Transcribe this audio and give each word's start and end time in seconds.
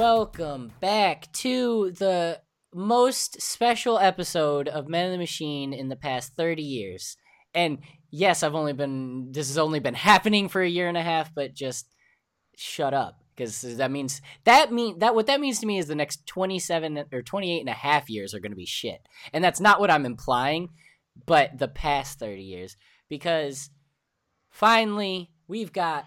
welcome 0.00 0.72
back 0.80 1.30
to 1.30 1.90
the 1.98 2.40
most 2.72 3.42
special 3.42 3.98
episode 3.98 4.66
of 4.66 4.88
Men 4.88 5.04
in 5.04 5.12
the 5.12 5.18
Machine 5.18 5.74
in 5.74 5.90
the 5.90 5.94
past 5.94 6.32
30 6.36 6.62
years. 6.62 7.18
And 7.52 7.80
yes, 8.10 8.42
I've 8.42 8.54
only 8.54 8.72
been, 8.72 9.30
this 9.30 9.48
has 9.48 9.58
only 9.58 9.78
been 9.78 9.92
happening 9.92 10.48
for 10.48 10.62
a 10.62 10.68
year 10.68 10.88
and 10.88 10.96
a 10.96 11.02
half, 11.02 11.34
but 11.34 11.52
just 11.52 11.94
shut 12.56 12.94
up. 12.94 13.20
Because 13.36 13.60
that 13.76 13.90
means, 13.90 14.22
that 14.44 14.72
mean, 14.72 15.00
that, 15.00 15.14
what 15.14 15.26
that 15.26 15.38
means 15.38 15.58
to 15.60 15.66
me 15.66 15.76
is 15.76 15.86
the 15.86 15.94
next 15.94 16.26
27 16.26 17.04
or 17.12 17.20
28 17.20 17.60
and 17.60 17.68
a 17.68 17.74
half 17.74 18.08
years 18.08 18.32
are 18.32 18.40
going 18.40 18.52
to 18.52 18.56
be 18.56 18.64
shit. 18.64 19.02
And 19.34 19.44
that's 19.44 19.60
not 19.60 19.80
what 19.80 19.90
I'm 19.90 20.06
implying, 20.06 20.70
but 21.26 21.58
the 21.58 21.68
past 21.68 22.18
30 22.18 22.40
years. 22.40 22.74
Because 23.10 23.68
finally, 24.48 25.30
we've 25.46 25.74
got 25.74 26.06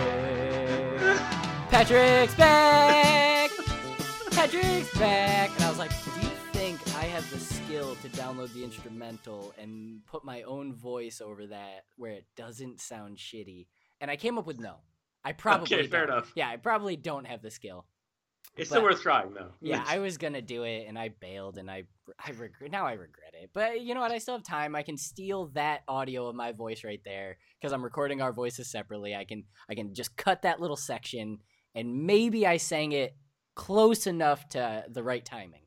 Patrick's 1.71 2.35
back, 2.35 3.49
Patrick's 4.31 4.97
back," 4.99 5.49
and 5.55 5.63
I 5.63 5.69
was 5.69 5.79
like, 5.79 5.89
"Do 6.03 6.11
you 6.21 6.27
think 6.53 6.79
I 6.95 7.05
have 7.05 7.27
the 7.31 7.39
skill 7.39 7.95
to 8.03 8.09
download 8.09 8.53
the 8.53 8.63
instrumental 8.63 9.53
and 9.57 10.05
put 10.05 10.23
my 10.23 10.43
own 10.43 10.73
voice 10.75 11.19
over 11.19 11.47
that 11.47 11.85
where 11.95 12.11
it 12.11 12.25
doesn't 12.35 12.81
sound 12.81 13.17
shitty?" 13.17 13.65
And 13.99 14.11
I 14.11 14.15
came 14.15 14.37
up 14.37 14.45
with 14.45 14.59
no. 14.59 14.75
I 15.23 15.31
probably 15.31 15.75
Okay, 15.75 15.87
fair 15.87 16.05
don't. 16.05 16.17
enough. 16.17 16.31
Yeah, 16.35 16.49
I 16.49 16.57
probably 16.57 16.95
don't 16.97 17.25
have 17.25 17.41
the 17.41 17.51
skill. 17.51 17.85
It's 18.55 18.69
still 18.69 18.83
worth 18.83 19.01
trying, 19.01 19.33
though. 19.33 19.53
Yeah, 19.61 19.83
I 19.87 19.99
was 19.99 20.17
gonna 20.17 20.41
do 20.41 20.63
it 20.63 20.85
and 20.87 20.99
I 20.99 21.09
bailed 21.09 21.57
and 21.57 21.71
I 21.71 21.85
I 22.23 22.31
regret 22.31 22.69
now 22.69 22.85
I 22.85 22.93
regret 22.93 23.30
But 23.53 23.81
you 23.81 23.93
know 23.93 24.01
what? 24.01 24.11
I 24.11 24.17
still 24.17 24.35
have 24.35 24.43
time. 24.43 24.75
I 24.75 24.83
can 24.83 24.97
steal 24.97 25.47
that 25.53 25.81
audio 25.87 26.27
of 26.27 26.35
my 26.35 26.51
voice 26.51 26.83
right 26.83 27.01
there 27.03 27.37
because 27.59 27.73
I'm 27.73 27.83
recording 27.83 28.21
our 28.21 28.33
voices 28.33 28.71
separately. 28.71 29.15
I 29.15 29.25
can 29.25 29.43
I 29.69 29.75
can 29.75 29.93
just 29.93 30.15
cut 30.17 30.43
that 30.43 30.59
little 30.59 30.77
section 30.77 31.39
and 31.75 32.05
maybe 32.05 32.45
I 32.45 32.57
sang 32.57 32.91
it 32.91 33.15
close 33.55 34.07
enough 34.07 34.47
to 34.49 34.85
the 34.89 35.03
right 35.03 35.23
timing. 35.23 35.61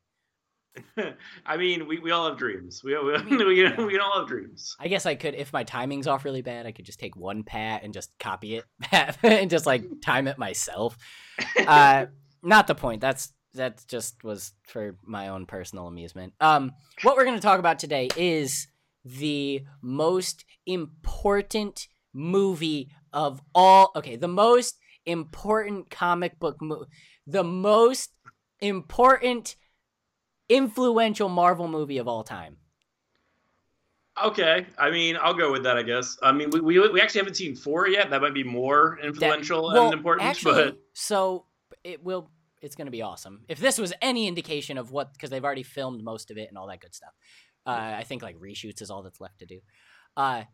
I 1.47 1.57
mean, 1.57 1.87
we, 1.87 2.01
we 2.01 2.11
all 2.11 2.29
have 2.29 2.37
dreams. 2.37 2.83
We 2.83 2.99
we, 2.99 3.17
mean, 3.19 3.39
we, 3.47 3.63
yeah. 3.63 3.81
we 3.81 3.99
all 3.99 4.19
have 4.19 4.29
dreams. 4.29 4.77
I 4.81 4.89
guess 4.89 5.07
I 5.07 5.15
could 5.15 5.35
if 5.35 5.53
my 5.53 5.65
timing's 5.65 6.07
off 6.07 6.25
really 6.25 6.43
bad. 6.43 6.67
I 6.67 6.73
could 6.73 6.85
just 6.85 6.99
take 6.99 7.17
one 7.17 7.45
pat 7.45 7.83
and 7.85 7.95
just 7.95 8.11
copy 8.19 8.57
it 8.57 8.65
and 9.23 9.51
just 9.51 9.67
like 9.67 9.85
time 10.03 10.27
it 10.27 10.39
myself. 10.39 10.97
Uh, 11.67 12.07
not 12.43 12.67
the 12.67 12.75
point. 12.75 13.01
That's 13.01 13.33
that 13.55 13.85
just 13.89 14.23
was 14.25 14.53
for 14.67 14.97
my 15.05 15.29
own 15.29 15.47
personal 15.47 15.87
amusement. 15.87 16.35
Um, 16.41 16.73
what 17.03 17.17
we're 17.17 17.25
going 17.25 17.37
to 17.37 17.43
talk 17.43 17.59
about 17.59 17.79
today 17.79 18.09
is 18.17 18.69
the 19.05 19.65
most 19.83 20.45
important 20.67 21.89
movie 22.13 22.91
of 23.13 23.41
all. 23.55 23.93
Okay, 23.97 24.17
the 24.17 24.29
most 24.29 24.79
important 25.07 25.91
comic 25.91 26.39
book 26.39 26.61
movie, 26.61 26.87
the 27.27 27.45
most 27.45 28.11
important 28.61 29.57
influential 30.49 31.29
Marvel 31.29 31.69
movie 31.69 31.99
of 31.99 32.09
all 32.09 32.25
time. 32.25 32.57
Okay, 34.23 34.65
I 34.79 34.91
mean, 34.91 35.17
I'll 35.21 35.35
go 35.35 35.51
with 35.51 35.65
that. 35.65 35.77
I 35.77 35.83
guess. 35.83 36.17
I 36.23 36.31
mean, 36.31 36.51
we, 36.51 36.61
we, 36.61 36.89
we 36.89 37.01
actually 37.01 37.21
haven't 37.21 37.35
seen 37.35 37.57
four 37.57 37.89
yet. 37.89 38.11
That 38.11 38.23
might 38.23 38.35
be 38.35 38.45
more 38.45 38.99
That- 39.01 39.09
influential 39.09 39.65
well, 39.73 39.87
and 39.87 39.95
important. 39.95 40.29
Actually, 40.29 40.65
but 40.65 40.79
so 40.93 41.47
it 41.83 42.03
will. 42.03 42.31
It's 42.65 42.77
going 42.77 42.87
to 42.87 42.93
be 42.93 43.03
awesome. 43.03 43.43
If 43.49 43.59
this 43.59 43.79
was 43.79 43.93
any 44.01 44.27
indication 44.27 44.79
of 44.79 44.91
what, 44.91 45.13
because 45.13 45.31
they've 45.31 45.45
already 45.45 45.63
filmed 45.63 46.03
most 46.03 46.31
of 46.31 46.39
it 46.39 46.49
and 46.49 46.57
all 46.57 46.67
that 46.69 46.81
good 46.81 46.95
stuff. 46.95 47.13
Uh, 47.67 47.95
I 47.97 48.05
think 48.05 48.23
like 48.23 48.39
reshoots 48.39 48.83
is 48.83 48.91
all 48.91 49.03
that's 49.03 49.21
left 49.21 49.39
to 49.41 49.47
do. 49.47 49.61
Uh, 50.17 50.45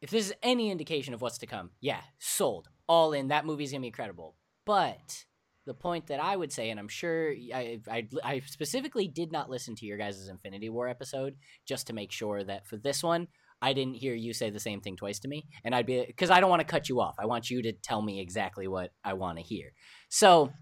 if 0.00 0.10
this 0.10 0.26
is 0.26 0.34
any 0.42 0.70
indication 0.70 1.14
of 1.14 1.22
what's 1.22 1.38
to 1.38 1.46
come, 1.46 1.70
yeah, 1.80 2.00
sold, 2.18 2.68
all 2.88 3.12
in. 3.12 3.28
That 3.28 3.46
movie's 3.46 3.72
gonna 3.72 3.82
be 3.82 3.88
incredible. 3.88 4.36
But 4.64 5.24
the 5.66 5.74
point 5.74 6.06
that 6.06 6.20
I 6.20 6.36
would 6.36 6.52
say, 6.52 6.70
and 6.70 6.80
I'm 6.80 6.88
sure 6.88 7.32
I, 7.54 7.80
I, 7.90 8.08
I 8.24 8.40
specifically 8.46 9.08
did 9.08 9.32
not 9.32 9.50
listen 9.50 9.74
to 9.76 9.86
your 9.86 9.98
guys' 9.98 10.28
Infinity 10.28 10.70
War 10.70 10.88
episode 10.88 11.36
just 11.66 11.86
to 11.88 11.92
make 11.92 12.12
sure 12.12 12.42
that 12.44 12.66
for 12.66 12.76
this 12.76 13.02
one, 13.02 13.28
I 13.60 13.72
didn't 13.72 13.94
hear 13.94 14.14
you 14.14 14.32
say 14.32 14.50
the 14.50 14.60
same 14.60 14.80
thing 14.80 14.96
twice 14.96 15.18
to 15.20 15.28
me, 15.28 15.46
and 15.64 15.74
I'd 15.74 15.86
be 15.86 16.04
because 16.06 16.30
I 16.30 16.40
don't 16.40 16.50
want 16.50 16.60
to 16.60 16.66
cut 16.66 16.88
you 16.88 17.00
off. 17.00 17.16
I 17.18 17.26
want 17.26 17.50
you 17.50 17.62
to 17.62 17.72
tell 17.72 18.00
me 18.00 18.20
exactly 18.20 18.68
what 18.68 18.92
I 19.04 19.14
want 19.14 19.38
to 19.38 19.44
hear. 19.44 19.72
So, 20.08 20.52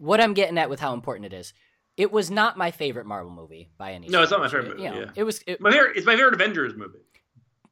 what 0.00 0.20
I'm 0.20 0.34
getting 0.34 0.58
at 0.58 0.70
with 0.70 0.80
how 0.80 0.94
important 0.94 1.32
it 1.32 1.36
is, 1.36 1.52
it 1.96 2.10
was 2.10 2.30
not 2.30 2.56
my 2.56 2.70
favorite 2.70 3.06
Marvel 3.06 3.30
movie 3.30 3.70
by 3.76 3.90
any. 3.90 4.00
Means. 4.00 4.12
No, 4.12 4.22
it's 4.22 4.30
not 4.30 4.40
my 4.40 4.48
favorite 4.48 4.78
You 4.78 4.84
movie, 4.84 4.88
know, 4.88 5.00
yeah. 5.00 5.10
It 5.14 5.24
was. 5.24 5.42
It, 5.46 5.60
my 5.60 5.70
favorite, 5.70 5.96
it's 5.96 6.06
my 6.06 6.16
favorite 6.16 6.34
Avengers 6.34 6.74
movie. 6.74 7.00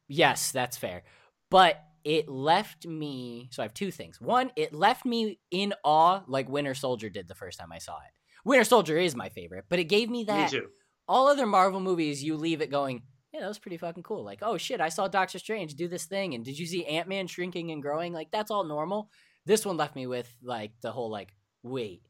Yes, 0.07 0.53
that's 0.53 0.77
fair. 0.77 1.03
But 1.51 1.83
it 2.05 2.29
left 2.29 2.87
me. 2.87 3.49
So 3.51 3.63
I 3.63 3.65
have 3.65 3.75
two 3.75 3.91
things. 3.91 4.21
One, 4.21 4.51
it 4.57 4.75
left 4.75 5.05
me 5.05 5.41
in 5.51 5.75
awe, 5.83 6.23
like 6.27 6.49
Winter 6.49 6.75
Soldier 6.75 7.09
did 7.09 7.29
the 7.29 7.35
first 7.35 7.59
time 7.59 7.73
I 7.73 7.79
saw 7.79 7.97
it. 7.97 8.13
Winter 8.45 8.65
Soldier 8.65 8.99
is 8.99 9.17
my 9.17 9.31
favorite, 9.31 9.65
but 9.69 9.79
it 9.79 9.85
gave 9.85 10.11
me 10.11 10.25
that. 10.25 10.53
Me 10.53 10.59
too. 10.59 10.69
All 11.07 11.29
other 11.29 11.47
Marvel 11.47 11.81
movies, 11.81 12.23
you 12.23 12.37
leave 12.37 12.61
it 12.61 12.71
going, 12.71 13.03
yeah, 13.33 13.41
that 13.41 13.49
was 13.49 13.59
pretty 13.59 13.79
fucking 13.79 14.03
cool. 14.03 14.25
Like, 14.25 14.41
oh 14.43 14.59
shit, 14.59 14.81
I 14.81 14.91
saw 14.91 15.09
Doctor 15.09 15.39
Strange 15.39 15.75
do 15.75 15.89
this 15.89 16.05
thing, 16.05 16.35
and 16.35 16.45
did 16.45 16.59
you 16.59 16.67
see 16.67 16.85
Ant 16.85 17.09
Man 17.09 17.27
shrinking 17.27 17.71
and 17.71 17.83
growing? 17.83 18.13
Like, 18.13 18.31
that's 18.31 18.51
all 18.51 18.65
normal. 18.65 19.11
This 19.47 19.65
one 19.65 19.79
left 19.79 19.97
me 19.97 20.07
with 20.07 20.31
like 20.43 20.73
the 20.83 20.93
whole 20.93 21.11
like, 21.11 21.35
wait, 21.63 22.03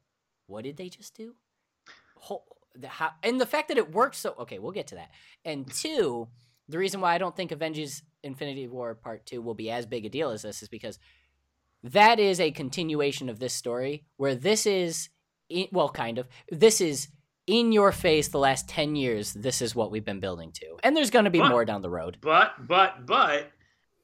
what 0.48 0.64
did 0.64 0.76
they 0.76 0.88
just 0.88 1.14
do? 1.14 1.34
Whole, 2.16 2.44
the, 2.74 2.88
how, 2.88 3.10
and 3.22 3.40
the 3.40 3.46
fact 3.46 3.68
that 3.68 3.78
it 3.78 3.92
works 3.92 4.18
so 4.18 4.34
okay, 4.40 4.58
we'll 4.58 4.72
get 4.72 4.88
to 4.88 4.96
that. 4.96 5.10
And 5.44 5.70
two, 5.72 6.26
the 6.68 6.78
reason 6.78 7.00
why 7.00 7.14
I 7.14 7.18
don't 7.18 7.36
think 7.36 7.52
Avengers 7.52 8.02
Infinity 8.24 8.66
War 8.66 8.94
Part 8.94 9.24
2 9.26 9.40
will 9.40 9.54
be 9.54 9.70
as 9.70 9.86
big 9.86 10.04
a 10.04 10.08
deal 10.08 10.30
as 10.30 10.42
this 10.42 10.62
is 10.62 10.68
because 10.68 10.98
that 11.84 12.18
is 12.18 12.40
a 12.40 12.50
continuation 12.50 13.28
of 13.28 13.38
this 13.38 13.54
story 13.54 14.04
where 14.16 14.34
this 14.34 14.66
is 14.66 15.10
in, 15.48 15.68
well 15.70 15.88
kind 15.88 16.18
of 16.18 16.26
this 16.50 16.80
is 16.80 17.08
in 17.46 17.70
your 17.72 17.92
face 17.92 18.28
the 18.28 18.38
last 18.38 18.68
10 18.68 18.96
years 18.96 19.32
this 19.32 19.62
is 19.62 19.74
what 19.76 19.90
we've 19.92 20.04
been 20.04 20.18
building 20.20 20.50
to 20.52 20.66
and 20.82 20.96
there's 20.96 21.10
going 21.10 21.24
to 21.24 21.30
be 21.30 21.38
But- 21.38 21.50
more 21.50 21.64
down 21.64 21.80
the 21.80 21.88
road 21.88 22.18
But 22.20 22.66
but 22.66 23.06
but 23.06 23.52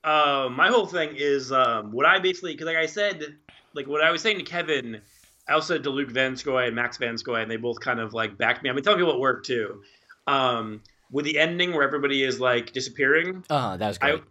uh, 0.05 0.49
my 0.53 0.69
whole 0.69 0.87
thing 0.87 1.11
is 1.17 1.51
um, 1.51 1.91
what 1.91 2.07
I 2.07 2.19
basically 2.21 2.53
because 2.53 2.67
like 2.67 2.77
I 2.77 2.87
said, 2.87 3.37
like 3.75 3.87
what 3.89 4.03
I 4.05 4.11
was 4.11 4.21
saying 4.23 4.37
to 4.39 4.45
Kevin, 4.45 5.01
I 5.49 5.53
also 5.53 5.75
said 5.75 5.83
to 5.85 5.91
Luke 5.91 6.11
Van 6.11 6.37
Scoy 6.37 6.67
and 6.67 6.75
Max 6.75 6.97
Van 6.97 7.19
Scoy, 7.19 7.43
and 7.43 7.51
they 7.51 7.57
both 7.57 7.81
kind 7.81 8.01
of 8.01 8.15
like 8.15 8.39
backed 8.39 8.63
me. 8.63 8.71
I 8.71 8.73
mean, 8.73 8.77
been 8.77 8.85
telling 8.85 8.99
people 9.01 9.13
at 9.13 9.21
work 9.21 9.45
too. 9.45 9.83
Um, 10.27 10.81
with 11.11 11.27
the 11.27 11.39
ending 11.39 11.73
where 11.73 11.83
everybody 11.83 12.23
is 12.23 12.41
like 12.41 12.73
disappearing, 12.73 13.45
uh 13.51 13.77
that 13.77 13.89
was 13.89 13.99
great 13.99 14.23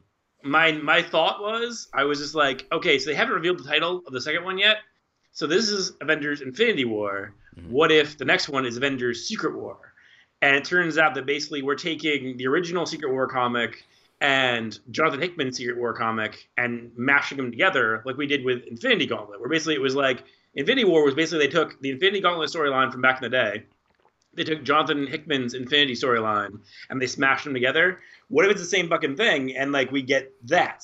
my 0.43 0.73
my 0.73 1.01
thought 1.01 1.41
was 1.41 1.87
I 1.93 2.03
was 2.03 2.19
just 2.19 2.35
like, 2.35 2.67
okay, 2.71 2.99
so 2.99 3.09
they 3.09 3.15
haven't 3.15 3.33
revealed 3.33 3.59
the 3.59 3.63
title 3.63 4.03
of 4.05 4.13
the 4.13 4.21
second 4.21 4.43
one 4.43 4.57
yet. 4.57 4.77
So 5.31 5.47
this 5.47 5.69
is 5.69 5.93
Avengers 6.01 6.41
Infinity 6.41 6.85
War. 6.85 7.33
Mhm. 7.57 7.69
What 7.69 7.91
if 7.91 8.17
the 8.17 8.25
next 8.25 8.49
one 8.49 8.65
is 8.65 8.77
Avengers 8.77 9.27
Secret 9.27 9.55
War? 9.55 9.93
And 10.41 10.55
it 10.55 10.65
turns 10.65 10.97
out 10.97 11.15
that 11.15 11.25
basically 11.25 11.61
we're 11.61 11.75
taking 11.75 12.35
the 12.37 12.47
original 12.47 12.85
Secret 12.85 13.11
War 13.11 13.27
comic 13.27 13.83
and 14.19 14.77
Jonathan 14.91 15.21
Hickman's 15.21 15.57
Secret 15.57 15.77
War 15.77 15.93
comic 15.93 16.49
and 16.57 16.91
mashing 16.97 17.37
them 17.37 17.49
together 17.49 18.03
like 18.05 18.17
we 18.17 18.27
did 18.27 18.43
with 18.43 18.63
Infinity 18.65 19.07
Gauntlet, 19.07 19.39
where 19.39 19.49
basically 19.49 19.75
it 19.75 19.81
was 19.81 19.95
like 19.95 20.23
Infinity 20.55 20.85
War 20.85 21.03
was 21.03 21.15
basically 21.15 21.45
they 21.47 21.51
took 21.51 21.81
the 21.81 21.91
Infinity 21.91 22.21
Gauntlet 22.21 22.49
storyline 22.49 22.91
from 22.91 23.01
back 23.01 23.21
in 23.21 23.23
the 23.23 23.35
day. 23.35 23.63
They 24.35 24.43
took 24.43 24.63
Jonathan 24.63 25.07
Hickman's 25.07 25.53
Infinity 25.53 25.93
storyline 25.93 26.61
and 26.89 27.01
they 27.01 27.07
smashed 27.07 27.43
them 27.43 27.53
together. 27.53 27.99
What 28.29 28.45
if 28.45 28.51
it's 28.51 28.61
the 28.61 28.67
same 28.67 28.89
fucking 28.89 29.15
thing 29.15 29.55
and 29.55 29.71
like 29.71 29.91
we 29.91 30.01
get 30.01 30.31
that? 30.47 30.83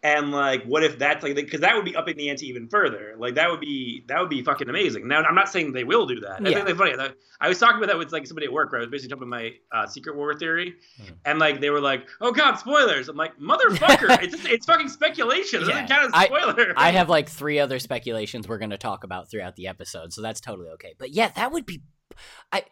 And 0.00 0.30
like, 0.30 0.62
what 0.64 0.84
if 0.84 0.96
that's 1.00 1.24
like 1.24 1.34
because 1.34 1.60
that 1.62 1.74
would 1.74 1.84
be 1.84 1.96
upping 1.96 2.16
the 2.16 2.30
ante 2.30 2.46
even 2.46 2.68
further. 2.68 3.14
Like 3.18 3.34
that 3.34 3.50
would 3.50 3.58
be 3.58 4.04
that 4.06 4.20
would 4.20 4.30
be 4.30 4.42
fucking 4.42 4.68
amazing. 4.68 5.08
Now 5.08 5.22
I'm 5.22 5.34
not 5.34 5.48
saying 5.48 5.72
they 5.72 5.82
will 5.82 6.06
do 6.06 6.20
that. 6.20 6.40
I 6.40 6.48
Yeah. 6.48 6.54
think 6.54 6.66
they're 6.66 6.76
funny. 6.76 6.94
I 7.40 7.48
was 7.48 7.58
talking 7.58 7.78
about 7.78 7.88
that 7.88 7.98
with 7.98 8.12
like 8.12 8.24
somebody 8.26 8.46
at 8.46 8.52
work 8.52 8.70
where 8.70 8.80
I 8.80 8.84
was 8.84 8.90
basically 8.90 9.16
talking 9.16 9.28
about 9.28 9.40
my 9.40 9.54
uh, 9.76 9.86
Secret 9.88 10.14
War 10.16 10.34
theory, 10.34 10.74
Mhm. 11.02 11.14
and 11.24 11.38
like 11.40 11.60
they 11.60 11.70
were 11.70 11.80
like, 11.80 12.06
"Oh 12.20 12.30
God, 12.30 12.54
spoilers!" 12.56 13.08
I'm 13.08 13.16
like, 13.16 13.36
"Motherfucker, 13.38 14.08
it's 14.22 14.36
just, 14.36 14.48
it's 14.48 14.66
fucking 14.66 14.88
speculation. 14.88 15.62
It 15.62 15.66
Yeah. 15.68 15.72
doesn't 15.86 15.88
count 15.88 16.04
as 16.06 16.10
I- 16.14 16.26
spoiler." 16.26 16.74
i 16.76 16.92
have 16.92 17.08
like 17.08 17.28
three 17.28 17.58
other 17.58 17.80
speculations 17.80 18.46
we're 18.46 18.58
going 18.58 18.70
to 18.70 18.78
talk 18.78 19.02
about 19.02 19.28
throughout 19.30 19.56
the 19.56 19.66
episode 19.66 20.12
so 20.12 20.22
that's 20.22 20.40
totally 20.40 20.68
okay 20.70 20.94
but 20.98 21.10
yeah 21.10 21.28
that 21.34 21.50
would 21.52 21.66
be 21.66 21.80
i 22.52 22.62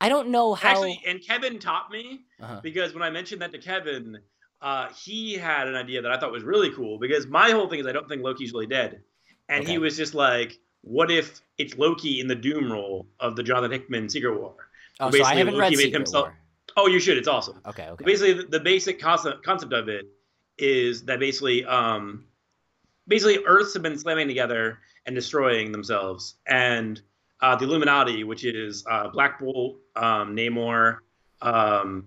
i 0.00 0.08
don't 0.08 0.28
know 0.28 0.54
how 0.54 0.68
actually, 0.70 1.02
and 1.06 1.20
Kevin 1.26 1.58
taught 1.58 1.90
me 1.90 2.20
uh-huh. 2.40 2.60
because 2.62 2.92
when 2.94 3.02
I 3.02 3.10
mentioned 3.10 3.40
that 3.42 3.52
to 3.52 3.58
Kevin, 3.58 4.18
uh, 4.64 4.88
he 4.94 5.34
had 5.34 5.68
an 5.68 5.74
idea 5.74 6.00
that 6.00 6.10
I 6.10 6.18
thought 6.18 6.32
was 6.32 6.42
really 6.42 6.70
cool 6.70 6.98
because 6.98 7.26
my 7.26 7.50
whole 7.50 7.68
thing 7.68 7.80
is 7.80 7.86
I 7.86 7.92
don't 7.92 8.08
think 8.08 8.22
Loki's 8.22 8.54
really 8.54 8.66
dead, 8.66 9.02
and 9.50 9.68
he 9.68 9.76
was 9.76 9.94
just 9.94 10.14
like, 10.14 10.58
what 10.80 11.10
if 11.10 11.42
it's 11.58 11.76
Loki 11.76 12.18
in 12.18 12.28
the 12.28 12.34
Doom 12.34 12.72
role 12.72 13.06
of 13.20 13.36
the 13.36 13.42
Jonathan 13.42 13.72
Hickman 13.72 14.08
Secret 14.08 14.40
War? 14.40 14.54
Oh, 15.00 15.10
so 15.10 15.22
I 15.22 15.34
haven't 15.34 15.58
read 15.58 15.74
Secret 15.74 15.92
himself, 15.92 16.28
War. 16.28 16.38
Oh, 16.78 16.86
you 16.86 16.98
should. 16.98 17.18
It's 17.18 17.28
awesome. 17.28 17.60
Okay. 17.66 17.88
Okay. 17.88 18.04
Basically, 18.04 18.32
the, 18.32 18.44
the 18.44 18.60
basic 18.60 18.98
concept 18.98 19.44
concept 19.44 19.74
of 19.74 19.90
it 19.90 20.06
is 20.56 21.02
that 21.04 21.20
basically, 21.20 21.66
um, 21.66 22.24
basically 23.06 23.44
Earths 23.44 23.74
have 23.74 23.82
been 23.82 23.98
slamming 23.98 24.28
together 24.28 24.78
and 25.04 25.14
destroying 25.14 25.72
themselves, 25.72 26.36
and 26.46 27.02
uh, 27.42 27.54
the 27.54 27.66
Illuminati, 27.66 28.24
which 28.24 28.46
is 28.46 28.82
uh, 28.90 29.08
Black 29.08 29.40
Bolt, 29.40 29.76
um, 29.94 30.34
Namor, 30.34 31.00
um, 31.42 32.06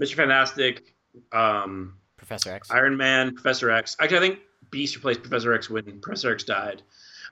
Mr. 0.00 0.14
Fantastic, 0.14 0.91
um, 1.32 1.98
Professor 2.16 2.52
X, 2.52 2.70
Iron 2.70 2.96
Man, 2.96 3.34
Professor 3.34 3.70
X. 3.70 3.96
Actually, 4.00 4.16
I 4.16 4.20
think 4.20 4.38
Beast 4.70 4.94
replaced 4.96 5.22
Professor 5.22 5.52
X 5.52 5.68
when 5.68 6.00
Professor 6.00 6.32
X 6.32 6.44
died. 6.44 6.82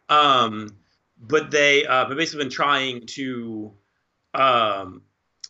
Um, 0.09 0.77
but 1.21 1.51
they, 1.51 1.87
uh, 1.87 2.07
but 2.07 2.17
basically, 2.17 2.45
been 2.45 2.53
trying 2.53 3.07
to, 3.07 3.73
um, 4.35 5.03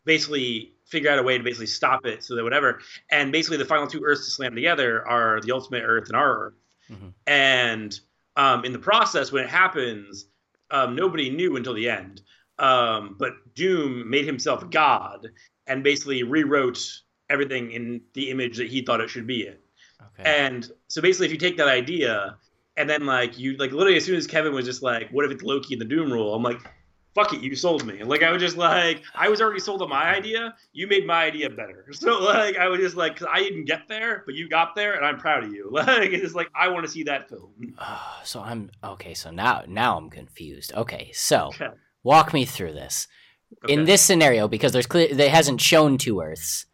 basically 0.04 0.74
figure 0.86 1.10
out 1.10 1.18
a 1.18 1.22
way 1.22 1.38
to 1.38 1.44
basically 1.44 1.66
stop 1.66 2.04
it 2.04 2.24
so 2.24 2.34
that 2.34 2.42
whatever. 2.44 2.80
And 3.10 3.30
basically, 3.32 3.56
the 3.56 3.64
final 3.64 3.86
two 3.86 4.02
Earths 4.04 4.24
to 4.24 4.30
slam 4.30 4.54
together 4.54 5.06
are 5.06 5.40
the 5.40 5.52
ultimate 5.52 5.82
Earth 5.84 6.08
and 6.08 6.16
our 6.16 6.46
Earth. 6.46 6.54
Mm-hmm. 6.90 7.08
And 7.26 8.00
um, 8.36 8.64
in 8.64 8.72
the 8.72 8.78
process, 8.78 9.30
when 9.32 9.44
it 9.44 9.50
happens, 9.50 10.26
um, 10.70 10.96
nobody 10.96 11.30
knew 11.30 11.56
until 11.56 11.74
the 11.74 11.88
end. 11.88 12.22
Um, 12.58 13.16
but 13.18 13.32
Doom 13.54 14.10
made 14.10 14.26
himself 14.26 14.68
God 14.70 15.28
and 15.66 15.82
basically 15.82 16.22
rewrote 16.24 17.00
everything 17.30 17.72
in 17.72 18.02
the 18.12 18.30
image 18.30 18.58
that 18.58 18.68
he 18.68 18.82
thought 18.82 19.00
it 19.00 19.08
should 19.08 19.26
be 19.26 19.46
in. 19.46 19.56
Okay. 20.18 20.44
And 20.46 20.70
so 20.88 21.00
basically, 21.00 21.26
if 21.26 21.32
you 21.32 21.38
take 21.38 21.56
that 21.56 21.68
idea 21.68 22.36
and 22.76 22.88
then 22.88 23.06
like 23.06 23.38
you 23.38 23.56
like 23.56 23.72
literally 23.72 23.96
as 23.96 24.04
soon 24.04 24.16
as 24.16 24.26
Kevin 24.26 24.54
was 24.54 24.64
just 24.64 24.82
like, 24.82 25.10
"What 25.10 25.24
if 25.24 25.30
it's 25.30 25.42
Loki 25.42 25.74
in 25.74 25.78
the 25.78 25.84
Doom 25.84 26.10
rule?" 26.10 26.34
I'm 26.34 26.42
like, 26.42 26.58
"Fuck 27.14 27.34
it, 27.34 27.42
you 27.42 27.54
sold 27.54 27.84
me." 27.84 28.02
Like 28.02 28.22
I 28.22 28.30
was 28.30 28.40
just 28.40 28.56
like, 28.56 29.02
I 29.14 29.28
was 29.28 29.40
already 29.40 29.60
sold 29.60 29.82
on 29.82 29.90
my 29.90 30.14
idea. 30.14 30.54
You 30.72 30.86
made 30.86 31.06
my 31.06 31.24
idea 31.24 31.50
better. 31.50 31.86
So 31.92 32.18
like 32.18 32.56
I 32.56 32.68
was 32.68 32.80
just 32.80 32.96
like, 32.96 33.16
cause 33.16 33.28
I 33.30 33.40
didn't 33.40 33.66
get 33.66 33.88
there, 33.88 34.22
but 34.24 34.34
you 34.34 34.48
got 34.48 34.74
there, 34.74 34.94
and 34.94 35.04
I'm 35.04 35.18
proud 35.18 35.44
of 35.44 35.52
you. 35.52 35.70
Like 35.72 36.10
it's 36.12 36.34
like 36.34 36.48
I 36.54 36.68
want 36.68 36.86
to 36.86 36.90
see 36.90 37.02
that 37.04 37.28
film. 37.28 37.52
Uh, 37.78 37.98
so 38.24 38.40
I'm 38.40 38.70
okay. 38.82 39.14
So 39.14 39.30
now 39.30 39.64
now 39.68 39.98
I'm 39.98 40.08
confused. 40.08 40.72
Okay, 40.74 41.10
so 41.12 41.46
okay. 41.54 41.68
walk 42.02 42.32
me 42.32 42.44
through 42.44 42.72
this. 42.72 43.08
Okay. 43.64 43.74
In 43.74 43.84
this 43.84 44.00
scenario, 44.00 44.46
because 44.46 44.72
there's 44.72 44.86
clear, 44.86 45.12
they 45.12 45.28
hasn't 45.28 45.60
shown 45.60 45.98
two 45.98 46.20
Earths. 46.20 46.66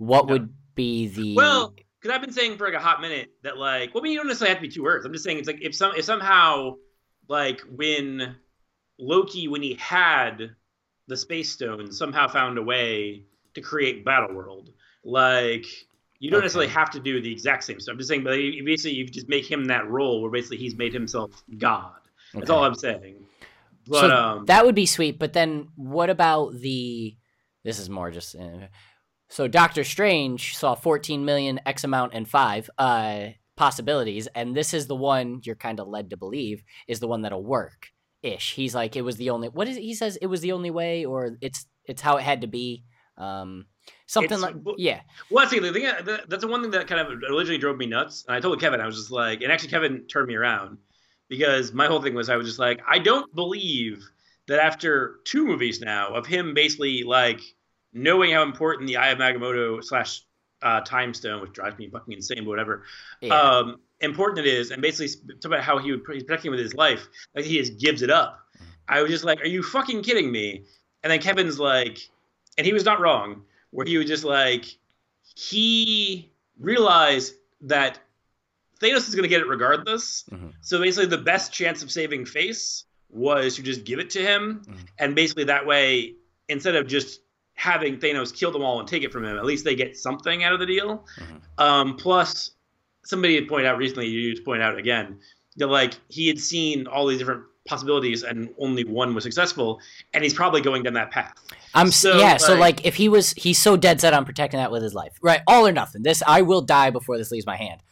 What 0.00 0.26
no. 0.26 0.32
would 0.32 0.54
be 0.74 1.08
the 1.08 1.36
well? 1.36 1.74
because 2.00 2.14
I've 2.14 2.22
been 2.22 2.32
saying 2.32 2.56
for 2.56 2.66
like 2.66 2.74
a 2.74 2.82
hot 2.82 3.02
minute 3.02 3.30
that 3.42 3.58
like, 3.58 3.94
well, 3.94 4.02
I 4.02 4.04
mean, 4.04 4.12
you 4.12 4.18
don't 4.18 4.28
necessarily 4.28 4.54
have 4.54 4.62
to 4.62 4.68
be 4.68 4.74
two 4.74 4.86
Earths. 4.86 5.04
I'm 5.04 5.12
just 5.12 5.24
saying 5.24 5.38
it's 5.38 5.46
like 5.46 5.60
if 5.60 5.74
some 5.74 5.92
if 5.94 6.06
somehow 6.06 6.76
like 7.28 7.60
when 7.70 8.36
Loki 8.98 9.46
when 9.46 9.62
he 9.62 9.74
had 9.74 10.52
the 11.06 11.16
space 11.16 11.50
stone 11.50 11.92
somehow 11.92 12.28
found 12.28 12.56
a 12.56 12.62
way 12.62 13.24
to 13.54 13.60
create 13.60 14.02
Battle 14.02 14.34
World, 14.34 14.70
like 15.04 15.66
you 16.18 16.30
don't 16.30 16.38
okay. 16.38 16.44
necessarily 16.46 16.72
have 16.72 16.90
to 16.92 17.00
do 17.00 17.20
the 17.20 17.30
exact 17.30 17.64
same 17.64 17.78
stuff. 17.78 17.92
I'm 17.92 17.98
just 17.98 18.08
saying, 18.08 18.24
but 18.24 18.38
basically 18.64 18.92
you 18.92 19.06
just 19.06 19.28
make 19.28 19.50
him 19.50 19.66
that 19.66 19.86
role 19.90 20.22
where 20.22 20.30
basically 20.30 20.56
he's 20.56 20.76
made 20.76 20.94
himself 20.94 21.42
God. 21.58 21.92
That's 22.32 22.48
okay. 22.48 22.52
all 22.58 22.64
I'm 22.64 22.74
saying. 22.74 23.26
But, 23.86 24.00
so 24.00 24.10
um, 24.10 24.46
that 24.46 24.64
would 24.64 24.74
be 24.74 24.86
sweet. 24.86 25.18
But 25.18 25.34
then 25.34 25.68
what 25.76 26.08
about 26.08 26.54
the? 26.54 27.16
This 27.64 27.78
is 27.78 27.90
more 27.90 28.10
just. 28.10 28.34
Uh, 28.34 28.68
so 29.30 29.46
Doctor 29.46 29.84
Strange 29.84 30.56
saw 30.56 30.74
14 30.74 31.24
million 31.24 31.60
X 31.64 31.84
amount 31.84 32.14
and 32.14 32.28
five 32.28 32.68
uh, 32.78 33.28
possibilities, 33.56 34.26
and 34.34 34.56
this 34.56 34.74
is 34.74 34.88
the 34.88 34.96
one 34.96 35.40
you're 35.44 35.54
kind 35.54 35.78
of 35.78 35.86
led 35.86 36.10
to 36.10 36.16
believe 36.16 36.64
is 36.88 36.98
the 36.98 37.06
one 37.06 37.22
that'll 37.22 37.44
work. 37.44 37.88
Ish. 38.22 38.54
He's 38.54 38.74
like, 38.74 38.96
it 38.96 39.02
was 39.02 39.16
the 39.16 39.30
only. 39.30 39.48
What 39.48 39.68
is 39.68 39.76
it? 39.76 39.82
He 39.82 39.94
says 39.94 40.16
it 40.16 40.26
was 40.26 40.40
the 40.40 40.52
only 40.52 40.70
way, 40.70 41.04
or 41.04 41.38
it's 41.40 41.64
it's 41.84 42.02
how 42.02 42.16
it 42.16 42.22
had 42.22 42.40
to 42.40 42.48
be. 42.48 42.84
Um, 43.16 43.66
something 44.06 44.32
it's, 44.32 44.42
like 44.42 44.56
yeah. 44.76 45.00
Well, 45.30 45.46
see, 45.48 45.60
the 45.60 45.72
thing 45.72 45.88
that's 46.04 46.42
the 46.42 46.48
one 46.48 46.62
thing 46.62 46.72
that 46.72 46.88
kind 46.88 47.00
of 47.00 47.08
originally 47.30 47.58
drove 47.58 47.78
me 47.78 47.86
nuts, 47.86 48.24
and 48.26 48.36
I 48.36 48.40
told 48.40 48.60
Kevin 48.60 48.80
I 48.80 48.86
was 48.86 48.96
just 48.96 49.12
like, 49.12 49.42
and 49.42 49.52
actually 49.52 49.70
Kevin 49.70 50.06
turned 50.08 50.26
me 50.26 50.34
around 50.34 50.78
because 51.28 51.72
my 51.72 51.86
whole 51.86 52.02
thing 52.02 52.14
was 52.14 52.28
I 52.28 52.36
was 52.36 52.48
just 52.48 52.58
like, 52.58 52.80
I 52.86 52.98
don't 52.98 53.32
believe 53.34 54.04
that 54.48 54.58
after 54.58 55.20
two 55.24 55.46
movies 55.46 55.80
now 55.80 56.08
of 56.14 56.26
him 56.26 56.52
basically 56.52 57.04
like 57.04 57.40
knowing 57.92 58.32
how 58.32 58.42
important 58.42 58.86
the 58.86 58.96
Eye 58.96 59.10
of 59.10 59.18
Agamotto 59.18 59.82
slash 59.82 60.22
uh, 60.62 60.80
Time 60.82 61.14
Stone, 61.14 61.40
which 61.40 61.52
drives 61.52 61.78
me 61.78 61.88
fucking 61.88 62.12
insane, 62.12 62.44
but 62.44 62.50
whatever, 62.50 62.84
yeah. 63.20 63.34
um, 63.34 63.80
important 64.00 64.46
it 64.46 64.52
is, 64.52 64.70
and 64.70 64.82
basically 64.82 65.34
talk 65.36 65.46
about 65.46 65.62
how 65.62 65.78
he 65.78 65.90
would 65.92 66.02
he's 66.12 66.22
protecting 66.22 66.50
with 66.50 66.60
his 66.60 66.74
life, 66.74 67.08
like 67.34 67.44
he 67.44 67.58
just 67.58 67.78
gives 67.78 68.02
it 68.02 68.10
up. 68.10 68.40
Mm-hmm. 68.56 68.64
I 68.88 69.02
was 69.02 69.10
just 69.10 69.24
like, 69.24 69.40
"Are 69.40 69.48
you 69.48 69.62
fucking 69.62 70.02
kidding 70.02 70.30
me?" 70.30 70.64
And 71.02 71.10
then 71.10 71.20
Kevin's 71.20 71.58
like, 71.58 71.98
and 72.58 72.66
he 72.66 72.72
was 72.72 72.84
not 72.84 73.00
wrong, 73.00 73.42
where 73.70 73.86
he 73.86 73.96
was 73.96 74.06
just 74.06 74.24
like, 74.24 74.66
he 75.34 76.30
realized 76.58 77.34
that 77.62 77.98
Thanos 78.80 79.08
is 79.08 79.14
going 79.14 79.22
to 79.22 79.28
get 79.28 79.40
it 79.40 79.48
regardless. 79.48 80.24
Mm-hmm. 80.30 80.48
So 80.60 80.78
basically, 80.78 81.06
the 81.06 81.18
best 81.18 81.52
chance 81.52 81.82
of 81.82 81.90
saving 81.90 82.26
face 82.26 82.84
was 83.08 83.56
to 83.56 83.62
just 83.62 83.84
give 83.84 83.98
it 83.98 84.10
to 84.10 84.20
him, 84.20 84.62
mm-hmm. 84.64 84.78
and 84.98 85.14
basically 85.14 85.44
that 85.44 85.66
way, 85.66 86.14
instead 86.48 86.76
of 86.76 86.86
just 86.86 87.20
having 87.60 87.98
Thanos 87.98 88.34
kill 88.34 88.50
them 88.50 88.62
all 88.62 88.80
and 88.80 88.88
take 88.88 89.02
it 89.02 89.12
from 89.12 89.22
him. 89.22 89.36
At 89.36 89.44
least 89.44 89.66
they 89.66 89.74
get 89.74 89.94
something 89.94 90.42
out 90.42 90.54
of 90.54 90.60
the 90.60 90.66
deal. 90.66 91.04
Mm-hmm. 91.18 91.62
Um, 91.62 91.96
plus, 91.96 92.52
somebody 93.04 93.34
had 93.34 93.48
pointed 93.48 93.66
out 93.66 93.76
recently, 93.76 94.06
you 94.06 94.30
just 94.30 94.46
point 94.46 94.62
out 94.62 94.78
again, 94.78 95.18
that 95.56 95.66
like 95.66 95.92
he 96.08 96.26
had 96.26 96.38
seen 96.40 96.86
all 96.86 97.06
these 97.06 97.18
different 97.18 97.44
possibilities 97.66 98.22
and 98.22 98.48
only 98.58 98.84
one 98.84 99.14
was 99.14 99.24
successful, 99.24 99.78
and 100.14 100.24
he's 100.24 100.32
probably 100.32 100.62
going 100.62 100.82
down 100.82 100.94
that 100.94 101.10
path. 101.10 101.34
I'm 101.74 101.90
so, 101.90 102.16
yeah. 102.16 102.32
Like, 102.32 102.40
so 102.40 102.54
like, 102.54 102.86
if 102.86 102.94
he 102.94 103.10
was, 103.10 103.32
he's 103.32 103.58
so 103.58 103.76
dead 103.76 104.00
set 104.00 104.14
on 104.14 104.24
protecting 104.24 104.58
that 104.58 104.72
with 104.72 104.82
his 104.82 104.94
life, 104.94 105.18
right? 105.20 105.42
All 105.46 105.66
or 105.66 105.72
nothing. 105.72 106.02
This 106.02 106.22
I 106.26 106.40
will 106.40 106.62
die 106.62 106.88
before 106.88 107.18
this 107.18 107.30
leaves 107.30 107.44
my 107.44 107.56
hand. 107.56 107.82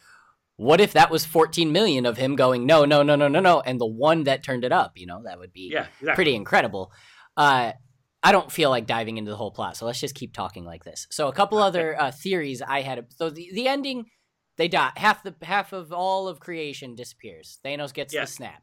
What 0.55 0.81
if 0.81 0.93
that 0.93 1.11
was 1.11 1.25
14 1.25 1.71
million 1.71 2.07
of 2.07 2.17
him 2.17 2.35
going 2.35 2.65
no, 2.65 2.85
no, 2.85 3.03
no, 3.03 3.15
no, 3.15 3.27
no, 3.27 3.39
no, 3.39 3.61
and 3.61 3.79
the 3.79 3.85
one 3.85 4.23
that 4.23 4.41
turned 4.41 4.65
it 4.65 4.71
up? 4.71 4.93
You 4.97 5.05
know, 5.05 5.21
that 5.25 5.37
would 5.37 5.53
be 5.53 5.69
yeah, 5.71 5.85
exactly. 5.99 6.15
pretty 6.15 6.35
incredible. 6.35 6.91
Uh, 7.37 7.73
I 8.21 8.31
don't 8.31 8.51
feel 8.51 8.69
like 8.69 8.85
diving 8.85 9.17
into 9.17 9.31
the 9.31 9.37
whole 9.37 9.51
plot, 9.51 9.77
so 9.77 9.85
let's 9.85 9.99
just 9.99 10.15
keep 10.15 10.33
talking 10.33 10.65
like 10.65 10.83
this. 10.83 11.07
So 11.09 11.27
a 11.27 11.33
couple 11.33 11.59
other 11.59 11.99
uh, 11.99 12.11
theories 12.11 12.61
I 12.61 12.81
had. 12.81 13.05
So 13.15 13.29
the, 13.29 13.49
the 13.53 13.67
ending, 13.67 14.05
they 14.57 14.67
die. 14.67 14.91
Half 14.97 15.23
the 15.23 15.33
half 15.41 15.71
of 15.71 15.93
all 15.93 16.27
of 16.27 16.39
creation 16.39 16.95
disappears. 16.95 17.59
Thanos 17.65 17.93
gets 17.93 18.13
the 18.13 18.25
snap. 18.25 18.61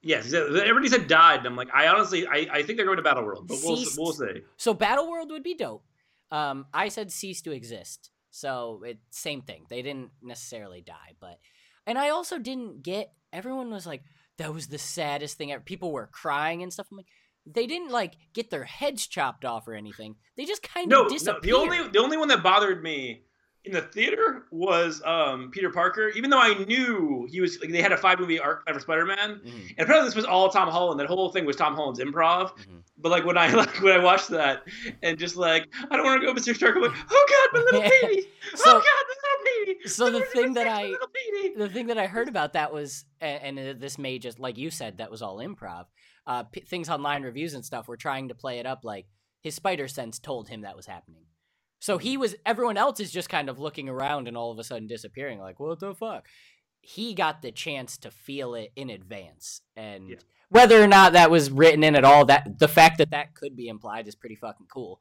Yes, 0.00 0.32
everybody 0.32 0.88
said 0.88 1.08
died. 1.08 1.44
I'm 1.44 1.56
like, 1.56 1.74
I 1.74 1.88
honestly, 1.88 2.26
I, 2.26 2.46
I 2.52 2.62
think 2.62 2.76
they're 2.76 2.86
going 2.86 2.98
to 2.98 3.02
Battle 3.02 3.24
World, 3.24 3.48
but 3.48 3.58
we'll 3.62 3.84
we'll 3.96 4.12
see. 4.12 4.42
So 4.56 4.72
Battle 4.74 5.10
World 5.10 5.30
would 5.30 5.42
be 5.42 5.54
dope. 5.54 5.84
Um, 6.30 6.66
I 6.72 6.88
said 6.88 7.10
cease 7.10 7.42
to 7.42 7.52
exist. 7.52 8.10
So 8.30 8.82
it 8.84 8.98
same 9.10 9.42
thing. 9.42 9.64
They 9.68 9.82
didn't 9.82 10.10
necessarily 10.22 10.80
die, 10.80 11.14
but 11.20 11.38
and 11.86 11.98
I 11.98 12.10
also 12.10 12.38
didn't 12.38 12.82
get. 12.82 13.12
Everyone 13.32 13.70
was 13.70 13.86
like, 13.86 14.02
that 14.38 14.54
was 14.54 14.68
the 14.68 14.78
saddest 14.78 15.36
thing 15.36 15.52
ever. 15.52 15.62
People 15.62 15.92
were 15.92 16.06
crying 16.06 16.62
and 16.62 16.72
stuff. 16.72 16.86
I'm 16.90 16.96
like 16.96 17.06
they 17.52 17.66
didn't 17.66 17.90
like 17.90 18.14
get 18.32 18.50
their 18.50 18.64
heads 18.64 19.06
chopped 19.06 19.44
off 19.44 19.68
or 19.68 19.74
anything. 19.74 20.16
They 20.36 20.44
just 20.44 20.62
kind 20.62 20.92
of 20.92 21.04
no, 21.04 21.08
disappeared. 21.08 21.44
No, 21.44 21.50
the 21.50 21.56
only 21.56 21.88
the 21.90 21.98
only 21.98 22.16
one 22.16 22.28
that 22.28 22.42
bothered 22.42 22.82
me 22.82 23.22
in 23.64 23.72
the 23.72 23.82
theater 23.82 24.44
was 24.50 25.02
um, 25.04 25.50
Peter 25.50 25.70
Parker. 25.70 26.08
Even 26.10 26.30
though 26.30 26.40
I 26.40 26.54
knew 26.64 27.28
he 27.30 27.40
was, 27.40 27.60
like, 27.60 27.70
they 27.70 27.82
had 27.82 27.92
a 27.92 27.96
five 27.96 28.18
movie 28.18 28.38
arc 28.38 28.68
for 28.68 28.80
Spider 28.80 29.04
Man, 29.04 29.16
mm-hmm. 29.18 29.48
and 29.48 29.80
apparently 29.80 30.08
this 30.08 30.14
was 30.14 30.24
all 30.24 30.48
Tom 30.48 30.68
Holland. 30.68 30.98
That 30.98 31.06
whole 31.06 31.30
thing 31.30 31.44
was 31.44 31.56
Tom 31.56 31.74
Holland's 31.74 32.00
improv. 32.00 32.52
Mm-hmm. 32.56 32.78
But 32.98 33.12
like 33.12 33.24
when 33.24 33.38
I 33.38 33.48
like 33.54 33.80
when 33.82 33.92
I 33.92 34.02
watched 34.02 34.28
that 34.28 34.64
and 35.02 35.18
just 35.18 35.36
like 35.36 35.68
I 35.90 35.96
don't 35.96 36.04
want 36.04 36.20
to 36.20 36.26
go, 36.26 36.34
Mr. 36.34 36.54
Stark. 36.54 36.76
I'm 36.76 36.82
like, 36.82 36.92
oh 37.10 37.26
god, 37.28 37.58
my 37.58 37.64
little 37.64 37.80
baby. 38.02 38.28
so, 38.54 38.70
oh 38.70 38.72
god, 38.72 38.82
my 38.82 39.14
little 39.22 39.66
baby. 39.66 39.88
So 39.88 40.10
the 40.10 40.20
thing 40.20 40.54
that 40.54 40.66
I 40.66 40.94
the 41.56 41.68
thing 41.68 41.88
that 41.88 41.98
I 41.98 42.06
heard 42.06 42.28
about 42.28 42.54
that 42.54 42.72
was, 42.72 43.04
and, 43.20 43.58
and 43.58 43.80
this 43.80 43.98
may 43.98 44.18
just 44.18 44.38
like 44.38 44.56
you 44.56 44.70
said, 44.70 44.98
that 44.98 45.10
was 45.10 45.22
all 45.22 45.38
improv 45.38 45.86
uh, 46.28 46.44
p- 46.44 46.60
things 46.60 46.90
online 46.90 47.22
reviews 47.22 47.54
and 47.54 47.64
stuff 47.64 47.88
were 47.88 47.96
trying 47.96 48.28
to 48.28 48.34
play 48.34 48.58
it 48.58 48.66
up 48.66 48.84
like 48.84 49.06
his 49.40 49.54
spider 49.54 49.88
sense 49.88 50.18
told 50.18 50.48
him 50.48 50.60
that 50.60 50.76
was 50.76 50.86
happening. 50.86 51.24
So 51.80 51.96
he 51.96 52.16
was 52.16 52.36
everyone 52.44 52.76
else 52.76 53.00
is 53.00 53.10
just 53.10 53.30
kind 53.30 53.48
of 53.48 53.58
looking 53.58 53.88
around 53.88 54.28
and 54.28 54.36
all 54.36 54.52
of 54.52 54.58
a 54.58 54.64
sudden 54.64 54.86
disappearing 54.86 55.40
like 55.40 55.58
what 55.58 55.80
the 55.80 55.94
fuck. 55.94 56.26
He 56.80 57.14
got 57.14 57.42
the 57.42 57.50
chance 57.50 57.96
to 57.98 58.10
feel 58.10 58.54
it 58.54 58.72
in 58.76 58.90
advance 58.90 59.62
and 59.74 60.10
yeah. 60.10 60.16
whether 60.50 60.82
or 60.82 60.86
not 60.86 61.14
that 61.14 61.30
was 61.30 61.50
written 61.50 61.82
in 61.82 61.96
at 61.96 62.04
all 62.04 62.26
that 62.26 62.58
the 62.58 62.68
fact 62.68 62.98
that 62.98 63.10
that 63.10 63.34
could 63.34 63.56
be 63.56 63.68
implied 63.68 64.06
is 64.06 64.14
pretty 64.14 64.36
fucking 64.36 64.66
cool. 64.72 65.00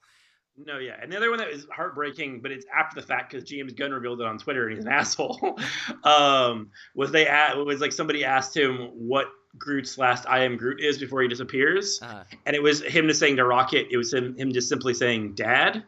No, 0.66 0.80
yeah, 0.80 0.96
and 1.00 1.12
the 1.12 1.18
other 1.18 1.30
one 1.30 1.38
that 1.38 1.50
is 1.50 1.68
heartbreaking, 1.72 2.42
but 2.42 2.52
it's 2.52 2.66
after 2.76 3.00
the 3.00 3.06
fact 3.06 3.32
because 3.32 3.48
James 3.48 3.74
Gunn 3.74 3.92
revealed 3.92 4.22
it 4.22 4.26
on 4.26 4.40
Twitter 4.40 4.68
and 4.68 4.76
he's 4.76 4.86
an 4.86 4.92
asshole. 4.94 5.60
um, 6.04 6.72
was 6.96 7.12
they 7.12 7.28
at, 7.28 7.56
was 7.58 7.80
like 7.80 7.92
somebody 7.92 8.24
asked 8.24 8.58
him 8.58 8.90
what 8.94 9.28
Groot's 9.58 9.98
last 9.98 10.26
"I 10.28 10.44
am 10.44 10.58
Groot" 10.58 10.82
is 10.82 10.98
before 10.98 11.22
he 11.22 11.28
disappears, 11.28 12.00
uh-huh. 12.02 12.24
and 12.46 12.56
it 12.56 12.62
was 12.62 12.82
him 12.82 13.08
just 13.08 13.20
saying 13.20 13.38
to 13.38 13.46
Rocket, 13.46 13.88
it 13.92 13.98
was 13.98 14.14
him, 14.14 14.36
him 14.38 14.52
just 14.52 14.70
simply 14.70 14.94
saying 14.94 15.36
"Dad," 15.36 15.84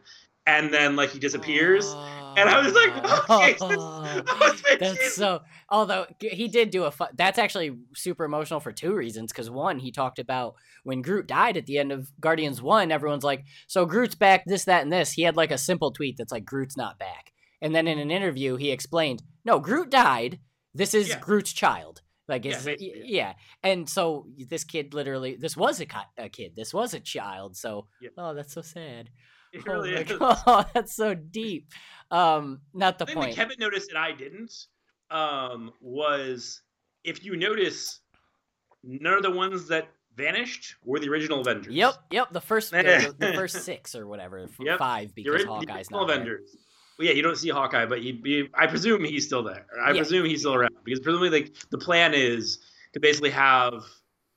and 0.46 0.72
then 0.72 0.96
like 0.96 1.10
he 1.10 1.18
disappears. 1.18 1.94
And 2.36 2.48
I 2.48 2.60
was 2.60 2.72
like, 2.72 3.28
okay, 3.30 3.56
this, 4.78 4.78
that's 4.78 5.14
so. 5.14 5.42
Although 5.68 6.06
he 6.20 6.48
did 6.48 6.70
do 6.70 6.84
a, 6.84 6.90
fu- 6.90 7.06
that's 7.14 7.38
actually 7.38 7.76
super 7.94 8.24
emotional 8.24 8.60
for 8.60 8.72
two 8.72 8.94
reasons. 8.94 9.32
Because 9.32 9.50
one, 9.50 9.78
he 9.78 9.90
talked 9.90 10.18
about 10.18 10.54
when 10.84 11.02
Groot 11.02 11.26
died 11.26 11.56
at 11.56 11.66
the 11.66 11.78
end 11.78 11.92
of 11.92 12.10
Guardians 12.20 12.62
One. 12.62 12.92
Everyone's 12.92 13.24
like, 13.24 13.44
"So 13.66 13.84
Groot's 13.84 14.14
back, 14.14 14.44
this, 14.46 14.64
that, 14.64 14.82
and 14.82 14.92
this." 14.92 15.12
He 15.12 15.22
had 15.22 15.36
like 15.36 15.50
a 15.50 15.58
simple 15.58 15.90
tweet 15.90 16.16
that's 16.16 16.32
like, 16.32 16.44
"Groot's 16.44 16.76
not 16.76 16.98
back." 16.98 17.32
And 17.60 17.74
then 17.74 17.88
in 17.88 17.98
an 17.98 18.10
interview, 18.10 18.56
he 18.56 18.70
explained, 18.70 19.22
"No, 19.44 19.58
Groot 19.58 19.90
died. 19.90 20.38
This 20.74 20.94
is 20.94 21.08
Yeah. 21.08 21.18
Groot's 21.20 21.52
child." 21.52 22.02
Like, 22.30 22.44
Yeah, 22.46 22.52
it's, 22.52 22.64
basically, 22.64 23.02
yeah. 23.04 23.34
And 23.62 23.88
so 23.88 24.26
this 24.48 24.64
kid 24.64 24.94
literally, 24.94 25.36
this 25.36 25.56
was 25.56 25.80
a, 25.82 25.86
a 26.16 26.28
kid. 26.30 26.52
This 26.56 26.72
was 26.72 26.94
a 26.94 27.00
child. 27.00 27.56
So, 27.56 27.88
Yeah. 28.00 28.10
oh, 28.16 28.32
that's 28.34 28.54
so 28.54 28.62
sad. 28.62 29.10
It 29.52 29.62
Oh 29.68 29.72
really 29.72 29.94
is. 29.96 30.12
God, 30.18 30.66
that's 30.74 30.94
so 30.96 31.12
deep. 31.14 31.68
Um, 32.10 32.60
not 32.72 32.98
the 32.98 33.04
The 33.04 33.12
thing 33.12 33.20
that 33.20 33.24
point. 33.26 33.36
Kevin 33.36 33.56
noticed 33.58 33.90
and 33.90 33.98
I 33.98 34.12
didn't 34.12 34.52
um, 35.10 35.72
was 35.82 36.62
if 37.04 37.24
you 37.24 37.36
notice, 37.36 38.00
none 38.84 39.14
of 39.14 39.22
the 39.22 39.30
ones 39.30 39.66
that 39.68 39.88
vanished 40.16 40.74
were 40.84 40.98
the 41.00 41.08
original 41.08 41.40
Avengers. 41.40 41.74
Yep, 41.74 41.94
yep. 42.10 42.32
The 42.32 42.40
first, 42.40 42.70
the, 42.70 42.82
the- 43.18 43.26
the 43.26 43.32
first 43.34 43.62
six 43.64 43.94
or 43.94 44.06
whatever, 44.06 44.46
Yep. 44.60 44.78
five 44.78 45.14
because 45.14 45.42
the 45.42 45.48
Hawkeye's 45.48 45.68
original 45.90 46.06
not 46.06 46.24
there. 46.24 46.40
Well, 47.00 47.08
yeah, 47.08 47.14
you 47.14 47.22
don't 47.22 47.36
see 47.38 47.48
Hawkeye, 47.48 47.86
but 47.86 48.02
he, 48.02 48.20
he, 48.22 48.46
I 48.52 48.66
presume 48.66 49.02
he's 49.04 49.24
still 49.24 49.42
there. 49.42 49.64
I 49.82 49.92
Yeah. 49.92 50.00
presume 50.00 50.26
he's 50.26 50.40
still 50.40 50.54
around 50.54 50.76
because 50.84 51.00
presumably, 51.00 51.30
like 51.30 51.54
the 51.70 51.78
plan 51.78 52.12
is 52.12 52.58
to 52.92 53.00
basically 53.00 53.30
have 53.30 53.84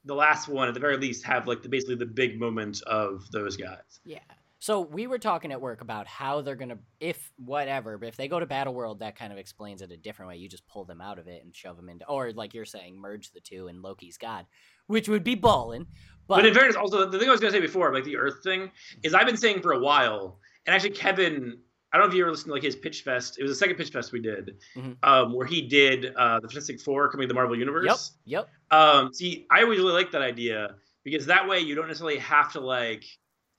the 0.05 0.15
last 0.15 0.47
one 0.47 0.69
at 0.69 0.73
the 0.73 0.79
very 0.79 0.95
least 0.95 1.25
have 1.25 1.45
like 1.45 1.61
the 1.61 1.67
basically 1.67 1.95
the 1.95 2.05
big 2.05 2.39
moment 2.39 2.81
of 2.83 3.29
those 3.33 3.57
guys. 3.57 3.99
Yeah. 4.05 4.19
So 4.59 4.79
we 4.79 5.07
were 5.07 5.19
talking 5.19 5.51
at 5.51 5.59
work 5.59 5.81
about 5.81 6.07
how 6.07 6.39
they're 6.39 6.55
gonna, 6.55 6.77
if 7.01 7.33
whatever, 7.35 7.97
but 7.97 8.07
if 8.07 8.15
they 8.15 8.29
go 8.29 8.39
to 8.39 8.45
Battle 8.45 8.73
World, 8.73 8.99
that 8.99 9.17
kind 9.17 9.33
of 9.33 9.37
explains 9.39 9.81
it 9.81 9.91
a 9.91 9.97
different 9.97 10.29
way. 10.29 10.37
You 10.37 10.47
just 10.47 10.65
pull 10.65 10.85
them 10.85 11.01
out 11.01 11.19
of 11.19 11.27
it 11.27 11.43
and 11.43 11.53
shove 11.53 11.75
them 11.75 11.89
into, 11.89 12.07
or 12.07 12.31
like 12.31 12.53
you're 12.53 12.63
saying, 12.63 12.97
merge 12.97 13.31
the 13.31 13.41
two 13.41 13.67
and 13.67 13.81
Loki's 13.81 14.17
God, 14.17 14.45
which 14.87 15.09
would 15.09 15.25
be 15.25 15.35
ballin'. 15.35 15.85
But, 16.29 16.37
But, 16.37 16.45
in 16.45 16.53
fairness, 16.53 16.77
also 16.77 17.09
the 17.09 17.19
thing 17.19 17.27
I 17.27 17.31
was 17.33 17.41
gonna 17.41 17.51
say 17.51 17.59
before, 17.59 17.93
like 17.93 18.05
the 18.05 18.15
Earth 18.15 18.41
thing, 18.41 18.71
is 19.03 19.13
I've 19.13 19.25
been 19.27 19.35
saying 19.35 19.61
for 19.61 19.73
a 19.73 19.79
while, 19.79 20.39
and 20.65 20.73
actually 20.73 20.91
Kevin, 20.91 21.57
I 21.93 21.97
don't 21.97 22.07
know 22.07 22.11
if 22.11 22.17
you 22.17 22.23
ever 22.23 22.31
listened 22.31 22.47
to 22.49 22.53
like 22.53 22.63
his 22.63 22.75
pitch 22.75 23.03
fest. 23.03 23.37
It 23.39 23.43
was 23.43 23.51
the 23.51 23.55
second 23.55 23.75
pitch 23.75 23.91
fest 23.91 24.11
we 24.11 24.19
did, 24.19 24.57
Mhm. 24.75 24.97
um, 25.03 25.33
where 25.33 25.45
he 25.45 25.61
did 25.61 26.07
uh, 26.15 26.39
the 26.39 26.47
Fantastic 26.47 26.81
Four 26.81 27.09
coming 27.11 27.25
to 27.25 27.27
the 27.27 27.35
Marvel 27.35 27.55
Universe. 27.57 28.13
yep, 28.25 28.47
Yep. 28.71 28.79
Um, 28.79 29.13
see, 29.13 29.45
I 29.51 29.61
always 29.61 29.77
really 29.79 29.93
like 29.93 30.11
that 30.11 30.23
idea 30.23 30.75
because 31.03 31.27
that 31.27 31.47
way 31.47 31.59
you 31.59 31.75
don't 31.75 31.87
necessarily 31.87 32.17
have 32.17 32.51
to 32.53 32.59
like 32.59 33.03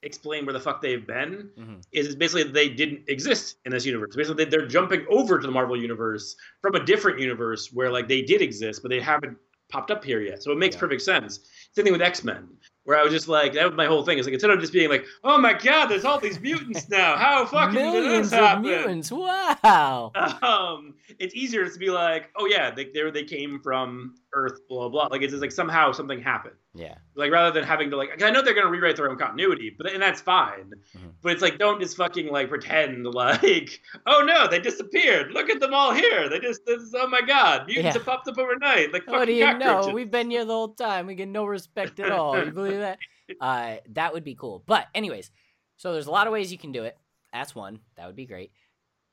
explain 0.03 0.45
where 0.45 0.53
the 0.53 0.61
fuck 0.61 0.83
they've 0.83 1.07
been. 1.07 1.49
Mhm. 1.57 1.83
Is 1.93 2.07
it's 2.09 2.17
basically 2.17 2.43
they 2.51 2.69
didn't 2.69 3.09
exist 3.09 3.59
in 3.65 3.71
this 3.73 3.87
universe. 3.87 4.17
Basically, 4.17 4.45
they're 4.45 4.67
jumping 4.67 5.07
over 5.09 5.39
to 5.39 5.47
the 5.47 5.53
Marvel 5.53 5.81
universe 5.81 6.35
from 6.61 6.75
a 6.75 6.85
different 6.85 7.21
universe 7.21 7.73
where 7.73 7.91
like 7.91 8.09
they 8.09 8.21
did 8.23 8.43
exist, 8.43 8.83
but 8.83 8.89
they 8.89 9.01
haven't 9.01 9.39
popped 9.71 9.91
up 9.93 10.05
here 10.05 10.21
yet. 10.21 10.43
So 10.43 10.51
it 10.53 10.59
makes 10.59 10.75
Yeah. 10.75 10.81
perfect 10.81 11.03
sense. 11.03 11.49
Same 11.73 11.85
thing 11.85 11.93
with 11.93 12.03
X 12.03 12.23
Men, 12.25 12.49
where 12.85 12.99
I 12.99 13.03
was 13.03 13.13
just 13.13 13.29
like, 13.29 13.55
that 13.55 13.67
was 13.67 13.75
my 13.75 13.87
whole 13.87 14.05
thing. 14.05 14.19
Is 14.19 14.27
like 14.27 14.35
instead 14.35 14.51
of 14.51 14.61
just 14.61 14.73
being 14.73 14.89
like, 14.89 15.05
oh 15.25 15.39
my 15.39 15.53
god, 15.53 15.87
there's 15.87 16.05
all 16.05 16.21
these 16.21 16.41
mutants 16.41 16.89
now. 16.89 17.17
How 17.17 17.47
fucking 17.47 17.75
did 17.75 18.25
this 18.25 18.33
of 18.33 18.61
mutants. 18.61 19.11
Wow. 19.11 20.13
um, 20.43 20.95
it's 21.19 21.35
easier 21.35 21.69
to 21.69 21.79
be 21.79 21.91
like, 21.91 22.31
oh 22.37 22.47
yeah, 22.47 22.71
they 22.71 22.91
they, 22.95 23.11
they 23.11 23.25
came 23.25 23.61
from 23.61 24.15
Earth, 24.35 24.61
blah 24.69 24.89
blah. 24.89 25.07
Like 25.07 25.23
it's 25.23 25.31
just 25.31 25.41
like 25.41 25.53
somehow 25.53 25.93
something 25.93 26.21
happened. 26.21 26.57
Yeah. 26.75 26.97
Like 27.15 27.31
rather 27.33 27.51
than 27.53 27.63
having 27.67 27.89
to 27.91 27.97
like, 27.97 28.23
I 28.23 28.31
know 28.31 28.43
they're 28.43 28.55
gonna 28.55 28.69
rewrite 28.71 28.97
their 28.97 29.09
own 29.11 29.17
continuity, 29.17 29.75
but 29.79 29.93
and 29.93 30.03
that's 30.03 30.21
fine. 30.21 30.73
Mhm. 30.97 31.13
But 31.23 31.33
it's 31.33 31.43
like 31.43 31.59
don't 31.59 31.81
just 31.81 31.97
fucking 31.97 32.29
like 32.33 32.49
pretend 32.49 33.07
like, 33.15 33.81
oh 34.07 34.23
no, 34.27 34.49
they 34.49 34.59
disappeared. 34.59 35.33
Look 35.33 35.49
at 35.51 35.61
them 35.61 35.73
all 35.73 35.93
here. 35.93 36.29
They 36.29 36.41
just 36.41 36.67
this, 36.67 36.93
oh 36.95 37.07
my 37.09 37.21
god, 37.21 37.67
mutants 37.67 37.85
Yeah. 37.87 37.93
have 37.93 38.05
popped 38.05 38.29
up 38.29 38.37
overnight. 38.39 38.93
Like 38.93 39.07
What 39.07 39.27
do 39.27 39.33
fucking 39.33 39.37
you 39.37 39.59
know? 39.59 39.89
We've 39.89 40.11
been 40.11 40.31
here 40.31 40.45
the 40.45 40.53
whole 40.53 40.75
time. 40.75 41.07
We 41.07 41.15
get 41.15 41.29
no 41.29 41.45
respect 41.47 42.01
at 42.01 42.11
all. 42.11 42.43
You 42.45 42.51
believe 42.51 42.79
that? 42.79 42.99
Uh, 43.41 43.77
that 43.89 44.13
would 44.13 44.23
be 44.23 44.35
cool. 44.35 44.63
But 44.67 44.87
anyways, 44.95 45.31
so 45.79 45.95
there's 45.95 46.07
a 46.09 46.11
lot 46.11 46.27
of 46.27 46.33
ways 46.35 46.53
you 46.53 46.59
can 46.59 46.73
do 46.73 46.85
it. 46.85 46.95
That's 47.33 47.55
one. 47.55 47.81
That 47.97 48.07
would 48.07 48.17
be 48.17 48.27
great. 48.27 48.53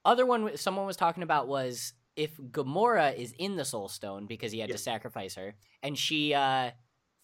Other 0.03 0.25
one 0.25 0.57
someone 0.57 0.85
was 0.85 0.97
talking 0.97 1.23
about 1.23 1.47
was 1.47 1.93
if 2.15 2.36
Gamora 2.38 3.15
is 3.15 3.34
in 3.38 3.56
the 3.56 3.65
Soul 3.65 3.88
Stone 3.88 4.27
because 4.27 4.51
he 4.51 4.60
had 4.60 4.70
Yeah. 4.70 4.75
to 4.75 4.82
sacrifice 4.82 5.36
her, 5.36 5.56
and 5.84 5.98
she 5.98 6.34
uh 6.34 6.72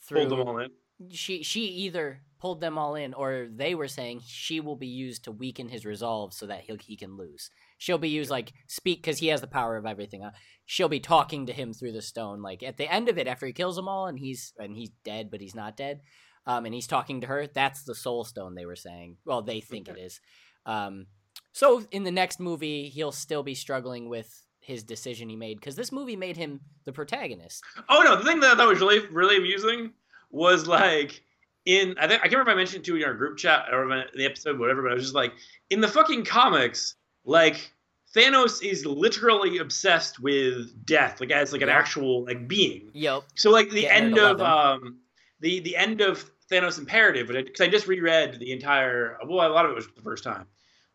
Pulled 0.09 0.29
them 0.29 0.39
all 0.47 0.59
in. 0.59 0.69
she 1.11 1.43
she 1.43 1.61
either 1.61 2.21
pulled 2.39 2.61
them 2.61 2.77
all 2.77 2.93
in 2.95 3.13
or 3.15 3.47
they 3.51 3.73
were 3.73 3.87
saying 3.87 4.21
she 4.25 4.59
will 4.59 4.75
be 4.75 4.87
used 4.87 5.23
to 5.23 5.31
weaken 5.31 5.69
his 5.69 5.85
resolve 5.85 6.33
so 6.33 6.45
that 6.45 6.61
he 6.61 6.77
he 6.81 6.95
can 6.95 7.17
lose. 7.17 7.49
She'll 7.79 7.97
be 7.97 8.09
used 8.09 8.29
like 8.29 8.53
speak 8.67 8.99
because 9.01 9.17
he 9.19 9.27
has 9.27 9.41
the 9.41 9.47
power 9.47 9.75
of 9.75 9.85
everything. 9.85 10.23
Uh, 10.23 10.31
she'll 10.65 10.87
be 10.89 10.99
talking 10.99 11.45
to 11.47 11.53
him 11.53 11.73
through 11.73 11.91
the 11.93 12.01
stone. 12.01 12.41
Like 12.41 12.63
at 12.63 12.77
the 12.77 12.91
end 12.91 13.09
of 13.09 13.17
it, 13.17 13.27
after 13.27 13.45
he 13.47 13.53
kills 13.53 13.75
them 13.75 13.87
all 13.89 14.05
and 14.07 14.17
he's 14.19 14.53
and 14.57 14.75
he's 14.75 14.91
dead, 15.03 15.29
but 15.31 15.41
he's 15.41 15.55
not 15.55 15.75
dead. 15.75 16.01
Um, 16.45 16.65
and 16.65 16.73
he's 16.73 16.87
talking 16.87 17.19
to 17.21 17.27
her. 17.27 17.47
That's 17.47 17.83
the 17.83 17.93
soul 17.95 18.23
stone 18.23 18.55
they 18.55 18.65
were 18.65 18.77
saying. 18.77 19.17
Well, 19.25 19.41
they 19.41 19.59
think 19.59 19.89
it 19.89 19.97
is. 19.97 20.21
Um, 20.65 21.07
so 21.51 21.83
in 21.91 22.03
the 22.03 22.11
next 22.11 22.39
movie, 22.39 22.87
he'll 22.89 23.11
still 23.11 23.43
be 23.43 23.53
struggling 23.55 24.07
with 24.07 24.45
his 24.59 24.83
decision 24.83 25.29
he 25.29 25.35
made 25.35 25.59
because 25.59 25.75
this 25.75 25.91
movie 25.91 26.15
made 26.15 26.35
him 26.37 26.59
the 26.85 26.91
protagonist. 26.91 27.63
Oh 27.89 28.01
no, 28.03 28.15
the 28.17 28.23
thing 28.23 28.39
that 28.41 28.51
I 28.53 28.55
thought 28.55 28.67
was 28.67 28.79
really 28.79 29.05
really 29.07 29.37
amusing 29.37 29.91
was 30.29 30.67
like 30.67 31.21
in 31.65 31.95
I 31.99 32.07
think 32.07 32.19
I 32.21 32.23
can't 32.23 32.33
remember 32.33 32.51
if 32.51 32.55
I 32.55 32.57
mentioned 32.57 32.81
it 32.81 32.85
to 32.85 32.97
you 32.97 33.03
in 33.03 33.07
our 33.09 33.13
group 33.15 33.37
chat 33.37 33.65
or 33.71 33.89
in 33.91 34.03
the 34.15 34.25
episode, 34.25 34.59
whatever, 34.59 34.81
but 34.81 34.91
I 34.91 34.95
was 34.95 35.03
just 35.03 35.15
like 35.15 35.33
in 35.69 35.81
the 35.81 35.87
fucking 35.87 36.25
comics, 36.25 36.95
like 37.25 37.71
Thanos 38.15 38.63
is 38.63 38.85
literally 38.85 39.57
obsessed 39.57 40.19
with 40.19 40.85
death, 40.85 41.19
like 41.19 41.31
as 41.31 41.51
like 41.51 41.61
an 41.61 41.67
Yeah. 41.67 41.77
actual 41.77 42.25
like 42.25 42.47
being. 42.47 42.89
Yep. 42.93 43.23
So 43.35 43.51
like 43.51 43.69
the 43.69 43.81
Getting 43.81 44.05
end 44.05 44.17
of 44.17 44.41
um 44.41 44.99
the 45.39 45.59
the 45.59 45.75
end 45.75 46.01
of 46.01 46.29
Thanos 46.51 46.79
Imperative, 46.79 47.27
because 47.27 47.59
I, 47.59 47.67
just 47.69 47.87
reread 47.87 48.39
the 48.39 48.51
entire 48.53 49.17
well 49.27 49.49
a 49.49 49.53
lot 49.53 49.65
of 49.65 49.71
it 49.71 49.75
was 49.75 49.87
the 49.95 50.01
first 50.01 50.23
time, 50.23 50.45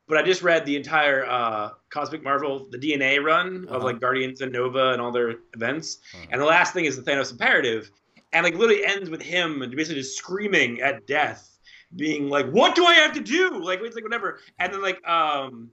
but 0.09 0.18
I 0.18 0.23
just 0.23 0.42
read 0.42 0.66
the 0.66 0.76
entire 0.76 1.25
uh, 1.26 1.71
Cosmic 1.90 2.23
Marvel 2.23 2.68
the 2.71 2.78
DNA 2.78 3.23
run 3.23 3.66
Uh-huh. 3.68 3.76
of 3.76 3.82
like 3.85 4.00
Guardians 4.00 4.40
and 4.40 4.52
Nova 4.52 4.92
and 4.92 5.00
all 5.00 5.12
their 5.12 5.37
events, 5.54 5.99
Mhm. 6.14 6.28
and 6.32 6.40
the 6.40 6.44
last 6.47 6.73
thing 6.75 6.85
is 6.85 6.97
the 6.97 7.02
Thanos 7.11 7.30
Imperative, 7.32 7.90
and 8.32 8.44
like 8.44 8.54
literally 8.54 8.85
ends 8.85 9.11
with 9.11 9.23
him 9.23 9.61
basically 9.75 10.00
just 10.02 10.16
screaming 10.18 10.80
at 10.80 11.06
death, 11.06 11.59
being 11.97 12.28
like, 12.28 12.47
"What 12.50 12.75
do 12.75 12.85
I 12.85 12.94
have 12.94 13.12
to 13.14 13.21
do?" 13.21 13.59
Like 13.62 13.80
it's 13.82 13.94
like 13.94 14.04
whatever, 14.04 14.40
and 14.59 14.73
then 14.73 14.82
like 14.82 15.06
um 15.09 15.71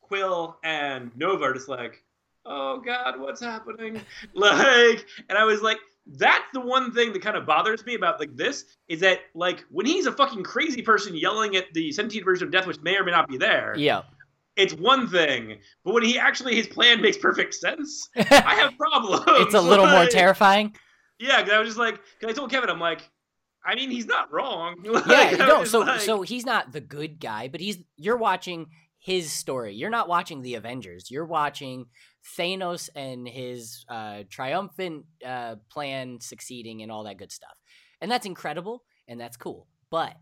Quill 0.00 0.58
and 0.64 1.14
Nova 1.16 1.44
are 1.44 1.52
just 1.54 1.68
like, 1.68 2.02
"Oh 2.46 2.78
God, 2.80 3.20
what's 3.20 3.40
happening?" 3.42 4.00
like, 4.34 5.06
and 5.28 5.36
I 5.36 5.44
was 5.44 5.60
like, 5.60 5.78
that's 6.16 6.44
the 6.54 6.60
one 6.60 6.92
thing 6.92 7.12
that 7.12 7.20
kind 7.22 7.36
of 7.36 7.44
bothers 7.46 7.84
me 7.84 7.94
about 7.94 8.18
like 8.18 8.34
this 8.36 8.64
is 8.88 9.00
that 9.00 9.20
like 9.34 9.64
when 9.70 9.84
he's 9.86 10.06
a 10.06 10.12
fucking 10.12 10.42
crazy 10.42 10.80
person 10.82 11.14
yelling 11.16 11.54
at 11.56 11.66
the 11.74 11.92
sentient 11.92 12.24
version 12.24 12.46
of 12.46 12.52
death, 12.52 12.66
which 12.66 12.80
may 12.80 12.96
or 12.96 13.04
may 13.04 13.10
not 13.10 13.28
be 13.28 13.36
there, 13.36 13.74
Yeah. 13.76 14.02
it's 14.56 14.72
one 14.74 15.06
thing. 15.08 15.58
But 15.84 15.94
when 15.94 16.02
he 16.02 16.18
actually 16.18 16.54
his 16.54 16.66
plan 16.66 17.00
makes 17.02 17.18
perfect 17.18 17.54
sense, 17.54 18.08
I 18.16 18.54
have 18.54 18.76
problems. 18.78 19.22
it's 19.26 19.54
a 19.54 19.60
little 19.60 19.86
more 19.86 20.06
terrifying. 20.06 20.74
Yeah, 21.18 21.42
because 21.42 21.52
I 21.52 21.58
was 21.58 21.68
just 21.68 21.78
like, 21.78 22.00
because 22.18 22.32
I 22.32 22.36
told 22.36 22.50
Kevin, 22.50 22.70
I'm 22.70 22.80
like, 22.80 23.02
I 23.66 23.74
mean, 23.74 23.90
he's 23.90 24.06
not 24.06 24.32
wrong. 24.32 24.76
Like, 24.84 25.32
Yeah, 25.36 25.36
no. 25.46 25.64
So 25.64 25.80
like- 25.80 26.00
so 26.00 26.22
he's 26.22 26.46
not 26.46 26.72
the 26.72 26.80
good 26.80 27.20
guy, 27.20 27.48
but 27.48 27.60
he's 27.60 27.78
you're 27.96 28.16
watching 28.16 28.66
his 29.00 29.30
story. 29.32 29.74
You're 29.74 29.90
not 29.90 30.08
watching 30.08 30.42
the 30.42 30.54
Avengers. 30.54 31.10
You're 31.10 31.24
watching 31.26 31.86
Thanos 32.36 32.88
and 32.94 33.28
his 33.28 33.84
uh, 33.88 34.24
triumphant 34.28 35.04
uh, 35.24 35.56
plan 35.70 36.20
succeeding 36.20 36.82
and 36.82 36.90
all 36.90 37.04
that 37.04 37.18
good 37.18 37.32
stuff, 37.32 37.56
and 38.00 38.10
that's 38.10 38.26
incredible 38.26 38.82
and 39.06 39.20
that's 39.20 39.36
cool. 39.36 39.66
But 39.90 40.16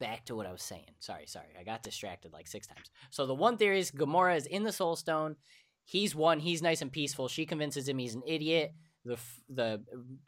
back 0.00 0.24
to 0.26 0.34
what 0.34 0.46
I 0.46 0.52
was 0.52 0.62
saying. 0.62 0.94
Sorry, 0.98 1.26
sorry, 1.26 1.54
I 1.58 1.62
got 1.62 1.82
distracted 1.82 2.32
like 2.32 2.48
six 2.48 2.66
times. 2.66 2.90
So 3.10 3.26
the 3.26 3.34
one 3.34 3.56
theory 3.56 3.78
is 3.78 3.90
Gamora 3.92 4.36
is 4.36 4.46
in 4.46 4.64
the 4.64 4.72
Soul 4.72 4.96
Stone. 4.96 5.36
He's 5.84 6.14
one. 6.14 6.40
He's 6.40 6.62
nice 6.62 6.82
and 6.82 6.92
peaceful. 6.92 7.28
She 7.28 7.46
convinces 7.46 7.88
him 7.88 7.98
he's 7.98 8.14
an 8.14 8.22
idiot. 8.26 8.72
The 9.04 9.18
the 9.48 9.82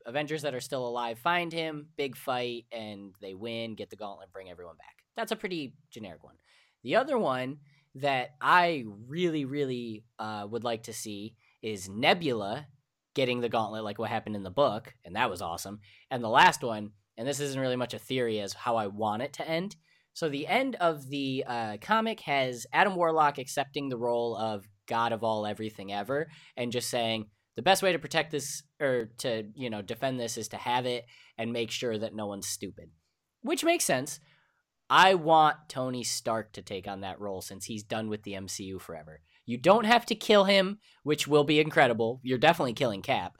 Avengers 0.06 0.42
that 0.42 0.54
are 0.54 0.60
still 0.60 0.86
alive 0.86 1.18
find 1.18 1.52
him. 1.52 1.88
Big 1.96 2.16
fight, 2.16 2.66
and 2.72 3.14
they 3.20 3.34
win. 3.34 3.74
Get 3.74 3.90
the 3.90 3.96
gauntlet. 3.96 4.32
Bring 4.32 4.50
everyone 4.50 4.76
back. 4.76 4.96
That's 5.16 5.32
a 5.32 5.36
pretty 5.36 5.74
generic 5.90 6.24
one. 6.24 6.36
The 6.82 6.96
other 6.96 7.18
one 7.18 7.58
that 7.96 8.30
I 8.40 8.84
really, 9.08 9.44
really 9.44 10.04
uh, 10.18 10.46
would 10.50 10.64
like 10.64 10.84
to 10.84 10.92
see 10.92 11.36
is 11.62 11.88
Nebula 11.88 12.66
getting 13.14 13.40
the 13.40 13.48
gauntlet, 13.48 13.84
like 13.84 13.98
what 13.98 14.10
happened 14.10 14.36
in 14.36 14.42
the 14.42 14.50
book, 14.50 14.92
and 15.04 15.16
that 15.16 15.30
was 15.30 15.40
awesome. 15.40 15.80
And 16.10 16.22
the 16.22 16.28
last 16.28 16.62
one, 16.62 16.90
and 17.16 17.26
this 17.26 17.40
isn't 17.40 17.60
really 17.60 17.76
much 17.76 17.94
a 17.94 17.98
theory 17.98 18.40
as 18.40 18.52
how 18.52 18.76
I 18.76 18.88
want 18.88 19.22
it 19.22 19.32
to 19.34 19.48
end. 19.48 19.76
So 20.14 20.28
the 20.28 20.46
end 20.46 20.76
of 20.76 21.08
the 21.08 21.44
uh, 21.46 21.76
comic 21.80 22.20
has 22.20 22.66
Adam 22.72 22.96
Warlock 22.96 23.38
accepting 23.38 23.88
the 23.88 23.96
role 23.96 24.36
of 24.36 24.68
God 24.86 25.12
of 25.12 25.24
all 25.24 25.46
everything 25.46 25.92
ever, 25.92 26.28
and 26.56 26.72
just 26.72 26.90
saying 26.90 27.26
the 27.56 27.62
best 27.62 27.82
way 27.82 27.92
to 27.92 27.98
protect 27.98 28.32
this 28.32 28.62
or 28.80 29.10
to 29.18 29.44
you 29.54 29.70
know 29.70 29.82
defend 29.82 30.18
this 30.18 30.36
is 30.36 30.48
to 30.48 30.56
have 30.56 30.86
it 30.86 31.04
and 31.38 31.52
make 31.52 31.70
sure 31.70 31.96
that 31.96 32.14
no 32.14 32.26
one's 32.26 32.48
stupid, 32.48 32.90
which 33.42 33.64
makes 33.64 33.84
sense. 33.84 34.20
I 34.90 35.14
want 35.14 35.56
Tony 35.68 36.04
Stark 36.04 36.52
to 36.52 36.62
take 36.62 36.86
on 36.86 37.00
that 37.00 37.20
role 37.20 37.40
since 37.40 37.64
he's 37.64 37.82
done 37.82 38.08
with 38.08 38.22
the 38.22 38.34
MCU 38.34 38.80
forever. 38.80 39.20
You 39.46 39.56
don't 39.58 39.84
have 39.84 40.06
to 40.06 40.14
kill 40.14 40.44
him, 40.44 40.78
which 41.02 41.26
will 41.26 41.44
be 41.44 41.60
incredible. 41.60 42.20
You're 42.22 42.38
definitely 42.38 42.72
killing 42.74 43.02
Cap. 43.02 43.36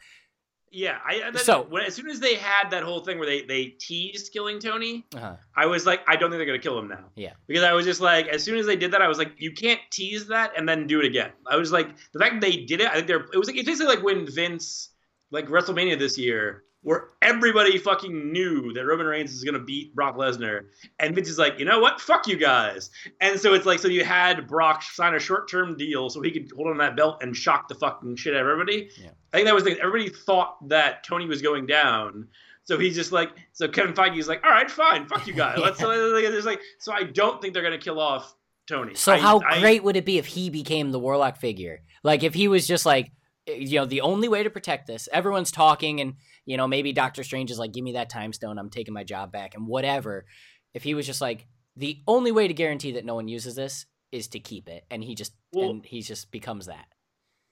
Yeah, 0.71 0.99
I 1.07 1.31
that, 1.31 1.39
So- 1.43 1.63
when, 1.69 1.85
as 1.85 1.95
soon 1.95 2.09
as 2.11 2.19
they 2.19 2.35
had 2.35 2.71
that 2.71 2.83
whole 2.83 3.01
thing 3.05 3.19
where 3.19 3.29
they 3.29 3.43
they 3.43 3.67
teased 3.67 4.33
killing 4.33 4.59
Tony, 4.59 5.07
Uh-huh. 5.15 5.37
I 5.57 5.67
was 5.67 5.87
like, 5.87 6.01
I 6.09 6.17
don't 6.17 6.31
think 6.31 6.39
they're 6.41 6.47
gonna 6.47 6.59
kill 6.59 6.77
him 6.79 6.89
now. 6.89 7.05
Yeah. 7.15 7.35
Because 7.47 7.63
I 7.63 7.73
was 7.75 7.85
just 7.85 8.01
like, 8.01 8.27
as 8.27 8.43
soon 8.43 8.59
as 8.59 8.67
they 8.67 8.75
did 8.75 8.91
that, 8.91 9.01
I 9.01 9.07
was 9.07 9.17
like, 9.19 9.33
you 9.39 9.53
can't 9.53 9.81
tease 9.93 10.27
that 10.29 10.53
and 10.57 10.69
then 10.69 10.89
do 10.89 10.99
it 10.99 11.07
again. 11.07 11.31
I 11.47 11.57
was 11.57 11.71
like, 11.71 11.89
the 12.13 12.19
fact 12.19 12.35
that 12.35 12.41
they 12.41 12.57
did 12.65 12.81
it, 12.81 12.89
I 12.89 12.95
think 12.95 13.07
they're. 13.07 13.25
It 13.33 13.39
was 13.39 13.47
like 13.47 13.57
it's 13.57 13.67
basically 13.67 13.95
like 13.95 14.03
when 14.05 14.27
Vince, 14.27 14.91
like 15.31 15.47
WrestleMania 15.47 15.97
this 15.97 16.19
year, 16.19 16.65
where 16.85 17.09
everybody 17.23 17.76
fucking 17.79 18.33
knew 18.33 18.73
that 18.75 18.85
Roman 18.87 19.07
Reigns 19.07 19.33
is 19.33 19.43
gonna 19.43 19.59
beat 19.59 19.95
Brock 19.95 20.17
Lesnar, 20.17 20.67
and 21.00 21.14
Vince 21.14 21.29
is 21.29 21.38
like, 21.38 21.59
you 21.59 21.64
know 21.64 21.81
what, 21.81 22.00
fuck 22.00 22.26
you 22.29 22.37
guys. 22.37 22.91
And 23.21 23.41
so 23.41 23.55
it's 23.55 23.67
like, 23.67 23.81
so 23.81 23.88
you 23.88 24.05
had 24.05 24.47
Brock 24.47 24.83
sign 24.83 25.14
a 25.14 25.19
short-term 25.19 25.76
deal 25.76 26.09
so 26.11 26.21
he 26.23 26.31
could 26.31 26.53
hold 26.55 26.69
on 26.69 26.79
that 26.79 26.95
belt 26.97 27.23
and 27.23 27.37
shock 27.37 27.67
the 27.69 27.75
fucking 27.75 28.17
shit 28.17 28.35
out 28.35 28.43
of 28.43 28.47
everybody. 28.49 28.88
Yeah. 29.03 29.11
I 29.33 29.37
think 29.38 29.47
that 29.47 29.55
was 29.55 29.64
the 29.64 29.81
everybody 29.81 30.11
thought 30.11 30.69
that 30.69 31.03
Tony 31.05 31.26
was 31.26 31.43
going 31.43 31.67
down. 31.67 32.29
So 32.67 32.79
he's 32.79 32.95
just 32.95 33.12
like, 33.12 33.31
so 33.53 33.69
Kevin 33.69 33.93
Feige's 33.95 34.26
like, 34.29 34.43
all 34.45 34.50
right, 34.50 34.71
fine, 34.71 35.07
fuck 35.07 35.26
you 35.26 35.35
guys. 35.35 35.59
Let's. 35.62 35.83
Like, 35.83 36.61
so 36.79 36.93
I 36.93 37.03
don't 37.03 37.43
think 37.43 37.53
they're 37.55 37.62
gonna 37.62 37.76
kill 37.79 38.00
off 38.00 38.35
Tony. 38.67 38.95
So 38.95 39.12
I- 39.12 39.19
how 39.19 39.41
I- 39.47 39.61
great 39.61 39.83
would 39.85 39.97
it 39.97 40.05
be 40.05 40.19
if 40.19 40.26
he 40.26 40.50
became 40.50 40.91
the 40.91 40.99
Warlock 40.99 41.37
figure? 41.38 41.83
Like 42.03 42.23
if 42.23 42.35
he 42.35 42.49
was 42.49 42.67
just 42.67 42.87
like, 42.87 43.11
eh, 43.47 43.55
you 43.55 43.79
know, 43.81 43.87
the 43.87 44.00
only 44.03 44.29
way 44.29 44.43
to 44.43 44.50
protect 44.50 44.87
this. 44.87 45.09
Everyone's 45.12 45.50
talking, 45.50 46.00
and 46.00 46.14
you 46.47 46.57
know, 46.57 46.67
maybe 46.67 46.93
Doctor 46.93 47.23
Strange 47.25 47.51
is 47.51 47.59
like, 47.59 47.73
"Give 47.73 47.85
me 47.85 47.93
that 47.93 48.11
time 48.11 48.33
stone. 48.33 48.59
I'm 48.59 48.71
taking 48.71 48.95
my 48.95 49.05
job 49.05 49.33
back," 49.33 49.55
and 49.55 49.67
whatever. 49.67 50.27
If 50.75 50.83
he 50.83 50.95
was 50.95 51.07
just 51.07 51.21
like, 51.21 51.47
the 51.77 52.01
only 52.07 52.33
way 52.33 52.49
to 52.49 52.55
guarantee 52.55 52.93
that 52.93 53.05
no 53.05 53.15
one 53.15 53.29
uses 53.29 53.55
this 53.55 53.87
is 54.13 54.29
to 54.29 54.41
keep 54.41 54.69
it, 54.69 54.85
and 54.91 55.03
he 55.05 55.15
just 55.15 55.33
Well- 55.53 55.71
and 55.71 55.85
he 55.87 56.03
just 56.03 56.31
becomes 56.31 56.67
that. 56.67 56.87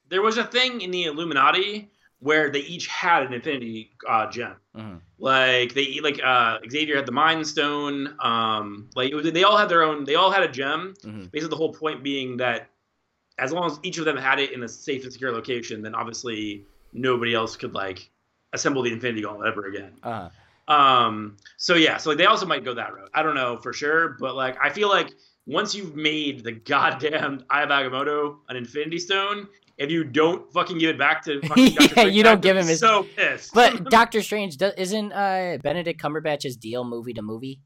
there 0.09 0.23
was 0.23 0.37
a 0.37 0.45
thing 0.45 0.81
in 0.83 0.91
the 0.91 1.05
Illuminati 1.05 1.91
where 2.19 2.51
they 2.51 2.61
each 2.61 2.87
had 2.87 3.23
an 3.25 3.33
Infinity 3.33 3.93
uh, 4.07 4.31
gem. 4.31 4.57
Mhm. 4.77 5.01
Like 5.19 5.73
they 5.75 6.01
like 6.01 6.21
uh, 6.23 6.59
Xavier 6.71 6.97
had 6.97 7.07
the 7.07 7.13
Mind 7.13 7.47
Stone. 7.47 8.15
Um, 8.21 8.91
like 8.95 9.11
it 9.11 9.15
was, 9.15 9.33
they 9.33 9.43
all 9.43 9.57
had 9.57 9.69
their 9.71 9.83
own. 9.83 10.05
They 10.05 10.15
all 10.17 10.31
had 10.31 10.43
a 10.43 10.49
gem. 10.49 10.95
Mhm. 11.03 11.31
Basically, 11.33 11.49
the 11.51 11.57
whole 11.57 11.73
point 11.73 12.03
being 12.03 12.37
that 12.37 12.69
as 13.39 13.53
long 13.53 13.65
as 13.71 13.81
each 13.83 13.97
of 13.99 14.05
them 14.05 14.17
had 14.19 14.39
it 14.39 14.53
in 14.53 14.63
a 14.63 14.69
safe 14.69 15.03
and 15.05 15.13
secure 15.13 15.33
location, 15.33 15.81
then 15.83 15.95
obviously 15.95 16.67
nobody 16.93 17.35
else 17.35 17.57
could 17.57 17.73
like 17.75 18.11
assemble 18.53 18.83
the 18.83 18.93
Infinity 18.93 19.23
Gauntlet 19.23 19.49
ever 19.49 19.67
again. 19.67 19.93
Uh-huh. 20.03 20.29
Um, 20.73 21.37
so 21.57 21.75
yeah, 21.75 21.97
so 21.97 22.11
like 22.11 22.19
they 22.19 22.27
also 22.27 22.47
might 22.47 22.65
go 22.65 22.75
that 22.75 22.95
route. 22.95 23.11
I 23.15 23.23
don't 23.23 23.35
know 23.35 23.57
for 23.59 23.73
sure, 23.73 24.17
but 24.21 24.35
like 24.37 24.57
I 24.63 24.71
feel 24.71 24.89
like 24.89 25.13
once 25.47 25.75
you've 25.75 25.97
made 25.97 26.45
the 26.45 26.53
goddamn 26.53 27.45
Eye 27.51 27.63
of 27.65 27.71
Agamotto 27.71 28.37
an 28.49 28.57
Infinity 28.57 28.99
Stone, 28.99 29.49
if 29.77 29.91
you 29.91 30.05
don't 30.05 30.51
fucking 30.53 30.79
give 30.79 30.91
it 30.91 30.99
back 30.99 31.25
to 31.25 31.41
fucking. 31.49 31.67
Yeah, 31.73 31.87
Strange, 31.89 32.15
you 32.15 32.23
don't 32.23 32.41
give 32.41 32.57
him 32.57 32.67
his- 32.67 32.81
so 32.81 33.03
pissed. 33.17 33.53
But 33.53 33.85
Doctor 33.91 34.23
Strange 34.23 34.57
isn't 34.61 35.13
uh, 35.13 35.59
Benedict 35.63 36.01
Cumberbatch's 36.01 36.57
deal 36.57 36.85
movie 36.85 37.13
to 37.15 37.23
movie? 37.23 37.61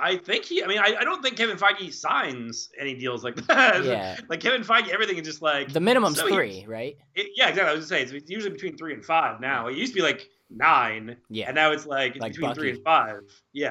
I 0.00 0.16
think 0.16 0.44
he. 0.44 0.62
I 0.62 0.66
mean, 0.66 0.78
I, 0.78 0.94
I 1.00 1.04
don't 1.04 1.22
think 1.22 1.36
Kevin 1.36 1.56
Feige 1.56 1.92
signs 1.92 2.70
any 2.78 2.94
deals 2.94 3.22
like 3.24 3.36
that. 3.46 3.84
Yeah, 3.84 4.16
Like 4.28 4.40
Kevin 4.40 4.62
Feige, 4.62 4.88
everything 4.88 5.16
is 5.16 5.26
just 5.26 5.42
like 5.42 5.72
the 5.72 5.80
minimum's 5.80 6.18
So 6.18 6.26
he- 6.26 6.34
three, 6.34 6.64
right? 6.68 6.96
it, 7.14 7.28
yeah, 7.36 7.48
exactly. 7.48 7.70
I 7.70 7.72
was 7.72 7.80
just 7.80 7.88
saying 7.90 8.08
it's 8.14 8.30
usually 8.30 8.52
between 8.52 8.76
three 8.76 8.94
and 8.94 9.04
five 9.04 9.40
now. 9.40 9.68
It 9.68 9.76
used 9.76 9.92
to 9.92 9.96
be 9.96 10.02
like 10.02 10.28
nine, 10.50 11.16
Yeah. 11.30 11.46
and 11.46 11.54
now 11.54 11.72
it's 11.72 11.86
like, 11.86 12.12
it's 12.16 12.20
Like 12.22 12.32
between 12.32 12.54
three 12.54 12.70
and 12.70 12.82
five. 12.84 13.20
Yeah, 13.52 13.70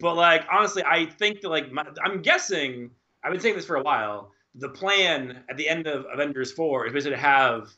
but 0.00 0.14
like 0.14 0.44
honestly, 0.50 0.82
I 0.84 1.06
think 1.06 1.40
that 1.42 1.48
like 1.48 1.72
my, 1.72 1.84
I'm 2.04 2.22
guessing. 2.22 2.90
I've 3.24 3.32
been 3.32 3.40
saying 3.40 3.56
this 3.56 3.66
for 3.66 3.76
a 3.76 3.82
while. 3.82 4.30
The 4.54 4.68
plan 4.68 5.42
at 5.50 5.56
the 5.56 5.68
end 5.68 5.86
of 5.86 6.06
Avengers 6.12 6.52
four 6.52 6.86
is 6.86 6.92
basically 6.92 7.16
to 7.16 7.22
have 7.22 7.68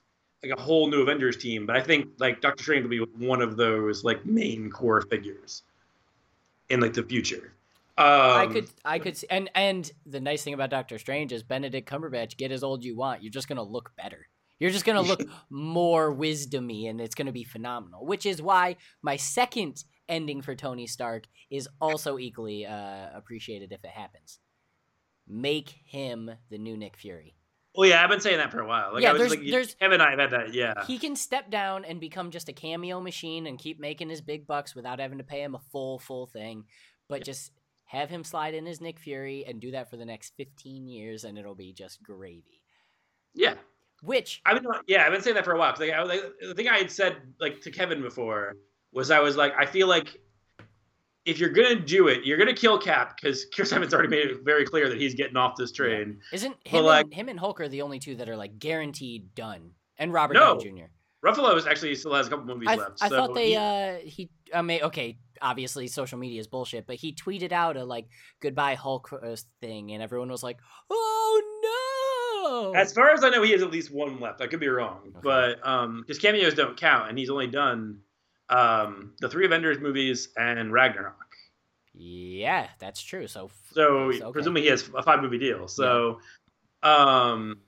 like 0.42 0.52
a 0.56 0.61
whole 0.61 0.88
new 0.88 1.02
Avengers 1.02 1.37
team. 1.37 1.66
But 1.66 1.75
I 1.76 1.80
think 1.80 2.06
like 2.18 2.40
Doctor 2.40 2.62
Strange 2.62 2.82
will 2.85 2.90
be 2.90 3.26
one 3.26 3.40
of 3.42 3.56
those 3.56 4.04
like 4.04 4.25
main 4.26 4.70
core 4.70 5.00
figures 5.02 5.62
in 6.69 6.80
like 6.80 6.93
the 6.93 7.02
future. 7.02 7.52
Um, 7.99 8.04
I 8.06 8.47
could, 8.52 8.69
I 8.84 8.99
could, 8.99 9.17
see, 9.17 9.26
and 9.28 9.50
and 9.54 9.91
the 10.06 10.21
nice 10.21 10.43
thing 10.45 10.54
about 10.54 10.71
Doctor 10.71 10.99
Strange 10.99 11.32
is 11.32 11.43
Benedict 11.43 11.89
Cumberbatch. 11.91 12.37
Get 12.37 12.52
as 12.52 12.63
old 12.63 12.84
you 12.84 12.97
want, 12.97 13.23
you're 13.23 13.32
just 13.32 13.49
gonna 13.49 13.63
look 13.63 13.91
better. 13.97 14.28
You're 14.61 14.71
just 14.71 14.84
gonna 14.84 15.02
look 15.02 15.23
more 15.50 16.15
wisdomy, 16.15 16.89
and 16.89 17.00
it's 17.00 17.15
gonna 17.15 17.32
be 17.32 17.45
phenomenal. 17.45 18.06
Which 18.06 18.25
is 18.26 18.41
why 18.41 18.76
my 19.02 19.17
second 19.17 19.82
ending 20.08 20.43
for 20.43 20.54
Tony 20.54 20.87
Stark 20.87 21.26
is 21.50 21.69
also 21.80 22.19
equally 22.19 22.65
uh, 22.67 23.06
appreciated 23.15 23.73
if 23.73 23.82
it 23.84 23.91
happens. 23.91 24.39
Make 25.26 25.75
him 25.84 26.30
the 26.50 26.58
new 26.58 26.76
Nick 26.76 26.97
Fury. 26.97 27.34
Well, 27.75 27.89
yeah, 27.89 28.02
I've 28.02 28.08
been 28.11 28.21
saying 28.21 28.39
that 28.39 28.50
for 28.50 28.61
a 28.61 28.67
while. 28.67 28.95
Like, 28.95 29.02
Yeah, 29.02 29.11
I 29.11 29.13
was 29.13 29.21
there's- 29.21 29.30
like, 29.39 29.50
there's- 29.50 29.75
Kevin 29.75 30.00
and 30.00 30.02
I 30.02 30.11
have 30.11 30.19
had 30.19 30.30
that. 30.30 30.54
Yeah, 30.54 30.84
He 30.87 30.99
can 30.99 31.15
step 31.15 31.50
down 31.50 31.84
and 31.84 32.00
become 32.00 32.30
just 32.30 32.49
a 32.49 32.52
cameo 32.52 33.00
machine 33.00 33.47
and 33.47 33.58
keep 33.58 33.78
making 33.78 34.08
his 34.08 34.21
big 34.23 34.47
bucks 34.47 34.75
without 34.75 34.99
having 34.99 35.19
to 35.19 35.25
pay 35.25 35.43
him 35.43 35.54
a 35.54 35.61
full 35.71 35.99
full 35.99 36.26
thing, 36.26 36.65
but 37.08 37.23
just 37.23 37.52
have 37.88 38.08
him 38.10 38.22
slide 38.24 38.54
in 38.54 38.66
as 38.66 38.80
Nick 38.80 38.98
Fury 38.98 39.44
and 39.46 39.60
do 39.60 39.70
that 39.72 39.90
for 39.90 39.96
the 39.96 40.04
next 40.04 40.34
15 40.36 40.86
years, 40.86 41.24
and 41.24 41.36
it'll 41.36 41.54
be 41.54 41.72
just 41.72 42.02
gravy. 42.02 42.62
yeah. 43.34 43.54
Which 44.02 44.40
I've 44.46 44.62
been 44.62 44.70
yeah, 44.86 45.04
I've 45.04 45.10
been 45.12 45.22
saying 45.22 45.34
that 45.34 45.44
for 45.44 45.52
a 45.54 45.58
while. 45.58 45.72
'cause, 45.72 45.80
like, 45.80 46.20
the 46.40 46.54
thing 46.54 46.68
I 46.68 46.78
had 46.78 46.88
said 46.88 47.16
like 47.40 47.60
to 47.62 47.72
Kevin 47.72 48.00
before 48.00 48.54
was 48.92 49.10
I 49.10 49.18
was 49.18 49.36
like, 49.36 49.52
I 49.58 49.66
feel 49.66 49.88
like 49.88 50.16
if 51.24 51.40
you're 51.40 51.50
gonna 51.50 51.74
do 51.74 52.06
it, 52.06 52.24
you're 52.24 52.38
gonna 52.38 52.54
kill 52.54 52.78
Cap 52.78 53.16
because 53.20 53.46
Chris 53.52 53.72
Evans 53.72 53.92
already 53.92 54.08
made 54.08 54.26
it 54.30 54.44
very 54.44 54.64
clear 54.64 54.88
that 54.88 54.98
he's 55.00 55.14
getting 55.16 55.36
off 55.36 55.56
this 55.56 55.72
train. 55.72 56.20
isn't 56.32 56.56
him, 56.64 56.84
like- 56.84 57.06
and, 57.06 57.14
him 57.14 57.28
and 57.28 57.40
Hulk 57.40 57.60
are 57.60 57.68
the 57.68 57.82
only 57.82 57.98
two 57.98 58.14
that 58.16 58.28
are 58.28 58.36
like 58.36 58.58
guaranteed 58.60 59.34
done, 59.34 59.72
and 59.98 60.12
Robert 60.12 60.34
No. 60.34 60.56
Downey 60.60 60.78
Jr. 60.82 61.26
Ruffalo 61.26 61.56
is 61.56 61.66
actually 61.66 61.96
still 61.96 62.14
has 62.14 62.28
a 62.28 62.30
couple 62.30 62.44
movies 62.46 62.68
I, 62.68 62.76
left. 62.76 63.02
I 63.02 63.08
so 63.08 63.16
thought 63.16 63.34
they 63.34 63.48
he- 63.48 63.56
uh 63.56 63.96
he 64.04 64.30
I 64.54 64.62
mean 64.62 64.82
okay 64.84 65.18
obviously 65.42 65.86
social 65.88 66.18
media 66.18 66.40
is 66.40 66.46
bullshit 66.46 66.86
but 66.86 66.96
he 66.96 67.12
tweeted 67.14 67.52
out 67.52 67.76
a 67.76 67.84
like 67.84 68.06
goodbye 68.40 68.74
Hulk 68.74 69.10
thing 69.60 69.92
and 69.92 70.02
everyone 70.02 70.30
was 70.30 70.42
like 70.42 70.58
oh 70.90 72.72
no 72.72 72.74
As 72.74 72.92
far 72.92 73.10
as 73.10 73.22
I 73.24 73.28
know, 73.30 73.42
he 73.42 73.52
has 73.52 73.62
at 73.62 73.70
least 73.70 73.92
one 73.92 74.20
left. 74.20 74.40
I 74.40 74.46
could 74.46 74.60
be 74.60 74.68
wrong, 74.68 75.00
Okay. 75.08 75.20
but 75.22 75.66
um, 75.66 76.04
his 76.08 76.18
cameos 76.18 76.54
don't 76.54 76.76
count, 76.76 77.08
and 77.10 77.18
he's 77.18 77.30
only 77.30 77.46
done 77.46 78.00
um 78.50 79.12
the 79.20 79.28
three 79.28 79.44
Avengers 79.44 79.78
movies 79.78 80.28
and 80.36 80.72
Ragnarok. 80.72 81.14
yeah 81.94 82.68
that's 82.78 83.02
true 83.02 83.26
so 83.26 83.50
So 83.72 83.84
Okay. 84.10 84.30
presumably 84.32 84.62
he 84.62 84.68
has 84.68 84.88
a 84.96 85.02
five 85.02 85.20
movie 85.20 85.38
deal. 85.38 85.68
So, 85.68 86.20
um, 86.82 87.60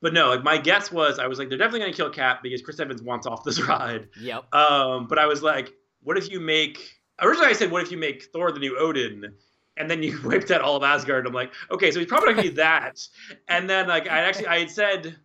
but 0.00 0.12
no, 0.12 0.28
like 0.28 0.44
my 0.44 0.58
guess 0.58 0.92
was 0.92 1.18
I 1.18 1.26
was 1.26 1.38
like 1.38 1.48
they're 1.48 1.58
definitely 1.58 1.80
gonna 1.80 1.92
kill 1.92 2.10
Cap 2.10 2.40
because 2.42 2.62
Chris 2.62 2.78
Evans 2.78 3.02
wants 3.02 3.26
off 3.26 3.42
this 3.44 3.60
ride. 3.68 4.08
yep 4.20 4.44
Um, 4.54 5.06
but 5.08 5.18
I 5.18 5.26
was 5.26 5.42
like, 5.42 5.72
what 6.02 6.16
if 6.16 6.30
you 6.30 6.38
make 6.40 6.78
originally 7.22 7.48
I 7.50 7.52
said 7.54 7.70
what 7.70 7.82
if 7.82 7.90
you 7.90 7.98
make 7.98 8.24
Thor 8.32 8.52
the 8.52 8.58
new 8.60 8.76
Odin, 8.78 9.32
and 9.76 9.90
then 9.90 10.02
you 10.02 10.20
wiped 10.24 10.50
out 10.50 10.60
all 10.60 10.76
of 10.76 10.82
Asgard. 10.82 11.26
I'm 11.26 11.32
like, 11.32 11.52
okay, 11.70 11.90
so 11.90 11.98
he's 11.98 12.08
probably 12.08 12.30
not 12.30 12.36
gonna 12.36 12.48
be 12.50 12.54
that. 12.56 13.00
And 13.48 13.68
then 13.70 13.88
like 13.88 14.08
I 14.08 14.20
actually 14.20 14.46
I 14.48 14.58
had 14.60 14.70
said 14.70 15.16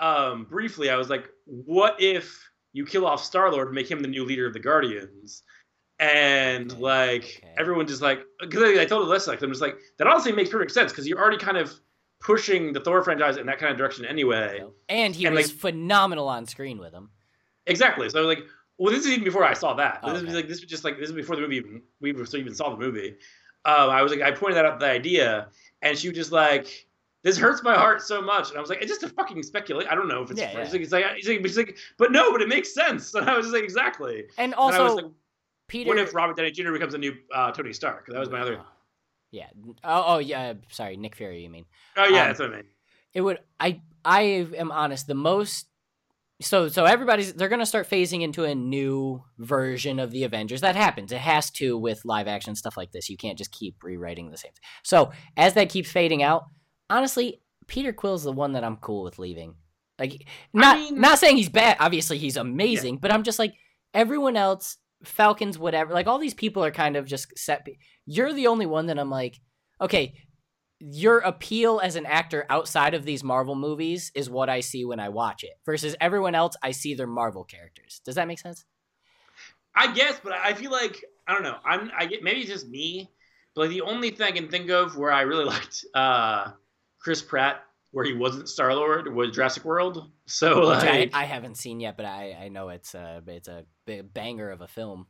um 0.00 0.44
briefly 0.44 0.90
I 0.90 0.96
was 0.96 1.08
like, 1.10 1.28
what 1.46 1.96
if 2.00 2.38
you 2.72 2.84
kill 2.84 3.06
off 3.06 3.22
Star 3.24 3.50
Lord 3.52 3.68
and 3.68 3.74
make 3.74 3.90
him 3.90 4.00
the 4.02 4.08
new 4.08 4.24
leader 4.24 4.46
of 4.46 4.52
the 4.52 4.60
Guardians? 4.60 5.42
And 6.00 6.72
Okay, 6.72 6.80
like 6.80 7.22
okay. 7.42 7.54
everyone 7.56 7.86
just 7.86 8.02
like 8.02 8.20
because 8.40 8.62
I, 8.62 8.82
I 8.82 8.84
told 8.84 9.06
Alyssa 9.08 9.28
like 9.28 9.40
I'm 9.42 9.50
just 9.50 9.62
like 9.62 9.76
that 9.98 10.06
honestly 10.08 10.32
makes 10.32 10.50
perfect 10.50 10.72
sense 10.72 10.90
because 10.90 11.06
you're 11.06 11.20
already 11.20 11.38
kind 11.38 11.56
of 11.56 11.72
pushing 12.20 12.72
the 12.72 12.80
Thor 12.80 13.02
franchise 13.04 13.36
in 13.36 13.46
that 13.46 13.58
kind 13.58 13.70
of 13.70 13.78
direction 13.78 14.04
anyway. 14.04 14.64
And 14.88 15.14
he 15.14 15.26
And, 15.26 15.34
was 15.36 15.48
like- 15.52 15.56
phenomenal 15.60 16.26
on 16.28 16.46
screen 16.46 16.78
with 16.78 16.92
him 16.92 17.10
Exactly. 17.66 18.10
So 18.10 18.18
I 18.18 18.26
was 18.26 18.36
like, 18.36 18.44
well, 18.78 18.92
this 18.92 19.04
is 19.04 19.12
even 19.12 19.24
before 19.24 19.44
I 19.44 19.54
saw 19.54 19.74
that. 19.74 20.00
Oh, 20.02 20.12
this 20.12 20.22
was 20.22 20.30
okay. 20.30 20.36
like 20.36 20.48
this 20.48 20.60
was 20.60 20.70
just 20.70 20.84
like 20.84 20.98
this 20.98 21.08
is 21.08 21.14
before 21.14 21.36
the 21.36 21.42
movie 21.42 21.56
even 21.56 21.82
we 22.00 22.12
so 22.24 22.36
even 22.36 22.54
saw 22.54 22.70
the 22.70 22.76
movie. 22.76 23.16
Um, 23.66 23.88
I 23.90 24.02
was 24.02 24.12
like, 24.12 24.20
I 24.20 24.30
pointed 24.30 24.56
that 24.56 24.66
out 24.66 24.78
the 24.80 24.86
idea, 24.86 25.48
and 25.82 25.96
she 25.96 26.08
was 26.08 26.16
just 26.16 26.32
like, 26.32 26.86
"This 27.22 27.38
hurts 27.38 27.62
my 27.62 27.74
heart 27.74 28.02
so 28.02 28.20
much," 28.20 28.50
and 28.50 28.58
I 28.58 28.60
was 28.60 28.68
like, 28.68 28.82
"It's 28.82 28.90
just 28.90 29.02
a 29.04 29.08
fucking 29.08 29.42
speculate. 29.42 29.86
I 29.88 29.94
don't 29.94 30.08
know 30.08 30.22
if 30.22 30.30
it's." 30.30 30.38
Yeah, 30.40 30.52
yeah. 30.52 30.58
like, 30.58 30.74
it's 30.82 30.92
like, 30.92 31.04
it's 31.16 31.56
like, 31.56 31.56
like, 31.68 31.76
but 31.96 32.12
no, 32.12 32.30
but 32.32 32.42
it 32.42 32.48
makes 32.48 32.74
sense. 32.74 33.14
And 33.14 33.30
I 33.30 33.36
was 33.36 33.46
just 33.46 33.54
like, 33.54 33.64
exactly. 33.64 34.24
and 34.38 34.52
And 34.52 34.54
also 34.54 34.96
like, 34.96 35.04
Peter 35.68 35.88
what 35.88 35.98
if 35.98 36.14
Robert 36.14 36.36
Downey 36.36 36.50
Jr. 36.50 36.72
becomes 36.72 36.92
a 36.94 36.98
new 36.98 37.14
uh, 37.34 37.52
Tony 37.52 37.72
Stark? 37.72 38.06
That 38.08 38.18
was 38.18 38.28
my 38.28 38.40
other. 38.40 38.60
yeah 39.30 39.46
oh, 39.82 40.04
oh 40.14 40.18
yeah 40.18 40.52
sorry 40.68 40.96
Nick 40.98 41.16
Fury 41.16 41.42
you 41.42 41.48
mean 41.50 41.64
Oh 41.96 42.04
yeah, 42.04 42.22
Um, 42.22 42.26
that's 42.28 42.38
what 42.40 42.52
I 42.52 42.56
mean. 42.56 42.64
it 43.14 43.20
would 43.22 43.38
i 43.58 43.80
i 44.04 44.20
am 44.56 44.70
honest 44.70 45.06
the 45.06 45.14
most 45.14 45.66
so 46.40 46.68
so 46.68 46.84
everybody's 46.84 47.32
they're 47.34 47.48
gonna 47.48 47.64
start 47.64 47.88
phasing 47.88 48.22
into 48.22 48.44
a 48.44 48.54
new 48.54 49.22
version 49.38 49.98
of 49.98 50.10
the 50.10 50.24
avengers 50.24 50.60
that 50.62 50.74
happens 50.76 51.12
it 51.12 51.18
has 51.18 51.50
to 51.50 51.78
with 51.78 52.04
live 52.04 52.26
action 52.26 52.54
stuff 52.54 52.76
like 52.76 52.90
this 52.92 53.08
you 53.08 53.16
can't 53.16 53.38
just 53.38 53.52
keep 53.52 53.76
rewriting 53.82 54.30
the 54.30 54.36
same 54.36 54.50
thing 54.52 54.62
so 54.82 55.12
as 55.36 55.54
that 55.54 55.68
keeps 55.68 55.90
fading 55.90 56.22
out 56.22 56.44
honestly 56.90 57.40
peter 57.68 57.92
quill's 57.92 58.24
the 58.24 58.32
one 58.32 58.52
that 58.52 58.64
i'm 58.64 58.76
cool 58.78 59.04
with 59.04 59.18
leaving 59.18 59.54
like 59.98 60.26
not 60.52 60.76
mean- 60.76 61.00
not 61.00 61.18
saying 61.18 61.36
he's 61.36 61.48
bad 61.48 61.76
obviously 61.78 62.18
he's 62.18 62.36
amazing 62.36 62.96
but 62.96 63.12
i'm 63.12 63.22
just 63.22 63.38
like 63.38 63.54
everyone 63.94 64.36
else 64.36 64.78
Falcons, 65.06 65.58
whatever. 65.58 65.92
Like 65.92 66.06
all 66.06 66.18
these 66.18 66.34
people 66.34 66.64
are 66.64 66.70
kind 66.70 66.96
of 66.96 67.06
just 67.06 67.36
set. 67.38 67.66
You're 68.06 68.32
the 68.32 68.46
only 68.46 68.66
one 68.66 68.86
that 68.86 68.98
I'm 68.98 69.10
like, 69.10 69.40
okay, 69.80 70.14
your 70.90 71.18
appeal 71.18 71.80
as 71.82 71.96
an 71.96 72.04
actor 72.04 72.44
outside 72.50 72.94
of 72.94 73.04
these 73.04 73.24
Marvel 73.24 73.54
movies 73.54 74.12
is 74.14 74.28
what 74.28 74.48
I 74.48 74.60
see 74.60 74.84
when 74.84 75.00
I 75.00 75.08
watch 75.08 75.42
it. 75.42 75.52
Versus 75.64 75.96
everyone 76.00 76.34
else, 76.34 76.56
I 76.62 76.72
see 76.72 76.94
their 76.94 77.06
Marvel 77.06 77.44
characters. 77.44 78.00
Does 78.04 78.16
that 78.16 78.28
make 78.28 78.38
sense? 78.38 78.64
I 79.74 79.92
guess, 79.92 80.20
but 80.22 80.32
I 80.32 80.54
feel 80.54 80.70
like 80.70 81.04
I 81.26 81.32
don't 81.32 81.42
know. 81.42 81.56
I'm 81.64 81.90
I 81.96 82.06
get 82.06 82.22
maybe 82.22 82.40
it's 82.40 82.50
just 82.50 82.68
me, 82.68 83.10
but 83.54 83.62
like 83.62 83.70
the 83.70 83.80
only 83.80 84.10
thing 84.10 84.26
I 84.26 84.32
can 84.32 84.48
think 84.48 84.70
of 84.70 84.96
where 84.96 85.10
I 85.12 85.22
really 85.22 85.44
liked 85.46 85.84
uh, 85.94 86.52
Chris 86.98 87.22
Pratt 87.22 87.64
where 87.94 88.04
he 88.04 88.12
wasn't 88.12 88.48
Star 88.48 88.74
Lord 88.74 89.12
was 89.14 89.30
Jurassic 89.30 89.64
World. 89.64 90.10
So 90.26 90.62
like, 90.62 91.14
I, 91.14 91.22
I 91.22 91.24
haven't 91.24 91.56
seen 91.56 91.78
yet, 91.78 91.96
but 91.96 92.06
I, 92.06 92.36
I 92.42 92.48
know 92.48 92.68
it's 92.68 92.94
a 92.94 93.22
it's 93.26 93.48
a 93.48 93.64
banger 94.12 94.50
of 94.50 94.60
a 94.60 94.68
film. 94.68 95.06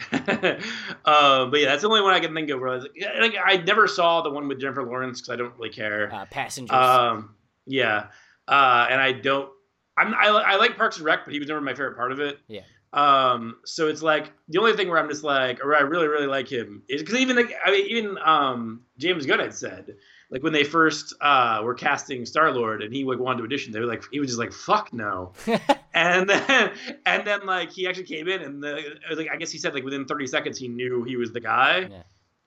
uh, 0.12 1.46
but 1.46 1.60
yeah, 1.60 1.66
that's 1.66 1.82
the 1.82 1.88
only 1.88 2.02
one 2.02 2.14
I 2.14 2.20
can 2.20 2.34
think 2.34 2.50
of. 2.50 2.60
Where 2.60 2.70
I, 2.70 2.74
was 2.76 2.84
like, 2.84 3.32
like 3.32 3.34
I 3.44 3.56
never 3.58 3.86
saw 3.86 4.22
the 4.22 4.30
one 4.30 4.48
with 4.48 4.60
Jennifer 4.60 4.82
Lawrence 4.82 5.20
because 5.20 5.32
I 5.32 5.36
don't 5.36 5.54
really 5.56 5.70
care. 5.70 6.12
Uh, 6.12 6.26
Passengers. 6.26 6.74
Um, 6.74 7.34
yeah, 7.66 8.06
uh, 8.48 8.86
and 8.90 9.00
I 9.00 9.12
don't. 9.12 9.50
I'm, 9.96 10.14
I, 10.14 10.28
I 10.28 10.56
like 10.56 10.76
Parks 10.76 10.96
and 10.96 11.04
Rec, 11.04 11.24
but 11.24 11.32
he 11.32 11.38
was 11.38 11.48
never 11.48 11.60
my 11.60 11.74
favorite 11.74 11.96
part 11.96 12.12
of 12.12 12.20
it. 12.20 12.38
Yeah. 12.48 12.62
Um, 12.92 13.56
so 13.64 13.88
it's 13.88 14.02
like 14.02 14.32
the 14.48 14.58
only 14.58 14.74
thing 14.74 14.88
where 14.88 14.98
I'm 14.98 15.08
just 15.08 15.24
like, 15.24 15.64
or 15.64 15.74
I 15.74 15.80
really 15.80 16.08
really 16.08 16.26
like 16.26 16.50
him 16.50 16.82
is 16.88 17.02
because 17.02 17.18
even 17.18 17.36
like 17.36 17.54
I 17.64 17.70
mean 17.70 17.86
even 17.86 18.18
um 18.18 18.82
James 18.98 19.24
Gunn 19.24 19.38
had 19.38 19.54
said 19.54 19.96
like 20.30 20.42
when 20.42 20.52
they 20.52 20.64
first 20.64 21.14
uh 21.22 21.62
were 21.64 21.74
casting 21.74 22.26
Star 22.26 22.52
Lord 22.52 22.82
and 22.82 22.92
he 22.92 23.04
like 23.04 23.18
wanted 23.18 23.38
to 23.38 23.44
audition, 23.44 23.72
they 23.72 23.80
were 23.80 23.86
like 23.86 24.04
he 24.12 24.20
was 24.20 24.28
just 24.28 24.38
like 24.38 24.52
fuck 24.52 24.92
no, 24.92 25.32
and 26.02 26.28
then 26.28 26.72
and 27.06 27.26
then 27.26 27.46
like 27.46 27.70
he 27.70 27.86
actually 27.86 28.04
came 28.04 28.28
in 28.28 28.42
and 28.42 28.62
the 28.62 28.82
like 29.16 29.28
I 29.32 29.36
guess 29.36 29.50
he 29.50 29.58
said 29.58 29.74
like 29.74 29.84
within 29.84 30.04
30 30.04 30.26
seconds 30.26 30.58
he 30.58 30.68
knew 30.68 31.04
he 31.04 31.16
was 31.16 31.32
the 31.32 31.40
guy. 31.40 31.88
Yeah. 31.90 32.02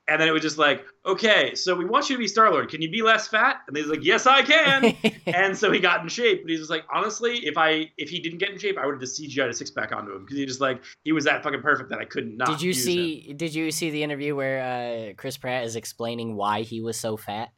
And 0.08 0.22
then 0.22 0.28
it 0.28 0.32
was 0.34 0.44
just 0.44 0.60
like, 0.60 0.86
okay, 1.04 1.56
so 1.56 1.74
we 1.76 1.84
want 1.84 2.12
you 2.12 2.15
to 2.15 2.20
be 2.20 2.28
Star 2.28 2.52
Lord. 2.52 2.70
Can 2.70 2.80
you 2.80 2.91
be 2.91 3.02
less 3.02 3.28
fat? 3.28 3.62
And 3.68 3.76
he's 3.76 3.88
like, 3.88 4.04
yes, 4.04 4.28
I 4.28 4.44
can. 4.44 4.96
and 5.26 5.58
so 5.58 5.72
he 5.72 5.80
got 5.80 6.04
in 6.04 6.10
shape. 6.10 6.44
But 6.44 6.52
he's 6.52 6.60
just 6.60 6.70
like, 6.70 6.84
honestly, 6.94 7.38
if 7.38 7.58
I 7.58 7.89
if 7.98 8.12
he 8.12 8.20
didn't 8.20 8.38
get 8.38 8.52
in 8.52 8.60
shape, 8.60 8.78
I 8.78 8.86
would 8.86 8.94
have 8.94 9.02
just 9.02 9.20
CGI'd 9.20 9.50
a 9.50 9.54
six 9.54 9.72
pack 9.72 9.91
onto 9.91 10.13
him 10.13 10.22
because 10.22 10.38
he 10.38 10.46
just 10.46 10.62
like 10.62 10.84
he 11.04 11.12
was 11.12 11.24
that 11.26 11.41
fucking 11.41 11.63
perfect 11.63 11.89
that 11.89 11.98
I 11.98 12.06
couldn't 12.06 12.38
not. 12.38 12.48
did 12.50 12.62
you 12.62 12.72
see? 12.72 13.22
him. 13.22 13.38
Did 13.38 13.56
you 13.56 13.72
see 13.72 13.89
the 13.89 14.04
interview 14.04 14.36
where 14.36 14.62
uh, 15.10 15.13
Chris 15.13 15.38
Pratt 15.38 15.63
is 15.63 15.76
explaining 15.76 16.36
why 16.36 16.62
he 16.62 16.82
was 16.82 17.00
so 17.00 17.18
fat? 17.18 17.50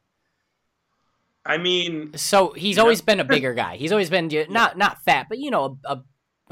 I 1.47 1.57
mean, 1.57 2.15
So 2.15 2.51
he's 2.51 2.77
always 2.77 3.01
been 3.01 3.19
a 3.19 3.25
bigger 3.25 3.53
guy. 3.63 3.77
He's 3.77 3.91
always 3.91 4.09
been 4.09 4.29
not 4.49 4.77
not 4.77 5.01
fat, 5.03 5.27
but 5.29 5.39
you 5.39 5.49
know, 5.49 5.79
a, 5.85 5.93
a 5.93 6.03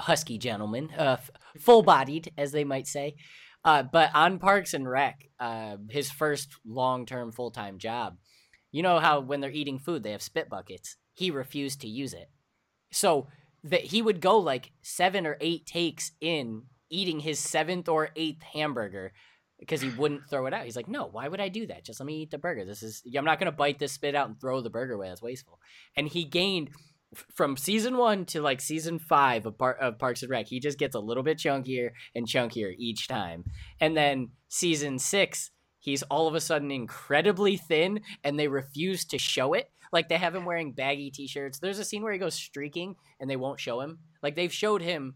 husky 0.01 0.37
gentleman, 0.37 0.89
uh, 0.91 1.17
full-bodied, 1.59 2.33
as 2.37 2.51
they 2.51 2.63
might 2.63 2.87
say. 2.87 3.15
Uh, 3.63 3.83
but 3.83 4.11
on 4.13 4.39
Parks 4.39 4.73
and 4.73 4.89
Rec, 4.89 5.27
uh, 5.39 5.77
his 5.89 6.11
first 6.11 6.55
long-term 6.65 7.31
full-time 7.31 7.77
job, 7.77 8.17
you 8.71 8.83
know 8.83 8.99
how 8.99 9.19
when 9.19 9.41
they're 9.41 9.51
eating 9.51 9.79
food 9.79 10.03
they 10.03 10.11
have 10.11 10.21
spit 10.21 10.49
buckets. 10.49 10.97
He 11.13 11.31
refused 11.31 11.81
to 11.81 11.87
use 11.87 12.13
it, 12.13 12.29
so 12.91 13.27
that 13.63 13.81
he 13.81 14.01
would 14.01 14.21
go 14.21 14.37
like 14.37 14.71
seven 14.81 15.25
or 15.25 15.37
eight 15.41 15.65
takes 15.65 16.11
in 16.21 16.63
eating 16.89 17.19
his 17.19 17.39
seventh 17.39 17.89
or 17.89 18.09
eighth 18.15 18.43
hamburger 18.43 19.11
because 19.59 19.81
he 19.81 19.89
wouldn't 19.89 20.29
throw 20.29 20.45
it 20.45 20.53
out. 20.53 20.65
He's 20.65 20.75
like, 20.75 20.87
no, 20.87 21.05
why 21.05 21.27
would 21.27 21.39
I 21.39 21.49
do 21.49 21.67
that? 21.67 21.85
Just 21.85 21.99
let 21.99 22.05
me 22.07 22.21
eat 22.21 22.31
the 22.31 22.37
burger. 22.37 22.65
This 22.65 22.83
is 22.83 23.01
I'm 23.17 23.25
not 23.25 23.39
gonna 23.39 23.51
bite 23.51 23.79
this 23.79 23.93
spit 23.93 24.15
out 24.15 24.27
and 24.27 24.39
throw 24.39 24.61
the 24.61 24.69
burger 24.69 24.93
away. 24.93 25.09
That's 25.09 25.21
wasteful. 25.21 25.59
And 25.95 26.07
he 26.07 26.25
gained 26.25 26.71
from 27.33 27.57
season 27.57 27.97
one 27.97 28.25
to 28.25 28.41
like 28.41 28.59
season 28.61 28.99
five 28.99 29.45
of, 29.45 29.57
Par- 29.57 29.75
of 29.75 29.99
Parks 29.99 30.21
and 30.21 30.31
Rec. 30.31 30.47
He 30.47 30.59
just 30.59 30.77
gets 30.77 30.95
a 30.95 30.99
little 30.99 31.23
bit 31.23 31.37
chunkier 31.37 31.91
and 32.13 32.27
chunkier 32.27 32.73
each 32.77 33.07
time. 33.07 33.45
And 33.79 33.95
then 33.95 34.31
season 34.49 34.99
six, 34.99 35.51
he's 35.79 36.03
all 36.03 36.27
of 36.27 36.35
a 36.35 36.41
sudden 36.41 36.71
incredibly 36.71 37.57
thin, 37.57 38.01
and 38.23 38.37
they 38.37 38.47
refuse 38.47 39.05
to 39.05 39.17
show 39.17 39.53
it. 39.53 39.71
Like 39.93 40.09
they 40.09 40.17
have 40.17 40.35
him 40.35 40.45
wearing 40.45 40.73
baggy 40.73 41.11
t-shirts. 41.11 41.59
There's 41.59 41.79
a 41.79 41.85
scene 41.85 42.03
where 42.03 42.13
he 42.13 42.19
goes 42.19 42.33
streaking, 42.33 42.95
and 43.19 43.29
they 43.29 43.37
won't 43.37 43.59
show 43.59 43.79
him. 43.81 43.99
Like 44.21 44.35
they've 44.35 44.51
showed 44.51 44.81
him 44.81 45.15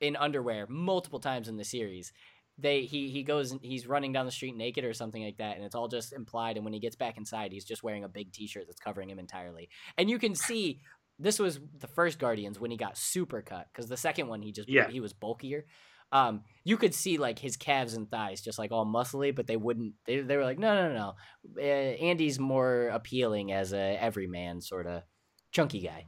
in 0.00 0.16
underwear 0.16 0.66
multiple 0.68 1.20
times 1.20 1.48
in 1.48 1.56
the 1.56 1.64
series 1.64 2.12
they 2.60 2.82
he 2.82 3.10
he 3.10 3.22
goes 3.22 3.54
he's 3.62 3.86
running 3.86 4.12
down 4.12 4.26
the 4.26 4.32
street 4.32 4.56
naked 4.56 4.84
or 4.84 4.92
something 4.92 5.22
like 5.22 5.38
that 5.38 5.56
and 5.56 5.64
it's 5.64 5.74
all 5.74 5.88
just 5.88 6.12
implied 6.12 6.56
and 6.56 6.64
when 6.64 6.72
he 6.72 6.80
gets 6.80 6.96
back 6.96 7.16
inside 7.16 7.52
he's 7.52 7.64
just 7.64 7.82
wearing 7.82 8.04
a 8.04 8.08
big 8.08 8.32
t-shirt 8.32 8.64
that's 8.66 8.80
covering 8.80 9.08
him 9.10 9.18
entirely. 9.18 9.68
And 9.98 10.10
you 10.10 10.18
can 10.18 10.34
see 10.34 10.80
this 11.18 11.38
was 11.38 11.60
the 11.78 11.86
first 11.86 12.18
guardians 12.18 12.58
when 12.58 12.70
he 12.70 12.76
got 12.76 12.96
super 12.96 13.42
cut 13.42 13.66
because 13.72 13.88
the 13.88 13.96
second 13.96 14.28
one 14.28 14.42
he 14.42 14.52
just 14.52 14.68
Yeah. 14.68 14.88
he 14.88 15.00
was 15.00 15.12
bulkier. 15.12 15.66
Um 16.12 16.42
you 16.64 16.76
could 16.76 16.94
see 16.94 17.18
like 17.18 17.38
his 17.38 17.56
calves 17.56 17.94
and 17.94 18.10
thighs 18.10 18.40
just 18.40 18.58
like 18.58 18.72
all 18.72 18.86
muscly 18.86 19.34
but 19.34 19.46
they 19.46 19.56
wouldn't 19.56 19.94
they, 20.06 20.20
they 20.20 20.36
were 20.36 20.44
like 20.44 20.58
no 20.58 20.74
no 20.74 20.88
no 20.88 20.94
no. 20.94 21.62
Uh, 21.62 21.64
andy's 21.64 22.38
more 22.38 22.88
appealing 22.88 23.52
as 23.52 23.72
a 23.72 23.96
everyman 24.02 24.60
sort 24.60 24.86
of 24.86 25.02
chunky 25.52 25.80
guy 25.80 26.04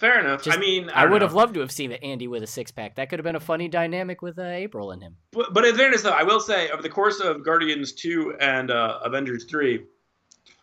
fair 0.00 0.18
enough. 0.20 0.42
Just- 0.42 0.56
I 0.56 0.60
mean, 0.60 0.90
i, 0.90 1.02
I, 1.02 1.06
would 1.06 1.20
know. 1.20 1.26
have 1.26 1.34
loved 1.34 1.54
to 1.54 1.60
have 1.60 1.70
seen 1.70 1.92
andy 1.92 2.26
with 2.26 2.42
a 2.42 2.46
six-pack 2.46 2.96
that 2.96 3.08
could 3.10 3.18
have 3.18 3.24
been 3.24 3.36
a 3.36 3.40
funny 3.40 3.68
dynamic 3.68 4.22
with 4.22 4.38
uh, 4.38 4.42
april 4.42 4.90
and 4.90 5.02
him 5.02 5.16
But, 5.32 5.54
but 5.54 5.64
in 5.64 5.76
fairness, 5.76 6.02
though, 6.02 6.10
I 6.10 6.22
will 6.24 6.40
say 6.40 6.70
over 6.70 6.82
the 6.82 6.88
course 6.88 7.20
of 7.20 7.44
Guardians 7.44 7.92
two 7.92 8.34
and 8.40 8.70
uh, 8.70 8.98
Avengers 9.04 9.44
three, 9.44 9.84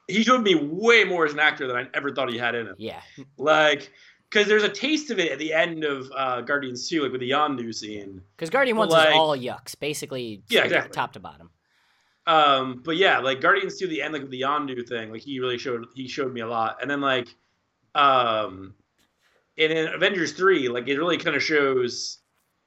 he 0.08 0.24
showed 0.24 0.42
me 0.42 0.56
way 0.56 1.04
more 1.04 1.26
as 1.26 1.34
an 1.34 1.40
actor 1.40 1.68
than 1.68 1.76
I 1.78 1.86
ever 1.94 2.12
thought 2.14 2.30
he 2.32 2.38
had 2.38 2.56
in 2.56 2.68
him. 2.68 2.76
yeah 2.78 3.02
Like, 3.38 3.92
because 4.30 4.48
there's 4.48 4.64
a 4.64 4.70
taste 4.70 5.10
of 5.12 5.20
it 5.20 5.32
at 5.32 5.40
the 5.40 5.54
end 5.54 5.84
of 5.86 6.12
uh, 6.16 6.42
Guardians 6.42 6.90
two, 6.90 7.04
like 7.04 7.12
with 7.12 7.22
the 7.22 7.30
Yondu 7.32 7.74
scene. 7.74 8.22
Because 8.36 8.50
Guardian 8.50 8.76
But, 8.76 8.90
Ones 8.90 8.92
like- 8.94 9.16
all 9.16 9.38
yucks, 9.38 9.78
basically. 9.80 10.44
Yeah, 10.50 10.64
exactly. 10.64 10.92
Top 10.92 11.14
to 11.14 11.20
bottom. 11.20 11.50
Um, 12.26 12.82
but 12.84 12.98
yeah, 12.98 13.20
like 13.20 13.40
Guardians 13.40 13.78
2, 13.78 13.88
the 13.88 14.02
end, 14.02 14.12
like 14.12 14.22
with 14.22 14.32
the 14.32 14.42
Yondu 14.42 14.86
thing, 14.86 15.12
like 15.14 15.22
he 15.22 15.40
really 15.40 15.58
showed 15.58 15.86
he 15.96 16.10
showed 16.10 16.34
me 16.34 16.42
a 16.42 16.48
lot. 16.48 16.80
And 16.82 16.92
then 16.92 17.00
like, 17.00 17.30
um, 17.96 18.74
and 19.58 19.72
in 19.74 19.88
Avengers 19.88 20.34
3, 20.34 20.70
like 20.70 20.88
it 20.88 20.98
really 20.98 21.18
kind 21.18 21.36
of 21.36 21.44
shows 21.44 22.20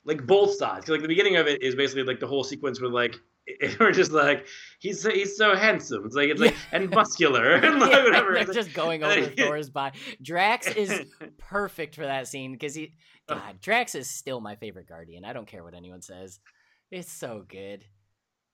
like 0.05 0.27
both 0.27 0.55
sides. 0.55 0.89
like 0.89 1.03
the 1.03 1.09
beginning 1.09 1.37
of 1.37 1.47
it 1.47 1.63
is 1.63 1.75
basically 1.75 2.05
like 2.05 2.21
the 2.21 2.27
whole 2.27 2.43
sequence 2.45 2.81
with 2.81 2.93
like 2.93 3.17
we're 3.81 3.93
just 3.93 4.13
like 4.13 4.47
he's 4.79 5.03
so, 5.03 5.11
he's 5.11 5.37
so 5.37 5.55
handsome. 5.55 6.05
It's 6.07 6.15
like 6.15 6.29
it's 6.29 6.41
like 6.41 6.55
and 6.73 6.91
muscular 6.91 7.55
and 7.55 7.81
like 7.81 7.91
Yeah, 7.93 8.05
whatever. 8.05 8.35
they're 8.35 8.55
just 8.55 8.73
going 8.73 9.03
over 9.03 9.27
Thor's 9.27 9.71
body. 9.71 9.99
Drax 10.23 10.67
is 10.69 11.03
perfect 11.39 11.95
for 11.95 12.03
that 12.05 12.29
scene 12.29 12.53
because 12.53 12.75
he. 12.75 12.95
God, 13.29 13.61
Drax 13.61 13.95
is 13.95 14.11
still 14.11 14.41
my 14.41 14.57
favorite 14.57 14.89
Guardian. 14.89 15.25
I 15.25 15.33
don't 15.33 15.47
care 15.47 15.63
what 15.63 15.75
anyone 15.75 16.03
says. 16.03 16.41
It's 16.91 17.13
so 17.13 17.45
good. 17.47 17.85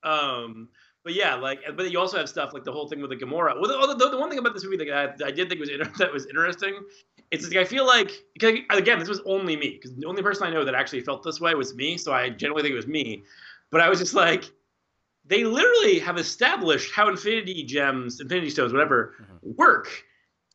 Um, 0.03 0.69
but 1.03 1.15
yeah, 1.15 1.33
like, 1.33 1.61
but 1.75 1.89
you 1.89 1.99
also 1.99 2.17
have 2.17 2.29
stuff 2.29 2.53
like 2.53 2.63
the 2.63 2.71
whole 2.71 2.87
thing 2.87 3.01
with 3.01 3.09
the 3.09 3.15
Gamora. 3.15 3.59
Well, 3.59 3.87
the, 3.87 3.95
the, 3.95 4.09
the 4.11 4.17
one 4.19 4.29
thing 4.29 4.37
about 4.37 4.53
this 4.53 4.63
movie 4.63 4.77
that 4.77 4.91
I, 4.91 5.27
I 5.27 5.31
did 5.31 5.49
think 5.49 5.59
was 5.59 5.69
inter- 5.69 5.91
that 5.97 6.13
was 6.13 6.27
interesting, 6.27 6.79
it's 7.31 7.47
like 7.47 7.57
I 7.57 7.65
feel 7.65 7.85
like 7.85 8.11
because 8.33 8.59
again, 8.69 8.99
this 8.99 9.09
was 9.09 9.21
only 9.25 9.55
me 9.57 9.71
because 9.71 9.95
the 9.95 10.05
only 10.05 10.21
person 10.21 10.47
I 10.47 10.51
know 10.51 10.63
that 10.63 10.75
actually 10.75 11.01
felt 11.01 11.23
this 11.23 11.41
way 11.41 11.53
was 11.55 11.75
me. 11.75 11.97
So 11.97 12.13
I 12.13 12.29
generally 12.29 12.61
think 12.61 12.73
it 12.73 12.77
was 12.77 12.87
me, 12.87 13.23
but 13.69 13.81
I 13.81 13.89
was 13.89 13.99
just 13.99 14.13
like, 14.13 14.45
they 15.25 15.43
literally 15.43 15.99
have 15.99 16.17
established 16.17 16.93
how 16.93 17.09
Infinity 17.09 17.63
Gems, 17.63 18.21
Infinity 18.21 18.49
Stones, 18.49 18.71
whatever, 18.71 19.15
Mhm. 19.21 19.55
work, 19.57 19.89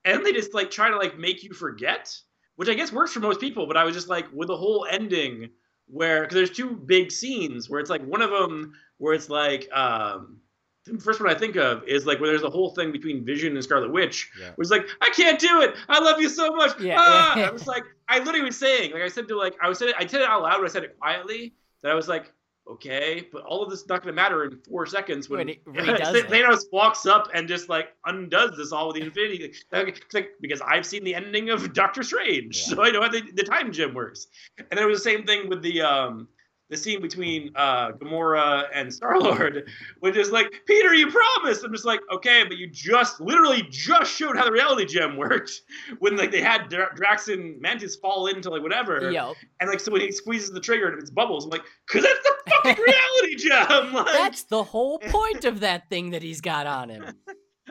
and 0.05 0.25
they 0.25 0.33
just 0.33 0.55
like 0.55 0.71
try 0.71 0.89
to 0.89 0.97
like 0.97 1.19
make 1.19 1.43
you 1.45 1.53
forget, 1.53 2.17
which 2.57 2.69
I 2.69 2.75
guess 2.75 2.93
works 2.93 3.13
for 3.13 3.21
most 3.21 3.41
people. 3.41 3.67
But 3.67 3.77
I 3.77 3.85
was 3.85 3.95
just 3.95 4.09
like, 4.09 4.27
with 4.33 4.49
the 4.49 4.57
whole 4.57 4.87
ending 4.91 5.51
where 5.87 6.23
because 6.23 6.37
there's 6.37 6.51
two 6.51 6.71
big 6.71 7.13
scenes 7.13 7.69
where 7.69 7.81
it's 7.81 7.91
like 7.91 8.03
one 8.05 8.23
of 8.23 8.31
them 8.31 8.73
where 8.97 9.13
it's 9.13 9.29
like 9.29 9.71
um 9.73 10.39
the 10.85 10.99
first 10.99 11.21
one 11.21 11.31
I 11.31 11.35
think 11.35 11.57
of 11.57 11.85
is 11.87 12.07
like 12.07 12.21
where 12.21 12.29
there's 12.29 12.43
a 12.43 12.51
whole 12.51 12.71
thing 12.75 12.91
between 12.93 13.25
Vision 13.25 13.55
and 13.55 13.63
Scarlet 13.65 13.93
Witch, 13.93 14.31
Yeah. 14.39 14.47
where 14.57 14.63
it's 14.63 14.71
like, 14.71 14.87
I 15.01 15.11
can't 15.11 15.39
do 15.39 15.61
it. 15.63 15.75
I 15.89 16.01
love 16.01 16.21
you 16.21 16.29
so 16.29 16.51
much. 16.55 16.79
Yeah, 16.81 16.97
ah! 16.99 17.39
I 17.47 17.51
was 17.51 17.67
like, 17.67 17.85
I 18.09 18.19
literally 18.19 18.43
was 18.43 18.59
saying, 18.59 18.93
like 18.93 19.03
I 19.03 19.09
said 19.09 19.29
to 19.29 19.37
like 19.37 19.55
I 19.63 19.69
was 19.69 19.79
said 19.79 19.89
it, 19.89 19.95
I 19.99 20.07
said 20.07 20.21
it 20.23 20.29
out 20.29 20.43
loud, 20.43 20.59
but 20.59 20.65
I 20.65 20.69
said 20.69 20.85
it 20.85 20.99
quietly. 20.99 21.55
That 21.83 21.93
I 21.93 21.95
was 21.95 22.09
like, 22.09 22.33
okay, 22.69 23.27
but 23.33 23.43
all 23.43 23.63
of 23.63 23.71
this 23.71 23.81
is 23.81 23.89
not 23.89 24.03
going 24.03 24.15
to 24.15 24.23
matter 24.23 24.45
in 24.45 24.57
four 24.69 24.87
seconds 24.87 25.29
when, 25.29 25.39
When 25.39 25.49
he 25.75 25.83
redoes 25.83 26.15
it. 26.15 26.29
Thanos 26.29 26.63
walks 26.73 27.07
up 27.07 27.29
and 27.35 27.49
just 27.49 27.69
like 27.69 27.89
undoes 28.07 28.57
this 28.57 28.71
all 28.73 28.89
with 28.89 28.97
the 28.97 29.03
Infinity. 29.03 29.53
Like, 29.73 30.01
like, 30.13 30.31
because 30.41 30.61
I've 30.61 30.87
seen 30.87 31.03
the 31.05 31.15
ending 31.15 31.51
of 31.51 31.73
Doctor 31.75 32.03
Strange, 32.05 32.57
Yeah. 32.69 32.75
so 32.77 32.83
I 32.85 32.91
know 32.91 33.03
how 33.03 33.09
the, 33.09 33.23
the 33.35 33.43
time 33.43 33.73
gem 33.73 33.95
works. 33.95 34.29
And 34.59 34.67
then 34.71 34.79
it 34.79 34.87
was 34.87 35.03
the 35.03 35.11
same 35.11 35.25
thing 35.27 35.49
with 35.49 35.63
the 35.63 35.83
um 35.83 36.29
the 36.73 36.77
scene 36.79 37.01
between 37.01 37.53
uh 37.55 37.93
Gamora 37.93 38.65
and 38.75 38.93
Star 38.93 39.21
Lord, 39.21 39.69
which 40.01 40.17
is 40.17 40.31
like, 40.33 40.51
Peter, 40.67 40.95
you 40.95 41.11
promised. 41.11 41.63
I'm 41.65 41.73
just 41.73 41.85
like, 41.85 42.01
okay, 42.13 42.43
but 42.49 42.57
you 42.57 42.67
just 42.69 43.21
literally 43.21 43.63
just 43.71 44.13
showed 44.13 44.37
how 44.37 44.45
the 44.45 44.53
reality 44.53 44.87
gem 44.87 45.17
worked 45.17 45.53
when 46.01 46.17
like 46.17 46.33
they 46.33 46.41
had 46.41 46.69
Dra- 46.69 46.93
Drax 46.97 47.29
and 47.29 47.61
Mantis 47.61 47.97
fall 47.97 48.27
into 48.27 48.51
like 48.51 48.63
whatever. 48.63 49.11
Yo, 49.11 49.35
And 49.61 49.71
like, 49.71 49.79
so 49.81 49.93
when 49.93 50.01
he 50.01 50.11
squeezes 50.11 50.51
the 50.51 50.61
trigger 50.61 50.89
and 50.89 51.01
it's 51.01 51.11
bubbles, 51.11 51.45
I'm 51.45 51.51
like, 51.51 51.63
because 51.87 52.03
that's 52.05 52.23
the 52.23 52.51
fucking 52.51 52.85
reality 53.23 53.37
gem. 53.37 53.93
Like, 54.03 54.07
that's 54.07 54.45
the 54.45 54.65
whole 54.65 54.99
point 54.99 55.45
of 55.45 55.61
that 55.61 55.89
thing 55.89 56.11
that 56.11 56.23
he's 56.23 56.41
got 56.41 56.67
on 56.67 56.89
him. 56.89 57.05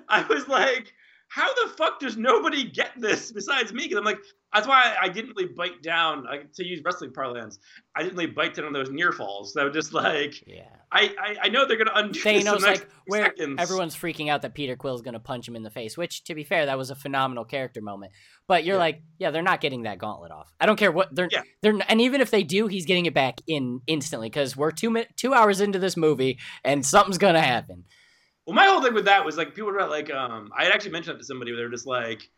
I 0.07 0.23
was 0.23 0.47
like, 0.47 0.93
how 1.29 1.51
the 1.53 1.69
fuck 1.73 1.99
does 1.99 2.17
nobody 2.17 2.63
get 2.69 2.91
this 2.97 3.31
besides 3.31 3.73
me? 3.73 3.83
Because 3.83 3.97
I'm 3.97 4.03
like, 4.03 4.19
That's 4.53 4.67
why 4.67 4.95
I 5.01 5.07
didn't 5.07 5.33
really 5.37 5.53
bite 5.53 5.81
down. 5.81 6.25
Like, 6.25 6.51
to 6.53 6.65
use 6.65 6.81
wrestling 6.83 7.13
parlance, 7.13 7.57
I 7.95 8.03
didn't 8.03 8.17
really 8.17 8.31
bite 8.31 8.53
down 8.55 8.65
on 8.65 8.73
those 8.73 8.89
near 8.89 9.11
falls. 9.13 9.53
That 9.53 9.63
were 9.63 9.69
just 9.71 9.93
like, 9.93 10.45
Yeah. 10.45 10.67
I, 10.91 11.15
I, 11.17 11.35
I 11.43 11.47
know 11.49 11.65
they're 11.65 11.77
gonna 11.77 11.91
undo 11.95 12.19
Thanos, 12.19 12.59
like, 12.61 12.85
where 13.07 13.23
seconds. 13.25 13.55
everyone's 13.59 13.95
freaking 13.95 14.29
out 14.29 14.41
that 14.41 14.53
Peter 14.53 14.75
Quill's 14.75 15.01
going 15.01 15.13
to 15.13 15.21
punch 15.21 15.47
him 15.47 15.55
in 15.55 15.63
the 15.63 15.69
face, 15.69 15.97
which, 15.97 16.25
to 16.25 16.35
be 16.35 16.43
fair, 16.43 16.65
that 16.65 16.77
was 16.77 16.89
a 16.89 16.95
phenomenal 16.95 17.45
character 17.45 17.81
moment. 17.81 18.11
But 18.47 18.65
you're 18.65 18.75
Yeah. 18.75 18.79
like, 18.81 19.01
yeah, 19.17 19.31
they're 19.31 19.41
not 19.41 19.61
getting 19.61 19.83
that 19.83 19.99
gauntlet 19.99 20.31
off. 20.31 20.51
I 20.59 20.65
don't 20.65 20.75
care 20.77 20.91
what 20.91 21.15
they're, 21.15 21.29
Yeah. 21.31 21.43
they're, 21.61 21.79
and 21.87 22.01
even 22.01 22.19
if 22.19 22.29
they 22.29 22.43
do, 22.43 22.67
he's 22.67 22.85
getting 22.85 23.05
it 23.05 23.13
back 23.13 23.39
in 23.47 23.79
instantly 23.87 24.27
because 24.29 24.57
we're 24.57 24.71
two 24.71 24.89
mi- 24.89 25.07
two 25.15 25.33
hours 25.33 25.61
into 25.61 25.79
this 25.79 25.95
movie 25.95 26.39
and 26.65 26.85
something's 26.85 27.17
going 27.17 27.35
to 27.35 27.41
happen. 27.41 27.85
Well, 28.45 28.55
my 28.55 28.65
whole 28.65 28.81
thing 28.81 28.93
with 28.93 29.05
that 29.05 29.23
was 29.23 29.37
like 29.37 29.55
people 29.55 29.71
were 29.71 29.87
like, 29.87 30.11
um, 30.11 30.49
I 30.57 30.65
had 30.65 30.73
actually 30.73 30.91
mentioned 30.91 31.15
it 31.15 31.19
to 31.19 31.25
somebody. 31.25 31.51
Where 31.51 31.61
They're 31.61 31.69
just 31.69 31.87
like, 31.87 32.29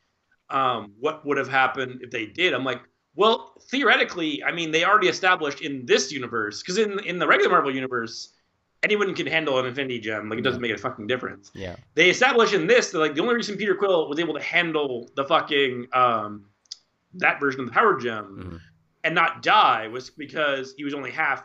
um, 0.53 0.93
what 0.99 1.25
would 1.25 1.37
have 1.37 1.49
happened 1.49 1.99
if 2.01 2.11
they 2.11 2.25
did? 2.25 2.53
I'm 2.53 2.63
like, 2.63 2.81
well, 3.15 3.53
theoretically, 3.69 4.43
I 4.43 4.51
mean, 4.51 4.71
they 4.71 4.83
already 4.85 5.07
established 5.07 5.61
in 5.61 5.85
this 5.85 6.11
universe 6.11 6.61
because 6.61 6.77
in 6.77 6.99
in 6.99 7.19
the 7.19 7.27
regular 7.27 7.51
Marvel 7.51 7.73
universe, 7.73 8.33
anyone 8.83 9.13
can 9.15 9.27
handle 9.27 9.59
an 9.59 9.65
Infinity 9.65 9.99
Gem. 9.99 10.29
Like 10.29 10.39
it 10.39 10.43
doesn't 10.43 10.61
make 10.61 10.71
a 10.71 10.77
fucking 10.77 11.07
difference. 11.07 11.51
Yeah. 11.53 11.75
They 11.95 12.09
established 12.09 12.53
in 12.53 12.67
this 12.67 12.91
that 12.91 12.99
like 12.99 13.13
the 13.15 13.21
only 13.21 13.35
reason 13.35 13.57
Peter 13.57 13.75
Quill 13.75 14.07
was 14.09 14.19
able 14.19 14.33
to 14.33 14.41
handle 14.41 15.09
the 15.15 15.25
fucking 15.25 15.87
um, 15.93 16.45
that 17.15 17.39
version 17.39 17.61
of 17.61 17.67
the 17.67 17.71
Power 17.71 17.99
Gem 17.99 18.25
Mhm. 18.25 18.59
and 19.03 19.13
not 19.15 19.43
die 19.43 19.87
was 19.87 20.09
because 20.09 20.73
he 20.77 20.83
was 20.83 20.93
only 20.93 21.11
half 21.11 21.43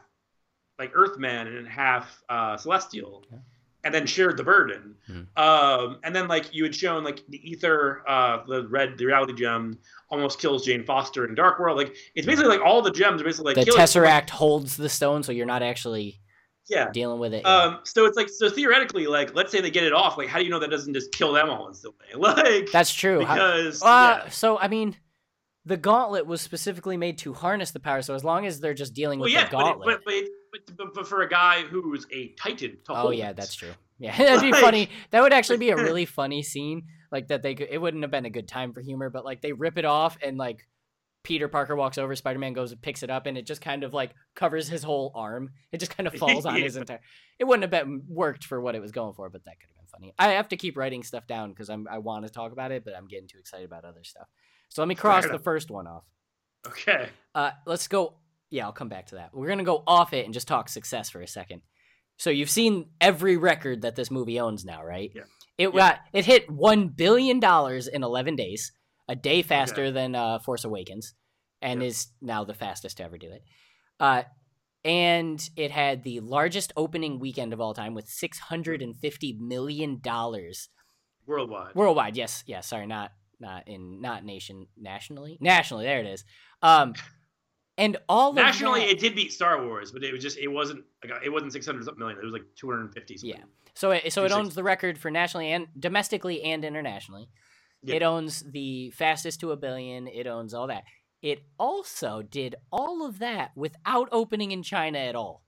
like 0.78 0.92
Earthman 0.94 1.48
and 1.48 1.68
half 1.68 2.22
uh, 2.28 2.56
Celestial, 2.56 3.24
Yeah. 3.30 3.38
And 3.84 3.94
then 3.94 4.06
shared 4.06 4.36
the 4.36 4.42
burden. 4.42 4.96
Mhm. 5.08 5.26
Um, 5.40 5.98
and 6.02 6.14
then 6.14 6.26
like 6.26 6.52
you 6.52 6.64
had 6.64 6.74
shown 6.74 7.04
like 7.04 7.22
the 7.28 7.40
Aether, 7.52 8.02
uh, 8.08 8.44
the 8.46 8.66
red, 8.68 8.98
the 8.98 9.06
Reality 9.06 9.32
Gem 9.34 9.78
almost 10.10 10.40
kills 10.40 10.64
Jane 10.64 10.84
Foster 10.84 11.24
in 11.24 11.34
Dark 11.36 11.60
World. 11.60 11.76
Like 11.78 11.94
it's 12.16 12.26
basically 12.26 12.50
like 12.50 12.60
all 12.60 12.82
the 12.82 12.90
gems 12.90 13.20
are 13.22 13.24
basically 13.24 13.54
like 13.54 13.64
the 13.64 13.70
Tesseract 13.70 14.30
holds 14.30 14.76
the 14.76 14.88
stone, 14.88 15.22
so 15.22 15.30
you're 15.30 15.46
not 15.46 15.62
actually 15.62 16.20
Yeah. 16.66 16.90
dealing 16.90 17.20
with 17.20 17.32
it. 17.32 17.46
Um, 17.46 17.78
so 17.84 18.04
it's 18.04 18.16
like 18.16 18.28
so 18.28 18.50
theoretically, 18.50 19.06
like 19.06 19.34
let's 19.36 19.52
say 19.52 19.60
they 19.60 19.70
get 19.70 19.84
it 19.84 19.92
off. 19.92 20.18
Like 20.18 20.28
how 20.28 20.38
do 20.38 20.44
you 20.44 20.50
know 20.50 20.58
that 20.58 20.70
doesn't 20.70 20.92
just 20.94 21.12
kill 21.12 21.32
them 21.32 21.48
all 21.48 21.68
instantly? 21.68 22.06
Like 22.16 22.70
That's 22.72 22.92
true. 22.92 23.20
Because 23.20 23.80
Uh, 23.80 24.22
yeah. 24.24 24.28
So 24.30 24.58
I 24.58 24.66
mean, 24.66 24.96
the 25.64 25.76
gauntlet 25.76 26.26
was 26.26 26.40
specifically 26.40 26.96
made 26.96 27.16
to 27.18 27.32
harness 27.32 27.70
the 27.70 27.80
power. 27.80 28.02
So 28.02 28.14
as 28.14 28.24
long 28.24 28.44
as 28.44 28.58
they're 28.58 28.74
just 28.74 28.92
dealing 28.92 29.20
Well, 29.20 29.26
with 29.26 29.34
yeah, 29.34 29.44
the 29.44 29.50
but, 29.52 29.60
it, 29.60 29.62
gauntlet. 29.64 29.86
but, 29.86 30.04
but, 30.04 30.14
but, 30.22 30.28
but 30.52 30.92
but 30.94 31.06
for 31.08 31.22
a 31.22 31.28
guy 31.28 31.62
who's 31.62 32.06
a 32.12 32.28
titan 32.40 32.78
to 32.86 32.92
oh 32.92 32.94
hold 32.94 33.14
yeah, 33.16 33.32
that's 33.32 33.54
true. 33.54 33.72
Yeah, 34.00 34.16
that'd 34.18 34.40
be 34.42 34.52
Like- 34.52 34.60
funny. 34.62 34.88
That 35.10 35.22
would 35.22 35.32
actually 35.32 35.58
be 35.58 35.70
a 35.70 35.76
really 35.76 36.04
funny 36.20 36.44
scene. 36.44 36.84
Like 37.10 37.28
that 37.28 37.42
they 37.42 37.56
could. 37.56 37.66
It 37.68 37.78
wouldn't 37.78 38.04
have 38.04 38.12
been 38.12 38.26
a 38.26 38.30
good 38.30 38.46
time 38.46 38.72
for 38.72 38.80
humor, 38.80 39.10
but 39.10 39.24
like 39.24 39.40
they 39.42 39.52
rip 39.52 39.76
it 39.78 39.84
off 39.84 40.16
and 40.22 40.36
like. 40.38 40.66
Peter 41.24 41.48
Parker 41.48 41.74
walks 41.76 41.98
over, 41.98 42.14
Spider 42.14 42.38
Man 42.38 42.54
goes 42.54 42.70
and 42.72 42.80
picks 42.80 43.02
it 43.02 43.10
up, 43.10 43.26
and 43.26 43.36
it 43.36 43.44
just 43.44 43.60
kind 43.60 43.82
of 43.84 43.92
like 43.92 44.12
covers 44.34 44.66
his 44.68 44.82
whole 44.82 45.12
arm. 45.14 45.50
It 45.72 45.78
just 45.78 45.94
kind 45.94 46.06
of 46.06 46.14
falls 46.14 46.46
on 46.46 46.54
his 46.54 46.76
entire. 46.76 47.00
It 47.38 47.44
wouldn't 47.44 47.64
have 47.64 47.70
been 47.72 48.04
worked 48.08 48.44
for 48.44 48.58
what 48.60 48.74
it 48.76 48.80
was 48.80 48.92
going 48.92 49.12
for, 49.12 49.28
but 49.28 49.44
that 49.44 49.58
could 49.60 49.68
have 49.68 49.76
been 49.76 49.86
funny. 49.92 50.14
I 50.18 50.34
have 50.34 50.48
to 50.50 50.56
keep 50.56 50.76
writing 50.76 51.02
stuff 51.02 51.26
down 51.26 51.50
because 51.50 51.68
I'm 51.68 51.86
I 51.90 51.98
want 51.98 52.24
to 52.24 52.32
talk 52.32 52.52
about 52.52 52.70
it, 52.70 52.82
but 52.84 52.96
I'm 52.96 53.08
getting 53.08 53.26
too 53.28 53.38
excited 53.38 53.66
about 53.66 53.84
other 53.84 54.04
stuff. 54.04 54.28
So 54.70 54.80
let 54.80 54.88
me 54.88 54.94
cross 54.94 55.26
the 55.26 55.40
first 55.40 55.70
one 55.70 55.86
off. 55.88 56.04
Okay. 56.66 57.08
Uh, 57.34 57.50
let's 57.66 57.88
go. 57.88 58.14
Yeah, 58.50 58.64
I'll 58.66 58.72
come 58.72 58.88
back 58.88 59.06
to 59.08 59.16
that. 59.16 59.30
We're 59.34 59.48
gonna 59.48 59.64
go 59.64 59.82
off 59.86 60.12
it 60.12 60.24
and 60.24 60.32
just 60.34 60.48
talk 60.48 60.68
success 60.68 61.10
for 61.10 61.20
a 61.20 61.26
second. 61.26 61.62
So 62.16 62.30
you've 62.30 62.50
seen 62.50 62.90
every 63.00 63.36
record 63.36 63.82
that 63.82 63.94
this 63.96 64.10
movie 64.10 64.40
owns 64.40 64.64
now, 64.64 64.82
right? 64.82 65.10
Yeah. 65.14 65.22
It 65.58 65.68
Yeah. 65.74 65.76
got 65.78 66.00
it 66.12 66.24
hit 66.24 66.50
one 66.50 66.88
billion 66.88 67.40
dollars 67.40 67.86
in 67.88 68.02
eleven 68.02 68.36
days, 68.36 68.72
a 69.08 69.14
day 69.16 69.42
faster 69.42 69.90
than 69.90 70.14
uh, 70.14 70.38
Force 70.40 70.64
Awakens, 70.64 71.14
and 71.62 71.80
Yep. 71.82 71.88
is 71.88 72.08
now 72.20 72.44
the 72.44 72.54
fastest 72.54 72.96
to 72.98 73.04
ever 73.04 73.18
do 73.18 73.30
it. 73.30 73.42
Uh, 74.00 74.22
and 74.84 75.48
it 75.56 75.70
had 75.70 76.02
the 76.04 76.20
largest 76.20 76.72
opening 76.76 77.18
weekend 77.18 77.52
of 77.52 77.60
all 77.60 77.74
time 77.74 77.94
with 77.94 78.08
six 78.08 78.38
hundred 78.38 78.80
and 78.82 78.96
fifty 78.96 79.32
million 79.34 80.00
dollars 80.00 80.68
Worldwide. 81.26 81.74
worldwide. 81.74 82.16
Yes, 82.16 82.42
yes. 82.46 82.68
Sorry, 82.68 82.86
not 82.86 83.12
not 83.40 83.68
in 83.68 84.00
not 84.00 84.24
nation 84.24 84.66
nationally 84.76 85.36
nationally. 85.40 85.84
There 85.84 86.00
it 86.00 86.06
is. 86.06 86.24
Um, 86.62 86.94
and 87.78 87.96
all 88.08 88.32
Nationally, 88.32 88.82
of 88.82 88.88
that, 88.88 88.96
it 88.96 88.98
did 88.98 89.14
beat 89.14 89.32
Star 89.32 89.64
Wars, 89.64 89.92
but 89.92 90.02
it 90.02 90.12
was 90.12 90.20
just 90.20 90.36
it 90.36 90.48
wasn't 90.48 90.84
it 91.24 91.30
wasn't 91.30 91.52
six 91.52 91.64
hundred 91.64 91.84
something 91.84 92.00
million. 92.00 92.18
It 92.18 92.24
was 92.24 92.32
like 92.32 92.44
two 92.56 92.68
hundred 92.68 92.92
fifty. 92.92 93.16
Yeah. 93.22 93.36
so 93.74 93.92
it, 93.92 94.12
so 94.12 94.24
it 94.24 94.32
owns 94.32 94.56
the 94.56 94.64
record 94.64 94.98
for 94.98 95.10
nationally 95.10 95.52
and 95.52 95.68
domestically 95.78 96.42
and 96.42 96.64
internationally. 96.64 97.28
Yeah. 97.84 97.94
It 97.94 98.02
owns 98.02 98.40
the 98.40 98.90
fastest 98.90 99.40
to 99.40 99.52
a 99.52 99.56
billion. 99.56 100.08
It 100.08 100.26
owns 100.26 100.52
all 100.52 100.66
that. 100.66 100.82
It 101.22 101.44
also 101.56 102.22
did 102.22 102.56
all 102.72 103.06
of 103.06 103.20
that 103.20 103.52
without 103.56 104.08
opening 104.10 104.50
in 104.50 104.64
China 104.64 104.98
at 104.98 105.14
all. 105.14 105.44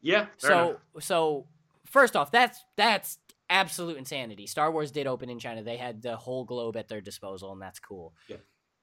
Yeah. 0.00 0.26
so 0.38 0.68
enough. 0.68 0.80
so 1.00 1.46
first 1.84 2.14
off, 2.14 2.30
that's 2.30 2.64
that's 2.76 3.18
absolute 3.50 3.96
insanity. 3.96 4.46
Star 4.46 4.70
Wars 4.70 4.92
did 4.92 5.08
open 5.08 5.30
in 5.30 5.40
China. 5.40 5.64
They 5.64 5.78
had 5.78 6.00
the 6.00 6.16
whole 6.16 6.44
globe 6.44 6.76
at 6.76 6.86
their 6.86 7.00
disposal, 7.00 7.52
and 7.52 7.60
that's 7.60 7.80
cool. 7.80 8.14
Yeah. 8.28 8.36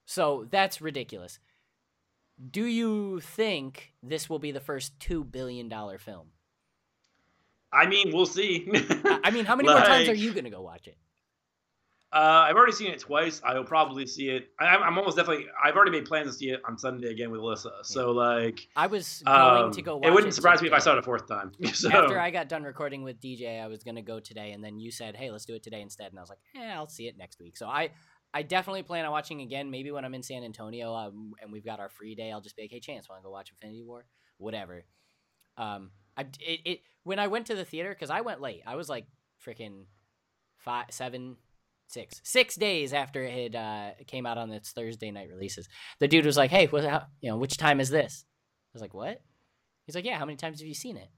So 0.06 0.48
that's 0.52 0.82
ridiculous. 0.82 1.40
Do 2.52 2.66
you 2.66 3.20
think 3.20 3.94
this 4.02 4.30
will 4.30 4.40
be 4.40 4.52
the 4.52 4.60
first 4.60 5.00
two 5.00 5.24
billion 5.24 5.70
dollar 5.70 5.98
film? 5.98 6.28
I 7.72 7.88
mean, 7.88 8.12
we'll 8.14 8.26
see. 8.26 8.68
I 8.70 9.32
mean, 9.32 9.46
how 9.46 9.56
many 9.56 9.70
more 9.70 9.80
times 9.80 10.08
are 10.08 10.14
you 10.14 10.34
gonna 10.34 10.50
go 10.50 10.62
watch 10.62 10.88
it? 10.88 10.98
Uh, 12.14 12.46
I've 12.48 12.56
already 12.56 12.74
seen 12.74 12.92
it 12.92 13.00
twice. 13.00 13.42
I 13.44 13.56
will 13.56 13.64
probably 13.64 14.06
see 14.06 14.30
it. 14.30 14.50
I, 14.60 14.68
I'm 14.68 14.84
I'm 14.84 14.98
almost 15.00 15.18
definitely. 15.18 15.48
I've 15.64 15.76
already 15.76 15.90
made 15.90 16.06
plans 16.06 16.28
to 16.30 16.34
see 16.34 16.50
it 16.52 16.62
on 16.64 16.78
Sunday 16.78 17.10
again 17.10 17.32
with 17.32 17.42
Alyssa. 17.42 17.72
So 17.84 18.12
like, 18.12 18.68
I 18.76 18.86
was 18.86 19.24
going 19.26 19.64
um, 19.64 19.72
to 19.72 19.82
go. 19.82 19.98
Watch 19.98 20.08
it 20.08 20.14
wouldn't 20.14 20.36
surprise 20.36 20.62
me 20.62 20.68
if 20.68 20.76
I 20.76 20.78
saw 20.78 20.92
it 20.92 21.00
a 21.00 21.02
fourth 21.02 21.28
time. 21.28 21.54
so 21.74 21.90
After 21.90 22.20
I 22.20 22.30
got 22.30 22.50
done 22.50 22.62
recording 22.62 23.02
with 23.02 23.20
DJ, 23.20 23.60
I 23.60 23.66
was 23.66 23.84
gonna 23.84 24.04
go 24.04 24.20
today, 24.20 24.52
and 24.52 24.64
then 24.64 24.80
you 24.80 24.92
said, 24.92 25.16
"Hey, 25.16 25.32
let's 25.32 25.46
do 25.46 25.56
it 25.56 25.64
today 25.64 25.82
instead." 25.82 26.12
And 26.12 26.20
I 26.20 26.22
was 26.22 26.30
like, 26.30 26.38
"Yeah, 26.54 26.76
I'll 26.76 26.88
see 26.88 27.08
it 27.08 27.18
next 27.18 27.40
week." 27.40 27.58
So 27.58 27.66
I, 27.66 27.90
I 28.34 28.42
definitely 28.42 28.84
plan 28.84 29.06
on 29.06 29.12
watching 29.12 29.42
again. 29.42 29.70
Maybe 29.70 29.92
when 29.92 30.06
I'm 30.06 30.14
in 30.14 30.24
San 30.24 30.44
Antonio, 30.44 30.94
um, 30.94 31.34
and 31.42 31.52
we've 31.52 31.66
got 31.66 31.80
our 31.80 31.90
free 31.90 32.16
day, 32.16 32.32
I'll 32.32 32.42
just 32.42 32.56
be 32.56 32.64
like, 32.64 32.72
"Hey, 32.72 32.80
Chance, 32.80 33.08
want 33.08 33.22
to 33.22 33.24
go 33.24 33.32
watch 33.32 33.52
Infinity 33.52 33.84
War?" 33.84 34.06
Whatever. 34.38 34.86
Um, 35.58 35.92
I 36.18 36.22
it, 36.40 36.60
it 36.66 36.80
when 37.04 37.20
I 37.20 37.28
went 37.28 37.48
to 37.48 37.56
the 37.56 37.66
theater 37.66 37.90
because 37.90 38.10
I 38.10 38.22
went 38.22 38.42
late. 38.42 38.64
I 38.66 38.76
was 38.76 38.90
like 38.90 39.06
freaking 39.46 39.86
five, 40.58 40.86
seven, 40.90 41.38
six, 41.88 42.22
six 42.24 42.56
days 42.56 42.94
after 42.94 43.22
it 43.24 43.54
had 43.54 43.56
uh, 43.56 43.92
came 44.08 44.26
out 44.26 44.38
on 44.38 44.52
its 44.52 44.72
Thursday 44.72 45.12
night 45.12 45.30
releases. 45.30 45.68
The 46.00 46.08
dude 46.08 46.26
was 46.26 46.38
like, 46.38 46.50
"Hey, 46.50 46.66
what, 46.68 46.84
how, 46.84 47.04
you 47.22 47.30
know, 47.30 47.38
which 47.38 47.58
time 47.58 47.80
is 47.80 47.90
this?" 47.90 48.26
I 48.26 48.72
was 48.74 48.82
like, 48.82 48.94
"What?" 48.94 49.22
He's 49.86 49.96
like, 49.96 50.06
"Yeah, 50.06 50.18
how 50.18 50.26
many 50.26 50.38
times 50.38 50.60
have 50.60 50.68
you 50.68 50.74
seen 50.74 50.98
it?" 50.98 51.10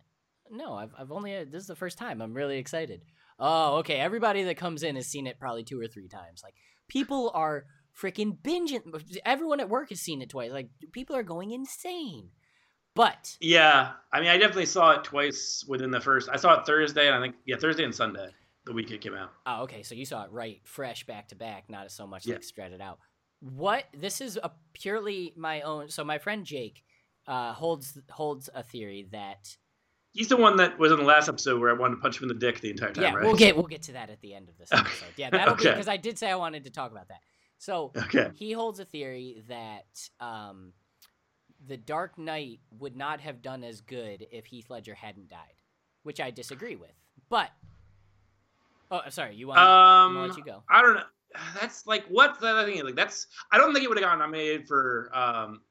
No, 0.51 0.73
I've 0.73 0.93
I've 0.97 1.11
only 1.11 1.35
uh, 1.35 1.45
this 1.49 1.61
is 1.61 1.67
the 1.67 1.75
first 1.75 1.97
time. 1.97 2.21
I'm 2.21 2.33
really 2.33 2.57
excited. 2.57 3.03
Oh, 3.39 3.77
okay. 3.77 3.95
Everybody 3.95 4.43
that 4.43 4.57
comes 4.57 4.83
in 4.83 4.95
has 4.95 5.07
seen 5.07 5.27
it 5.27 5.39
probably 5.39 5.63
two 5.63 5.79
or 5.79 5.87
three 5.87 6.07
times. 6.07 6.41
Like 6.43 6.55
people 6.87 7.31
are 7.33 7.65
freaking 7.99 8.37
binging. 8.41 8.81
Everyone 9.25 9.59
at 9.59 9.69
work 9.69 9.89
has 9.89 10.01
seen 10.01 10.21
it 10.21 10.29
twice. 10.29 10.51
Like 10.51 10.69
people 10.91 11.15
are 11.15 11.23
going 11.23 11.51
insane. 11.51 12.29
But 12.95 13.37
yeah, 13.41 13.91
I 14.13 14.21
mean, 14.21 14.29
I 14.29 14.37
definitely 14.37 14.67
saw 14.67 14.91
it 14.91 15.03
twice 15.03 15.65
within 15.67 15.91
the 15.91 15.99
first. 15.99 16.29
I 16.31 16.37
saw 16.37 16.59
it 16.59 16.65
Thursday, 16.65 17.07
and 17.07 17.15
I 17.15 17.21
think 17.21 17.35
yeah, 17.45 17.57
Thursday 17.57 17.83
and 17.83 17.93
Sunday, 17.93 18.29
the 18.65 18.71
week 18.73 18.89
it 18.91 19.01
came 19.01 19.13
out. 19.15 19.31
oh, 19.45 19.63
okay. 19.63 19.83
So 19.83 19.95
you 19.95 20.05
saw 20.05 20.23
it 20.23 20.31
right, 20.31 20.61
fresh, 20.63 21.05
back 21.05 21.27
to 21.29 21.35
back, 21.35 21.69
not 21.69 21.91
so 21.91 22.07
much 22.07 22.25
Yeah. 22.25 22.35
like 22.35 22.43
spread 22.43 22.71
it 22.71 22.79
out. 22.79 22.99
What 23.41 23.83
this 23.93 24.21
is 24.21 24.39
a 24.41 24.51
purely 24.73 25.33
my 25.35 25.61
own. 25.61 25.89
So 25.89 26.05
my 26.05 26.19
friend 26.19 26.45
Jake 26.45 26.83
uh, 27.27 27.51
holds 27.53 27.97
holds 28.09 28.49
a 28.55 28.63
theory 28.63 29.07
that 29.11 29.57
He's 30.15 30.29
the 30.29 30.37
one 30.37 30.55
that 30.57 30.79
was 30.79 30.91
in 30.93 30.97
the 30.97 31.03
last 31.03 31.27
episode 31.27 31.59
where 31.59 31.69
I 31.69 31.73
wanted 31.73 31.95
to 31.97 32.01
punch 32.01 32.17
him 32.17 32.23
in 32.23 32.29
the 32.29 32.39
dick 32.39 32.61
the 32.61 32.71
entire 32.71 32.91
time, 32.93 33.03
yeah, 33.03 33.13
right? 33.13 33.25
we'll 33.25 33.35
get 33.35 33.55
we'll 33.55 33.67
get 33.67 33.81
to 33.83 33.91
that 33.93 34.09
at 34.09 34.21
the 34.21 34.33
end 34.33 34.47
of 34.47 34.57
this 34.57 34.69
episode. 34.71 35.09
Yeah, 35.17 35.29
that'll 35.29 35.55
be 35.55 35.63
because 35.65 35.89
I 35.89 35.97
did 35.97 36.17
say 36.17 36.31
I 36.31 36.35
wanted 36.35 36.63
to 36.63 36.69
talk 36.69 36.91
about 36.91 37.09
that. 37.09 37.19
So 37.57 37.91
Okay. 37.95 38.31
he 38.35 38.53
holds 38.53 38.79
a 38.79 38.85
theory 38.85 39.43
that 39.49 39.85
um, 40.19 40.71
the 41.67 41.77
Dark 41.77 42.17
Knight 42.17 42.61
would 42.79 42.95
not 42.95 43.19
have 43.19 43.41
done 43.41 43.63
as 43.63 43.81
good 43.81 44.25
if 44.31 44.45
Heath 44.45 44.69
Ledger 44.69 44.95
hadn't 44.95 45.29
died, 45.29 45.61
which 46.03 46.21
I 46.21 46.31
disagree 46.31 46.75
with. 46.77 46.93
But 47.29 47.49
oh, 48.91 49.01
sorry, 49.09 49.35
you 49.35 49.47
want? 49.47 49.59
Um, 49.59 50.27
let 50.27 50.37
you 50.37 50.43
go. 50.45 50.63
I 50.69 50.81
don't 50.81 50.95
know. 50.95 51.03
That's 51.59 51.85
like 51.85 52.05
what's 52.07 52.39
the 52.39 52.47
other 52.47 52.71
thing? 52.71 52.81
Like 52.85 52.95
that's 52.95 53.27
I 53.51 53.57
don't 53.57 53.73
think 53.73 53.83
it 53.83 53.89
would 53.89 53.97
have 53.97 54.05
gotten 54.05 54.19
nominated 54.19 54.65
for 54.67 55.09
um, 55.13 55.61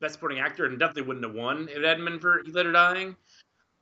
best 0.00 0.14
supporting 0.14 0.38
actor, 0.38 0.64
and 0.64 0.78
definitely 0.78 1.02
wouldn't 1.02 1.24
have 1.26 1.34
won 1.34 1.68
if 1.68 1.76
it 1.76 1.84
hadn't 1.84 2.04
been 2.04 2.18
for 2.18 2.42
Heath 2.44 2.54
Ledger 2.54 2.72
dying. 2.72 3.16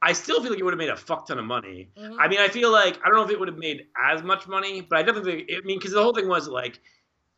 I 0.05 0.13
still 0.13 0.41
feel 0.43 0.51
like 0.51 0.61
it 0.61 0.65
would 0.65 0.73
have 0.75 0.79
made 0.79 0.91
a 0.91 0.97
fuck 0.97 1.27
ton 1.27 1.39
of 1.39 1.45
money. 1.47 1.89
Mhm. 1.99 2.17
I 2.21 2.29
mean, 2.29 2.39
I 2.41 2.49
feel 2.49 2.71
like 2.71 2.99
I 3.05 3.09
don't 3.09 3.17
know 3.17 3.25
if 3.25 3.31
it 3.31 3.39
would 3.39 3.49
have 3.49 3.59
made 3.59 3.87
as 3.97 4.23
much 4.23 4.47
money, 4.47 4.81
but 4.83 4.99
I 4.99 5.03
definitely. 5.03 5.47
I 5.57 5.61
mean, 5.65 5.79
because 5.79 5.93
the 5.93 6.03
whole 6.03 6.13
thing 6.15 6.29
was 6.29 6.47
like 6.49 6.79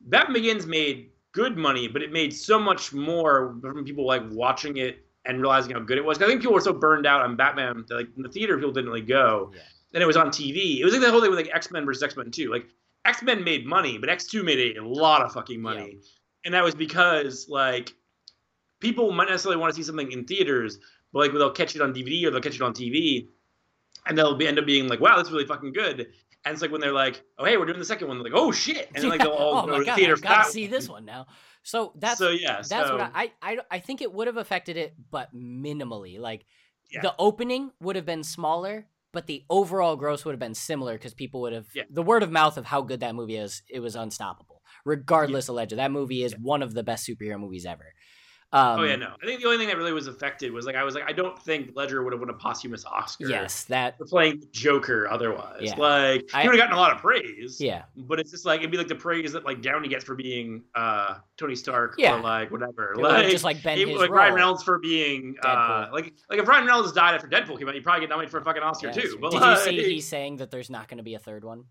Batman 0.01 0.35
Begins 0.35 0.67
made 0.67 1.11
good 1.33 1.57
money, 1.57 1.87
but 1.89 2.03
it 2.03 2.13
made 2.13 2.35
so 2.35 2.59
much 2.59 2.93
more 2.93 3.57
from 3.61 3.85
people 3.85 4.07
like 4.07 4.23
watching 4.31 4.79
it 4.79 5.05
and 5.27 5.41
realizing 5.41 5.73
how 5.73 5.81
good 5.81 5.99
it 5.99 6.05
was. 6.05 6.21
I 6.21 6.27
think 6.27 6.41
people 6.41 6.55
were 6.55 6.61
so 6.61 6.73
burned 6.73 7.07
out 7.07 7.23
on 7.23 7.37
Batman 7.37 7.85
that 7.89 7.95
like 7.95 8.09
in 8.17 8.23
the 8.23 8.29
theater 8.29 8.57
people 8.57 8.73
didn't 8.73 8.89
really 8.89 9.01
go. 9.01 9.53
Yeah. 9.55 9.61
Then 9.93 10.03
it 10.03 10.07
was 10.07 10.17
on 10.17 10.29
TV. 10.31 10.81
It 10.81 10.85
was 10.85 10.93
like 10.93 11.03
the 11.03 11.11
whole 11.11 11.21
thing 11.21 11.31
with 11.31 11.39
like 11.39 11.55
X 11.55 11.71
Men 11.71 11.85
versus 11.87 12.03
X 12.03 12.17
Men 12.17 12.31
Two. 12.31 12.51
Like 12.51 12.67
X 13.05 13.23
Men 13.23 13.45
made 13.45 13.65
money, 13.67 13.97
but 13.99 14.09
X 14.09 14.27
Two 14.27 14.43
made 14.43 14.77
a 14.77 14.85
lot 14.87 15.23
of 15.23 15.33
fucking 15.33 15.61
money. 15.63 15.99
and 16.45 16.55
that 16.55 16.63
was 16.65 16.75
because 16.75 17.49
like 17.49 17.93
people 18.81 19.11
might 19.13 19.29
necessarily 19.29 19.61
want 19.61 19.73
to 19.73 19.77
see 19.77 19.83
something 19.85 20.13
in 20.13 20.25
theaters, 20.25 20.79
but 21.17 21.23
like 21.23 21.33
they'll 21.33 21.51
catch 21.51 21.75
it 21.75 21.81
on 21.81 21.95
DVD 21.95 22.27
or 22.27 22.31
they'll 22.31 22.43
catch 22.43 22.57
it 22.57 22.63
on 22.63 22.75
TV, 22.75 23.29
and 24.07 24.19
they'll 24.19 24.37
be, 24.37 24.47
end 24.47 24.59
up 24.59 24.67
being 24.67 24.87
like, 24.87 25.01
"Wow, 25.01 25.17
that's 25.17 25.31
really 25.31 25.47
fucking 25.47 25.73
good." 25.73 26.09
And 26.45 26.53
it's 26.53 26.61
like 26.61 26.71
when 26.71 26.83
they're 26.83 26.93
like, 26.93 27.23
"Oh, 27.39 27.45
hey, 27.47 27.57
we're 27.57 27.65
doing 27.65 27.79
the 27.79 27.85
second 27.87 28.09
one," 28.09 28.19
they're 28.19 28.31
like, 28.31 28.39
"Oh 28.39 28.53
shit!" 28.53 28.91
And 28.95 29.03
then 29.03 29.11
like 29.11 29.21
they'll 29.21 29.31
all 29.45 29.63
oh 29.63 29.67
go 29.67 29.73
my 29.73 29.79
to 29.79 29.85
god, 29.87 29.97
theater 29.97 30.13
I've 30.13 30.21
gotta 30.23 30.51
see 30.51 30.67
this 30.67 30.89
one 30.89 31.07
now. 31.07 31.27
So 31.63 31.93
that's 31.97 32.19
so 32.19 32.29
yeah, 32.31 32.57
that's 32.57 32.69
so, 32.69 32.99
what 32.99 33.11
I, 33.15 33.33
I 33.43 33.59
I 33.71 33.79
think 33.79 34.03
it 34.03 34.13
would 34.13 34.27
have 34.27 34.37
affected 34.37 34.77
it, 34.77 34.95
but 35.11 35.35
minimally. 35.35 36.19
Like 36.21 36.45
Yeah. 36.93 37.01
the 37.01 37.15
opening 37.19 37.71
would 37.81 37.97
have 37.97 38.05
been 38.07 38.23
smaller, 38.23 38.87
but 39.13 39.27
the 39.27 39.45
overall 39.49 39.97
gross 39.97 40.25
would 40.25 40.33
have 40.33 40.39
been 40.39 40.55
similar 40.55 40.93
because 40.93 41.15
people 41.15 41.41
would 41.41 41.53
have 41.55 41.67
Yeah. 41.75 41.85
the 41.91 42.03
word 42.03 42.23
of 42.23 42.31
mouth 42.31 42.59
of 42.59 42.67
how 42.67 42.83
good 42.83 43.01
that 43.01 43.15
movie 43.15 43.37
is. 43.37 43.63
It 43.69 43.81
was 43.81 43.97
unstoppable, 43.97 44.63
regardless 44.85 45.49
of 45.49 45.55
legend. 45.57 45.81
That 45.81 45.91
movie 45.91 46.23
is 46.23 46.37
one 46.39 46.63
of 46.63 46.75
the 46.75 46.85
best 46.85 47.09
superhero 47.09 47.41
movies 47.41 47.67
ever. 47.67 47.93
Um, 48.53 48.81
oh 48.81 48.83
yeah, 48.85 48.95
no. 48.95 49.13
I 49.21 49.27
think 49.27 49.41
the 49.41 49.47
only 49.47 49.59
thing 49.59 49.67
that 49.67 49.77
really 49.77 49.93
was 49.93 50.07
affected 50.07 50.53
was 50.53 50.67
like 50.67 50.77
I 50.77 50.85
was 50.85 50.95
like 50.95 51.03
I 51.07 51.13
don't 51.13 51.37
think 51.43 51.73
Ledger 51.75 52.05
would 52.05 52.13
have 52.13 52.21
won 52.21 52.31
a 52.31 52.33
posthumous 52.33 52.85
Oscar. 52.85 53.29
Yes, 53.29 53.65
that. 53.65 53.99
For 53.99 54.05
playing 54.05 54.45
Joker 54.53 55.09
otherwise. 55.11 55.59
Yeah. 55.63 55.75
Like 55.77 56.31
he 56.31 56.49
would 56.49 56.55
have 56.55 56.57
gotten 56.57 56.75
a 56.75 56.81
lot 56.81 56.93
of 56.93 56.99
praise. 56.99 57.61
Yeah, 57.61 57.83
But 57.97 58.21
it's 58.21 58.31
just 58.31 58.47
like 58.47 58.61
it'd 58.61 58.71
be 58.71 58.79
like 58.79 58.87
the 58.87 58.95
praise 58.95 59.33
that 59.33 59.45
like 59.45 59.63
Downey 59.63 59.89
gets 59.89 60.05
for 60.05 60.15
being 60.15 60.63
uh 60.77 61.17
Tony 61.37 61.57
Stark 61.57 61.97
Yeah. 61.99 62.17
or 62.17 62.21
like 62.23 62.53
whatever. 62.53 62.93
It 62.93 62.99
like 62.99 63.29
just 63.31 63.43
like 63.45 63.57
his 63.57 63.89
like. 63.99 64.11
Ryan 64.11 64.35
Reynolds 64.35 64.63
for 64.63 64.79
being 64.79 65.35
uh 65.45 65.89
like 65.93 66.15
like 66.31 66.39
if 66.39 66.47
Ryan 66.47 66.67
Reynolds 66.67 66.93
died 66.93 67.15
after 67.15 67.27
Deadpool 67.29 67.59
came 67.59 67.69
out, 67.69 67.75
you'd 67.75 67.83
probably 67.85 68.03
get 68.03 68.11
nominated 68.11 68.31
for 68.31 68.39
a 68.39 68.45
fucking 68.45 68.63
Oscar 68.63 68.87
Yes. 68.89 68.97
too. 68.97 69.19
But 69.21 69.33
Did 69.33 69.41
like, 69.41 69.59
you 69.73 69.83
see 69.83 69.95
he's 69.95 70.07
saying 70.07 70.37
that 70.37 70.53
there's 70.53 70.71
not 70.71 70.87
going 70.87 70.99
to 70.99 71.05
be 71.05 71.15
a 71.15 71.19
third 71.19 71.45
one? 71.45 71.65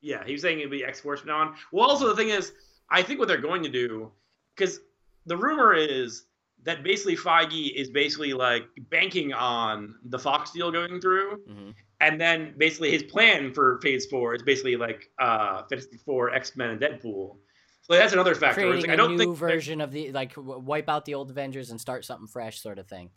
Yeah, 0.00 0.24
he 0.24 0.32
was 0.32 0.42
saying 0.42 0.58
it'd 0.60 0.70
be 0.70 0.84
X 0.84 1.00
Force 1.00 1.20
from 1.20 1.28
now 1.28 1.38
on. 1.38 1.54
Well, 1.70 1.86
also 1.88 2.06
the 2.08 2.16
thing 2.16 2.30
is, 2.30 2.52
I 2.88 3.02
think 3.02 3.18
what 3.18 3.28
they're 3.28 3.36
going 3.36 3.62
to 3.64 3.68
do, 3.68 4.10
because 4.56 4.80
the 5.28 5.36
rumor 5.36 5.74
is 5.74 6.24
that 6.64 6.82
basically 6.82 7.16
Feige 7.16 7.72
is 7.74 7.88
basically 7.90 8.32
like 8.32 8.64
banking 8.90 9.32
on 9.32 9.94
the 10.06 10.18
Fox 10.18 10.50
deal 10.50 10.70
going 10.72 11.00
through, 11.00 11.44
Mhm. 11.48 11.74
and 12.00 12.20
then 12.20 12.54
basically 12.58 12.90
his 12.90 13.04
plan 13.04 13.54
for 13.54 13.78
Phase 13.80 14.06
Four 14.06 14.34
is 14.34 14.42
basically 14.42 14.76
like 14.76 15.08
uh 15.20 15.62
Fantastic 15.68 16.00
Four, 16.00 16.30
X 16.34 16.56
Men, 16.56 16.70
and 16.70 16.80
Deadpool. 16.80 17.36
So 17.82 17.94
that's 17.94 18.12
another 18.12 18.34
factor. 18.34 18.60
Creating 18.62 18.82
like, 18.82 18.90
a 18.90 18.92
I 18.92 18.96
don't 18.96 19.12
new 19.12 19.18
think 19.18 19.36
version 19.36 19.80
of 19.80 19.92
the 19.92 20.12
like 20.12 20.32
wipe 20.36 20.88
out 20.88 21.04
the 21.06 21.14
old 21.14 21.30
Avengers 21.30 21.70
and 21.70 21.80
start 21.80 22.04
something 22.04 22.26
fresh, 22.26 22.60
sort 22.60 22.78
of 22.78 22.86
thing. 22.88 23.10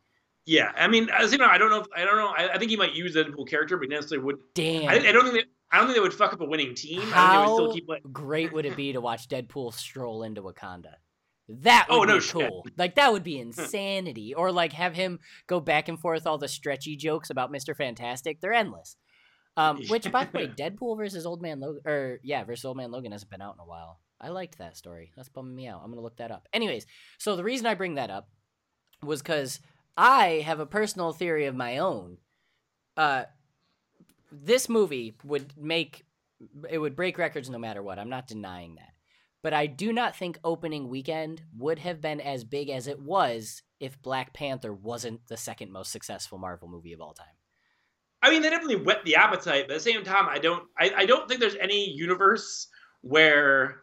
Yeah, 0.46 0.72
I 0.76 0.88
mean, 0.88 1.10
as 1.10 1.32
you 1.32 1.38
know, 1.38 1.46
I 1.46 1.58
don't 1.58 1.70
know. 1.70 1.82
If, 1.82 1.88
I 1.96 2.04
don't 2.06 2.16
know. 2.18 2.30
I, 2.36 2.54
I 2.54 2.58
think 2.58 2.72
he 2.72 2.78
might 2.78 2.94
use 2.94 3.14
the 3.14 3.24
Deadpool 3.26 3.48
character, 3.50 3.78
but 3.78 3.90
necessarily 3.90 4.26
would. 4.26 4.38
Damn. 4.56 4.90
I, 4.90 4.94
I 4.96 5.12
don't 5.12 5.24
think. 5.24 5.36
They, 5.36 5.44
I 5.72 5.78
don't 5.78 5.86
think 5.88 5.96
they 5.96 6.02
would 6.02 6.14
fuck 6.14 6.34
up 6.34 6.42
a 6.42 6.46
winning 6.46 6.74
team. 6.74 7.00
I 7.00 7.02
think 7.02 7.14
they 7.14 7.16
How 7.16 7.42
would 7.50 7.56
still 7.56 7.74
keep 7.74 7.88
like. 7.90 8.02
great 8.12 8.52
would 8.54 8.66
it 8.66 8.76
be 8.76 8.92
to 8.94 9.02
watch 9.02 9.28
Deadpool 9.28 9.74
stroll 9.74 10.24
into 10.24 10.42
Wakanda? 10.42 10.94
That 11.62 11.88
would 11.90 11.96
Oh, 12.00 12.04
no 12.04 12.16
be 12.16 12.22
shit. 12.22 12.50
cool. 12.50 12.66
Like 12.78 12.96
that 12.96 13.12
would 13.12 13.24
be 13.24 13.40
insanity. 13.48 14.34
or 14.34 14.52
like 14.52 14.74
have 14.74 14.94
him 14.96 15.20
go 15.48 15.60
back 15.60 15.88
and 15.90 16.00
forth 16.00 16.26
all 16.26 16.38
the 16.38 16.48
stretchy 16.48 16.96
jokes 16.96 17.30
about 17.30 17.52
Mister 17.52 17.74
Fantastic. 17.76 18.40
They're 18.42 18.54
endless. 18.54 18.96
Um, 19.58 19.82
which, 19.90 20.10
by 20.12 20.26
the 20.26 20.38
way, 20.38 20.48
Deadpool 20.48 20.98
versus 20.98 21.26
Old 21.26 21.42
Man 21.42 21.60
Logan, 21.60 21.82
or 21.86 22.20
yeah, 22.24 22.44
versus 22.44 22.66
Old 22.66 22.78
Man 22.78 22.92
Logan 22.92 23.12
hasn't 23.12 23.30
been 23.32 23.42
out 23.42 23.56
in 23.56 23.60
a 23.60 23.66
while. 23.68 24.00
I 24.20 24.30
liked 24.30 24.58
that 24.60 24.78
story. 24.78 25.12
That's 25.16 25.30
bumming 25.30 25.56
me 25.56 25.68
out. 25.68 25.82
I'm 25.84 25.90
gonna 25.90 26.02
look 26.02 26.18
that 26.18 26.32
up. 26.32 26.48
Anyways, 26.54 26.86
so 27.18 27.36
the 27.36 27.44
reason 27.44 27.66
I 27.68 27.74
bring 27.74 27.96
that 27.96 28.10
up 28.12 28.30
was 29.04 29.22
because 29.22 29.60
I 29.98 30.44
have 30.46 30.60
a 30.60 30.66
personal 30.66 31.12
theory 31.12 31.46
of 31.48 31.56
my 31.56 31.80
own. 31.80 32.18
Uh, 32.96 33.24
this 34.32 34.70
movie 34.70 35.16
would 35.24 35.52
make 35.58 36.06
it 36.70 36.78
would 36.78 36.96
break 36.96 37.18
records 37.18 37.50
no 37.50 37.58
matter 37.58 37.84
what. 37.84 38.00
I'm 38.00 38.10
not 38.10 38.28
denying 38.28 38.76
that. 38.76 38.91
But 39.44 39.54
I 39.54 39.66
do 39.66 39.92
not 39.92 40.16
think 40.16 40.38
opening 40.44 40.88
weekend 40.88 41.42
would 41.58 41.80
have 41.80 42.00
been 42.00 42.22
as 42.22 42.44
big 42.44 42.70
as 42.70 42.86
it 42.88 43.00
was 43.00 43.64
if 43.80 44.00
Black 44.02 44.34
Panther 44.34 44.72
wasn't 44.72 45.28
the 45.28 45.38
second 45.38 45.72
most 45.72 45.92
successful 45.92 46.38
Marvel 46.38 46.68
movie 46.68 46.94
of 46.94 47.02
all 47.02 47.14
time. 47.14 47.26
I 48.22 48.30
mean, 48.30 48.44
they 48.44 48.52
definitely 48.52 48.76
whet 48.76 49.04
the 49.04 49.16
appetite, 49.16 49.66
but 49.68 49.74
at 49.76 49.84
the 49.84 49.92
same 49.92 50.04
time, 50.04 50.28
I 50.30 50.38
don't. 50.38 50.68
I, 50.80 50.92
I 50.98 51.06
don't 51.08 51.28
think 51.28 51.40
there's 51.40 51.56
any 51.56 51.90
universe 51.90 52.68
where 53.02 53.82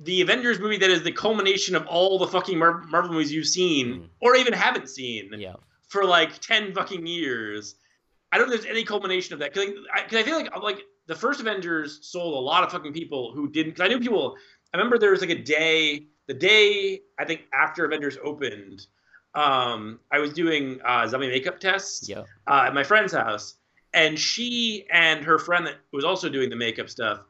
the 0.00 0.20
Avengers 0.20 0.58
movie 0.58 0.78
that 0.78 0.90
is 0.90 1.04
the 1.04 1.12
culmination 1.12 1.76
of 1.76 1.86
all 1.86 2.18
the 2.18 2.26
fucking 2.26 2.58
Mar- 2.58 2.82
Marvel 2.88 3.12
movies 3.12 3.32
you've 3.32 3.46
seen 3.46 3.86
Mm. 4.00 4.08
or 4.20 4.34
even 4.34 4.52
haven't 4.52 4.88
seen 4.88 5.30
Yeah. 5.38 5.54
for 5.88 6.04
like 6.04 6.40
ten 6.40 6.74
fucking 6.74 7.06
years. 7.06 7.76
I 8.32 8.38
don't 8.38 8.48
think 8.48 8.62
there's 8.62 8.72
any 8.72 8.82
culmination 8.84 9.34
of 9.34 9.38
that 9.40 9.52
because 9.54 9.70
I, 9.94 10.00
I 10.18 10.22
feel 10.24 10.34
like 10.36 10.56
like 10.60 10.80
the 11.06 11.14
first 11.14 11.38
Avengers 11.40 12.00
sold 12.02 12.34
a 12.34 12.38
lot 12.40 12.64
of 12.64 12.72
fucking 12.72 12.92
people 12.92 13.32
who 13.32 13.48
didn't. 13.48 13.74
Because 13.74 13.84
I 13.84 13.88
knew 13.88 14.00
people. 14.00 14.34
I 14.72 14.78
remember 14.78 14.98
there 14.98 15.10
was 15.10 15.20
like 15.20 15.30
a 15.30 15.42
day, 15.42 16.06
the 16.26 16.34
day 16.34 17.00
I 17.18 17.24
think 17.24 17.42
after 17.52 17.84
Avengers 17.84 18.16
opened, 18.22 18.86
um, 19.34 20.00
I 20.10 20.18
was 20.18 20.32
doing 20.32 20.80
uh, 20.84 21.06
zombie 21.06 21.28
makeup 21.28 21.58
tests 21.60 22.08
Yeah. 22.08 22.22
uh, 22.46 22.64
at 22.66 22.74
my 22.74 22.82
friend's 22.84 23.12
house, 23.12 23.56
and 23.94 24.18
she 24.18 24.86
and 24.92 25.24
her 25.24 25.38
friend 25.38 25.66
that 25.66 25.76
was 25.92 26.04
also 26.04 26.28
doing 26.28 26.50
the 26.50 26.56
makeup 26.56 26.88
stuff 26.88 27.20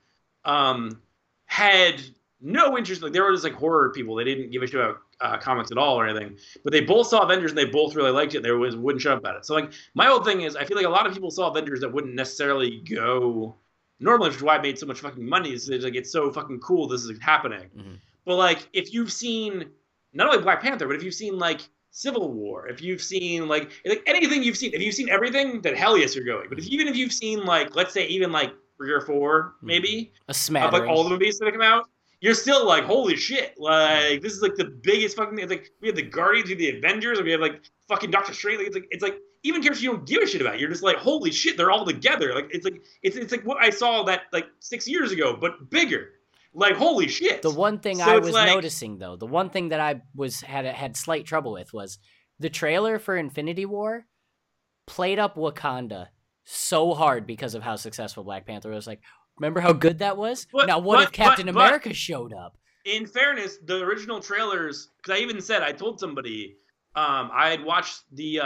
um, 0.45 1.01
had 1.47 2.03
no 2.41 2.77
interest. 2.77 3.03
Like 3.03 3.13
they 3.13 3.21
were 3.21 3.33
just 3.33 3.45
like 3.45 3.55
horror 3.55 3.91
people. 3.91 4.15
They 4.17 4.25
didn't 4.25 4.51
give 4.51 4.63
a 4.63 4.67
shit 4.67 4.81
about 4.81 4.99
uh, 5.21 5.39
comics 5.39 5.71
at 5.71 5.79
all 5.79 5.99
or 5.99 6.07
anything. 6.07 6.37
But 6.65 6.73
they 6.73 6.81
both 6.81 7.07
saw 7.09 7.23
Avengers 7.23 7.53
and 7.53 7.59
they 7.59 7.65
both 7.67 7.95
really 7.95 8.11
liked 8.11 8.35
it. 8.35 8.43
They 8.43 8.51
was 8.51 8.75
wouldn't 8.77 9.03
shut 9.03 9.13
up 9.13 9.19
about 9.21 9.37
it. 9.37 9.47
So 9.47 9.55
like 9.55 9.73
my 9.95 10.07
whole 10.07 10.23
thing 10.25 10.43
is, 10.43 10.57
I 10.57 10.65
feel 10.65 10.77
like 10.77 10.87
a 10.87 10.91
lot 10.91 11.07
of 11.07 11.13
people 11.13 11.31
saw 11.31 11.49
Avengers 11.51 11.81
that 11.81 11.93
wouldn't 11.93 12.15
necessarily 12.15 12.81
go 12.81 13.55
normally, 14.03 14.29
which 14.31 14.37
is 14.39 14.43
why 14.43 14.57
I 14.57 14.63
made 14.63 14.79
so 14.79 14.87
much 14.87 15.01
fucking 15.01 15.27
money. 15.27 15.53
Is 15.53 15.69
it's 15.69 15.85
like 15.85 15.95
it's 15.95 16.11
so 16.13 16.31
fucking 16.33 16.61
cool. 16.61 16.89
This 16.89 17.05
is 17.05 17.19
happening. 17.21 17.71
Mhm. 17.77 17.99
But 18.25 18.37
like 18.37 18.69
if 18.73 18.93
you've 18.93 19.13
seen 19.13 19.67
not 20.13 20.29
only 20.29 20.43
Black 20.43 20.61
Panther, 20.63 20.87
but 20.87 20.97
if 20.97 21.03
you've 21.03 21.15
seen 21.15 21.39
like 21.39 21.63
Civil 21.91 22.33
War, 22.33 22.69
if 22.69 22.81
you've 22.83 23.03
seen 23.03 23.49
like 23.49 23.71
like 23.85 24.03
anything 24.07 24.43
you've 24.43 24.57
seen, 24.57 24.73
if 24.75 24.81
you've 24.83 24.95
seen 24.95 25.09
everything, 25.09 25.61
then 25.63 25.75
hell 25.75 25.97
yes 25.97 26.15
you're 26.15 26.25
going. 26.25 26.49
But 26.49 26.59
if 26.59 26.67
even 26.67 26.89
if 26.89 26.97
you've 26.97 27.13
seen 27.13 27.45
like 27.45 27.75
let's 27.77 27.93
say 27.93 28.07
even 28.07 28.33
like 28.33 28.53
three 28.77 28.93
or 28.93 29.01
four 29.01 29.55
maybe 29.63 30.13
A 30.29 30.35
smattering. 30.35 30.75
of 30.75 30.81
like 30.81 30.89
all 30.91 31.05
the 31.05 31.11
movies 31.11 31.39
that 31.39 31.45
have 31.47 31.55
come 31.55 31.63
out, 31.63 31.89
you're 32.23 32.35
still 32.35 32.65
like 32.67 32.85
holy 32.85 33.17
shit! 33.17 33.55
Like 33.59 34.23
this 34.23 34.33
is 34.33 34.41
like 34.43 34.55
the 34.55 34.65
biggest 34.65 35.17
fucking 35.17 35.35
thing. 35.37 35.45
It's 35.45 35.51
like 35.51 35.71
we 35.83 35.89
have 35.89 35.97
the 35.97 36.03
Guardians, 36.03 36.47
we 36.47 36.53
have 36.53 36.59
the 36.59 36.79
Avengers, 36.79 37.19
and 37.19 37.27
we 37.27 37.33
have 37.33 37.41
like 37.41 37.61
fucking 37.89 38.11
Doctor 38.11 38.33
Strange. 38.33 38.59
Like, 38.59 38.67
it's 38.69 38.77
like 38.77 38.87
it's 38.91 39.03
like 39.03 39.19
even 39.43 39.61
characters 39.61 39.83
you 39.83 39.91
don't 39.91 40.07
give 40.07 40.23
a 40.23 40.27
shit 40.27 40.41
about. 40.41 40.59
You're 40.61 40.71
just 40.71 40.83
like 40.85 40.97
holy 40.97 41.33
shit, 41.33 41.57
they're 41.57 41.71
all 41.73 41.85
together. 41.85 42.33
Like 42.35 42.47
it's 42.51 42.65
like 42.65 42.81
it's 43.03 43.17
it's 43.17 43.33
like 43.33 43.45
what 43.45 43.59
I 43.61 43.71
saw 43.71 44.05
that 44.05 44.23
like 44.33 44.47
six 44.61 44.89
years 44.89 45.13
ago, 45.13 45.37
but 45.39 45.69
bigger. 45.69 46.11
Like 46.55 46.77
holy 46.77 47.09
shit. 47.09 47.43
The 47.43 47.51
one 47.51 47.79
thing 47.81 47.97
So 47.97 48.05
I 48.05 48.19
was 48.19 48.33
like- 48.33 48.49
noticing 48.55 48.99
though, 48.99 49.17
the 49.17 49.27
one 49.27 49.51
thing 49.51 49.71
that 49.71 49.81
I 49.81 50.03
was 50.15 50.41
had 50.41 50.65
had 50.67 50.97
slight 50.97 51.27
trouble 51.27 51.53
with 51.53 51.73
was 51.73 51.99
the 52.39 52.51
trailer 52.51 52.99
for 52.99 53.17
Infinity 53.17 53.67
War 53.67 54.07
played 54.87 55.19
up 55.19 55.35
Wakanda 55.37 56.09
so 56.45 56.93
hard 56.93 57.27
because 57.27 57.55
of 57.55 57.63
how 57.63 57.77
successful 57.77 58.23
Black 58.25 58.47
Panther 58.47 58.71
was. 58.71 58.87
Like, 58.87 59.01
remember 59.39 59.61
how 59.61 59.73
good 59.73 59.99
that 60.01 60.17
was? 60.17 60.47
But- 60.53 60.67
now, 60.67 60.79
what 60.79 60.97
but- 60.97 61.05
if 61.05 61.13
Captain 61.13 61.47
but- 61.47 61.57
America 61.57 61.93
showed 61.95 62.33
up? 62.33 62.57
in 62.85 63.07
fairness, 63.07 63.59
the 63.65 63.81
original 63.81 64.19
trailers, 64.19 64.89
because 64.97 65.17
I 65.17 65.23
even 65.23 65.41
said 65.41 65.63
I 65.63 65.71
told 65.71 66.01
somebody 66.01 66.57
um, 66.97 67.31
I 67.33 67.49
had 67.51 67.65
watched 67.65 68.03
the 68.13 68.41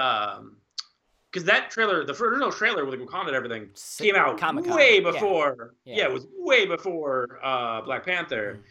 because 1.32 1.44
that 1.46 1.70
trailer, 1.70 2.04
the 2.04 2.12
original 2.22 2.52
trailer 2.52 2.84
with 2.84 3.00
Wakanda 3.00 3.28
and 3.28 3.36
everything, 3.36 3.70
came 3.98 4.14
out 4.14 4.38
Comic-Con. 4.38 4.76
way 4.76 5.00
before. 5.00 5.74
Yeah. 5.84 5.96
Yeah. 5.96 6.04
it 6.04 6.12
was 6.12 6.26
way 6.38 6.66
before 6.66 7.40
uh, 7.42 7.80
Black 7.82 8.04
Panther, 8.04 8.58
Mhm. 8.60 8.62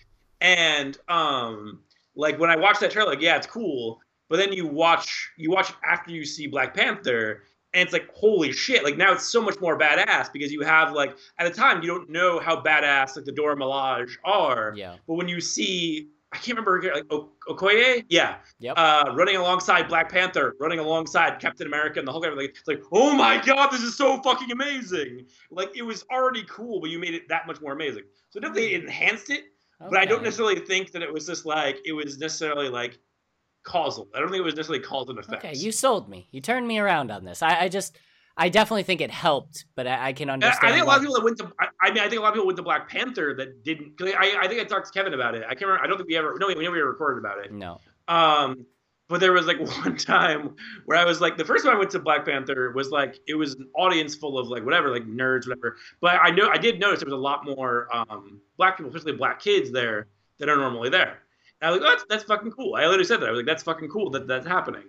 and 0.41 0.97
um, 1.09 1.81
like 2.15 2.39
when 2.39 2.49
I 2.51 2.55
watched 2.55 2.79
that 2.81 2.91
trailer, 2.91 3.09
like 3.11 3.21
yeah, 3.21 3.35
it's 3.35 3.47
cool. 3.47 3.99
But 4.29 4.37
then 4.37 4.53
you 4.53 4.65
watch 4.67 5.31
you 5.37 5.49
watch 5.51 5.73
after 5.83 6.11
you 6.11 6.25
see 6.25 6.45
Black 6.47 6.73
Panther, 6.75 7.41
and 7.75 7.83
it's 7.83 7.93
like 7.93 8.09
holy 8.15 8.51
shit! 8.51 8.83
Like 8.83 8.97
now 8.97 9.11
it's 9.13 9.29
so 9.31 9.41
much 9.41 9.59
more 9.61 9.77
badass 9.77 10.31
because 10.33 10.51
you 10.51 10.61
have 10.61 10.93
like 10.93 11.15
at 11.37 11.43
the 11.51 11.53
time 11.55 11.81
you 11.83 11.87
don't 11.87 12.09
know 12.09 12.39
how 12.39 12.61
badass 12.61 13.15
like 13.15 13.25
the 13.25 13.31
Dora 13.31 13.55
Milaje 13.55 14.11
are. 14.23 14.73
Yeah. 14.75 14.95
But 15.07 15.15
when 15.15 15.27
you 15.27 15.39
see, 15.41 16.09
I 16.31 16.37
can't 16.37 16.57
remember 16.57 16.81
like 16.93 17.05
o- 17.11 17.29
Okoye, 17.49 18.03
yeah, 18.09 18.37
Yep. 18.59 18.73
uh, 18.77 19.13
running 19.15 19.35
alongside 19.35 19.87
Black 19.87 20.09
Panther, 20.11 20.55
running 20.59 20.79
alongside 20.79 21.39
Captain 21.39 21.67
America 21.67 21.99
and 21.99 22.07
the 22.07 22.11
Hulk, 22.11 22.25
everything. 22.25 22.49
It's 22.49 22.67
like, 22.67 22.81
oh 22.91 23.13
my 23.15 23.39
god, 23.45 23.69
this 23.71 23.81
is 23.81 23.95
so 23.95 24.21
fucking 24.23 24.51
amazing! 24.51 25.27
Like 25.51 25.75
it 25.77 25.83
was 25.83 26.03
already 26.11 26.43
cool, 26.49 26.79
but 26.81 26.89
you 26.89 26.97
made 26.99 27.13
it 27.13 27.27
that 27.29 27.45
much 27.47 27.61
more 27.61 27.73
amazing. 27.73 28.03
So 28.31 28.39
definitely 28.39 28.73
enhanced 28.73 29.29
it, 29.29 29.43
but 29.79 29.97
I 29.99 30.05
don't 30.05 30.23
necessarily 30.23 30.59
think 30.59 30.91
that 30.93 31.01
it 31.03 31.13
was 31.13 31.25
just 31.27 31.45
like 31.45 31.77
it 31.85 31.93
was 31.93 32.17
necessarily 32.17 32.69
like 32.69 32.97
causal. 33.65 34.07
I 34.15 34.19
don't 34.19 34.29
think 34.29 34.39
it 34.39 34.45
was 34.45 34.55
necessarily 34.55 34.83
cause 34.83 35.09
and 35.09 35.19
effect. 35.19 35.43
Okay, 35.43 35.55
you 35.55 35.71
sold 35.71 36.07
me. 36.07 36.27
You 36.31 36.39
turned 36.39 36.67
me 36.67 36.79
around 36.79 37.11
on 37.11 37.25
this. 37.25 37.41
I, 37.41 37.61
I 37.61 37.67
just, 37.67 37.97
I 38.37 38.49
definitely 38.49 38.83
think 38.83 39.01
it 39.01 39.11
helped, 39.11 39.65
but 39.75 39.87
I, 39.87 40.07
I 40.07 40.13
can 40.13 40.29
understand. 40.29 40.65
I 40.65 40.71
think 40.71 40.83
a 40.83 40.87
lot 40.87 40.97
of 40.97 41.01
people 41.01 41.15
that 41.15 41.23
went 41.23 41.37
to. 41.39 41.51
I, 41.59 41.67
I 41.81 41.91
mean, 41.91 42.03
I 42.03 42.07
think 42.07 42.19
a 42.19 42.21
lot 42.21 42.29
of 42.29 42.33
people 42.35 42.45
went 42.45 42.57
to 42.57 42.63
Black 42.63 42.87
Panther 42.87 43.33
that 43.35 43.63
didn't. 43.65 43.93
I, 44.01 44.37
I 44.41 44.47
think 44.47 44.61
I 44.61 44.63
talked 44.63 44.87
to 44.87 44.93
Kevin 44.93 45.13
about 45.13 45.35
it. 45.35 45.43
I 45.43 45.49
can't 45.49 45.63
remember. 45.63 45.83
I 45.83 45.87
don't 45.87 45.97
think 45.97 46.07
we 46.07 46.15
ever. 46.15 46.35
No, 46.39 46.47
we 46.47 46.55
never 46.55 46.75
recorded 46.75 47.19
about 47.19 47.43
it. 47.43 47.51
No. 47.51 47.81
Um, 48.07 48.65
but 49.07 49.19
there 49.19 49.33
was 49.33 49.45
like 49.45 49.59
one 49.83 49.97
time 49.97 50.55
where 50.85 50.97
I 50.97 51.05
was 51.05 51.21
like, 51.21 51.37
the 51.37 51.45
first 51.45 51.65
time 51.65 51.75
I 51.75 51.79
went 51.79 51.91
to 51.91 51.99
Black 51.99 52.25
Panther 52.25 52.71
was 52.71 52.89
like 52.89 53.19
it 53.27 53.35
was 53.35 53.55
an 53.55 53.67
audience 53.75 54.15
full 54.15 54.37
of 54.37 54.47
like 54.47 54.63
whatever, 54.63 54.89
like 54.89 55.07
nerds, 55.07 55.47
whatever. 55.47 55.77
But 56.01 56.19
I 56.21 56.31
know 56.31 56.49
I 56.49 56.57
did 56.57 56.79
notice 56.79 56.99
there 56.99 57.07
was 57.07 57.13
a 57.13 57.17
lot 57.17 57.45
more 57.45 57.87
um, 57.93 58.41
black 58.57 58.77
people, 58.77 58.89
especially 58.89 59.17
black 59.17 59.41
kids 59.41 59.71
there 59.71 60.07
that 60.39 60.49
are 60.49 60.57
normally 60.57 60.89
there. 60.89 61.19
And 61.61 61.69
I 61.69 61.71
was 61.71 61.79
like, 61.81 61.87
oh, 61.87 61.91
that's 61.93 62.05
that's 62.09 62.23
fucking 62.25 62.51
cool. 62.51 62.75
I 62.75 62.81
literally 62.85 63.05
said 63.05 63.21
that. 63.21 63.27
I 63.27 63.31
was 63.31 63.37
like, 63.39 63.45
that's 63.45 63.63
fucking 63.63 63.89
cool 63.89 64.09
that 64.11 64.27
that's 64.27 64.45
happening. 64.47 64.83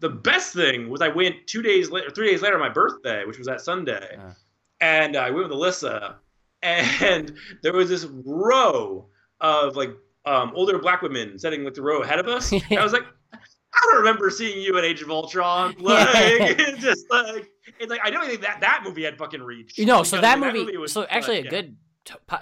The 0.00 0.08
best 0.08 0.52
thing 0.54 0.88
was 0.90 1.00
I 1.00 1.08
went 1.08 1.46
two 1.46 1.62
days 1.62 1.90
later, 1.90 2.10
three 2.10 2.30
days 2.30 2.42
later, 2.42 2.54
on 2.54 2.60
my 2.60 2.68
birthday, 2.68 3.24
which 3.24 3.38
was 3.38 3.46
that 3.46 3.60
Sunday, 3.60 4.16
Uh. 4.18 4.32
and 4.80 5.16
I 5.16 5.30
went 5.30 5.48
with 5.48 5.56
Alyssa, 5.58 6.14
and 6.62 7.32
there 7.62 7.72
was 7.72 7.88
this 7.88 8.04
row 8.24 9.08
of 9.40 9.76
like 9.76 9.90
um, 10.24 10.52
older 10.54 10.78
black 10.78 11.02
women 11.02 11.38
sitting 11.38 11.64
like 11.64 11.74
the 11.74 11.82
row 11.82 12.02
ahead 12.02 12.18
of 12.18 12.28
us. 12.28 12.52
And 12.52 12.62
I 12.78 12.82
was 12.84 12.92
like, 12.92 13.02
I 13.74 13.80
don't 13.84 13.96
remember 13.98 14.28
seeing 14.30 14.60
you 14.60 14.76
in 14.78 14.84
Age 14.84 15.02
of 15.02 15.10
Ultron. 15.10 15.74
Like, 15.80 16.08
it's 16.14 16.82
just 16.82 17.06
like 17.10 17.48
it's 17.80 17.90
like 17.90 18.00
I 18.04 18.10
don't 18.10 18.26
think 18.26 18.40
that 18.42 18.60
that 18.60 18.82
movie 18.84 19.02
had 19.04 19.16
fucking 19.18 19.42
reach. 19.42 19.78
You 19.78 19.86
know, 19.86 20.02
so 20.02 20.16
Because, 20.18 20.22
that 20.22 20.40
like, 20.40 20.52
movie. 20.54 20.76
was- 20.76 20.92
so 20.92 21.04
actually, 21.08 21.38
uh, 21.38 21.40
a 21.40 21.44
yeah. 21.44 21.50
good. 21.50 21.76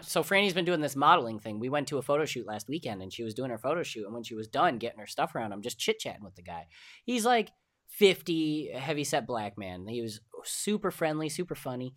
So 0.02 0.22
Franny's 0.22 0.54
been 0.54 0.64
doing 0.64 0.80
this 0.80 0.96
modeling 0.96 1.38
thing. 1.38 1.60
We 1.60 1.68
went 1.68 1.88
to 1.88 1.98
a 1.98 2.02
photo 2.02 2.24
shoot 2.24 2.46
last 2.46 2.68
weekend, 2.68 3.02
and 3.02 3.12
she 3.12 3.22
was 3.22 3.34
doing 3.34 3.50
her 3.50 3.58
photo 3.58 3.82
shoot. 3.82 4.04
And 4.04 4.14
when 4.14 4.22
she 4.22 4.34
was 4.34 4.48
done 4.48 4.78
getting 4.78 4.98
her 4.98 5.06
stuff 5.06 5.34
around, 5.34 5.52
I'm 5.52 5.62
just 5.62 5.78
chit 5.78 5.98
chatting 5.98 6.24
with 6.24 6.34
the 6.34 6.42
guy. 6.42 6.66
He's 7.04 7.26
like 7.26 7.50
50, 7.88 8.70
heavy 8.72 9.04
set 9.04 9.26
black 9.26 9.58
man. 9.58 9.86
He 9.86 10.00
was 10.00 10.20
super 10.44 10.90
friendly, 10.90 11.28
super 11.28 11.54
funny, 11.54 11.94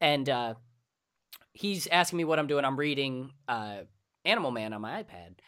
and 0.00 0.28
uh, 0.28 0.54
he's 1.52 1.86
asking 1.86 2.18
me 2.18 2.24
what 2.24 2.38
I'm 2.38 2.46
doing. 2.46 2.64
I'm 2.64 2.78
reading 2.78 3.30
uh, 3.48 3.82
Animal 4.24 4.50
Man 4.50 4.72
on 4.72 4.82
my 4.82 5.02
iPad. 5.02 5.38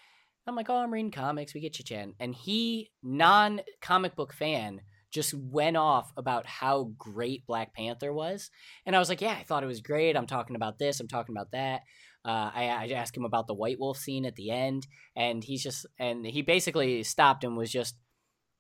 I'm 0.47 0.57
like, 0.57 0.71
oh, 0.71 0.77
I'm 0.77 0.93
reading 0.93 1.11
comics. 1.11 1.55
We 1.55 1.61
get 1.61 1.75
chit 1.75 1.87
chatting, 1.87 2.15
and 2.19 2.35
he, 2.35 2.91
non 3.03 3.61
comic 3.81 4.17
book 4.17 4.33
fan, 4.33 4.81
just 5.13 5.35
went 5.35 5.77
off 5.77 6.11
about 6.17 6.47
how 6.47 6.93
great 6.97 7.47
Black 7.47 7.75
Panther 7.75 8.13
was. 8.13 8.51
And 8.87 8.97
I 8.97 8.99
was 8.99 9.09
like, 9.09 9.21
yeah, 9.21 9.37
I 9.39 9.45
thought 9.45 9.63
it 9.63 9.69
was 9.69 9.81
great. 9.81 10.17
I'm 10.17 10.27
talking 10.27 10.57
about 10.57 10.79
this. 10.79 10.99
I'm 10.99 11.09
talking 11.09 11.35
about 11.35 11.53
that. 11.53 11.83
Uh, 12.25 12.51
I, 12.55 12.65
I 12.65 12.89
asked 12.95 13.17
him 13.17 13.25
about 13.25 13.47
the 13.47 13.55
White 13.55 13.79
Wolf 13.79 13.99
scene 13.99 14.25
at 14.25 14.37
the 14.37 14.51
end, 14.51 14.87
and 15.15 15.43
he's 15.43 15.63
just, 15.63 15.87
and 15.99 16.25
he 16.25 16.43
basically 16.43 17.03
stopped 17.03 17.45
and 17.45 17.57
was 17.57 17.71
just, 17.71 17.97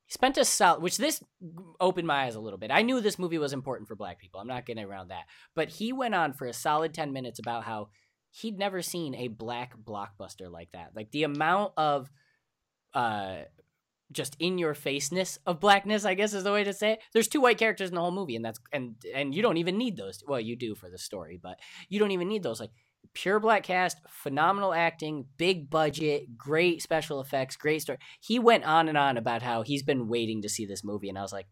he 0.06 0.12
spent 0.12 0.36
a 0.36 0.44
solid, 0.44 0.82
which 0.82 0.98
this 0.98 1.22
opened 1.80 2.08
my 2.08 2.24
eyes 2.24 2.34
a 2.34 2.40
little 2.40 2.58
bit. 2.58 2.70
I 2.70 2.82
knew 2.82 3.00
this 3.00 3.20
movie 3.20 3.38
was 3.38 3.52
important 3.52 3.88
for 3.88 3.94
black 3.96 4.18
people. 4.18 4.40
I'm 4.40 4.48
not 4.48 4.66
getting 4.66 4.84
around 4.84 5.08
that. 5.08 5.24
But 5.54 5.68
he 5.68 5.92
went 5.92 6.14
on 6.14 6.32
for 6.32 6.46
a 6.46 6.52
solid 6.52 6.92
10 6.92 7.12
minutes 7.12 7.38
about 7.38 7.64
how 7.64 7.88
he'd 8.30 8.58
never 8.58 8.82
seen 8.82 9.14
a 9.14 9.28
black 9.28 9.74
blockbuster 9.78 10.50
like 10.50 10.70
that. 10.72 10.90
Like 10.94 11.12
the 11.12 11.22
amount 11.22 11.72
of, 11.76 12.10
uh, 12.94 13.42
just 14.12 14.36
in 14.38 14.58
your 14.58 14.74
faceness 14.74 15.38
of 15.46 15.60
blackness, 15.60 16.04
I 16.04 16.14
guess 16.14 16.34
is 16.34 16.44
the 16.44 16.52
way 16.52 16.64
to 16.64 16.72
say 16.72 16.92
it. 16.92 17.00
There's 17.12 17.28
two 17.28 17.40
white 17.40 17.58
characters 17.58 17.88
in 17.88 17.94
the 17.94 18.00
whole 18.00 18.10
movie, 18.10 18.36
and 18.36 18.44
that's 18.44 18.60
and 18.72 18.94
and 19.14 19.34
you 19.34 19.42
don't 19.42 19.56
even 19.56 19.78
need 19.78 19.96
those. 19.96 20.22
Well, 20.26 20.40
you 20.40 20.56
do 20.56 20.74
for 20.74 20.90
the 20.90 20.98
story, 20.98 21.38
but 21.42 21.58
you 21.88 21.98
don't 21.98 22.10
even 22.10 22.28
need 22.28 22.42
those. 22.42 22.60
Like 22.60 22.70
pure 23.14 23.40
black 23.40 23.64
cast, 23.64 23.98
phenomenal 24.08 24.72
acting, 24.72 25.26
big 25.36 25.68
budget, 25.70 26.36
great 26.36 26.82
special 26.82 27.20
effects, 27.20 27.56
great 27.56 27.82
story. 27.82 27.98
He 28.20 28.38
went 28.38 28.64
on 28.64 28.88
and 28.88 28.96
on 28.96 29.16
about 29.16 29.42
how 29.42 29.62
he's 29.62 29.82
been 29.82 30.08
waiting 30.08 30.42
to 30.42 30.48
see 30.48 30.66
this 30.66 30.84
movie, 30.84 31.08
and 31.08 31.18
I 31.18 31.22
was 31.22 31.32
like, 31.32 31.46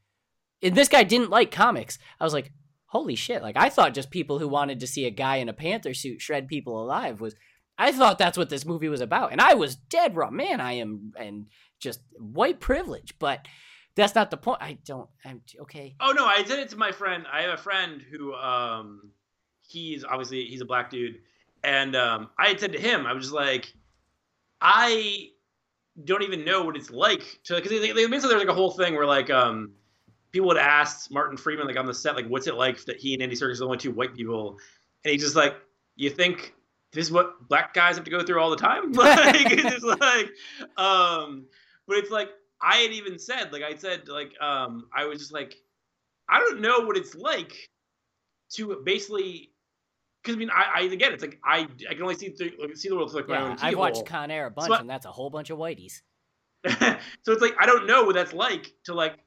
and 0.62 0.74
this 0.74 0.88
guy 0.88 1.02
didn't 1.02 1.30
like 1.30 1.50
comics. 1.50 1.98
I 2.18 2.24
was 2.24 2.34
like, 2.34 2.52
holy 2.86 3.16
shit! 3.16 3.42
Like 3.42 3.56
I 3.56 3.68
thought 3.68 3.94
just 3.94 4.10
people 4.10 4.38
who 4.38 4.48
wanted 4.48 4.80
to 4.80 4.86
see 4.86 5.06
a 5.06 5.10
guy 5.10 5.36
in 5.36 5.48
a 5.48 5.54
panther 5.54 5.94
suit 5.94 6.20
shred 6.20 6.48
people 6.48 6.82
alive 6.82 7.20
was. 7.20 7.34
I 7.80 7.92
thought 7.92 8.18
that's 8.18 8.36
what 8.36 8.50
this 8.50 8.66
movie 8.66 8.90
was 8.90 9.00
about, 9.00 9.32
and 9.32 9.40
I 9.40 9.54
was 9.54 9.74
dead 9.74 10.14
wrong. 10.14 10.36
Man, 10.36 10.60
I 10.60 10.74
am 10.74 11.14
and 11.18 11.46
just 11.78 12.00
white 12.18 12.60
privilege, 12.60 13.14
but 13.18 13.46
that's 13.94 14.14
not 14.14 14.30
the 14.30 14.36
point. 14.36 14.58
I 14.60 14.76
don't. 14.84 15.08
I'm 15.24 15.40
okay. 15.62 15.96
Oh 15.98 16.12
no, 16.12 16.26
I 16.26 16.44
said 16.44 16.58
it 16.58 16.68
to 16.70 16.76
my 16.76 16.92
friend. 16.92 17.24
I 17.32 17.40
have 17.40 17.58
a 17.58 17.62
friend 17.62 18.02
who 18.02 18.34
um 18.34 19.10
he's 19.66 20.04
obviously 20.04 20.44
he's 20.44 20.60
a 20.60 20.66
black 20.66 20.90
dude. 20.90 21.20
And 21.64 21.96
um 21.96 22.28
I 22.38 22.48
had 22.48 22.60
said 22.60 22.72
to 22.72 22.78
him, 22.78 23.06
I 23.06 23.14
was 23.14 23.24
just 23.24 23.34
like, 23.34 23.72
I 24.60 25.30
don't 26.04 26.22
even 26.22 26.44
know 26.44 26.64
what 26.64 26.76
it's 26.76 26.90
like 26.90 27.40
to 27.44 27.54
because 27.54 27.70
they, 27.70 27.92
they, 27.92 28.06
basically 28.06 28.28
there's 28.28 28.44
like 28.44 28.48
a 28.48 28.54
whole 28.54 28.72
thing 28.72 28.94
where 28.94 29.06
like 29.06 29.30
um 29.30 29.72
people 30.32 30.48
would 30.48 30.58
ask 30.58 31.10
Martin 31.10 31.38
Freeman 31.38 31.66
like 31.66 31.78
on 31.78 31.86
the 31.86 31.94
set 31.94 32.14
like 32.14 32.26
what's 32.26 32.46
it 32.46 32.56
like 32.56 32.84
that 32.84 32.96
he 32.96 33.14
and 33.14 33.22
Andy 33.22 33.36
Serkis 33.36 33.54
are 33.54 33.58
the 33.60 33.64
only 33.64 33.78
two 33.78 33.90
white 33.90 34.14
people 34.14 34.58
and 35.04 35.12
he's 35.12 35.22
just 35.22 35.34
like 35.34 35.56
you 35.96 36.10
think 36.10 36.54
this 36.92 37.06
is 37.06 37.12
what 37.12 37.48
black 37.48 37.72
guys 37.74 37.96
have 37.96 38.04
to 38.04 38.10
go 38.10 38.22
through 38.22 38.40
all 38.40 38.50
the 38.50 38.56
time 38.56 38.92
like 38.92 39.50
it's 39.50 39.62
just 39.62 39.84
like 39.84 40.30
um 40.76 41.46
but 41.86 41.98
it's 41.98 42.10
like 42.10 42.30
I 42.62 42.76
had 42.78 42.92
even 42.92 43.18
said 43.18 43.52
like 43.52 43.62
I 43.62 43.76
said 43.76 44.08
like 44.08 44.32
um 44.40 44.86
I 44.94 45.06
was 45.06 45.18
just 45.18 45.32
like 45.32 45.54
I 46.28 46.38
don't 46.38 46.60
know 46.60 46.80
what 46.80 46.96
it's 46.96 47.14
like 47.14 47.52
to 48.54 48.82
basically 48.84 49.50
because 50.22 50.36
I 50.36 50.38
mean 50.38 50.50
I, 50.50 50.70
I 50.74 50.80
again 50.82 51.12
it's 51.12 51.22
like 51.22 51.38
I 51.44 51.66
I 51.88 51.94
can 51.94 52.02
only 52.02 52.14
see 52.16 52.30
through, 52.30 52.52
like, 52.60 52.76
see 52.76 52.88
the 52.88 52.96
world 52.96 53.10
through 53.10 53.20
like 53.20 53.28
my 53.28 53.36
Yeah, 53.36 53.44
own 53.50 53.56
I've 53.60 53.78
watched. 53.78 54.06
Con 54.06 54.30
Air 54.30 54.46
a 54.46 54.50
bunch, 54.50 54.68
So 54.68 54.74
and 54.74 54.88
that's 54.90 55.06
a 55.06 55.12
whole 55.12 55.30
bunch 55.30 55.50
of 55.50 55.58
whiteys. 55.58 56.02
so 56.68 57.32
it's 57.32 57.40
like 57.42 57.54
I 57.58 57.66
don't 57.66 57.86
know 57.86 58.04
what 58.04 58.14
that's 58.14 58.32
like 58.32 58.72
to 58.84 58.94
like 58.94 59.18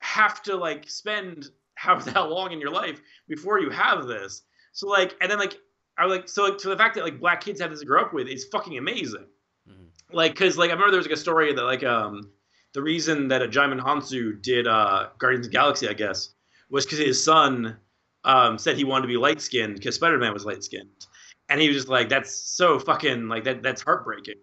have 0.00 0.42
to 0.44 0.56
like 0.56 0.88
spend 0.88 1.48
how 1.74 1.98
how 2.00 2.28
long 2.28 2.52
in 2.52 2.60
your 2.60 2.70
life 2.70 3.00
before 3.28 3.60
you 3.60 3.70
have 3.70 4.06
this. 4.06 4.42
So 4.72 4.88
like 4.88 5.16
and 5.20 5.30
then 5.30 5.38
like 5.38 5.56
I 5.98 6.06
like 6.06 6.28
so 6.28 6.44
like 6.44 6.60
so 6.60 6.68
the 6.70 6.76
fact 6.76 6.94
that 6.94 7.04
like 7.04 7.18
black 7.20 7.40
kids 7.40 7.60
have 7.60 7.70
this 7.70 7.80
to 7.80 7.86
grow 7.86 8.00
up 8.00 8.12
with 8.12 8.28
is 8.28 8.44
fucking 8.46 8.78
amazing. 8.78 9.26
Mhm. 9.68 9.88
Like 10.12 10.32
because 10.32 10.56
like 10.56 10.70
I 10.70 10.74
remember 10.74 10.92
there 10.92 10.98
was 10.98 11.06
like 11.06 11.16
a 11.16 11.20
story 11.20 11.52
that 11.52 11.62
like 11.62 11.82
um 11.82 12.30
the 12.74 12.82
reason 12.82 13.28
that 13.28 13.42
a 13.42 13.48
Djimon 13.48 13.80
Hounsou 13.80 14.40
did 14.40 14.66
uh 14.66 15.08
Guardians 15.18 15.46
of 15.46 15.52
the 15.52 15.56
Galaxy 15.56 15.88
I 15.88 15.94
guess 15.94 16.30
was 16.70 16.84
because 16.84 16.98
his 16.98 17.22
son 17.22 17.76
um 18.24 18.58
said 18.58 18.76
he 18.76 18.84
wanted 18.84 19.02
to 19.02 19.08
be 19.08 19.16
light 19.16 19.40
skinned 19.40 19.74
because 19.74 19.96
Spider 19.96 20.18
Man 20.18 20.32
was 20.32 20.44
light 20.44 20.62
skinned. 20.62 20.88
And 21.50 21.60
he 21.60 21.68
was 21.68 21.78
just 21.78 21.88
like, 21.88 22.10
that's 22.10 22.30
so 22.34 22.78
fucking 22.78 23.28
like 23.28 23.44
that 23.44 23.62
that's 23.62 23.82
heartbreaking. 23.82 24.34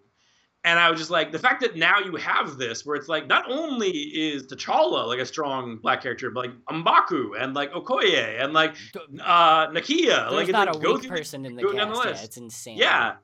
And 0.66 0.80
I 0.80 0.90
was 0.90 0.98
just 0.98 1.10
like, 1.10 1.30
the 1.30 1.38
fact 1.38 1.60
that 1.60 1.76
now 1.76 2.00
you 2.00 2.16
have 2.16 2.58
this, 2.58 2.84
where 2.84 2.96
it's 2.96 3.06
like, 3.06 3.28
not 3.28 3.48
only 3.48 3.88
is 3.88 4.48
T'Challa 4.48 5.06
like 5.06 5.20
a 5.20 5.24
strong 5.24 5.76
black 5.76 6.02
character, 6.02 6.28
but 6.28 6.46
like 6.46 6.54
M'Baku 6.68 7.40
and 7.40 7.54
like 7.54 7.72
Okoye 7.72 8.42
and 8.42 8.52
like 8.52 8.74
uh, 9.22 9.68
Nakia, 9.68 10.06
There's 10.06 10.32
like 10.32 10.42
it's 10.48 10.52
not 10.52 10.74
like, 10.74 10.84
a 10.84 10.92
weak 10.94 11.08
person 11.08 11.46
in 11.46 11.54
the 11.54 11.62
go 11.62 11.72
down 11.72 11.94
cast. 11.94 12.02
the 12.02 12.08
Yeah, 12.08 12.24
it's 12.24 12.36
insane. 12.36 12.78
yeah. 12.78 13.14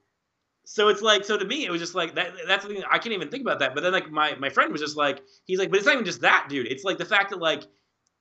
So 0.65 0.87
it's 0.87 1.03
like, 1.03 1.25
so 1.25 1.37
to 1.37 1.45
me, 1.45 1.67
it 1.67 1.73
was 1.73 1.81
just 1.81 1.97
like 1.97 2.15
that. 2.15 2.31
That's 2.47 2.65
the 2.65 2.73
thing. 2.73 2.85
I 2.89 2.99
can't 2.99 3.13
even 3.13 3.29
think 3.29 3.43
about 3.43 3.59
that. 3.59 3.75
But 3.75 3.83
then 3.83 3.93
like 3.93 4.09
my 4.13 4.37
my 4.37 4.49
friend 4.49 4.71
was 4.71 4.81
just 4.81 4.97
like, 4.97 5.21
he's 5.45 5.59
like, 5.59 5.71
but 5.71 5.79
it's 5.79 5.87
not 5.87 5.95
even 5.95 6.05
just 6.05 6.21
that, 6.21 6.47
dude. 6.49 6.69
It's 6.69 6.85
like 6.85 6.99
the 6.99 7.05
fact 7.05 7.31
that 7.31 7.41
like 7.41 7.65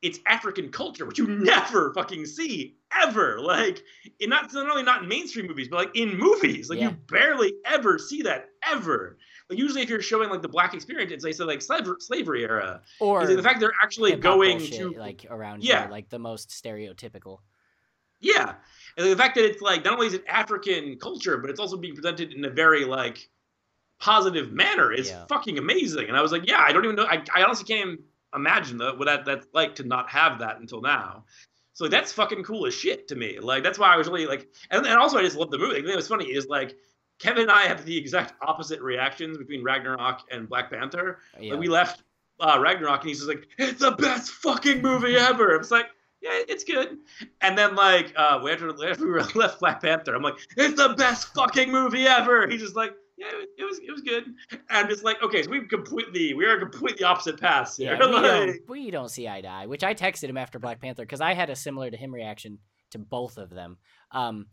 it's 0.02 0.20
African 0.26 0.70
culture, 0.72 1.06
which 1.06 1.20
you 1.20 1.28
mm-hmm. 1.28 1.43
never 1.43 1.93
fucking 1.93 2.26
see 2.26 2.76
ever. 3.04 3.39
Like, 3.39 3.84
in 4.20 4.30
not 4.30 4.54
not 4.54 4.70
only 4.70 4.84
not 4.84 5.04
in 5.04 5.10
mainstream 5.10 5.47
movies, 5.47 5.68
but 5.68 5.78
like 5.78 5.95
in 5.95 6.18
movies, 6.18 6.70
like 6.70 6.80
Yeah. 6.80 6.89
you 6.89 6.97
barely 7.10 7.54
ever 7.66 7.99
see 7.99 8.22
that 8.24 8.49
ever. 8.68 9.18
Like 9.49 9.60
usually, 9.60 9.82
if 9.82 9.89
you're 9.89 10.02
showing 10.02 10.30
like 10.30 10.41
the 10.41 10.47
black 10.47 10.74
experience, 10.74 11.12
it's 11.12 11.24
like 11.24 11.34
so 11.34 11.45
like 11.45 11.62
slavery, 11.62 11.95
slavery 11.99 12.43
era. 12.43 12.82
Or 12.99 13.26
like 13.26 13.36
the 13.36 13.43
fact 13.43 13.60
they're 13.60 13.74
actually 13.84 14.16
going 14.16 14.60
bullshit, 14.60 14.80
to 14.80 14.99
like 14.99 15.26
around 15.30 15.64
Yeah. 15.64 15.84
here, 15.84 15.91
like 15.91 16.10
the 16.10 16.20
most 16.20 16.49
stereotypical. 16.49 17.39
Yeah, 18.20 18.54
and 18.97 19.08
the 19.10 19.16
fact 19.16 19.36
that 19.36 19.45
it's 19.45 19.62
like 19.62 19.84
not 19.84 19.95
only 19.95 20.08
is 20.08 20.14
it 20.14 20.24
African 20.28 20.97
culture, 20.99 21.38
but 21.38 21.49
it's 21.49 21.60
also 21.60 21.76
being 21.78 21.95
presented 21.95 22.34
in 22.34 22.45
a 22.45 22.49
very 22.49 22.86
like 22.86 23.30
positive 23.99 24.52
manner 24.52 24.91
is 24.91 25.10
Yeah. 25.10 25.26
fucking 25.28 25.58
amazing. 25.58 26.08
And 26.08 26.18
I 26.18 26.22
was 26.22 26.32
like, 26.32 26.47
yeah, 26.47 26.60
I 26.60 26.72
don't 26.72 26.84
even 26.86 26.95
know. 26.95 27.06
I, 27.06 27.24
I 27.36 27.43
honestly 27.43 27.66
can't 27.66 27.88
even 27.88 28.04
imagine 28.36 28.77
the, 28.77 28.93
what 28.93 29.05
that 29.05 29.25
that's 29.25 29.47
like 29.53 29.75
to 29.75 29.84
not 29.84 30.09
have 30.09 30.39
that 30.39 30.59
until 30.59 30.82
now. 30.82 31.25
So 31.73 31.86
like, 31.86 31.91
that's 31.91 32.11
fucking 32.11 32.43
cool 32.43 32.65
as 32.65 32.73
shit 32.73 33.07
to 33.07 33.15
me. 33.15 33.39
Like 33.39 33.63
that's 33.63 33.79
why 33.79 33.93
I 33.93 33.97
was 33.97 34.07
really 34.07 34.25
like, 34.25 34.47
and, 34.69 34.86
and 34.86 34.95
also 34.95 35.17
I 35.17 35.23
just 35.23 35.38
love 35.38 35.51
the 35.51 35.57
movie. 35.57 35.82
Thing 35.82 35.95
was 35.95 36.07
funny 36.07 36.25
is 36.25 36.47
like 36.47 36.75
Kevin 37.19 37.43
and 37.43 37.51
I 37.51 37.63
have 37.63 37.86
the 37.86 37.95
exact 37.95 38.34
opposite 38.41 38.82
reactions 38.82 39.38
between 39.38 39.63
Ragnarok 39.63 40.21
and 40.32 40.49
Black 40.49 40.71
Panther. 40.71 41.19
Yeah. 41.39 41.51
Like 41.51 41.59
we 41.59 41.67
left 41.67 42.03
uh, 42.39 42.57
Ragnarok, 42.59 43.01
and 43.01 43.09
he's 43.09 43.19
just 43.19 43.29
like, 43.29 43.47
"It's 43.57 43.79
the 43.79 43.91
best 43.91 44.32
fucking 44.32 44.82
movie 44.82 45.15
ever." 45.15 45.55
It's 45.55 45.71
like, 45.71 45.88
yeah, 46.21 46.32
it's 46.34 46.63
good. 46.63 46.97
And 47.41 47.57
then 47.57 47.75
like, 47.75 48.13
uh, 48.15 48.39
we 48.43 48.51
after, 48.51 48.69
after 48.69 49.05
we 49.11 49.21
left 49.39 49.59
Black 49.59 49.82
Panther, 49.82 50.15
I'm 50.15 50.23
like, 50.23 50.39
"It's 50.57 50.75
the 50.75 50.95
best 50.97 51.34
fucking 51.36 51.71
movie 51.71 52.07
ever." 52.07 52.47
He's 52.47 52.61
just 52.61 52.75
like, 52.75 52.93
"Yeah, 53.22 53.28
it, 53.57 53.63
was 53.63 53.80
it 53.80 53.91
was 53.91 54.01
good." 54.01 54.26
And 54.51 54.61
I'm 54.69 54.89
just 54.89 55.03
like, 55.03 55.22
"Okay, 55.22 55.43
so 55.43 55.49
we 55.49 55.67
completely 55.67 56.34
we 56.34 56.45
are 56.45 56.59
completely 56.59 57.03
opposite 57.03 57.39
paths 57.39 57.78
here." 57.78 57.97
Yeah, 57.99 58.05
we, 58.07 58.13
Like- 58.13 58.24
don't, 58.24 58.69
we 58.69 58.91
don't 58.91 59.09
see 59.09 59.28
eye 59.28 59.41
to 59.41 59.47
eye, 59.47 59.67
which 59.67 59.84
I 59.84 59.93
texted 59.93 60.30
him 60.30 60.38
after 60.38 60.59
Black 60.59 60.82
Panther 60.82 61.03
because 61.03 61.22
I 61.22 61.34
had 61.34 61.49
a 61.49 61.55
similar 61.55 61.91
to 61.91 61.97
him 61.97 62.13
reaction 62.13 62.59
to 62.91 62.99
both 62.99 63.38
of 63.38 63.49
them, 63.49 63.78
um, 64.11 64.47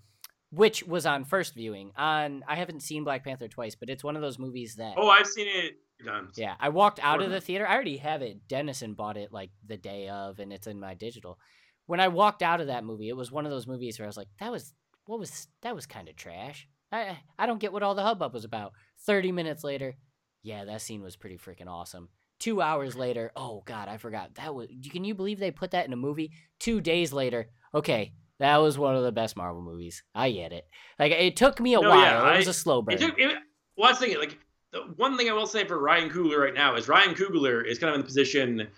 which 0.51 0.85
was 0.85 1.07
on 1.07 1.25
first 1.25 1.55
viewing. 1.55 1.93
On 1.97 2.45
I 2.47 2.57
haven't 2.57 2.83
seen 2.83 3.05
Black 3.05 3.25
Panther 3.25 3.49
twice, 3.49 3.75
but 3.75 3.89
it's 3.89 4.05
one 4.05 4.17
of 4.17 4.23
those 4.23 4.39
movies 4.39 4.77
that 4.77 4.95
oh, 4.97 5.09
I've 5.09 5.27
seen 5.27 5.47
it. 5.49 5.75
Done. 6.05 6.29
yeah, 6.37 6.55
I 6.61 6.69
walked 6.69 7.01
out 7.03 7.21
of 7.23 7.31
the 7.33 7.41
theater. 7.41 7.67
I 7.67 7.75
already 7.75 7.97
have 7.97 8.23
it. 8.23 8.47
Dennison 8.47 8.95
bought 8.95 9.17
it 9.17 9.33
like 9.33 9.51
the 9.67 9.77
day 9.77 10.09
of, 10.09 10.39
and 10.39 10.53
it's 10.53 10.69
in 10.69 10.79
my 10.79 10.95
digital. 10.95 11.41
When 11.87 11.99
I 11.99 12.07
walked 12.07 12.41
out 12.41 12.61
of 12.61 12.69
that 12.69 12.85
movie, 12.85 13.09
it 13.09 13.17
was 13.17 13.33
one 13.33 13.47
of 13.47 13.51
those 13.51 13.67
movies 13.67 13.99
where 13.99 14.07
I 14.07 14.09
was 14.09 14.17
like, 14.17 14.29
"That 14.39 14.53
was 14.53 14.75
what 15.07 15.19
was 15.19 15.49
that 15.63 15.75
was 15.75 15.87
kind 15.87 16.09
of 16.09 16.15
trash." 16.15 16.69
I 16.93 17.19
I 17.39 17.47
don't 17.47 17.61
get 17.61 17.73
what 17.73 17.83
all 17.83 17.95
the 17.95 18.03
hubbub 18.03 18.33
was 18.35 18.45
about. 18.45 18.73
Thirty 19.07 19.33
minutes 19.33 19.65
later, 19.65 19.97
yeah, 20.43 20.65
that 20.65 20.83
scene 20.83 21.03
was 21.03 21.17
pretty 21.17 21.37
freaking 21.39 21.69
awesome. 21.69 22.09
Two 22.39 22.61
hours 22.63 22.95
later, 22.97 23.33
oh 23.37 23.63
god, 23.67 23.89
I 23.89 23.97
forgot 23.97 24.35
that 24.37 24.55
was. 24.55 24.69
Can 24.91 25.05
you 25.05 25.15
believe 25.15 25.39
they 25.41 25.51
put 25.51 25.73
that 25.73 25.87
in 25.87 25.93
a 25.93 25.97
movie? 25.97 26.33
Two 26.61 26.81
days 26.81 27.13
later, 27.13 27.49
okay, 27.75 28.13
that 28.39 28.57
was 28.59 28.79
one 28.79 28.95
of 28.95 29.03
the 29.03 29.13
best 29.13 29.37
Marvel 29.37 29.61
movies. 29.63 30.03
I 30.15 30.31
get 30.31 30.53
it. 30.53 30.65
Like 30.99 31.13
it 31.13 31.37
took 31.37 31.61
me 31.61 31.75
a 31.75 31.81
No, 31.81 31.91
while. 31.91 32.01
yeah, 32.01 32.35
it 32.35 32.37
was 32.39 32.49
a 32.49 32.53
slow 32.55 32.83
burn. 32.83 32.95
It 32.95 33.01
took. 33.01 33.19
It, 33.19 33.37
well, 33.77 33.89
I 33.89 33.93
was 33.93 33.99
thinking 33.99 34.19
like 34.19 34.39
the 34.73 34.81
one 34.97 35.17
thing 35.17 35.29
I 35.29 35.33
will 35.33 35.47
say 35.47 35.65
for 35.67 35.79
Ryan 35.81 36.11
Coogler 36.11 36.39
right 36.39 36.55
now 36.55 36.77
is 36.77 36.89
Ryan 36.89 37.15
Coogler 37.15 37.67
is 37.67 37.79
kind 37.79 37.91
of 37.91 37.95
in 37.97 38.01
the 38.03 38.07
position 38.07 38.69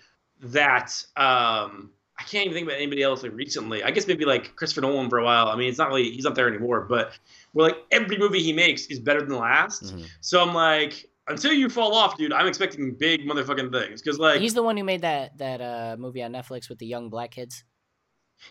that 0.41 0.91
um, 1.17 1.91
I 2.21 2.23
can't 2.23 2.45
even 2.45 2.53
think 2.53 2.67
about 2.67 2.77
anybody 2.77 3.01
else 3.01 3.23
like 3.23 3.33
recently. 3.33 3.83
I 3.83 3.89
guess 3.89 4.05
maybe 4.07 4.25
like 4.25 4.55
Christopher 4.55 4.81
Nolan 4.81 5.09
for 5.09 5.17
a 5.17 5.23
while. 5.23 5.47
I 5.47 5.55
mean, 5.55 5.69
it's 5.69 5.79
not 5.79 5.87
really 5.89 6.11
he's 6.11 6.23
not 6.23 6.35
there 6.35 6.47
anymore, 6.47 6.81
but 6.81 7.17
we're 7.53 7.63
like 7.63 7.77
every 7.91 8.17
movie 8.17 8.41
he 8.43 8.53
makes 8.53 8.85
is 8.87 8.99
better 8.99 9.19
than 9.21 9.29
the 9.29 9.37
last. 9.37 9.83
Mhm. 9.85 10.05
So 10.21 10.39
I'm 10.41 10.53
like, 10.53 11.09
until 11.27 11.51
you 11.51 11.67
fall 11.69 11.95
off, 11.95 12.17
dude, 12.17 12.31
I'm 12.31 12.45
expecting 12.47 12.93
big 12.93 13.25
motherfucking 13.25 13.71
things 13.71 14.01
because 14.03 14.19
like 14.19 14.39
He's 14.39 14.53
the 14.53 14.61
one 14.63 14.77
who 14.77 14.83
made 14.83 15.01
that 15.01 15.37
that 15.39 15.61
uh, 15.61 15.95
movie 15.97 16.21
on 16.21 16.31
Netflix 16.31 16.69
with 16.69 16.77
the 16.77 16.85
young 16.85 17.09
black 17.09 17.31
kids. 17.31 17.63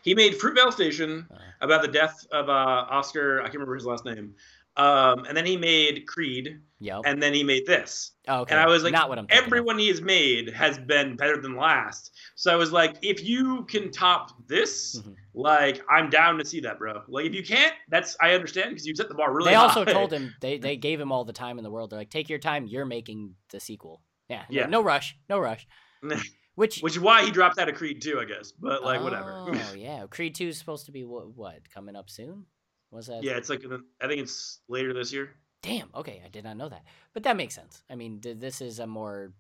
he 0.03 0.15
made 0.15 0.35
Fruitvale 0.35 0.73
Station 0.73 1.29
Uh, 1.31 1.37
about 1.61 1.83
the 1.83 1.89
death 1.89 2.27
of 2.33 2.49
uh, 2.49 2.53
Oscar. 2.91 3.41
I 3.41 3.45
can't 3.45 3.55
remember 3.55 3.75
his 3.77 3.87
last 3.87 4.05
name. 4.05 4.35
Um, 4.77 5.25
and 5.27 5.37
then 5.37 5.45
he 5.45 5.57
made 5.57 6.07
Creed, 6.07 6.61
Yep. 6.79 7.03
and 7.05 7.23
then 7.23 7.35
he 7.35 7.43
made 7.43 7.67
this. 7.67 8.13
oh, 8.29 8.41
okay. 8.43 8.53
and 8.55 8.61
I 8.61 8.67
was 8.67 8.83
like, 8.85 8.93
not 8.93 9.09
what 9.09 9.19
I'm. 9.19 9.27
thinking 9.27 9.43
of. 9.43 9.47
Everyone 9.49 9.79
he 9.79 9.89
has 9.89 10.01
made 10.01 10.55
has 10.55 10.79
been 10.79 11.17
better 11.17 11.41
than 11.43 11.57
last. 11.57 12.13
So 12.37 12.53
I 12.53 12.57
was 12.57 12.73
like, 12.73 12.97
if 13.03 13.23
you 13.23 13.65
can 13.65 13.91
top 13.91 14.31
this, 14.47 14.99
Mhm. 15.01 15.17
like 15.35 15.83
I'm 15.91 16.09
down 16.09 16.39
to 16.39 16.45
see 16.45 16.61
that, 16.61 16.79
bro. 16.79 17.03
Like 17.09 17.27
if 17.27 17.35
you 17.35 17.43
can't, 17.43 17.75
that's 17.91 18.17
I 18.23 18.33
understand 18.33 18.71
because 18.71 18.87
you 18.87 18.95
set 18.95 19.09
the 19.09 19.15
bar 19.15 19.33
really 19.35 19.51
they 19.51 19.57
high. 19.57 19.65
also 19.65 19.85
told 19.85 20.13
him 20.13 20.35
they 20.41 20.57
they 20.67 20.77
gave 20.77 21.01
him 21.01 21.11
all 21.13 21.25
the 21.25 21.33
time 21.35 21.59
in 21.59 21.65
the 21.65 21.71
world. 21.71 21.91
They're 21.91 21.99
like, 21.99 22.11
take 22.11 22.31
your 22.31 22.39
time. 22.39 22.67
You're 22.67 22.87
making 22.87 23.35
the 23.51 23.61
sequel. 23.61 24.03
Yeah. 24.29 24.45
no- 24.49 24.57
Yeah. 24.61 24.67
No, 24.67 24.83
rush. 24.83 25.17
No 25.29 25.39
rush. 25.41 25.67
Which. 26.55 26.81
which 26.81 26.95
is 26.95 27.01
why 27.01 27.25
he 27.25 27.31
dropped 27.31 27.59
out 27.59 27.69
of 27.69 27.75
Creed 27.75 28.01
2, 28.03 28.21
I 28.21 28.25
guess. 28.25 28.53
But 28.53 28.83
like 28.85 29.03
whatever. 29.03 29.47
Oh 29.49 29.53
yeah, 29.77 30.07
Creed 30.09 30.35
Two 30.37 30.49
is 30.49 30.59
supposed 30.59 30.87
to 30.87 30.93
be 30.93 31.05
what? 31.05 31.35
What 31.35 31.69
coming 31.75 31.97
up 31.97 32.09
soon? 32.09 32.47
Was 32.91 33.07
that? 33.07 33.23
yeah, 33.23 33.37
it's 33.37 33.49
like 33.49 33.63
in 33.65 33.71
the- 33.71 33.85
I 34.01 34.09
think 34.09 34.21
it's 34.23 34.61
later 34.69 34.93
this 34.93 35.13
year. 35.13 35.31
Damn. 35.63 35.91
Okay, 35.95 36.23
I 36.25 36.29
did 36.29 36.45
not 36.45 36.57
know 36.57 36.69
that, 36.69 36.85
but 37.13 37.23
that 37.25 37.37
makes 37.37 37.55
sense. 37.55 37.83
I 37.91 37.95
mean, 37.95 38.21
this 38.23 38.61
is 38.61 38.79
a 38.79 38.87
more 38.87 39.33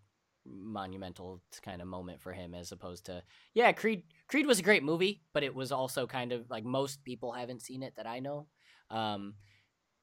monumental 0.47 1.43
kind 1.63 1.81
of 1.83 1.89
moment 1.89 2.21
for 2.21 2.33
him 2.33 2.55
as 2.55 2.73
opposed 2.73 3.07
to 3.07 3.23
yeah, 3.55 3.73
Creed. 3.73 4.05
Creed 4.29 4.47
was 4.47 4.59
a 4.59 4.63
great 4.63 4.83
movie, 4.83 5.23
but 5.33 5.43
it 5.43 5.55
was 5.55 5.73
also 5.73 6.07
kind 6.07 6.33
of 6.33 6.49
like 6.51 6.65
most 6.65 7.05
people 7.05 7.33
haven't 7.33 7.63
seen 7.63 7.83
it 7.83 7.95
that 7.97 8.07
I 8.07 8.21
know. 8.21 8.47
Um, 8.91 9.35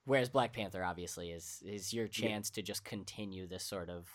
whereas 0.06 0.30
Black 0.30 0.54
Panther 0.54 0.84
obviously 0.84 1.32
is 1.32 1.62
is 1.66 1.93
your 1.93 2.06
Yeah. 2.06 2.30
chance 2.30 2.50
to 2.52 2.62
just 2.62 2.84
continue 2.84 3.48
this 3.48 3.64
sort 3.64 3.89
of 3.89 4.08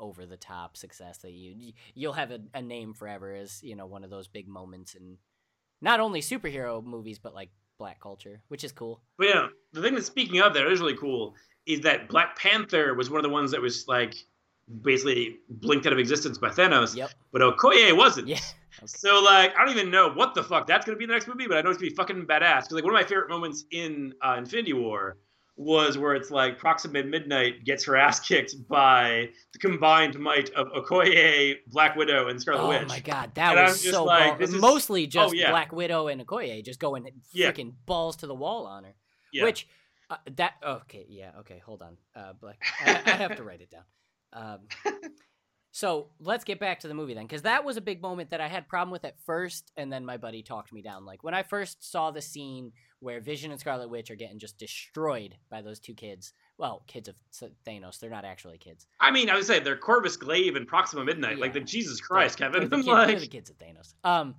over 0.00 0.26
the 0.26 0.36
top 0.36 0.76
success 0.76 1.18
that 1.18 1.32
you 1.32 1.72
you'll 1.94 2.12
have 2.12 2.30
a, 2.30 2.40
a 2.54 2.62
name 2.62 2.94
forever 2.94 3.34
as 3.34 3.60
you 3.64 3.74
know 3.74 3.86
one 3.86 4.04
of 4.04 4.10
those 4.10 4.28
big 4.28 4.46
moments 4.46 4.94
in 4.94 5.18
not 5.80 5.98
only 5.98 6.20
superhero 6.20 6.84
movies 6.84 7.18
but 7.18 7.34
like 7.34 7.50
black 7.78 8.00
culture, 8.00 8.40
which 8.48 8.64
is 8.64 8.72
cool. 8.72 9.00
But 9.16 9.28
yeah, 9.28 9.46
the 9.72 9.80
thing 9.82 9.94
that 9.94 10.04
speaking 10.04 10.40
of 10.40 10.52
that 10.54 10.66
is 10.66 10.80
really 10.80 10.96
cool 10.96 11.34
is 11.66 11.80
that 11.80 12.08
Black 12.08 12.36
Panther 12.38 12.94
was 12.94 13.10
one 13.10 13.18
of 13.18 13.22
the 13.22 13.28
ones 13.28 13.50
that 13.52 13.60
was 13.60 13.86
like 13.88 14.14
basically 14.82 15.36
blinked 15.48 15.86
out 15.86 15.92
of 15.92 15.98
existence 15.98 16.38
by 16.38 16.48
Thanos, 16.48 16.94
Yep. 16.96 17.10
but 17.32 17.40
Okoye 17.42 17.96
wasn't. 17.96 18.28
Yeah. 18.28 18.38
Okay. 18.80 18.86
So 18.86 19.20
like, 19.20 19.56
I 19.58 19.64
don't 19.64 19.76
even 19.76 19.90
know 19.90 20.08
what 20.10 20.34
the 20.36 20.42
fuck 20.44 20.68
that's 20.68 20.86
gonna 20.86 20.96
be 20.96 21.02
in 21.02 21.08
the 21.08 21.14
next 21.14 21.26
movie, 21.26 21.48
but 21.48 21.56
I 21.56 21.62
know 21.62 21.70
it's 21.70 21.78
gonna 21.78 21.90
be 21.90 21.96
fucking 21.96 22.26
badass. 22.26 22.58
Because 22.60 22.72
like 22.74 22.84
one 22.84 22.94
of 22.94 23.00
my 23.00 23.02
favorite 23.02 23.28
moments 23.28 23.64
in 23.72 24.14
uh, 24.22 24.36
Infinity 24.38 24.72
War 24.72 25.16
was 25.58 25.98
where 25.98 26.14
it's 26.14 26.30
like 26.30 26.56
Proxima 26.56 27.02
Midnight 27.02 27.64
gets 27.64 27.84
her 27.84 27.96
ass 27.96 28.20
kicked 28.20 28.54
by 28.68 29.28
the 29.52 29.58
combined 29.58 30.18
might 30.18 30.50
of 30.50 30.68
Okoye, 30.68 31.56
Black 31.66 31.96
Widow, 31.96 32.28
and 32.28 32.40
Scarlet 32.40 32.62
Oh 32.62 32.68
Witch. 32.68 32.82
Oh 32.84 32.86
my 32.88 33.00
god, 33.00 33.34
that 33.34 33.58
And 33.58 33.66
was 33.66 33.82
so 33.90 34.04
like, 34.04 34.40
is- 34.40 34.52
mostly 34.54 35.06
just 35.08 35.34
yeah. 35.34 35.50
Black 35.50 35.72
Widow 35.72 36.06
and 36.06 36.24
Okoye 36.24 36.64
just 36.64 36.78
going 36.78 37.06
Yeah. 37.32 37.50
freaking 37.50 37.72
balls 37.86 38.16
to 38.18 38.26
the 38.28 38.34
wall 38.34 38.66
on 38.66 38.84
her. 38.84 38.94
Yeah. 39.32 39.42
Which 39.44 39.66
uh, 40.08 40.16
that 40.36 40.54
okay, 40.64 41.04
yeah, 41.08 41.32
okay, 41.40 41.58
hold 41.66 41.82
on. 41.82 41.96
Uh, 42.14 42.32
Black, 42.40 42.62
I, 42.86 43.02
I 43.04 43.10
have 43.16 43.36
to 43.36 43.42
write 43.42 43.60
it 43.60 43.70
down. 43.70 43.82
Um, 44.32 44.60
so 45.78 46.08
let's 46.18 46.42
get 46.42 46.58
back 46.58 46.80
to 46.80 46.88
the 46.88 46.94
movie 46.94 47.14
then, 47.14 47.22
because 47.22 47.42
that 47.42 47.64
was 47.64 47.76
a 47.76 47.80
big 47.80 48.02
moment 48.02 48.30
that 48.30 48.40
I 48.40 48.48
had 48.48 48.66
problem 48.66 48.90
with 48.90 49.04
at 49.04 49.14
first, 49.24 49.70
and 49.76 49.92
then 49.92 50.04
my 50.04 50.16
buddy 50.16 50.42
talked 50.42 50.72
me 50.72 50.82
down. 50.82 51.04
Like 51.04 51.22
when 51.22 51.34
I 51.34 51.44
first 51.44 51.88
saw 51.88 52.10
the 52.10 52.20
scene 52.20 52.72
where 52.98 53.20
Vision 53.20 53.52
and 53.52 53.60
Scarlet 53.60 53.88
Witch 53.88 54.10
are 54.10 54.16
getting 54.16 54.40
just 54.40 54.58
destroyed 54.58 55.36
by 55.50 55.62
those 55.62 55.78
two 55.78 55.94
kids. 55.94 56.32
Well, 56.58 56.82
kids 56.88 57.06
of 57.08 57.14
Thanos, 57.64 58.00
they're 58.00 58.10
not 58.10 58.24
actually 58.24 58.58
kids. 58.58 58.88
I 58.98 59.12
mean, 59.12 59.30
I 59.30 59.36
would 59.36 59.44
say 59.44 59.60
they're 59.60 59.76
Corvus 59.76 60.16
Glaive 60.16 60.56
and 60.56 60.66
Proxima 60.66 61.04
Midnight. 61.04 61.38
Like 61.38 61.52
the 61.52 61.60
Jesus 61.60 62.00
Christ, 62.00 62.38
They're- 62.38 62.50
Kevin. 62.50 62.68
They're 62.68 62.78
the, 62.80 62.84
kid- 62.84 62.90
like, 62.92 63.06
they're 63.06 63.20
the 63.20 63.26
kids 63.28 63.48
of 63.50 63.58
Thanos. 63.58 63.94
Um, 64.02 64.34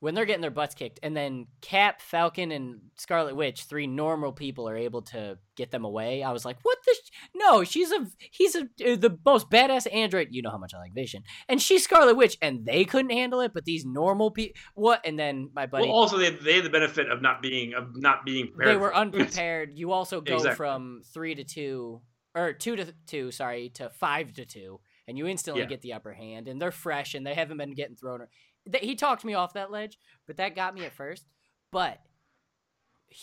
when 0.00 0.14
they're 0.14 0.26
getting 0.26 0.42
their 0.42 0.50
butts 0.50 0.74
kicked, 0.74 1.00
and 1.02 1.16
then 1.16 1.46
Cap, 1.62 2.00
Falcon, 2.02 2.52
and 2.52 2.80
Scarlet 2.96 3.36
Witch, 3.36 3.64
three 3.64 3.86
normal 3.86 4.32
people 4.32 4.68
are 4.68 4.76
able 4.76 5.00
to 5.02 5.38
get 5.56 5.70
them 5.70 5.84
away. 5.84 6.22
I 6.22 6.30
was 6.32 6.44
like, 6.44 6.58
"What 6.62 6.78
the? 6.84 6.94
Sh-? 6.94 7.10
No, 7.34 7.64
she's 7.64 7.90
a 7.90 8.06
he's 8.30 8.54
a 8.54 8.62
uh, 8.62 8.96
the 8.96 9.18
most 9.24 9.48
badass 9.50 9.86
android. 9.92 10.28
You 10.30 10.42
know 10.42 10.50
how 10.50 10.58
much 10.58 10.74
I 10.74 10.78
like 10.78 10.94
Vision, 10.94 11.22
and 11.48 11.60
she's 11.62 11.84
Scarlet 11.84 12.16
Witch, 12.16 12.36
and 12.42 12.66
they 12.66 12.84
couldn't 12.84 13.12
handle 13.12 13.40
it, 13.40 13.52
but 13.54 13.64
these 13.64 13.84
normal 13.86 14.30
people, 14.30 14.60
what? 14.74 15.00
And 15.04 15.18
then 15.18 15.50
my 15.54 15.66
buddy, 15.66 15.86
well, 15.86 15.96
also 15.96 16.18
they 16.18 16.30
they 16.30 16.56
had 16.56 16.64
the 16.64 16.70
benefit 16.70 17.10
of 17.10 17.22
not 17.22 17.40
being 17.40 17.72
of 17.74 17.88
not 17.94 18.24
being 18.26 18.48
prepared. 18.48 18.74
they 18.74 18.80
were 18.80 18.94
unprepared. 19.04 19.70
You 19.74 19.92
also 19.92 20.20
go 20.20 20.34
Exactly. 20.34 20.56
from 20.56 21.00
three 21.14 21.34
to 21.34 21.44
two, 21.44 22.02
or 22.34 22.52
two 22.52 22.76
to 22.76 22.92
two, 23.06 23.30
sorry, 23.30 23.70
to 23.76 23.90
five 23.90 24.32
to 24.34 24.44
two, 24.44 24.80
and 25.06 25.16
you 25.18 25.26
instantly 25.26 25.62
Yeah. 25.62 25.68
get 25.68 25.82
the 25.82 25.92
upper 25.92 26.12
hand. 26.12 26.48
And 26.48 26.60
they're 26.60 26.70
fresh, 26.72 27.14
and 27.14 27.26
they 27.26 27.34
haven't 27.34 27.56
been 27.58 27.74
getting 27.74 27.96
thrown. 27.96 28.22
ar- 28.22 28.30
Th- 28.70 28.82
He 28.84 28.94
talked 28.96 29.24
me 29.24 29.34
off 29.34 29.52
that 29.54 29.70
ledge, 29.70 29.98
but 30.26 30.36
that 30.38 30.54
got 30.56 30.74
me 30.74 30.84
at 30.84 30.92
first. 30.92 31.26
But 31.70 32.00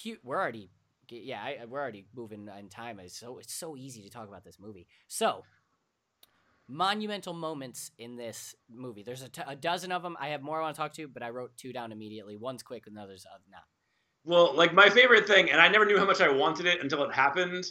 hu- 0.04 0.18
we're 0.24 0.38
already, 0.40 0.70
yeah, 1.10 1.42
I, 1.42 1.66
we're 1.66 1.80
already 1.82 2.06
moving 2.16 2.48
in 2.60 2.70
time. 2.70 3.00
It's 3.00 3.18
so 3.18 3.38
it's 3.40 3.54
so 3.54 3.76
easy 3.76 4.02
to 4.04 4.10
talk 4.10 4.28
about 4.28 4.44
this 4.44 4.60
movie. 4.60 4.88
So 5.08 5.44
monumental 6.68 7.34
moments 7.34 7.92
in 7.98 8.16
this 8.16 8.56
movie. 8.70 9.04
There's 9.04 9.22
a, 9.24 9.30
t- 9.30 9.42
a 9.46 9.56
dozen 9.56 9.92
of 9.92 10.04
them. 10.04 10.16
I 10.20 10.30
have 10.30 10.42
more 10.42 10.60
I 10.60 10.62
want 10.64 10.76
to 10.76 10.82
talk 10.82 10.94
to, 10.94 11.08
but 11.08 11.24
I 11.24 11.30
wrote 11.30 11.58
two 11.58 11.74
down 11.74 11.92
immediately. 11.92 12.38
One's 12.38 12.64
quick, 12.64 12.88
and 12.88 12.96
the 12.96 13.02
other's 13.02 13.26
uh, 13.26 13.38
not. 13.50 13.64
Well, 14.24 14.54
like 14.56 14.74
my 14.74 14.90
favorite 14.90 15.26
thing, 15.26 15.50
and 15.50 15.60
I 15.60 15.68
never 15.68 15.86
knew 15.86 15.98
how 15.98 16.06
much 16.06 16.22
I 16.22 16.30
wanted 16.30 16.68
it 16.68 16.82
until 16.82 17.04
it 17.04 17.12
happened, 17.12 17.66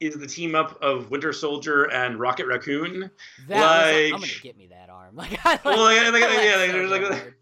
is 0.00 0.14
the 0.14 0.26
team 0.26 0.54
up 0.54 0.80
of 0.82 1.10
Winter 1.10 1.32
Soldier 1.32 1.84
and 1.90 2.20
Rocket 2.20 2.46
Raccoon. 2.46 3.10
That 3.48 3.92
was, 3.92 4.12
I'm 4.12 4.20
gonna 4.20 4.32
get 4.42 4.56
me 4.58 4.66
that 4.68 4.90
arm. 4.90 5.16
Like, 5.16 5.44
I 5.46 5.50
like, 5.52 5.64
Well, 5.64 5.82
like, 5.84 6.12
like, 6.12 6.12
like, 6.12 6.22
like 6.22 6.44
yeah, 6.44 6.56
like, 6.56 6.70
so 6.70 6.76
there's 6.76 6.90
like. 6.90 7.34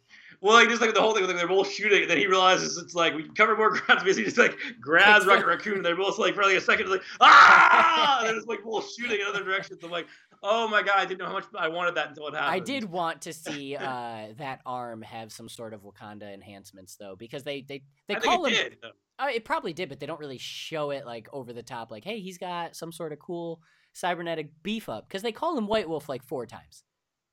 Well, 0.42 0.54
like 0.54 0.68
just 0.68 0.82
like 0.82 0.92
the 0.92 1.00
whole 1.00 1.14
thing, 1.14 1.24
like 1.24 1.36
they're 1.36 1.46
both 1.46 1.70
shooting, 1.70 2.02
and 2.02 2.10
then 2.10 2.18
he 2.18 2.26
realizes 2.26 2.76
it's 2.76 2.96
like 2.96 3.14
we 3.14 3.22
can 3.22 3.34
cover 3.34 3.56
more 3.56 3.70
ground. 3.70 4.00
So 4.00 4.04
basically, 4.04 4.24
just 4.24 4.38
like 4.38 4.58
grabs 4.80 5.24
Rocket 5.24 5.46
Raccoon, 5.46 5.76
and 5.76 5.84
they're 5.84 5.96
both 5.96 6.18
like 6.18 6.34
for 6.34 6.42
like 6.42 6.56
a 6.56 6.60
second, 6.60 6.90
like 6.90 7.02
ah, 7.20 8.18
and 8.18 8.28
they're 8.28 8.34
just 8.34 8.48
like 8.48 8.64
both 8.64 8.92
shooting 8.92 9.20
in 9.20 9.26
other 9.26 9.44
directions. 9.44 9.84
I'm 9.84 9.90
like, 9.92 10.08
oh 10.42 10.66
my 10.66 10.82
god, 10.82 10.96
I 10.96 11.04
didn't 11.06 11.20
know 11.20 11.26
how 11.26 11.32
much 11.34 11.44
I 11.56 11.68
wanted 11.68 11.94
that 11.94 12.08
until 12.08 12.26
it 12.26 12.34
happened. 12.34 12.54
I 12.54 12.58
did 12.58 12.84
want 12.84 13.22
to 13.22 13.32
see 13.32 13.76
uh, 13.76 14.28
that 14.38 14.60
arm 14.66 15.02
have 15.02 15.32
some 15.32 15.48
sort 15.48 15.74
of 15.74 15.82
Wakanda 15.82 16.34
enhancements, 16.34 16.96
though, 16.96 17.14
because 17.16 17.44
they 17.44 17.62
they 17.62 17.84
they 18.08 18.16
I 18.16 18.18
call 18.18 18.44
think 18.44 18.56
him. 18.56 18.70
did. 18.70 18.78
Uh, 19.20 19.28
it 19.32 19.44
probably 19.44 19.72
did, 19.72 19.88
but 19.88 20.00
they 20.00 20.06
don't 20.06 20.18
really 20.18 20.38
show 20.38 20.90
it 20.90 21.06
like 21.06 21.28
over 21.32 21.52
the 21.52 21.62
top. 21.62 21.92
Like, 21.92 22.02
hey, 22.02 22.18
he's 22.18 22.38
got 22.38 22.74
some 22.74 22.90
sort 22.90 23.12
of 23.12 23.20
cool 23.20 23.60
cybernetic 23.92 24.50
beef 24.64 24.88
up, 24.88 25.06
because 25.06 25.22
they 25.22 25.30
call 25.30 25.56
him 25.56 25.68
White 25.68 25.88
Wolf 25.88 26.08
like 26.08 26.24
four 26.24 26.46
times. 26.46 26.82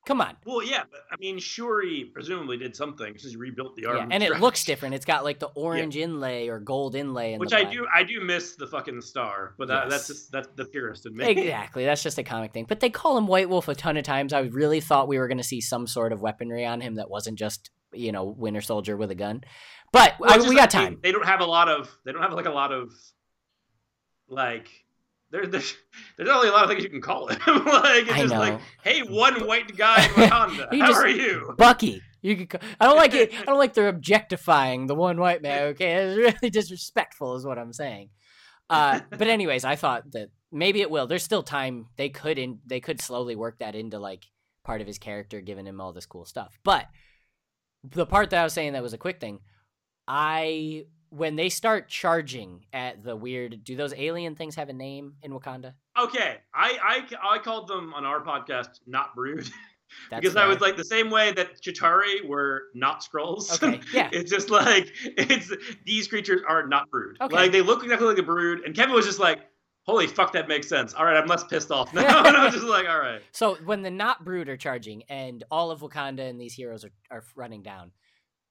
Come 0.10 0.22
on. 0.22 0.36
Well, 0.44 0.64
yeah, 0.64 0.86
but 0.90 1.02
I 1.12 1.18
mean, 1.20 1.38
Shuri 1.38 2.10
presumably 2.12 2.58
did 2.58 2.76
something 2.76 3.14
because 3.14 3.30
he 3.30 3.38
rebuilt 3.38 3.76
the 3.76 3.86
arm, 3.86 3.98
Yeah, 3.98 4.08
and 4.10 4.24
it 4.24 4.40
looks 4.40 4.66
different. 4.66 4.96
It's 4.96 5.06
got 5.06 5.24
like 5.24 5.38
the 5.38 5.50
orange 5.54 5.96
inlay 5.96 6.48
or 6.48 6.60
gold 6.60 6.96
inlay, 6.96 7.34
in 7.34 7.40
Which 7.40 7.54
I 7.54 7.64
do, 7.64 7.86
I 7.94 8.02
do 8.02 8.20
miss 8.20 8.56
the 8.56 8.66
fucking 8.66 9.02
star, 9.02 9.54
but 9.60 9.68
that, 9.68 9.88
that's 9.88 10.08
just 10.08 10.32
that's 10.32 10.48
the 10.56 10.66
purist 10.66 11.06
in 11.06 11.16
me. 11.16 11.28
Exactly. 11.30 11.86
That's 11.86 12.02
just 12.02 12.18
a 12.18 12.24
comic 12.24 12.54
thing. 12.54 12.66
But 12.68 12.80
they 12.80 12.90
call 12.90 13.20
him 13.20 13.28
White 13.28 13.50
Wolf 13.50 13.68
a 13.68 13.76
ton 13.76 13.98
of 13.98 14.04
times. 14.04 14.34
I 14.34 14.40
really 14.40 14.80
thought 14.80 15.08
we 15.08 15.20
were 15.20 15.28
going 15.28 15.38
to 15.38 15.44
see 15.44 15.62
some 15.62 15.86
sort 15.86 16.12
of 16.12 16.22
weaponry 16.24 16.66
on 16.66 16.82
him 16.82 16.96
that 16.96 17.08
wasn't 17.08 17.38
just, 17.38 17.70
you 17.94 18.12
know, 18.12 18.24
Winter 18.24 18.62
Soldier 18.62 18.98
with 18.98 19.12
a 19.12 19.16
gun. 19.16 19.44
But 19.94 20.16
Well, 20.20 20.34
I, 20.34 20.38
we 20.50 20.56
got 20.56 20.62
like 20.62 20.72
they- 20.72 20.78
time. 20.80 21.00
They, 21.04 21.12
don't 21.12 21.28
have 21.28 21.42
a 21.42 21.46
lot 21.46 21.70
of. 21.70 21.96
They 22.04 22.14
don't 22.14 22.24
have 22.24 22.34
like 22.34 22.48
a 22.48 22.52
lot 22.52 22.72
of. 22.72 22.92
Like, 24.28 24.70
there, 25.32 25.46
there's 25.48 25.76
there's 26.18 26.30
really 26.30 26.50
a 26.50 26.52
lot 26.52 26.64
of 26.64 26.70
things 26.70 26.84
you 26.84 26.90
can 26.90 27.02
call 27.02 27.28
him. 27.28 27.40
like 27.48 28.04
it's 28.04 28.12
I 28.12 28.22
just 28.22 28.34
know. 28.34 28.40
like, 28.40 28.60
hey, 28.84 29.02
one 29.02 29.46
white 29.48 29.76
guy 29.78 30.04
in 30.04 30.10
Wakanda. 30.12 30.80
How 30.80 30.88
just- 30.88 31.00
are 31.00 31.10
you? 31.10 31.54
Bucky. 31.58 32.02
You 32.22 32.36
could. 32.36 32.50
Call, 32.50 32.62
I 32.80 32.86
don't 32.86 32.98
like 32.98 33.14
it. 33.14 33.34
I 33.34 33.46
don't 33.46 33.58
like 33.60 33.74
they're 33.74 33.88
objectifying 33.88 34.88
the 34.88 34.96
one 34.96 35.18
white 35.20 35.42
man. 35.42 35.64
Okay, 35.70 35.94
it's 35.94 36.18
really 36.18 36.50
disrespectful, 36.50 37.36
is 37.36 37.46
what 37.46 37.58
I'm 37.58 37.74
saying. 37.74 38.10
Uh, 38.70 39.00
but 39.10 39.28
anyways, 39.28 39.64
I 39.66 39.76
thought 39.76 40.12
that 40.12 40.30
maybe 40.52 40.82
it 40.82 40.92
will. 40.92 41.08
There's 41.08 41.24
still 41.24 41.44
time. 41.44 41.88
They 41.96 42.10
could 42.10 42.38
in. 42.38 42.60
They 42.66 42.80
could 42.82 43.02
slowly 43.02 43.36
work 43.36 43.60
that 43.60 43.74
into 43.76 44.00
like 44.00 44.26
part 44.64 44.82
of 44.82 44.88
his 44.88 44.98
character, 45.00 45.42
giving 45.42 45.66
him 45.66 45.80
all 45.80 45.94
this 45.94 46.06
cool 46.06 46.26
stuff. 46.26 46.60
But 46.64 46.86
the 47.84 48.06
part 48.06 48.32
that 48.32 48.42
I 48.42 48.44
was 48.44 48.54
saying 48.54 48.74
that 48.74 48.84
was 48.84 48.94
a 48.94 48.98
quick 48.98 49.20
thing, 49.22 49.40
I 50.08 50.86
when 51.10 51.36
they 51.36 51.50
start 51.50 51.90
charging 51.90 52.66
at 52.74 53.04
the 53.04 53.16
weird. 53.16 53.64
Do 53.64 53.76
those 53.76 53.94
alien 53.94 54.36
things 54.36 54.56
have 54.56 54.70
a 54.70 54.74
name 54.74 55.16
in 55.24 55.32
Wakanda? 55.32 55.74
Okay, 55.98 56.38
I, 56.54 57.06
I 57.24 57.36
I 57.36 57.40
called 57.40 57.68
them 57.68 57.94
on 57.94 58.06
our 58.06 58.24
podcast 58.24 58.80
not 58.86 59.16
brood 59.16 59.50
That's 60.10 60.22
because 60.22 60.36
I 60.36 60.46
was 60.46 60.60
like 60.62 60.78
the 60.78 60.86
same 60.86 61.10
way 61.10 61.32
that 61.34 61.62
Chitauri 61.62 62.28
were 62.28 62.64
not 62.74 63.04
scrolls. 63.04 63.52
Okay, 63.62 63.82
yeah. 63.94 64.10
it's 64.12 64.30
just 64.30 64.50
like 64.50 64.92
it's 65.04 65.52
these 65.86 66.08
creatures 66.08 66.42
are 66.48 66.68
not 66.68 66.90
brood. 66.90 67.18
Okay. 67.22 67.36
Like 67.36 67.52
they 67.52 67.62
look 67.62 67.84
exactly 67.84 68.08
like 68.08 68.18
a 68.18 68.24
brood, 68.24 68.62
and 68.66 68.76
Kevin 68.76 68.94
was 68.94 69.06
just 69.06 69.20
like, 69.20 69.40
holy 69.84 70.08
fuck, 70.08 70.34
that 70.34 70.48
makes 70.48 70.68
sense. 70.68 70.94
All 70.94 71.06
right, 71.06 71.18
I'm 71.18 71.28
less 71.28 71.44
pissed 71.44 71.72
off 71.72 71.94
now. 71.94 72.20
and 72.26 72.38
I'm 72.38 72.52
just 72.52 72.66
like, 72.66 72.88
all 72.88 73.00
right. 73.00 73.22
So 73.32 73.56
when 73.66 73.82
the 73.82 73.92
not 73.92 74.24
brood 74.24 74.50
are 74.50 74.58
charging 74.58 75.04
and 75.10 75.44
all 75.50 75.72
of 75.72 75.82
Wakanda 75.82 76.30
and 76.30 76.40
these 76.40 76.54
heroes 76.54 76.86
are, 76.86 76.92
are 77.10 77.24
running 77.36 77.64
down, 77.64 77.92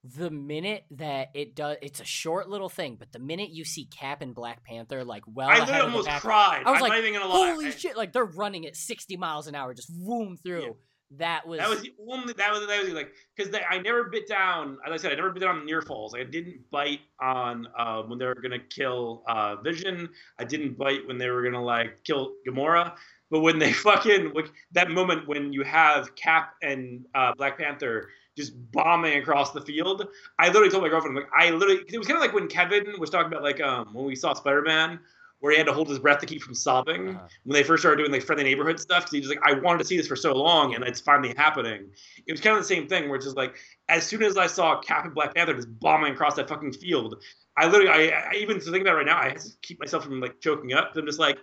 the 0.04 0.30
minute 0.30 0.84
that 0.92 1.28
it 1.34 1.56
does, 1.56 1.76
it's 1.82 2.00
a 2.00 2.04
short 2.04 2.48
little 2.48 2.68
thing, 2.68 2.96
but 2.98 3.12
the 3.12 3.18
minute 3.18 3.50
you 3.50 3.64
see 3.64 3.86
Cap 3.86 4.22
and 4.22 4.34
Black 4.34 4.64
Panther 4.64 5.04
like 5.04 5.24
well 5.26 5.48
I 5.48 5.58
ahead 5.58 5.68
literally 5.68 5.80
of 5.80 5.86
the 5.86 5.92
almost 5.92 6.08
pack, 6.08 6.22
cried. 6.22 6.62
I 6.64 6.70
was 6.70 6.76
I'm 6.76 6.82
like, 6.82 6.92
not 6.92 6.98
even 6.98 7.12
gonna 7.14 7.26
lie. 7.26 7.50
holy 7.50 7.70
shit! 7.72 7.96
Like 7.96 8.12
they're 8.12 8.24
running 8.24 8.66
at 8.66 8.76
sixty 8.76 9.16
miles 9.16 9.46
an 9.48 9.54
hour, 9.54 9.74
just 9.74 9.90
whoom 10.04 10.36
through. 10.36 10.62
Yeah. 10.62 10.72
That 11.12 11.46
was 11.46 11.58
That 11.58 11.70
was 11.70 11.80
the 11.80 11.94
only 12.06 12.34
that 12.34 12.52
was 12.52 12.66
that 12.66 12.84
was 12.84 12.92
like 12.92 13.12
because 13.34 13.54
I 13.68 13.78
never 13.78 14.04
bit 14.04 14.28
down. 14.28 14.76
As 14.86 14.92
I 14.92 14.96
said, 14.98 15.12
I 15.12 15.14
never 15.14 15.30
bit 15.30 15.40
down 15.40 15.60
on 15.60 15.64
near 15.66 15.80
falls. 15.80 16.14
I 16.14 16.22
didn't 16.22 16.70
bite 16.70 17.00
on 17.20 17.66
uh, 17.78 18.02
when 18.02 18.18
they 18.18 18.26
were 18.26 18.34
gonna 18.34 18.58
kill 18.58 19.22
uh, 19.26 19.56
Vision. 19.56 20.10
I 20.38 20.44
didn't 20.44 20.76
bite 20.76 21.06
when 21.06 21.16
they 21.16 21.30
were 21.30 21.42
gonna 21.42 21.64
like 21.64 22.04
kill 22.04 22.34
Gamora. 22.46 22.94
But 23.30 23.40
when 23.40 23.58
they 23.58 23.72
fucking 23.88 24.32
like 24.34 24.52
that 24.72 24.90
moment 24.90 25.26
when 25.26 25.52
you 25.52 25.64
have 25.64 26.14
Cap 26.14 26.54
and 26.62 27.06
uh, 27.14 27.32
Black 27.36 27.58
Panther 27.58 28.10
just 28.38 28.54
bombing 28.72 29.18
across 29.18 29.52
the 29.52 29.60
field, 29.60 30.08
I 30.38 30.46
literally 30.46 30.70
told 30.70 30.82
my 30.84 30.88
girlfriend 30.88 31.16
like 31.16 31.28
I 31.36 31.50
literally, 31.50 31.82
it 31.86 31.98
was 31.98 32.06
kind 32.06 32.16
of 32.16 32.22
like 32.22 32.32
when 32.32 32.48
Kevin 32.48 32.86
was 32.98 33.10
talking 33.10 33.30
about 33.30 33.42
like 33.42 33.60
um 33.60 33.92
when 33.92 34.06
we 34.06 34.16
saw 34.16 34.32
Spider 34.32 34.62
Man. 34.62 34.98
Where 35.40 35.52
he 35.52 35.58
had 35.58 35.68
to 35.68 35.72
hold 35.72 35.88
his 35.88 36.00
breath 36.00 36.18
to 36.18 36.26
keep 36.26 36.42
from 36.42 36.56
sobbing 36.56 37.10
Uh-huh. 37.10 37.28
when 37.44 37.54
they 37.54 37.62
first 37.62 37.82
started 37.82 37.98
doing 37.98 38.10
like 38.10 38.24
friendly 38.24 38.42
neighborhood 38.42 38.80
stuff 38.80 39.04
because 39.04 39.12
he 39.12 39.20
was 39.20 39.28
like, 39.28 39.38
I 39.44 39.52
wanted 39.54 39.78
to 39.78 39.84
see 39.84 39.96
this 39.96 40.08
for 40.08 40.16
so 40.16 40.32
long 40.34 40.74
and 40.74 40.82
it's 40.82 40.98
finally 40.98 41.32
happening. 41.36 41.90
It 42.26 42.32
was 42.32 42.40
kind 42.40 42.56
of 42.56 42.62
the 42.64 42.66
same 42.66 42.88
thing 42.88 43.06
where 43.08 43.14
it's 43.14 43.24
just 43.24 43.36
like, 43.36 43.54
as 43.88 44.04
soon 44.04 44.24
as 44.24 44.36
I 44.36 44.48
saw 44.48 44.80
Cap 44.80 45.04
and 45.04 45.14
Black 45.14 45.36
Panther 45.36 45.54
just 45.54 45.68
bombing 45.78 46.12
across 46.12 46.34
that 46.34 46.48
fucking 46.48 46.72
field, 46.72 47.22
I 47.56 47.68
literally, 47.68 48.10
I, 48.10 48.30
I 48.30 48.32
even 48.34 48.58
to 48.58 48.68
think 48.72 48.82
about 48.82 48.94
it 48.94 48.96
right 48.96 49.06
now, 49.06 49.16
I 49.16 49.28
have 49.28 49.40
to 49.44 49.50
keep 49.62 49.78
myself 49.78 50.02
from 50.02 50.18
like 50.20 50.40
choking 50.40 50.72
up. 50.72 50.96
I'm 50.96 51.06
just 51.06 51.20
like, 51.20 51.38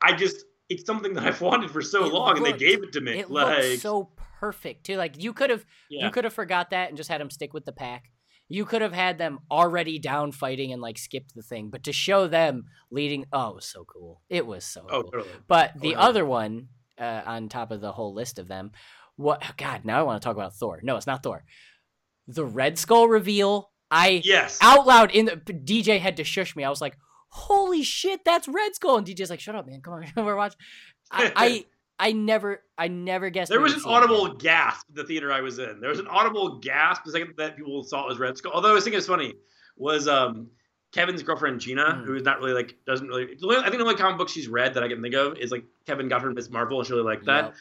I 0.00 0.14
just, 0.16 0.46
it's 0.68 0.84
something 0.84 1.14
that 1.14 1.24
I've 1.24 1.40
wanted 1.40 1.70
for 1.70 1.82
so 1.82 2.04
It 2.06 2.12
long 2.12 2.36
and 2.36 2.46
they 2.46 2.52
gave 2.52 2.82
it 2.82 2.92
to 2.92 3.00
me. 3.00 3.18
it 3.18 3.30
like, 3.30 3.62
looked 3.62 3.80
so 3.80 4.10
perfect 4.40 4.84
too. 4.84 4.96
Like 4.96 5.22
you 5.22 5.32
could 5.32 5.50
have 5.50 5.64
yeah. 5.88 6.06
you 6.06 6.10
could 6.10 6.24
have 6.24 6.32
forgot 6.32 6.70
that 6.70 6.88
and 6.88 6.96
just 6.96 7.08
had 7.10 7.20
them 7.20 7.30
stick 7.30 7.52
with 7.54 7.64
the 7.64 7.72
pack. 7.72 8.10
You 8.48 8.64
could 8.64 8.82
have 8.82 8.92
had 8.92 9.18
them 9.18 9.40
already 9.50 9.98
down 9.98 10.30
fighting 10.32 10.72
and 10.72 10.80
like 10.80 10.98
skipped 10.98 11.34
the 11.34 11.42
thing, 11.42 11.68
but 11.70 11.84
to 11.84 11.92
show 11.92 12.28
them 12.28 12.66
leading, 12.90 13.26
oh, 13.32 13.50
it 13.50 13.54
was 13.56 13.66
so 13.66 13.84
cool. 13.84 14.22
It 14.28 14.46
was 14.46 14.64
so 14.64 14.86
oh, 14.88 15.02
cool. 15.02 15.10
totally. 15.10 15.30
But 15.48 15.80
the 15.80 15.96
other 15.96 16.24
one, 16.24 16.68
uh, 16.98 17.22
on 17.26 17.48
top 17.48 17.72
of 17.72 17.80
the 17.80 17.90
whole 17.90 18.14
list 18.14 18.38
of 18.38 18.46
them, 18.46 18.70
what? 19.16 19.42
God, 19.56 19.84
now 19.84 19.98
I 19.98 20.02
want 20.02 20.22
to 20.22 20.24
talk 20.24 20.36
about 20.36 20.54
Thor. 20.54 20.80
No, 20.82 20.96
it's 20.96 21.08
not 21.08 21.22
Thor. 21.22 21.44
The 22.28 22.44
Red 22.44 22.78
Skull 22.78 23.08
reveal. 23.08 23.70
I 23.90 24.20
Yes. 24.24 24.58
out 24.60 24.86
loud 24.86 25.12
in 25.12 25.26
the 25.26 25.36
DJ 25.36 26.00
had 26.00 26.16
to 26.16 26.24
shush 26.24 26.56
me. 26.56 26.64
I 26.64 26.70
was 26.70 26.80
like, 26.80 26.96
"Holy 27.28 27.82
shit, 27.82 28.24
that's 28.24 28.48
Red 28.48 28.74
Skull!" 28.74 28.98
And 28.98 29.06
DJ's 29.06 29.30
like, 29.30 29.40
"Shut 29.40 29.54
up, 29.54 29.66
man. 29.66 29.80
Come 29.80 29.94
on, 29.94 30.06
we're 30.24 30.36
watching." 30.36 30.58
I, 31.10 31.32
I 31.36 31.64
I 32.08 32.12
never 32.12 32.62
I 32.76 32.88
never 32.88 33.30
guessed 33.30 33.50
There 33.50 33.60
was 33.60 33.74
an 33.74 33.82
audible 33.86 34.26
again. 34.26 34.38
gasp 34.38 34.86
in 34.90 34.94
the 34.96 35.04
theater 35.04 35.32
I 35.32 35.40
was 35.40 35.58
in. 35.58 35.80
There 35.80 35.90
was 35.90 35.98
an 35.98 36.08
audible 36.08 36.58
gasp 36.58 37.02
the 37.04 37.12
second 37.12 37.34
that 37.38 37.56
people 37.56 37.82
saw 37.84 38.04
it 38.04 38.08
was 38.08 38.18
Red 38.18 38.36
Skull. 38.36 38.52
Although 38.52 38.70
I 38.70 38.74
was 38.74 38.84
thinking 38.84 38.98
it's 38.98 39.06
funny 39.06 39.34
was 39.76 40.06
um 40.08 40.48
Kevin's 40.92 41.22
girlfriend 41.22 41.60
Gina, 41.60 41.84
Mm. 41.84 42.04
who 42.04 42.14
is 42.14 42.22
not 42.22 42.38
really 42.40 42.52
like 42.54 42.76
doesn't 42.86 43.06
really. 43.08 43.24
I 43.24 43.62
think 43.64 43.76
the 43.76 43.82
only 43.82 43.94
comic 43.96 44.18
book 44.18 44.28
she's 44.28 44.48
read 44.48 44.74
that 44.74 44.82
I 44.82 44.88
can 44.88 45.00
think 45.02 45.14
of 45.14 45.36
is 45.38 45.50
like 45.50 45.64
Kevin 45.86 46.08
got 46.08 46.22
her 46.22 46.30
Miss 46.32 46.50
Marvel, 46.50 46.78
and 46.78 46.86
she 46.86 46.92
really 46.92 47.04
liked 47.04 47.26
that. 47.26 47.54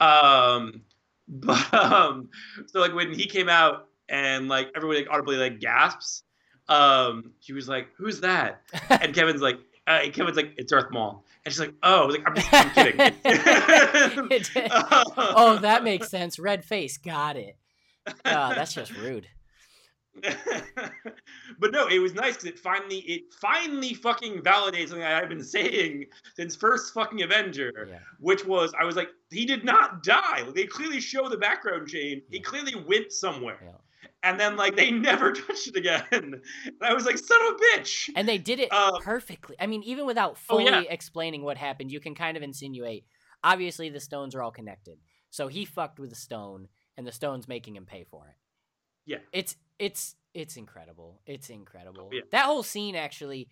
Yep. 0.00 0.08
Um, 0.10 0.82
but 1.28 1.72
um, 1.74 2.28
so 2.66 2.80
like 2.80 2.94
when 2.94 3.12
he 3.14 3.26
came 3.26 3.48
out 3.48 3.88
and 4.08 4.48
like 4.48 4.70
everybody 4.76 5.00
like 5.00 5.08
audibly 5.10 5.36
like 5.36 5.60
gasps, 5.60 6.22
um, 6.68 7.32
she 7.40 7.52
was 7.52 7.68
like, 7.68 7.88
"Who's 7.96 8.20
that?" 8.20 8.62
And 8.90 9.14
Kevin's 9.14 9.42
like, 9.42 9.58
uh, 9.86 10.00
Kevin's 10.12 10.36
like, 10.36 10.52
"It's 10.56 10.72
Earth 10.72 10.90
Mall," 10.90 11.24
and 11.44 11.52
she's 11.52 11.60
like, 11.60 11.74
"Oh, 11.82 12.02
I 12.02 12.06
was 12.06 12.16
like, 12.16 12.26
I'm 12.28 12.34
just 12.34 12.48
I'm 12.52 12.70
kidding." 12.74 13.14
Oh, 15.16 15.58
that 15.60 15.84
makes 15.84 16.08
sense. 16.10 16.38
Red 16.38 16.64
face, 16.64 16.96
got 16.98 17.36
it. 17.36 17.56
Uh, 18.24 18.54
that's 18.54 18.74
just 18.74 18.94
rude. 18.96 19.26
but 21.58 21.72
no, 21.72 21.86
it 21.88 21.98
was 21.98 22.14
nice 22.14 22.34
because 22.34 22.44
it 22.46 22.58
finally 22.58 22.98
it 22.98 23.22
finally 23.40 23.94
fucking 23.94 24.42
validates 24.42 24.88
something 24.88 25.02
I've 25.04 25.28
been 25.28 25.42
saying 25.42 26.06
since 26.36 26.54
first 26.54 26.94
fucking 26.94 27.22
Avenger, 27.22 27.88
Yeah. 27.90 27.98
which 28.20 28.44
was 28.46 28.72
I 28.78 28.84
was 28.84 28.94
like, 28.96 29.08
he 29.30 29.44
did 29.44 29.64
not 29.64 30.02
die. 30.04 30.44
They 30.54 30.66
clearly 30.66 31.00
show 31.00 31.28
the 31.28 31.36
background 31.36 31.88
chain. 31.88 32.22
He 32.30 32.40
clearly 32.40 32.74
went 32.76 33.12
somewhere. 33.12 33.58
Yeah. 33.62 33.70
And 34.24 34.40
then 34.40 34.56
like 34.56 34.74
they 34.74 34.90
never 35.10 35.32
touched 35.32 35.68
it 35.68 35.76
again. 35.76 36.02
And 36.10 36.34
I 36.82 36.94
was 36.94 37.04
like, 37.06 37.18
son 37.18 37.38
of 37.46 37.54
a 37.54 37.78
bitch. 37.78 38.08
And 38.16 38.26
they 38.28 38.38
did 38.38 38.58
it 38.58 38.68
Uh, 38.72 38.98
perfectly. 39.00 39.54
I 39.60 39.66
mean, 39.66 39.82
even 39.84 40.06
without 40.06 40.32
Oh, 40.32 40.58
fully 40.58 40.64
yeah. 40.64 40.80
explaining 40.88 41.42
what 41.44 41.56
happened, 41.58 41.92
you 41.92 42.00
can 42.00 42.14
kind 42.14 42.36
of 42.36 42.42
insinuate. 42.42 43.04
Obviously, 43.44 43.90
the 43.90 44.00
stones 44.00 44.34
are 44.34 44.42
all 44.42 44.50
connected. 44.50 44.98
So 45.30 45.48
he 45.48 45.64
fucked 45.64 45.98
with 46.00 46.10
the 46.10 46.16
stone, 46.16 46.68
and 46.96 47.06
the 47.06 47.12
stone's 47.12 47.46
making 47.46 47.76
him 47.76 47.84
pay 47.86 48.04
for 48.04 48.26
it. 48.28 48.36
Yeah. 49.06 49.18
It's 49.32 49.56
it's 49.78 50.16
it's 50.32 50.56
incredible. 50.56 51.20
It's 51.26 51.50
incredible. 51.50 52.08
yeah. 52.12 52.22
That 52.32 52.46
whole 52.46 52.62
scene 52.62 52.96
actually, 52.96 53.48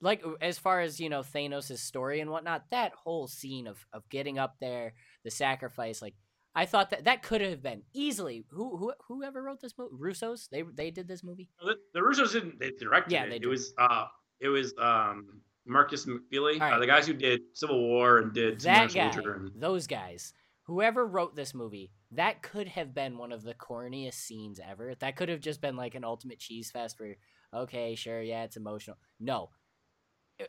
like 0.00 0.22
as 0.40 0.58
far 0.58 0.80
as 0.80 1.00
you 1.00 1.08
know, 1.08 1.22
Thanos' 1.22 1.78
story 1.78 2.20
and 2.20 2.30
whatnot. 2.30 2.64
That 2.70 2.92
whole 2.94 3.26
scene 3.26 3.66
of 3.66 3.84
of 3.92 4.08
getting 4.08 4.38
up 4.38 4.56
there, 4.60 4.94
the 5.24 5.30
sacrifice, 5.30 6.00
like. 6.00 6.14
I 6.54 6.66
thought 6.66 6.90
that 6.90 7.04
that 7.04 7.22
could 7.22 7.40
have 7.40 7.62
been 7.62 7.82
easily 7.94 8.44
who 8.50 8.76
who 8.76 8.92
whoever 9.08 9.42
wrote 9.42 9.60
this 9.60 9.72
movie 9.78 9.90
Russo's 9.98 10.48
they 10.52 10.62
they 10.62 10.90
did 10.90 11.08
this 11.08 11.22
movie 11.24 11.48
The, 11.60 11.76
the 11.94 12.00
Russos 12.00 12.32
didn't 12.32 12.58
they 12.60 12.70
directed 12.78 13.12
Yeah, 13.12 13.24
it. 13.24 13.30
they 13.30 13.36
it 13.36 13.42
did. 13.42 13.48
was 13.48 13.72
uh 13.78 14.06
it 14.40 14.48
was 14.48 14.74
um 14.78 15.40
Markus 15.64 16.06
McFeely, 16.06 16.58
right. 16.60 16.72
uh, 16.74 16.78
the 16.80 16.86
guys 16.86 17.06
who 17.06 17.14
did 17.14 17.40
Civil 17.54 17.80
War 17.88 18.18
and 18.18 18.34
did 18.34 18.60
that 18.62 18.92
guy, 18.92 19.12
and 19.14 19.52
those 19.54 19.86
guys, 19.86 20.32
whoever 20.64 21.06
wrote 21.06 21.36
this 21.36 21.54
movie, 21.54 21.92
that 22.10 22.42
could 22.42 22.66
have 22.66 22.92
been 22.92 23.16
one 23.16 23.30
of 23.30 23.44
the 23.44 23.54
corniest 23.54 24.14
scenes 24.14 24.58
ever. 24.68 24.94
That 24.96 25.14
could 25.14 25.28
have 25.28 25.38
just 25.40 25.60
been 25.60 25.76
like 25.76 25.94
an 25.94 26.02
ultimate 26.04 26.40
cheese 26.40 26.72
fest 26.72 26.98
where, 26.98 27.14
okay, 27.54 27.94
sure, 27.94 28.20
yeah, 28.20 28.42
it's 28.42 28.56
emotional. 28.56 28.98
No, 29.20 29.50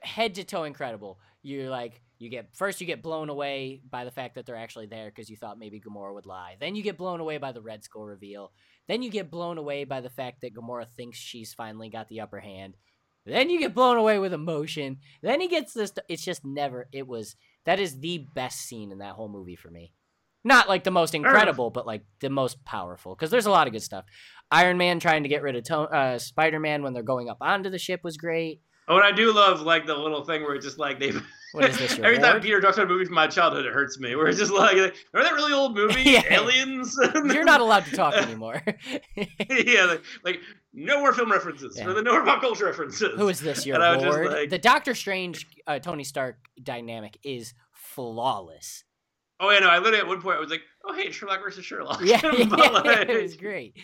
head 0.01 0.34
to 0.36 0.43
toe 0.43 0.64
incredible. 0.64 1.20
You're 1.43 1.70
like, 1.70 2.01
you 2.24 2.30
get 2.30 2.56
first, 2.56 2.80
you 2.80 2.88
get 2.88 3.04
blown 3.04 3.30
away 3.30 3.82
by 3.90 4.06
the 4.06 4.12
fact 4.12 4.36
that 4.36 4.46
they're 4.46 4.56
actually 4.56 4.86
there 4.86 5.10
because 5.10 5.30
you 5.30 5.36
thought 5.36 5.60
maybe 5.60 5.82
Gamora 5.82 6.14
would 6.14 6.26
lie. 6.26 6.56
Then 6.60 6.76
you 6.76 6.82
get 6.82 6.98
blown 6.98 7.20
away 7.20 7.38
by 7.38 7.52
the 7.52 7.62
Red 7.62 7.84
Skull 7.84 8.06
reveal. 8.06 8.52
Then 8.88 9.02
you 9.02 9.10
get 9.12 9.30
blown 9.30 9.58
away 9.58 9.84
by 9.84 10.02
the 10.02 10.10
fact 10.10 10.42
that 10.42 10.56
Gamora 10.56 10.88
thinks 10.88 11.18
she's 11.18 11.54
finally 11.54 11.90
got 11.90 12.08
the 12.10 12.22
upper 12.22 12.40
hand. 12.40 12.76
Then 13.26 13.50
you 13.50 13.60
get 13.60 13.74
blown 13.74 13.98
away 13.98 14.20
with 14.20 14.34
emotion. 14.34 14.98
Then 15.22 15.42
he 15.42 15.48
gets 15.48 15.74
this. 15.74 15.94
It's 16.10 16.26
just 16.26 16.44
never. 16.44 16.88
It 16.92 17.08
was 17.08 17.36
that 17.66 17.80
is 17.80 18.00
the 18.00 18.26
best 18.34 18.62
scene 18.62 18.92
in 18.92 18.98
that 19.00 19.14
whole 19.16 19.30
movie 19.30 19.56
for 19.56 19.70
me. 19.70 19.94
Not 20.46 20.68
like 20.68 20.84
the 20.84 20.92
most 20.92 21.16
incredible, 21.16 21.70
but 21.70 21.88
like 21.88 22.04
the 22.20 22.30
most 22.30 22.64
powerful. 22.66 23.16
Because 23.16 23.32
there's 23.32 23.46
a 23.46 23.52
lot 23.52 23.68
of 23.68 23.74
good 23.74 23.84
stuff. 23.84 24.06
Iron 24.52 24.78
Man 24.78 25.00
trying 25.00 25.24
to 25.24 25.30
get 25.30 25.42
rid 25.42 25.56
of 25.56 25.64
to- 25.66 25.78
uh, 25.78 26.20
Spider 26.20 26.60
Man 26.60 26.84
when 26.84 26.94
they're 26.94 27.04
going 27.04 27.30
up 27.30 27.38
onto 27.40 27.70
the 27.70 27.80
ship 27.80 28.02
was 28.04 28.18
great. 28.18 28.62
Oh, 28.88 28.98
and 28.98 29.04
I 29.06 29.12
do 29.12 29.32
love 29.34 29.62
like 29.62 29.86
the 29.86 29.96
little 29.96 30.24
thing 30.26 30.42
where 30.44 30.56
it's 30.56 30.66
just 30.66 30.78
like 30.80 31.00
they. 31.00 31.12
What 31.54 31.66
is 31.70 31.78
this, 31.78 31.94
Every 32.00 32.18
time? 32.18 32.42
Peter 32.42 32.60
talks 32.60 32.78
about 32.78 32.88
a 32.90 32.94
movie 32.94 33.06
from 33.06 33.14
my 33.16 33.28
childhood, 33.28 33.66
it 33.66 33.72
hurts 33.74 34.00
me. 34.00 34.16
Where 34.16 34.28
it's 34.28 34.40
just 34.40 34.52
like, 34.52 34.74
remember 34.76 34.94
that 35.14 35.34
really 35.34 35.54
old 35.54 35.76
movie, 35.76 36.02
Yeah. 36.06 36.24
Aliens? 36.32 36.98
You're 37.14 37.44
not 37.44 37.62
allowed 37.62 37.86
to 37.86 37.96
talk 37.96 38.16
anymore. 38.16 38.62
yeah, 39.16 39.86
like, 39.86 40.04
like 40.24 40.40
no 40.74 41.00
more 41.00 41.14
film 41.14 41.32
references. 41.32 41.76
Yeah. 41.78 41.86
For 41.86 41.94
the 41.94 42.02
no 42.02 42.14
more 42.14 42.26
pop 42.26 42.42
culture 42.42 42.66
references. 42.66 43.14
Who 43.18 43.30
is 43.30 43.40
this? 43.40 43.66
Your 43.66 43.76
And 43.76 43.84
I 43.84 43.96
was 43.96 44.04
just 44.04 44.18
lord? 44.18 44.32
like- 44.32 44.50
the 44.50 44.58
Doctor 44.58 44.96
Strange 44.96 45.48
uh, 45.68 45.78
Tony 45.80 46.04
Stark 46.04 46.38
dynamic 46.62 47.18
is 47.24 47.54
flawless. 47.72 48.84
Oh 49.40 49.50
yeah, 49.52 49.60
no. 49.60 49.68
I 49.70 49.78
literally 49.78 50.00
at 50.00 50.08
one 50.08 50.22
point 50.22 50.38
I 50.38 50.40
was 50.40 50.50
like, 50.50 50.62
oh 50.84 50.94
hey, 50.94 51.12
Sherlock 51.12 51.42
versus 51.42 51.64
Sherlock. 51.66 52.02
Yeah, 52.04 52.20
But, 52.22 52.86
like, 52.86 53.10
it 53.10 53.22
was 53.22 53.36
great. 53.38 53.78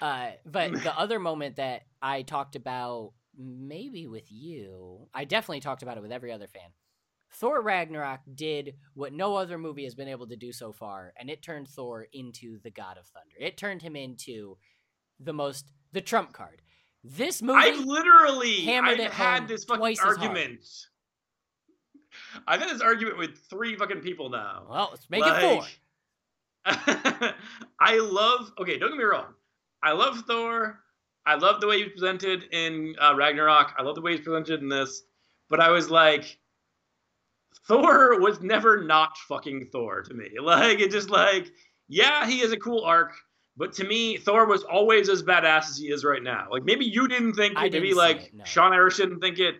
Uh, 0.00 0.30
but 0.46 0.72
the 0.72 0.98
other 0.98 1.18
moment 1.18 1.56
that 1.56 1.82
I 2.02 2.22
talked 2.22 2.56
about, 2.56 3.12
maybe 3.38 4.06
with 4.06 4.30
you, 4.30 5.08
I 5.12 5.24
definitely 5.24 5.60
talked 5.60 5.82
about 5.82 5.96
it 5.96 6.02
with 6.02 6.12
every 6.12 6.32
other 6.32 6.46
fan. 6.46 6.70
Thor 7.32 7.60
Ragnarok 7.60 8.20
did 8.34 8.74
what 8.94 9.12
no 9.12 9.34
other 9.34 9.58
movie 9.58 9.84
has 9.84 9.94
been 9.94 10.08
able 10.08 10.28
to 10.28 10.36
do 10.36 10.52
so 10.52 10.72
far, 10.72 11.12
and 11.18 11.28
it 11.28 11.42
turned 11.42 11.68
Thor 11.68 12.06
into 12.12 12.58
the 12.60 12.70
God 12.70 12.96
of 12.96 13.06
Thunder. 13.06 13.34
It 13.40 13.56
turned 13.56 13.82
him 13.82 13.96
into 13.96 14.56
the 15.18 15.32
most 15.32 15.66
the 15.92 16.00
trump 16.00 16.32
card. 16.32 16.62
This 17.02 17.42
movie, 17.42 17.58
I've 17.58 17.84
literally 17.84 18.60
hammered 18.62 19.00
I've 19.00 19.06
it 19.06 19.10
had 19.10 19.48
this 19.48 19.64
fucking 19.64 19.80
twice 19.80 19.98
as 19.98 20.04
hard. 20.04 20.18
argument. 20.18 20.66
I've 22.46 22.60
had 22.60 22.70
this 22.70 22.80
argument 22.80 23.18
with 23.18 23.38
three 23.50 23.76
fucking 23.76 24.00
people 24.00 24.30
now. 24.30 24.66
well, 24.70 24.88
let's 24.92 25.10
make 25.10 25.24
it 25.26 25.40
four. 25.40 25.64
I 27.80 27.98
love. 27.98 28.52
Okay, 28.58 28.78
don't 28.78 28.90
get 28.90 28.98
me 28.98 29.04
wrong. 29.04 29.34
I 29.82 29.92
love 29.92 30.22
Thor. 30.26 30.80
I 31.26 31.36
love 31.36 31.60
the 31.60 31.66
way 31.66 31.78
he 31.78 31.84
was 31.84 31.92
presented 31.92 32.44
in 32.52 32.94
uh, 33.00 33.14
Ragnarok. 33.14 33.74
I 33.78 33.82
love 33.82 33.94
the 33.94 34.00
way 34.00 34.12
he's 34.12 34.24
presented 34.24 34.60
in 34.60 34.68
this. 34.68 35.02
But 35.48 35.60
I 35.60 35.70
was 35.70 35.90
like, 35.90 36.38
Thor 37.66 38.20
was 38.20 38.40
never 38.40 38.82
not 38.82 39.16
fucking 39.28 39.68
Thor 39.72 40.02
to 40.02 40.14
me. 40.14 40.30
Like 40.42 40.80
it 40.80 40.90
just 40.90 41.10
like, 41.10 41.50
yeah, 41.88 42.26
he 42.26 42.40
has 42.40 42.52
a 42.52 42.56
cool 42.56 42.84
arc. 42.84 43.12
But 43.56 43.72
to 43.74 43.84
me, 43.84 44.16
Thor 44.16 44.46
was 44.46 44.64
always 44.64 45.08
as 45.08 45.22
badass 45.22 45.70
as 45.70 45.78
he 45.78 45.86
is 45.86 46.04
right 46.04 46.22
now. 46.22 46.48
Like 46.50 46.64
maybe 46.64 46.84
you 46.84 47.06
didn't 47.06 47.34
think 47.34 47.52
it, 47.52 47.60
maybe 47.60 47.70
didn't 47.70 47.90
see 47.90 47.94
like 47.94 48.22
it, 48.24 48.34
no. 48.34 48.44
Sean 48.44 48.72
Irish 48.72 48.96
didn't 48.96 49.20
think 49.20 49.38
it. 49.38 49.56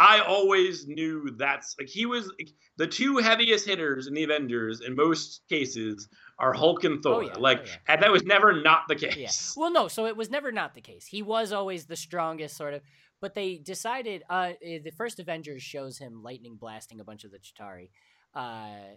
I 0.00 0.20
always 0.20 0.86
knew 0.88 1.30
that's 1.36 1.76
like 1.78 1.88
he 1.88 2.06
was 2.06 2.26
like, 2.38 2.48
the 2.78 2.86
two 2.86 3.18
heaviest 3.18 3.66
hitters 3.66 4.06
in 4.06 4.14
the 4.14 4.24
Avengers 4.24 4.80
in 4.80 4.96
most 4.96 5.42
cases 5.48 6.08
are 6.38 6.54
Hulk 6.54 6.84
and 6.84 7.02
Thor. 7.02 7.16
Oh, 7.16 7.20
yeah. 7.20 7.34
Like, 7.36 7.58
Oh, 7.60 7.64
yeah. 7.66 7.76
and 7.94 8.02
that 8.02 8.10
was 8.10 8.22
never 8.24 8.62
not 8.62 8.88
the 8.88 8.96
Yeah. 8.98 9.10
case. 9.10 9.54
Well, 9.56 9.70
no. 9.70 9.88
So 9.88 10.06
it 10.06 10.16
was 10.16 10.30
never 10.30 10.50
not 10.50 10.74
the 10.74 10.80
case. 10.80 11.04
He 11.06 11.20
was 11.22 11.52
always 11.52 11.84
the 11.84 11.96
strongest, 11.96 12.56
sort 12.56 12.72
of. 12.74 12.80
But 13.20 13.34
they 13.34 13.58
decided. 13.58 14.22
Uh, 14.30 14.54
eh, 14.62 14.78
the 14.82 14.90
first 14.90 15.20
Avengers 15.20 15.62
shows 15.62 15.98
him 15.98 16.22
lightning 16.22 16.56
blasting 16.56 16.98
a 17.00 17.04
bunch 17.04 17.24
of 17.24 17.30
the 17.30 17.38
Chitauri, 17.38 17.90
uh, 18.34 18.96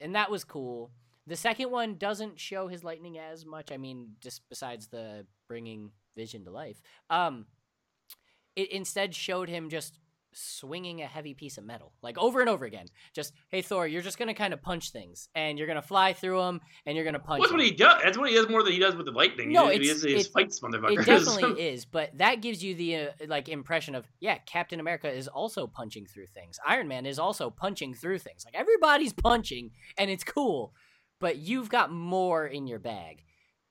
and 0.00 0.14
that 0.14 0.30
was 0.30 0.44
cool. 0.44 0.90
The 1.26 1.36
second 1.36 1.70
one 1.70 1.96
doesn't 1.98 2.40
show 2.40 2.68
his 2.68 2.82
lightning 2.82 3.18
as 3.18 3.44
much. 3.44 3.70
I 3.70 3.76
mean, 3.76 4.12
just 4.22 4.40
besides 4.48 4.86
the 4.88 5.26
bringing 5.46 5.90
Vision 6.16 6.44
to 6.46 6.50
life. 6.50 6.80
Um, 7.10 7.44
it 8.56 8.72
instead 8.72 9.14
showed 9.14 9.50
him 9.50 9.68
just 9.68 9.98
swinging 10.38 11.02
a 11.02 11.06
heavy 11.06 11.34
piece 11.34 11.58
of 11.58 11.64
metal, 11.64 11.92
like 12.02 12.16
over 12.18 12.40
and 12.40 12.48
over 12.48 12.64
again. 12.64 12.86
Just, 13.14 13.32
hey 13.48 13.62
Thor, 13.62 13.86
you're 13.86 14.02
just 14.02 14.18
gonna 14.18 14.34
kind 14.34 14.52
of 14.54 14.62
punch 14.62 14.90
things, 14.92 15.28
and 15.34 15.58
you're 15.58 15.66
gonna 15.66 15.82
fly 15.82 16.12
through 16.12 16.40
them, 16.40 16.60
and 16.86 16.96
you're 16.96 17.04
gonna 17.04 17.18
punch. 17.18 17.42
That's 17.42 17.52
'em. 17.52 17.58
what 17.58 17.66
he 17.66 17.72
does. 17.72 18.00
That's 18.02 18.16
what 18.18 18.28
he 18.28 18.34
does 18.34 18.48
more 18.48 18.62
than 18.62 18.72
he 18.72 18.78
does 18.78 18.94
with 18.96 19.06
the 19.06 19.12
lightning. 19.12 19.52
No, 19.52 19.68
he, 19.68 19.76
it's- 19.76 20.02
he, 20.02 20.10
it's- 20.10 20.26
fights 20.28 20.60
motherfuckers. 20.60 21.00
It 21.00 21.06
definitely 21.06 21.62
is, 21.68 21.84
but 21.84 22.16
that 22.18 22.40
gives 22.40 22.62
you 22.62 22.74
the 22.74 22.96
uh, 22.96 23.06
like 23.26 23.48
impression 23.48 23.94
of 23.94 24.06
yeah, 24.20 24.38
Captain 24.46 24.80
America 24.80 25.10
is 25.12 25.28
also 25.28 25.66
punching 25.66 26.06
through 26.06 26.26
things. 26.28 26.58
Iron 26.66 26.88
Man 26.88 27.06
is 27.06 27.18
also 27.18 27.50
punching 27.50 27.94
through 27.94 28.18
things. 28.18 28.44
Like 28.44 28.54
everybody's 28.54 29.12
punching, 29.12 29.70
and 29.96 30.10
it's 30.10 30.24
cool, 30.24 30.72
but 31.20 31.36
you've 31.38 31.68
got 31.68 31.90
more 31.92 32.46
in 32.46 32.66
your 32.66 32.78
bag. 32.78 33.24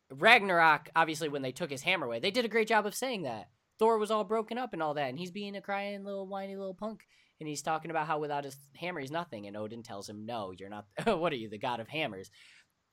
Ragnarok, 0.10 0.90
obviously, 0.96 1.28
when 1.30 1.42
they 1.42 1.52
took 1.52 1.70
his 1.70 1.82
hammer 1.82 2.06
away, 2.06 2.20
they 2.20 2.32
did 2.32 2.46
a 2.46 2.50
great 2.50 2.68
job 2.68 2.86
of 2.86 2.96
saying 2.96 3.24
that 3.24 3.50
Thor 3.80 3.98
was 3.98 4.12
all 4.12 4.24
broken 4.24 4.58
up 4.58 4.74
and 4.74 4.82
all 4.82 4.94
that, 4.96 5.10
and 5.10 5.20
he's 5.20 5.32
being 5.32 5.56
a 5.56 5.62
crying 5.62 6.04
little 6.04 6.28
whiny 6.28 6.56
little 6.56 6.74
punk, 6.74 7.06
and 7.40 7.48
he's 7.48 7.62
talking 7.62 7.92
about 7.92 8.08
how 8.08 8.20
without 8.20 8.44
his 8.44 8.58
hammer 8.76 9.00
he's 9.00 9.12
nothing, 9.12 9.46
and 9.48 9.56
Odin 9.56 9.84
tells 9.84 10.10
him, 10.10 10.26
"No, 10.26 10.52
you're 10.58 10.70
not. 10.70 10.86
what 11.06 11.32
are 11.32 11.38
you, 11.38 11.50
the 11.50 11.58
god 11.58 11.80
of 11.80 11.88
hammers?" 11.88 12.32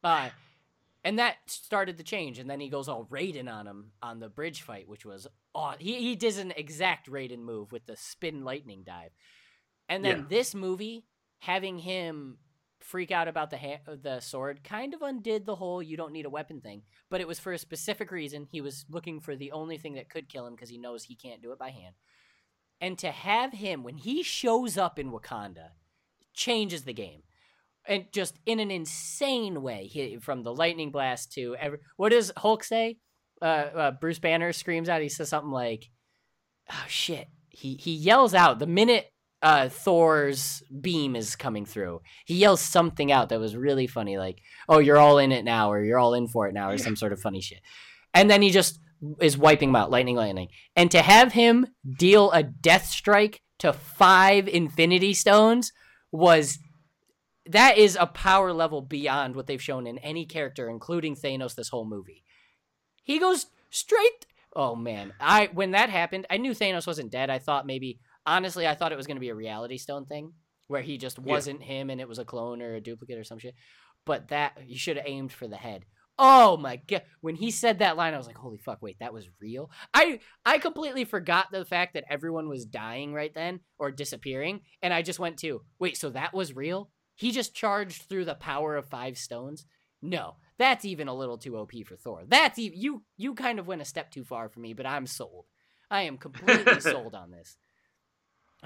Uh, 0.03 0.31
and 1.03 1.19
that 1.19 1.37
started 1.47 1.97
the 1.97 2.03
change. 2.03 2.39
And 2.39 2.49
then 2.49 2.61
he 2.61 2.69
goes 2.69 2.89
all 2.89 3.05
Raiden 3.07 3.51
on 3.53 3.67
him 3.67 3.93
on 4.03 4.21
the 4.21 4.29
bridge 4.29 4.63
fight, 4.63 4.89
which 4.89 5.05
was 5.05 5.27
aw 5.55 5.77
He 5.79 5.95
he 6.01 6.17
does 6.17 6.39
an 6.39 6.53
exact 6.57 7.11
Raiden 7.11 7.41
move 7.41 7.73
with 7.73 7.87
the 7.87 7.97
spin 7.97 8.45
lightning 8.45 8.83
dive. 8.85 9.13
And 9.89 10.05
then 10.05 10.19
Yeah. 10.19 10.25
this 10.29 10.55
movie 10.55 11.05
having 11.41 11.79
him 11.79 12.39
freak 12.85 13.11
out 13.11 13.29
about 13.29 13.51
the 13.51 13.57
ha- 13.57 13.95
the 14.03 14.21
sword 14.21 14.63
kind 14.63 14.95
of 14.95 15.03
undid 15.03 15.47
the 15.47 15.57
whole 15.57 15.83
you 15.83 15.97
don't 15.97 16.13
need 16.13 16.27
a 16.27 16.31
weapon 16.31 16.61
thing. 16.61 16.83
But 17.11 17.21
it 17.21 17.29
was 17.29 17.39
for 17.39 17.53
a 17.53 17.59
specific 17.59 18.11
reason. 18.11 18.47
He 18.51 18.61
was 18.61 18.85
looking 18.91 19.21
for 19.21 19.35
the 19.35 19.53
only 19.53 19.79
thing 19.79 19.95
that 19.95 20.11
could 20.11 20.29
kill 20.29 20.47
him 20.47 20.55
because 20.55 20.71
he 20.71 20.79
knows 20.79 21.05
he 21.05 21.17
can't 21.17 21.43
do 21.43 21.53
it 21.53 21.59
by 21.59 21.71
hand. 21.71 21.95
And 22.81 22.99
to 22.99 23.11
have 23.11 23.53
him 23.53 23.83
when 23.83 23.97
he 23.97 24.23
shows 24.23 24.77
up 24.77 24.99
in 24.99 25.11
Wakanda 25.11 25.71
changes 26.35 26.85
the 26.85 26.93
game 26.93 27.23
and 27.87 28.07
just 28.13 28.39
in 28.47 28.61
an 28.61 28.71
insane 28.71 29.63
way 29.63 29.87
he, 29.87 30.17
from 30.19 30.43
the 30.43 30.55
lightning 30.55 30.91
blast 30.91 31.33
to 31.33 31.55
every 31.57 31.79
what 31.97 32.11
does 32.11 32.33
hulk 32.37 32.65
say 32.65 32.99
uh, 33.41 33.45
uh 33.45 33.91
bruce 33.93 34.19
banner 34.19 34.53
screams 34.53 34.89
out 34.89 35.01
he 35.01 35.09
says 35.09 35.29
something 35.29 35.53
like 35.53 35.91
oh 36.73 36.85
shit 36.89 37.29
he 37.49 37.77
he 37.77 37.95
yells 37.95 38.35
out 38.35 38.59
the 38.59 38.67
minute 38.67 39.07
uh 39.45 39.69
thor's 39.69 40.63
beam 40.81 41.15
is 41.15 41.37
coming 41.37 41.65
through 41.65 42.01
he 42.25 42.35
yells 42.35 42.61
something 42.61 43.13
out 43.13 43.29
that 43.29 43.39
was 43.39 43.55
really 43.55 43.87
funny 43.87 44.19
like 44.19 44.41
oh 44.69 44.79
you're 44.79 44.99
all 44.99 45.19
in 45.19 45.31
it 45.31 45.45
now 45.45 45.71
or 45.71 45.85
you're 45.85 45.99
all 45.99 46.15
in 46.15 46.27
for 46.27 46.49
it 46.49 46.55
now 46.55 46.71
or 46.71 46.79
some 46.79 46.97
sort 46.97 47.13
of 47.13 47.21
funny 47.21 47.41
shit 47.41 47.61
and 48.13 48.29
then 48.29 48.43
he 48.43 48.51
just 48.51 48.81
is 49.21 49.39
wiping 49.39 49.69
them 49.69 49.77
out 49.77 49.91
lightning 49.91 50.17
lightning 50.17 50.49
and 50.75 50.91
to 50.91 51.01
have 51.01 51.33
him 51.33 51.67
deal 51.97 52.33
a 52.33 52.43
death 52.43 52.87
strike 52.87 53.41
to 53.59 53.73
five 53.73 54.49
infinity 54.49 55.15
stones 55.15 55.73
was 56.11 56.59
that 57.47 57.77
is 57.77 57.97
a 58.01 58.07
power 58.07 58.53
level 58.53 58.81
beyond 58.81 59.37
what 59.37 59.47
they've 59.47 59.63
shown 59.63 59.87
in 59.87 59.99
any 59.99 60.25
character, 60.25 60.69
including 60.69 61.15
Thanos 61.15 61.55
this 61.55 61.69
whole 61.69 61.85
movie. 61.85 62.23
He 63.03 63.19
goes 63.19 63.47
straight. 63.71 64.27
Oh 64.57 64.75
man, 64.77 65.13
I 65.21 65.51
when 65.53 65.73
that 65.73 65.91
happened, 65.91 66.27
I 66.31 66.37
knew 66.37 66.53
Thanos 66.53 66.87
wasn't 66.87 67.11
dead. 67.11 67.29
I 67.29 67.39
thought 67.39 67.67
maybe, 67.67 67.99
honestly, 68.27 68.67
I 68.67 68.75
thought 68.75 68.93
it 68.93 68.97
was 68.97 69.07
going 69.07 69.17
to 69.17 69.21
be 69.21 69.29
a 69.29 69.35
Reality 69.35 69.79
Stone 69.79 70.07
thing 70.07 70.33
where 70.69 70.83
he 70.83 70.97
just 70.97 71.19
wasn't 71.19 71.63
him 71.63 71.91
and 71.91 72.01
it 72.01 72.09
was 72.09 72.19
a 72.19 72.25
clone 72.25 72.63
or 72.63 72.75
a 72.75 72.81
duplicate 72.81 73.19
or 73.19 73.25
some 73.25 73.39
shit. 73.39 73.55
But 74.07 74.29
that 74.29 74.59
you 74.67 74.79
should 74.79 74.97
have 74.97 75.07
aimed 75.07 75.33
for 75.33 75.49
the 75.49 75.57
head. 75.57 75.85
Oh 76.19 76.57
my 76.57 76.77
god! 76.77 77.03
When 77.23 77.35
he 77.35 77.51
said 77.51 77.81
that 77.81 77.97
line, 77.97 78.15
I 78.15 78.19
was 78.19 78.27
like, 78.27 78.37
"Holy 78.37 78.59
fuck! 78.59 78.81
Wait, 78.81 78.99
that 79.01 79.13
was 79.13 79.29
real." 79.41 79.71
I 79.93 80.21
I 80.45 80.59
completely 80.59 81.05
forgot 81.05 81.51
the 81.51 81.65
fact 81.65 81.95
that 81.95 82.05
everyone 82.09 82.49
was 82.49 82.67
dying 82.67 83.13
right 83.13 83.35
then 83.35 83.61
or 83.79 83.91
disappearing, 83.91 84.61
and 84.81 84.95
I 84.95 85.03
just 85.03 85.19
went 85.19 85.39
to, 85.39 85.63
"Wait, 85.81 85.97
so 85.97 86.11
that 86.11 86.33
was 86.33 86.55
real?" 86.55 86.91
He 87.17 87.33
just 87.33 87.55
charged 87.55 88.03
through 88.03 88.27
the 88.27 88.37
power 88.37 88.77
of 88.77 88.89
five 88.89 89.19
stones. 89.19 89.67
No, 90.03 90.37
that's 90.57 90.85
even 90.85 91.09
a 91.09 91.15
little 91.15 91.39
too 91.39 91.57
OP 91.57 91.73
for 91.85 91.97
Thor. 91.97 92.23
That's 92.29 92.59
even 92.61 92.81
you. 92.81 93.03
You 93.17 93.35
kind 93.35 93.59
of 93.59 93.67
went 93.67 93.83
a 93.83 93.87
step 93.87 94.13
too 94.13 94.25
far 94.25 94.49
for 94.49 94.61
me, 94.61 94.73
but 94.73 94.87
I'm 94.87 95.07
sold. 95.09 95.47
I 95.91 96.03
am 96.03 96.19
completely 96.19 96.81
sold 96.81 97.17
on 97.17 97.33
this. 97.33 97.57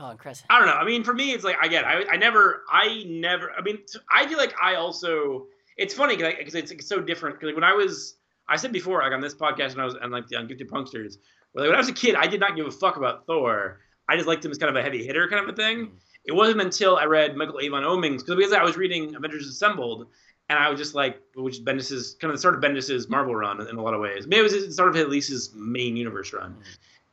Oh, 0.00 0.14
Chris, 0.16 0.42
I 0.48 0.58
don't 0.58 0.68
know. 0.68 0.74
I 0.74 0.84
mean, 0.84 1.02
for 1.02 1.12
me, 1.12 1.32
it's 1.32 1.44
like 1.44 1.56
I 1.60 1.68
get. 1.68 1.84
I, 1.84 2.04
I 2.04 2.16
never. 2.16 2.62
I 2.70 3.04
never. 3.06 3.52
I 3.52 3.62
mean, 3.62 3.78
I 4.12 4.26
feel 4.26 4.38
like 4.38 4.54
I 4.62 4.76
also. 4.76 5.46
It's 5.76 5.94
funny 5.94 6.16
because 6.16 6.54
it's, 6.54 6.70
it's 6.70 6.88
so 6.88 7.00
different. 7.00 7.36
Because 7.36 7.48
like 7.48 7.54
when 7.54 7.64
I 7.64 7.72
was, 7.72 8.16
I 8.48 8.56
said 8.56 8.72
before, 8.72 9.02
like 9.02 9.12
on 9.12 9.20
this 9.20 9.34
podcast, 9.34 9.70
when 9.70 9.80
I 9.80 9.84
was 9.84 9.94
on 9.96 10.10
like 10.10 10.26
the 10.28 10.36
Ungifted 10.36 10.68
Punksters, 10.68 11.16
where, 11.52 11.64
like, 11.64 11.70
when 11.70 11.74
I 11.74 11.78
was 11.78 11.88
a 11.88 11.92
kid, 11.92 12.14
I 12.14 12.26
did 12.26 12.40
not 12.40 12.56
give 12.56 12.66
a 12.66 12.70
fuck 12.70 12.96
about 12.96 13.26
Thor. 13.26 13.80
I 14.08 14.16
just 14.16 14.26
liked 14.26 14.44
him 14.44 14.50
as 14.50 14.58
kind 14.58 14.70
of 14.70 14.76
a 14.76 14.82
heavy 14.82 15.04
hitter 15.04 15.28
kind 15.28 15.42
of 15.42 15.52
a 15.52 15.56
thing. 15.56 15.86
Mm. 15.86 15.90
It 16.24 16.32
wasn't 16.32 16.60
until 16.60 16.96
I 16.96 17.04
read 17.04 17.36
Michael 17.36 17.60
Avon 17.60 17.84
Oeming's 17.84 18.22
because 18.22 18.36
because 18.36 18.52
I 18.52 18.62
was 18.62 18.76
reading 18.76 19.14
Avengers 19.14 19.46
Assembled, 19.46 20.08
and 20.48 20.58
I 20.58 20.68
was 20.68 20.78
just 20.78 20.94
like, 20.94 21.20
which 21.34 21.54
is 21.54 21.60
Bendis's 21.60 22.16
kind 22.20 22.30
of 22.30 22.36
the 22.36 22.38
start 22.38 22.54
of 22.54 22.60
Bendis's 22.60 23.08
Marvel 23.08 23.34
run 23.34 23.66
in 23.66 23.76
a 23.76 23.82
lot 23.82 23.94
of 23.94 24.00
ways. 24.00 24.26
Maybe 24.26 24.40
it 24.40 24.42
was 24.42 24.52
the 24.52 24.72
start 24.72 24.90
of 24.90 24.96
at 24.96 25.08
least 25.08 25.30
his 25.30 25.54
main 25.54 25.96
universe 25.96 26.32
run, 26.32 26.56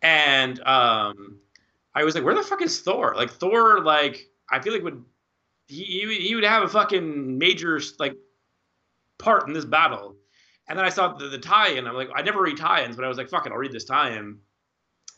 and 0.01 0.59
um, 0.61 1.39
I 1.95 2.03
was 2.03 2.13
like, 2.15 2.23
where 2.23 2.35
the 2.35 2.43
fuck 2.43 2.61
is 2.61 2.79
Thor? 2.81 3.13
Like 3.15 3.31
Thor, 3.31 3.81
like 3.83 4.27
I 4.51 4.59
feel 4.59 4.73
like 4.73 4.83
would 4.83 5.03
he 5.67 5.83
he, 5.83 6.05
would- 6.05 6.17
he 6.17 6.35
would 6.35 6.43
have 6.43 6.63
a 6.63 6.67
fucking 6.69 7.37
major 7.37 7.79
like 7.99 8.15
part 9.17 9.47
in 9.47 9.53
this 9.53 9.65
battle. 9.65 10.15
And 10.67 10.77
then 10.77 10.85
I 10.85 10.89
saw 10.89 11.13
the, 11.13 11.27
the 11.29 11.37
tie-in. 11.37 11.85
I'm 11.87 11.93
like, 11.93 12.09
I 12.15 12.21
never 12.23 12.41
read 12.41 12.57
tie-ins, 12.57 12.95
but 12.95 13.05
I 13.05 13.07
was 13.07 13.17
like, 13.17 13.29
fuck 13.29 13.45
it, 13.45 13.51
I'll 13.51 13.57
read 13.57 13.71
this 13.71 13.85
tie-in. 13.85 14.39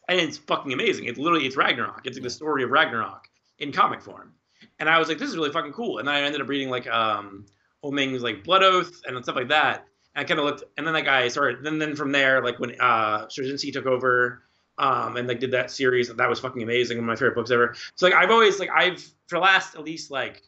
And 0.10 0.20
it's 0.20 0.38
fucking 0.38 0.74
amazing. 0.74 1.06
It's 1.06 1.18
literally 1.18 1.46
it's 1.46 1.56
Ragnarok. 1.58 2.02
It's 2.06 2.18
like 2.18 2.24
the 2.24 2.30
story 2.30 2.64
of 2.64 2.70
Ragnarok 2.70 3.28
in 3.60 3.72
comic 3.72 4.02
form. 4.02 4.34
And 4.80 4.90
I 4.90 5.00
was 5.00 5.08
like, 5.08 5.18
this 5.18 5.30
is 5.30 5.36
really 5.38 5.52
fucking 5.52 5.74
cool. 5.74 6.00
And 6.00 6.08
then 6.08 6.16
I 6.16 6.22
ended 6.22 6.42
up 6.42 6.48
reading 6.50 6.70
like 6.70 6.88
um 6.88 7.46
Oeming's 7.84 8.22
like 8.24 8.44
Blood 8.44 8.64
Oath 8.64 9.02
and 9.06 9.22
stuff 9.24 9.36
like 9.36 9.50
that. 9.50 9.86
And 10.16 10.24
I 10.24 10.28
kind 10.28 10.40
of 10.40 10.46
looked, 10.46 10.64
and 10.78 10.86
then 10.88 10.94
like 10.94 11.08
I 11.08 11.28
started. 11.28 11.64
Then 11.64 11.78
then 11.80 11.96
from 11.96 12.12
there, 12.12 12.42
like 12.44 12.60
when 12.60 12.80
uh 12.80 13.26
Straczynski 13.28 13.72
took 13.74 13.86
over, 13.86 14.44
um, 14.78 15.18
and 15.18 15.28
like 15.28 15.40
did 15.40 15.52
that 15.52 15.72
series, 15.72 16.14
that 16.14 16.30
was 16.30 16.40
fucking 16.40 16.62
amazing. 16.62 16.98
One 16.98 17.06
of 17.06 17.08
my 17.08 17.16
favorite 17.16 17.36
books 17.36 17.52
ever. 17.52 17.76
So 17.96 18.06
like 18.06 18.16
I've 18.16 18.30
always 18.32 18.60
like 18.60 18.70
I've 18.70 19.02
for 19.28 19.38
the 19.38 19.40
last 19.40 19.76
at 19.76 19.84
least 19.84 20.12
like 20.12 20.44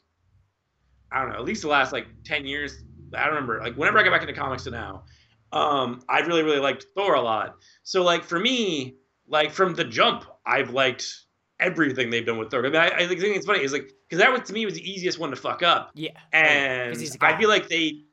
I 1.11 1.21
don't 1.21 1.29
know, 1.31 1.39
at 1.39 1.45
least 1.45 1.63
the 1.63 1.67
last 1.67 1.91
like 1.91 2.07
ten 2.23 2.45
years. 2.45 2.83
I 3.13 3.25
don't 3.25 3.33
remember. 3.33 3.59
Like 3.59 3.75
whenever 3.75 3.99
I 3.99 4.03
get 4.03 4.11
back 4.11 4.21
into 4.21 4.33
comics 4.33 4.63
to 4.65 4.71
now, 4.71 5.03
um, 5.51 6.01
I 6.07 6.19
really 6.19 6.43
really 6.43 6.59
liked 6.59 6.85
Thor 6.95 7.15
a 7.15 7.21
lot. 7.21 7.57
So 7.83 8.03
like 8.03 8.23
for 8.23 8.39
me, 8.39 8.97
like 9.27 9.51
from 9.51 9.73
the 9.73 9.83
jump, 9.83 10.25
I've 10.45 10.71
liked 10.71 11.25
everything 11.59 12.09
they've 12.09 12.25
done 12.25 12.37
with 12.37 12.51
Thor. 12.51 12.65
I, 12.65 12.69
mean, 12.69 12.75
I, 12.75 12.89
I 12.89 13.07
think 13.07 13.21
it's 13.21 13.45
funny 13.45 13.63
is 13.63 13.73
like 13.73 13.91
because 14.07 14.23
that 14.23 14.31
was 14.31 14.47
to 14.47 14.53
me 14.53 14.65
was 14.65 14.75
the 14.75 14.89
easiest 14.89 15.17
one 15.17 15.31
to 15.31 15.35
fuck 15.35 15.63
up, 15.63 15.91
yeah, 15.95 16.11
and 16.33 16.95
I 17.21 17.37
feel 17.37 17.49
like 17.49 17.67
they. 17.67 18.03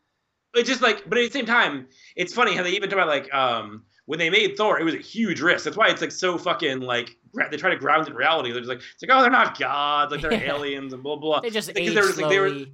It's 0.54 0.66
just 0.66 0.80
like, 0.80 1.06
but 1.06 1.18
at 1.18 1.30
the 1.30 1.38
same 1.38 1.44
time, 1.44 1.86
it's 2.14 2.32
funny 2.32 2.56
how 2.56 2.62
they 2.62 2.70
even 2.70 2.88
talk 2.88 2.96
about 2.98 3.08
like 3.08 3.32
um 3.34 3.82
when 4.06 4.18
they 4.18 4.30
made 4.30 4.56
Thor, 4.56 4.80
it 4.80 4.84
was 4.84 4.94
a 4.94 4.98
huge 4.98 5.40
risk. 5.40 5.64
That's 5.64 5.76
why 5.76 5.88
it's 5.88 6.00
like 6.00 6.12
so 6.12 6.38
fucking 6.38 6.80
like 6.80 7.16
they 7.50 7.56
try 7.56 7.70
to 7.70 7.76
ground 7.76 8.06
it 8.06 8.10
in 8.10 8.16
reality. 8.16 8.50
They're 8.52 8.60
just 8.60 8.68
like 8.68 8.78
it's 8.78 9.02
like 9.02 9.10
oh 9.12 9.20
they're 9.22 9.30
not 9.30 9.58
gods, 9.58 10.12
like 10.12 10.22
they're 10.22 10.32
aliens 10.50 10.92
and 10.92 11.02
blah 11.02 11.16
blah. 11.16 11.40
they 11.40 11.50
just 11.50 11.72
because 11.74 11.94
they 11.94 12.00
were 12.00 12.06
just, 12.06 12.20
like, 12.20 12.30
they 12.30 12.38
were- 12.40 12.64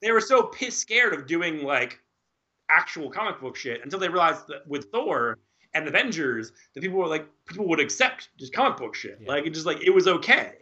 they 0.00 0.10
were 0.10 0.20
so 0.20 0.42
piss 0.42 0.76
scared 0.76 1.14
of 1.14 1.26
doing 1.28 1.62
like 1.62 2.00
actual 2.70 3.08
comic 3.10 3.40
book 3.40 3.54
shit 3.54 3.80
until 3.84 3.98
they 4.00 4.08
realized 4.08 4.48
that 4.48 4.66
with 4.66 4.86
Thor 4.90 5.38
and 5.74 5.86
Avengers, 5.86 6.52
that 6.74 6.80
people 6.80 6.98
were 6.98 7.06
like 7.06 7.26
people 7.46 7.68
would 7.68 7.78
accept 7.80 8.30
just 8.38 8.52
comic 8.52 8.78
book 8.78 8.94
shit. 8.94 9.18
Yeah. 9.20 9.28
Like 9.28 9.46
it 9.46 9.50
just 9.54 9.66
like 9.66 9.80
it 9.82 9.90
was 9.90 10.08
okay. 10.08 10.54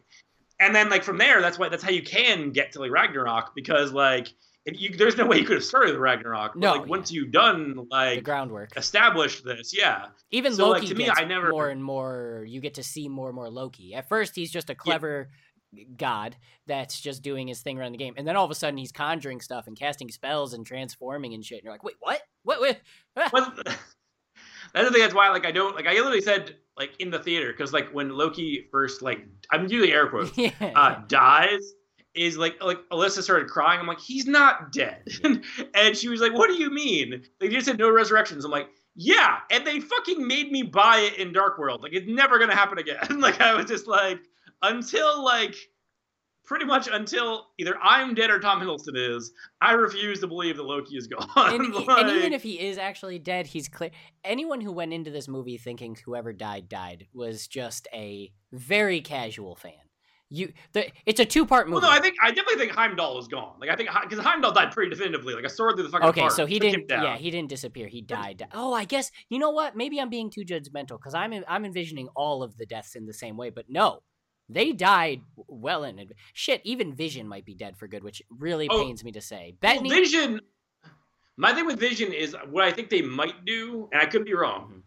And 0.61 0.75
then 0.75 0.91
like 0.91 1.03
from 1.03 1.17
there, 1.17 1.41
that's 1.41 1.59
why 1.59 1.69
that's 1.71 1.83
how 1.83 1.91
you 1.91 2.03
can 2.03 2.51
get 2.51 2.73
to 2.73 2.81
like 2.81 2.91
Ragnarok 2.91 3.55
because 3.55 3.93
like 3.93 4.29
if 4.67 4.81
you, 4.81 4.97
there's 4.97 5.17
no 5.17 5.27
way 5.27 5.39
you 5.39 5.45
could 5.45 5.57
have 5.57 5.65
started 5.65 5.93
with 5.93 6.01
Ragnarok. 6.01 6.53
But, 6.55 6.61
No, 6.61 6.73
like 6.75 6.87
once 6.87 7.11
you've 7.11 7.33
done 7.33 7.75
the 7.77 7.87
like 7.91 8.23
groundwork. 8.25 8.77
established 8.77 9.45
this, 9.45 9.77
yeah. 9.77 10.07
Even 10.31 10.53
so, 10.55 10.69
like, 10.69 10.83
Loki 10.83 10.93
to 10.93 10.99
me, 10.99 11.11
I 11.11 11.25
never- 11.25 11.51
more 11.51 11.69
and 11.71 11.83
more. 11.83 12.45
You 12.47 12.61
get 12.61 12.75
to 12.75 12.83
see 12.83 13.09
more 13.09 13.29
and 13.29 13.37
more 13.37 13.49
Loki. 13.51 13.95
At 13.95 14.09
first, 14.09 14.37
he's 14.37 14.51
just 14.51 14.71
a 14.71 14.75
clever 14.75 15.31
god 15.97 16.37
that's 16.67 17.01
just 17.01 17.23
doing 17.23 17.47
his 17.47 17.63
thing 17.63 17.79
around 17.79 17.93
the 17.93 17.99
game, 17.99 18.15
and 18.17 18.27
then 18.27 18.37
all 18.37 18.45
of 18.45 18.51
a 18.51 18.55
sudden, 18.55 18.77
he's 18.77 18.93
conjuring 18.93 19.41
stuff 19.41 19.67
and 19.67 19.79
casting 19.79 20.11
spells 20.11 20.53
and 20.53 20.67
transforming 20.67 21.33
and 21.35 21.45
shit. 21.45 21.59
And 21.59 21.65
you're 21.65 21.73
like, 21.73 21.85
wait, 21.85 21.97
what? 22.01 22.21
What? 22.43 22.61
what? 22.61 22.81
Ah. 23.17 23.31
That's 24.73 24.87
the 24.87 24.93
thing. 24.93 25.03
That's 25.03 25.15
why 25.15 25.31
like 25.31 25.47
I 25.47 25.51
don't 25.51 25.75
like 25.75 25.87
I 25.87 25.95
literally 25.95 26.21
said 26.21 26.55
like 26.77 26.93
in 27.01 27.11
the 27.11 27.19
theater 27.19 27.53
because 27.53 27.73
like 27.73 27.91
when 27.91 28.11
Loki 28.11 28.69
first 28.71 29.03
like 29.03 29.27
I'm 29.51 29.67
doing 29.67 29.91
air 29.91 30.09
quotes 30.09 30.31
yeah. 30.39 30.51
uh, 30.61 31.01
dies 31.09 31.73
is 32.15 32.37
like 32.37 32.63
like 32.63 32.79
Alyssa 32.91 33.23
started 33.23 33.49
crying. 33.49 33.81
I'm 33.81 33.87
like 33.87 34.01
he's 34.01 34.27
not 34.27 34.73
dead, 34.73 35.07
and 35.75 35.97
she 35.97 36.09
was 36.09 36.21
like, 36.21 36.33
"What 36.33 36.49
do 36.49 36.55
you 36.55 36.71
mean?" 36.71 37.23
They 37.39 37.49
just 37.49 37.67
said 37.67 37.79
no 37.79 37.91
resurrections. 37.91 38.45
I'm 38.45 38.51
like. 38.51 38.69
Yeah, 38.97 39.39
and 39.53 39.65
they 39.65 39.79
fucking 39.79 40.27
made 40.27 40.51
me 40.51 40.65
buy 40.65 40.99
it 40.99 41.19
in 41.19 41.33
Dark 41.33 41.59
World. 41.59 41.81
Like 41.81 41.93
it's 41.95 42.09
never 42.09 42.41
gonna 42.41 42.57
happen 42.57 42.77
again. 42.77 42.99
like 43.21 43.41
I 43.41 43.55
was 43.55 43.67
just 43.67 43.87
like, 43.87 44.19
until 44.63 45.25
like 45.25 45.55
pretty 46.51 46.65
much 46.65 46.89
until 46.91 47.47
either 47.59 47.79
I'm 47.81 48.13
dead 48.13 48.29
or 48.29 48.41
Tom 48.41 48.61
Hiddleston 48.61 48.97
is, 48.97 49.33
I 49.63 49.73
refuse 49.73 50.19
to 50.19 50.27
believe 50.27 50.57
that 50.57 50.65
Loki 50.65 50.97
is 50.97 51.07
gone. 51.07 51.29
and, 51.37 51.73
Like, 51.73 51.89
and 51.89 52.11
even 52.11 52.33
if 52.33 52.43
he 52.43 52.59
is 52.59 52.77
actually 52.77 53.21
dead, 53.21 53.47
he's 53.47 53.69
clear. 53.69 53.91
Anyone 54.25 54.61
who 54.61 54.73
went 54.73 54.93
into 54.93 55.13
this 55.13 55.29
movie 55.29 55.59
thinking 55.59 55.97
whoever 56.05 56.33
died 56.33 56.69
died 56.69 57.07
was 57.15 57.47
just 57.47 57.87
a 57.95 58.33
very 58.51 59.01
casual 59.01 59.55
fan. 59.55 59.75
You, 60.33 60.53
the, 60.73 60.87
it's 61.07 61.19
a 61.19 61.25
two-part 61.25 61.69
movie. 61.69 61.83
well, 61.83 61.91
no, 61.91 61.97
I 61.97 62.01
think 62.01 62.15
I 62.23 62.29
definitely 62.29 62.57
think 62.57 62.71
Heimdall 62.71 63.19
is 63.19 63.27
gone. 63.27 63.57
Like 63.61 63.69
I 63.69 63.75
think 63.75 63.91
because 64.03 64.25
Heimdall 64.25 64.53
died 64.53 64.71
pretty 64.71 64.89
definitively, 64.91 65.35
like 65.35 65.45
a 65.45 65.49
sword 65.49 65.75
through 65.75 65.83
the 65.85 65.91
fucking 65.91 66.09
okay, 66.11 66.21
heart, 66.21 66.33
so 66.33 66.47
he 66.47 66.61
didn't. 66.61 66.87
Yeah, 66.89 67.17
he 67.17 67.33
didn't 67.33 67.49
disappear. 67.49 67.89
He 67.89 68.01
died. 68.01 68.47
Oh, 68.55 68.73
I 68.73 68.85
guess 68.85 69.11
you 69.29 69.41
know 69.41 69.51
what? 69.51 69.77
Maybe 69.77 70.01
I'm 70.01 70.09
being 70.09 70.31
too 70.31 70.45
judgmental 70.45 70.99
because 70.99 71.15
I'm 71.15 71.35
I'm 71.49 71.65
envisioning 71.65 72.09
all 72.15 72.45
of 72.45 72.57
the 72.59 72.67
deaths 72.67 72.95
in 72.95 73.07
the 73.07 73.15
same 73.15 73.37
way, 73.37 73.51
but 73.51 73.67
no. 73.69 74.03
They 74.53 74.73
died 74.73 75.23
well 75.47 75.85
in 75.85 76.01
advance. 76.01 76.19
Shit, 76.33 76.61
even 76.65 76.93
Vision 76.93 77.29
might 77.29 77.45
be 77.45 77.55
dead 77.55 77.77
for 77.77 77.87
good, 77.87 78.03
which 78.03 78.21
really 78.37 78.69
Oh, 78.69 78.83
pains 78.83 79.05
me 79.05 79.13
to 79.13 79.21
say. 79.21 79.55
Well, 79.63 79.75
Bettany, 79.75 79.91
Vision. 79.91 80.41
My 81.37 81.55
thing 81.55 81.67
with 81.67 81.79
Vision 81.79 82.13
is 82.13 82.37
what 82.51 82.65
I 82.65 82.73
think 82.73 82.91
they 82.91 83.01
might 83.01 83.45
do, 83.45 83.89
and 83.93 84.03
I 84.03 84.07
could 84.07 84.25
be 84.25 84.35
wrong. 84.35 84.63
Mm-hmm. 84.63 84.79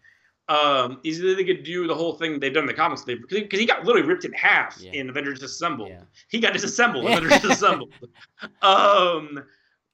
Um, 0.50 1.00
is 1.06 1.20
that 1.22 1.38
they 1.38 1.46
could 1.46 1.64
do 1.64 1.88
the 1.88 1.96
whole 1.96 2.14
thing 2.16 2.38
they've 2.38 2.54
done 2.54 2.64
in 2.64 2.68
the 2.68 2.74
comics 2.74 3.04
because 3.06 3.60
he 3.60 3.66
got 3.66 3.86
literally 3.86 4.06
ripped 4.06 4.26
in 4.26 4.34
half 4.34 4.78
Yeah. 4.82 4.92
in 4.92 5.10
Avengers 5.10 5.40
Disassembled. 5.40 5.88
Yeah. 5.90 6.02
He 6.28 6.40
got 6.42 6.52
disassembled. 6.52 7.06
Avengers 7.10 7.40
Disassembled. 7.42 7.94
Um, 8.62 9.42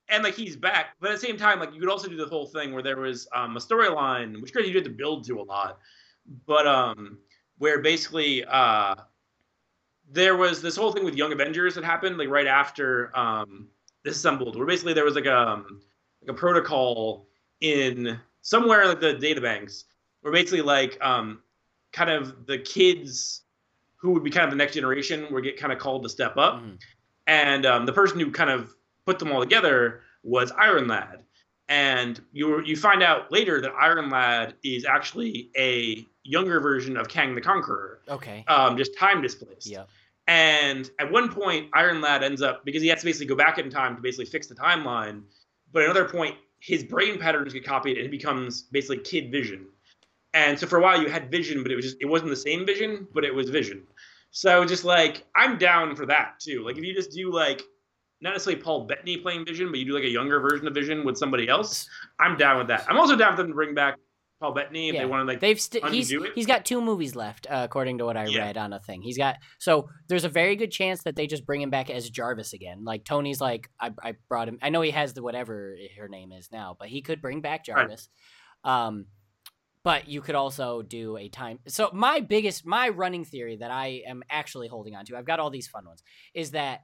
and 0.10 0.24
like 0.24 0.34
he's 0.34 0.56
back, 0.56 0.96
but 1.00 1.12
at 1.12 1.20
the 1.22 1.28
same 1.28 1.38
time, 1.38 1.60
like 1.60 1.72
you 1.74 1.80
could 1.80 1.90
also 1.90 2.08
do 2.10 2.16
the 2.18 2.26
whole 2.26 2.48
thing 2.48 2.74
where 2.74 2.82
there 2.82 2.98
was 2.98 3.28
um, 3.36 3.56
a 3.58 3.60
storyline, 3.60 4.42
which 4.42 4.52
you 4.56 4.74
had 4.74 4.84
to 4.86 4.90
build 4.90 5.24
to 5.28 5.40
a 5.40 5.44
lot, 5.44 5.78
but 6.48 6.66
um, 6.66 7.20
where 7.60 7.80
basically 7.80 8.44
uh, 8.46 8.96
there 10.12 10.36
was 10.36 10.62
this 10.64 10.76
whole 10.76 10.92
thing 10.92 11.06
with 11.06 11.14
Young 11.16 11.32
Avengers 11.32 11.76
that 11.76 11.84
happened 11.84 12.18
like 12.18 12.30
right 12.30 12.48
after 12.48 13.16
um, 13.16 13.68
Disassembled, 14.04 14.56
where 14.56 14.66
basically 14.66 14.94
there 14.94 15.06
was 15.06 15.14
like 15.14 15.26
a 15.28 15.38
um, 15.38 15.80
like 16.24 16.32
a 16.32 16.34
protocol 16.34 17.28
in 17.62 18.20
somewhere 18.42 18.88
like 18.88 19.00
the 19.00 19.14
databanks 19.14 19.84
where 20.22 20.34
basically 20.34 20.62
like 20.62 20.98
um, 21.02 21.42
kind 21.92 22.10
of 22.10 22.46
the 22.46 22.58
kids 22.58 23.42
who 23.98 24.12
would 24.12 24.24
be 24.24 24.30
kind 24.30 24.46
of 24.46 24.52
the 24.52 24.56
next 24.58 24.74
generation 24.76 25.28
would 25.32 25.44
get 25.44 25.58
kind 25.58 25.74
of 25.74 25.80
called 25.80 26.04
to 26.04 26.10
step 26.10 26.38
up 26.38 26.62
Mhm. 26.62 26.80
and 27.28 27.66
um, 27.66 27.86
the 27.86 27.94
person 27.94 28.20
who 28.20 28.32
kind 28.32 28.50
of 28.50 28.74
put 29.06 29.20
them 29.20 29.32
all 29.32 29.40
together 29.42 30.02
was 30.24 30.52
Iron 30.52 30.88
Lad. 30.88 31.24
And 31.68 32.20
you 32.32 32.64
you 32.66 32.76
find 32.76 33.04
out 33.04 33.32
later 33.32 33.62
that 33.62 33.72
Iron 33.80 34.10
Lad 34.10 34.56
is 34.64 34.86
actually 34.86 35.52
a 35.56 36.04
younger 36.24 36.60
version 36.60 36.98
of 36.98 37.08
Kang 37.08 37.36
the 37.36 37.42
Conqueror, 37.42 38.02
okay. 38.10 38.44
um, 38.48 38.76
just 38.76 38.98
time 38.98 39.22
displaced. 39.22 39.68
Yeah. 39.68 39.84
And 40.28 40.90
at 41.00 41.12
one 41.12 41.30
point, 41.32 41.70
Iron 41.74 42.02
Lad 42.02 42.24
ends 42.24 42.42
up 42.42 42.66
because 42.66 42.82
he 42.82 42.88
has 42.90 43.00
to 43.00 43.06
basically 43.06 43.28
go 43.28 43.36
back 43.36 43.58
in 43.60 43.70
time 43.70 43.96
to 43.96 44.02
basically 44.02 44.26
fix 44.26 44.48
the 44.48 44.56
timeline. 44.56 45.24
But 45.72 45.84
at 45.84 45.90
another 45.92 46.06
point, 46.10 46.36
his 46.60 46.84
brain 46.84 47.20
patterns 47.20 47.54
get 47.54 47.64
copied 47.64 47.98
and 47.98 48.04
he 48.04 48.10
becomes 48.10 48.64
basically 48.64 48.98
Kid 49.04 49.32
Vision. 49.32 49.68
And 50.34 50.60
so 50.60 50.68
for 50.68 50.78
a 50.78 50.82
while, 50.82 51.02
you 51.02 51.10
had 51.10 51.32
Vision, 51.32 51.64
but 51.64 51.72
it 51.72 51.76
was 51.76 51.86
just 51.86 51.98
it 52.02 52.06
wasn't 52.06 52.30
the 52.30 52.36
same 52.36 52.66
Vision, 52.66 53.08
but 53.14 53.24
it 53.26 53.34
was 53.34 53.50
Vision. 53.50 53.84
So 54.32 54.64
just 54.66 54.84
like 54.86 55.26
I'm 55.36 55.58
down 55.58 55.96
for 55.96 56.06
that 56.06 56.40
too. 56.40 56.64
Like 56.64 56.78
if 56.78 56.84
you 56.84 56.94
just 56.94 57.12
do 57.12 57.32
like 57.32 57.62
not 58.22 58.32
necessarily 58.34 58.62
Paul 58.62 58.86
Bettany 58.86 59.18
playing 59.18 59.46
Vision, 59.46 59.70
but 59.72 59.80
you 59.80 59.86
do 59.86 59.94
like 59.94 60.04
a 60.04 60.10
younger 60.10 60.40
version 60.40 60.68
of 60.68 60.74
Vision 60.74 61.04
with 61.06 61.18
somebody 61.18 61.48
else, 61.48 61.88
I'm 62.20 62.38
down 62.38 62.58
with 62.60 62.68
that. 62.68 62.86
I'm 62.90 62.98
also 62.98 63.16
down 63.16 63.32
for 63.36 63.42
them 63.44 63.48
to 63.52 63.56
bring 63.56 63.74
back 63.74 63.98
Paul 64.42 64.54
Bettany 64.54 64.90
if 64.90 64.96
Yeah. 64.96 65.02
they 65.02 65.06
want 65.06 65.22
to 65.22 65.26
like 65.26 65.40
They've 65.40 65.60
st- 65.60 65.86
he's 65.90 66.12
it? 66.12 66.22
he's 66.36 66.46
got 66.46 66.64
two 66.66 66.80
movies 66.80 67.16
left, 67.16 67.48
uh, 67.50 67.62
according 67.66 67.98
to 67.98 68.06
what 68.06 68.16
I 68.18 68.26
Yeah. 68.26 68.42
read 68.46 68.58
on 68.58 68.72
a 68.74 68.80
thing. 68.80 69.02
He's 69.02 69.18
got 69.18 69.38
so 69.58 69.90
there's 70.10 70.26
a 70.26 70.30
very 70.30 70.56
good 70.56 70.72
chance 70.72 71.02
that 71.04 71.16
they 71.16 71.26
just 71.28 71.46
bring 71.46 71.62
him 71.62 71.70
back 71.72 71.90
as 71.90 72.10
Jarvis 72.10 72.54
again. 72.54 72.84
Like 72.84 73.04
Tony's 73.04 73.42
like 73.42 73.70
I, 73.80 73.92
I 74.04 74.14
brought 74.28 74.48
him. 74.48 74.60
I 74.62 74.70
know 74.70 74.82
he 74.82 74.92
has 74.92 75.14
the 75.14 75.24
whatever 75.24 75.76
her 75.98 76.08
name 76.08 76.32
is 76.34 76.50
now, 76.52 76.76
but 76.80 76.88
he 76.90 77.02
could 77.02 77.22
bring 77.22 77.42
back 77.42 77.62
Right. 77.68 77.78
Jarvis. 77.88 78.10
Um, 78.64 79.06
but 79.84 80.08
you 80.08 80.22
could 80.22 80.36
also 80.36 80.82
do 80.82 81.18
a 81.18 81.30
time. 81.30 81.60
So 81.68 81.90
my 81.94 82.20
biggest 82.20 82.66
my 82.66 82.90
running 82.90 83.26
theory 83.26 83.58
that 83.58 83.72
I 83.72 84.04
am 84.08 84.24
actually 84.30 84.68
holding 84.68 84.96
on 84.96 85.06
to. 85.06 85.18
I've 85.18 85.26
got 85.26 85.40
all 85.40 85.50
these 85.50 85.68
fun 85.68 85.86
ones. 85.86 86.04
Is 86.34 86.52
that 86.52 86.82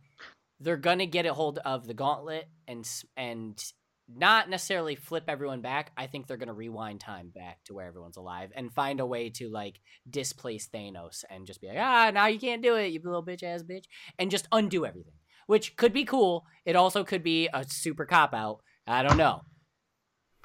they're 0.59 0.77
gonna 0.77 1.05
get 1.05 1.25
a 1.25 1.33
hold 1.33 1.59
of 1.59 1.85
the 1.85 1.93
gauntlet 1.93 2.45
and 2.67 2.87
and 3.17 3.61
not 4.07 4.49
necessarily 4.49 4.95
flip 4.95 5.23
everyone 5.27 5.61
back. 5.61 5.91
I 5.97 6.07
think 6.07 6.27
they're 6.27 6.37
gonna 6.37 6.53
rewind 6.53 7.01
time 7.01 7.31
back 7.33 7.63
to 7.65 7.73
where 7.73 7.87
everyone's 7.87 8.17
alive 8.17 8.51
and 8.55 8.73
find 8.73 8.99
a 8.99 9.05
way 9.05 9.29
to 9.31 9.49
like 9.49 9.79
displace 10.09 10.69
Thanos 10.69 11.23
and 11.29 11.47
just 11.47 11.59
be 11.59 11.67
like, 11.67 11.77
ah, 11.79 12.11
now 12.13 12.27
you 12.27 12.39
can't 12.39 12.63
do 12.63 12.75
it, 12.75 12.91
you 12.91 13.01
little 13.03 13.25
bitch 13.25 13.43
ass 13.43 13.63
bitch, 13.63 13.85
and 14.17 14.31
just 14.31 14.47
undo 14.51 14.85
everything. 14.85 15.13
Which 15.47 15.75
could 15.75 15.93
be 15.93 16.05
cool. 16.05 16.45
It 16.65 16.75
also 16.75 17.03
could 17.03 17.23
be 17.23 17.49
a 17.53 17.65
super 17.67 18.05
cop 18.05 18.33
out. 18.33 18.61
I 18.87 19.03
don't 19.03 19.17
know. 19.17 19.41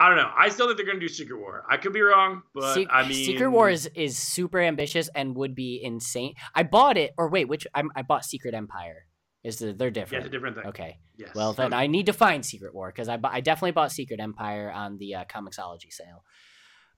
I 0.01 0.09
don't 0.09 0.17
know. 0.17 0.31
I 0.37 0.49
still 0.49 0.67
think 0.67 0.79
they're 0.79 0.87
gonna 0.87 0.99
do 0.99 1.09
Secret 1.09 1.39
War. 1.39 1.65
I 1.71 1.77
could 1.77 1.93
be 1.93 2.01
wrong, 2.01 2.43
but 2.55 2.75
Se- 2.75 2.87
I 2.91 3.07
mean 3.07 3.13
Secret 3.13 3.51
War 3.51 3.69
is, 3.69 3.87
is 3.95 4.17
super 4.17 4.59
ambitious 4.59 5.11
and 5.15 5.37
would 5.37 5.55
be 5.55 5.79
insane. 5.83 6.35
I 6.55 6.63
bought 6.63 6.97
it, 6.97 7.13
or 7.19 7.29
wait, 7.29 7.49
which 7.49 7.67
I, 7.75 7.83
I 7.95 8.03
bought 8.03 8.25
Secret 8.25 8.55
Empire. 8.55 9.07
Is 9.45 9.59
the, 9.59 9.73
they're 9.73 9.91
different? 9.91 10.13
yeah, 10.23 10.27
it's 10.27 10.29
a 10.29 10.31
different 10.31 10.57
thing. 10.57 10.67
Okay. 10.67 10.99
Yes. 11.17 11.35
Well, 11.35 11.53
then 11.53 11.73
I 11.73 11.87
need 11.87 12.07
to 12.07 12.13
find 12.13 12.45
Secret 12.45 12.75
War 12.75 12.89
because 12.89 13.09
I, 13.09 13.17
bu- 13.19 13.29
I 13.31 13.41
definitely 13.41 13.73
bought 13.73 13.93
Secret 13.93 14.21
Empire 14.21 14.71
on 14.71 14.99
the 14.99 15.15
uh, 15.17 15.25
Comixology 15.25 15.91
sale. 15.93 16.25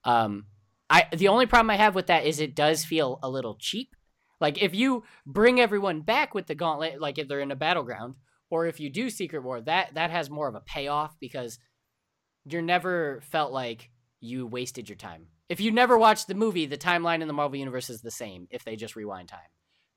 Um, 0.05 0.45
I 0.89 1.07
the 1.15 1.27
only 1.29 1.45
problem 1.45 1.69
I 1.69 1.75
have 1.77 1.95
with 1.95 2.07
that 2.07 2.25
is 2.25 2.39
it 2.39 2.55
does 2.55 2.85
feel 2.85 3.19
a 3.23 3.29
little 3.29 3.57
cheap. 3.59 3.95
Like 4.41 4.61
if 4.61 4.73
you 4.75 5.03
bring 5.25 5.59
everyone 5.59 6.01
back 6.01 6.33
with 6.33 6.47
the 6.47 6.55
gauntlet, 6.55 6.99
like 7.01 7.17
if 7.17 7.27
they're 7.27 7.39
in 7.39 7.51
a 7.51 7.55
battleground, 7.55 8.15
or 8.49 8.65
if 8.65 8.79
you 8.79 8.89
do 8.89 9.09
Secret 9.09 9.43
War, 9.43 9.61
that 9.61 9.93
that 9.95 10.11
has 10.11 10.29
more 10.29 10.47
of 10.47 10.55
a 10.55 10.61
payoff 10.61 11.15
because 11.19 11.59
you're 12.45 12.61
never 12.61 13.21
felt 13.29 13.51
like 13.51 13.89
you 14.19 14.45
wasted 14.47 14.89
your 14.89 14.95
time. 14.95 15.27
If 15.49 15.59
you 15.59 15.71
never 15.71 15.97
watched 15.97 16.27
the 16.27 16.35
movie, 16.35 16.65
the 16.65 16.77
timeline 16.77 17.21
in 17.21 17.27
the 17.27 17.33
Marvel 17.33 17.57
universe 17.57 17.89
is 17.89 18.01
the 18.01 18.11
same 18.11 18.47
if 18.49 18.63
they 18.63 18.75
just 18.75 18.95
rewind 18.95 19.29
time. 19.29 19.39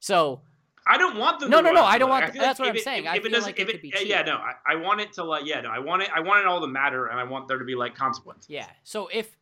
So 0.00 0.42
I 0.86 0.98
don't 0.98 1.16
want 1.18 1.40
them. 1.40 1.50
No, 1.50 1.60
no, 1.60 1.72
no, 1.72 1.82
I 1.84 1.98
don't 1.98 2.10
want- 2.10 2.32
feel 2.32 2.42
that's 2.42 2.58
what 2.58 2.68
I'm 2.68 2.76
it- 2.76 2.82
saying. 2.84 3.04
If, 3.04 3.10
I 3.10 3.16
if 3.16 3.24
it 3.24 3.28
doesn't, 3.30 3.46
like 3.46 3.58
it 3.58 3.68
if 3.68 3.74
it, 3.76 3.82
be 3.82 3.92
yeah, 4.04 4.22
no, 4.22 4.36
I, 4.36 4.52
I 4.66 4.76
want 4.76 5.00
it 5.00 5.12
to 5.14 5.24
like, 5.24 5.44
yeah, 5.46 5.60
no, 5.60 5.70
I 5.70 5.78
want 5.78 6.02
it. 6.02 6.10
I 6.14 6.20
want 6.20 6.40
it 6.40 6.46
all 6.46 6.60
to 6.60 6.66
matter, 6.66 7.06
and 7.06 7.18
I 7.18 7.24
want 7.24 7.48
there 7.48 7.58
to 7.58 7.64
be 7.64 7.74
like 7.74 7.94
consequences. 7.94 8.48
Yeah. 8.50 8.66
So 8.84 9.08
if 9.12 9.36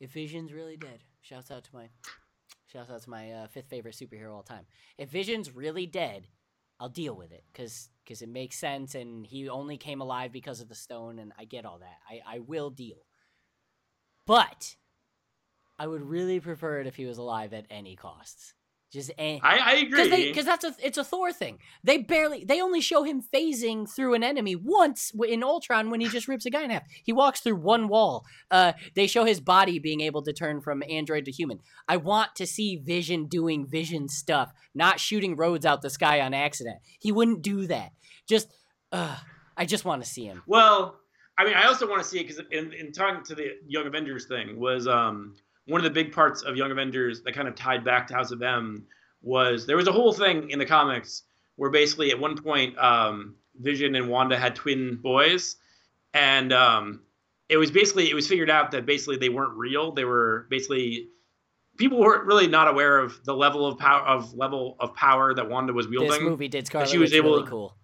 if 0.00 0.10
Vision's 0.10 0.52
really 0.52 0.76
dead, 0.76 1.00
shouts 1.22 1.50
out 1.50 1.64
to 1.64 1.70
my 1.74 1.88
shouts 2.72 2.90
out 2.90 3.02
to 3.02 3.10
my 3.10 3.30
uh, 3.32 3.46
fifth 3.48 3.68
favorite 3.68 3.94
superhero 3.94 4.26
of 4.26 4.32
all 4.34 4.42
time. 4.42 4.66
If 4.98 5.08
Vision's 5.10 5.54
really 5.54 5.86
dead, 5.86 6.26
I'll 6.80 6.88
deal 6.88 7.14
with 7.14 7.32
it 7.32 7.44
because 7.52 7.88
because 8.04 8.20
it 8.20 8.28
makes 8.28 8.56
sense, 8.56 8.94
and 8.94 9.26
he 9.26 9.48
only 9.48 9.76
came 9.78 10.00
alive 10.00 10.32
because 10.32 10.60
of 10.60 10.68
the 10.68 10.74
stone, 10.74 11.18
and 11.18 11.32
I 11.38 11.44
get 11.44 11.64
all 11.64 11.78
that. 11.78 11.98
I 12.08 12.36
I 12.36 12.38
will 12.40 12.70
deal. 12.70 13.06
But 14.26 14.76
I 15.78 15.86
would 15.86 16.02
really 16.02 16.40
prefer 16.40 16.80
it 16.80 16.86
if 16.86 16.96
he 16.96 17.06
was 17.06 17.18
alive 17.18 17.52
at 17.52 17.66
any 17.70 17.96
costs. 17.96 18.54
Just 18.94 19.10
eh. 19.18 19.40
I, 19.42 19.58
I 19.58 19.72
agree. 19.78 20.28
Because 20.28 20.44
that's 20.44 20.62
a 20.62 20.72
it's 20.80 20.96
a 20.96 21.02
Thor 21.02 21.32
thing. 21.32 21.58
They 21.82 21.98
barely 21.98 22.44
they 22.44 22.60
only 22.60 22.80
show 22.80 23.02
him 23.02 23.20
phasing 23.20 23.92
through 23.92 24.14
an 24.14 24.22
enemy 24.22 24.54
once 24.54 25.10
in 25.26 25.42
Ultron 25.42 25.90
when 25.90 26.00
he 26.00 26.08
just 26.08 26.28
rips 26.28 26.46
a 26.46 26.50
guy 26.50 26.62
in 26.62 26.70
half. 26.70 26.84
He 27.02 27.12
walks 27.12 27.40
through 27.40 27.56
one 27.56 27.88
wall. 27.88 28.24
Uh, 28.52 28.74
they 28.94 29.08
show 29.08 29.24
his 29.24 29.40
body 29.40 29.80
being 29.80 30.00
able 30.00 30.22
to 30.22 30.32
turn 30.32 30.60
from 30.60 30.84
android 30.88 31.24
to 31.24 31.32
human. 31.32 31.58
I 31.88 31.96
want 31.96 32.36
to 32.36 32.46
see 32.46 32.76
Vision 32.76 33.26
doing 33.26 33.66
Vision 33.66 34.08
stuff, 34.08 34.52
not 34.76 35.00
shooting 35.00 35.34
roads 35.34 35.66
out 35.66 35.82
the 35.82 35.90
sky 35.90 36.20
on 36.20 36.32
accident. 36.32 36.76
He 37.00 37.10
wouldn't 37.10 37.42
do 37.42 37.66
that. 37.66 37.90
Just, 38.28 38.46
uh, 38.92 39.16
I 39.56 39.66
just 39.66 39.84
want 39.84 40.04
to 40.04 40.08
see 40.08 40.24
him. 40.24 40.44
Well, 40.46 41.00
I 41.36 41.44
mean, 41.44 41.54
I 41.54 41.66
also 41.66 41.88
want 41.88 42.00
to 42.00 42.08
see 42.08 42.20
it 42.20 42.28
because 42.28 42.40
in, 42.52 42.72
in 42.72 42.92
talking 42.92 43.24
to 43.24 43.34
the 43.34 43.56
Young 43.66 43.88
Avengers 43.88 44.26
thing 44.26 44.60
was 44.60 44.86
um, 44.86 45.34
one 45.66 45.80
of 45.80 45.84
the 45.84 45.90
big 45.90 46.12
parts 46.12 46.42
of 46.42 46.56
Young 46.56 46.70
Avengers 46.70 47.22
that 47.22 47.34
kind 47.34 47.48
of 47.48 47.54
tied 47.54 47.84
back 47.84 48.06
to 48.08 48.14
House 48.14 48.30
of 48.30 48.42
M 48.42 48.86
was 49.22 49.66
there 49.66 49.76
was 49.76 49.88
a 49.88 49.92
whole 49.92 50.12
thing 50.12 50.50
in 50.50 50.58
the 50.58 50.66
comics 50.66 51.22
where 51.56 51.70
basically 51.70 52.10
at 52.10 52.18
one 52.18 52.36
point 52.36 52.76
um, 52.78 53.36
Vision 53.60 53.94
and 53.94 54.08
Wanda 54.08 54.36
had 54.38 54.54
twin 54.54 54.96
boys, 54.96 55.56
and 56.12 56.52
um, 56.52 57.00
it 57.48 57.56
was 57.56 57.70
basically 57.70 58.10
it 58.10 58.14
was 58.14 58.26
figured 58.28 58.50
out 58.50 58.70
that 58.72 58.86
basically 58.86 59.16
they 59.16 59.28
weren't 59.28 59.56
real. 59.56 59.92
They 59.92 60.04
were 60.04 60.46
basically 60.50 61.08
people 61.76 61.98
weren't 61.98 62.24
really 62.24 62.46
not 62.46 62.68
aware 62.68 62.98
of 62.98 63.22
the 63.24 63.34
level 63.34 63.66
of 63.66 63.78
power 63.78 64.06
of 64.06 64.34
level 64.34 64.76
of 64.80 64.94
power 64.94 65.34
that 65.34 65.48
Wanda 65.48 65.72
was 65.72 65.88
wielding. 65.88 66.10
This 66.10 66.20
movie 66.20 66.48
did 66.48 66.66
Scarlet 66.66 66.88
she 66.88 66.98
was 66.98 67.12
able 67.12 67.36
really 67.36 67.48
cool. 67.48 67.76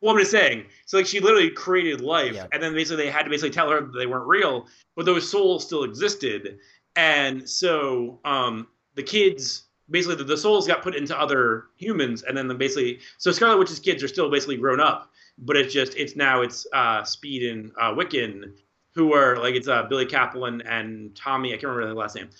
Well, 0.00 0.12
I'm 0.12 0.18
just 0.20 0.30
saying. 0.30 0.66
So 0.86 0.96
like 0.96 1.06
she 1.06 1.18
literally 1.20 1.50
created 1.50 2.00
life, 2.00 2.34
Yeah. 2.34 2.46
and 2.52 2.62
then 2.62 2.72
basically 2.72 3.04
they 3.04 3.10
had 3.10 3.24
to 3.24 3.30
basically 3.30 3.50
tell 3.50 3.68
her 3.70 3.80
that 3.80 3.98
they 3.98 4.06
weren't 4.06 4.28
real, 4.28 4.68
but 4.94 5.06
those 5.06 5.28
souls 5.28 5.64
still 5.64 5.82
existed, 5.82 6.58
and 6.98 7.48
so 7.48 8.18
um, 8.24 8.66
the 8.96 9.02
kids 9.04 9.68
basically 9.88 10.16
the, 10.16 10.24
the 10.24 10.36
souls 10.36 10.66
got 10.66 10.82
put 10.82 10.96
into 10.96 11.18
other 11.18 11.66
humans, 11.76 12.24
and 12.24 12.36
then 12.36 12.48
the 12.48 12.54
basically 12.54 12.98
so 13.18 13.30
Scarlet 13.30 13.58
Witch's 13.58 13.78
kids 13.78 14.02
are 14.02 14.08
still 14.08 14.28
basically 14.30 14.56
grown 14.56 14.80
up, 14.80 15.10
but 15.38 15.56
it's 15.56 15.72
just 15.72 15.96
it's 15.96 16.16
now 16.16 16.42
it's 16.42 16.66
uh, 16.72 17.04
Speed 17.04 17.50
and 17.50 17.70
uh, 17.80 17.94
Wiccan 17.94 18.52
who 18.94 19.12
are 19.12 19.38
like 19.38 19.54
it's 19.54 19.68
uh, 19.68 19.84
Billy 19.84 20.06
Kaplan 20.06 20.60
and 20.62 21.14
Tommy. 21.14 21.50
I 21.50 21.52
can't 21.52 21.64
remember 21.64 21.86
their 21.86 21.94
last 21.94 22.16
name, 22.16 22.30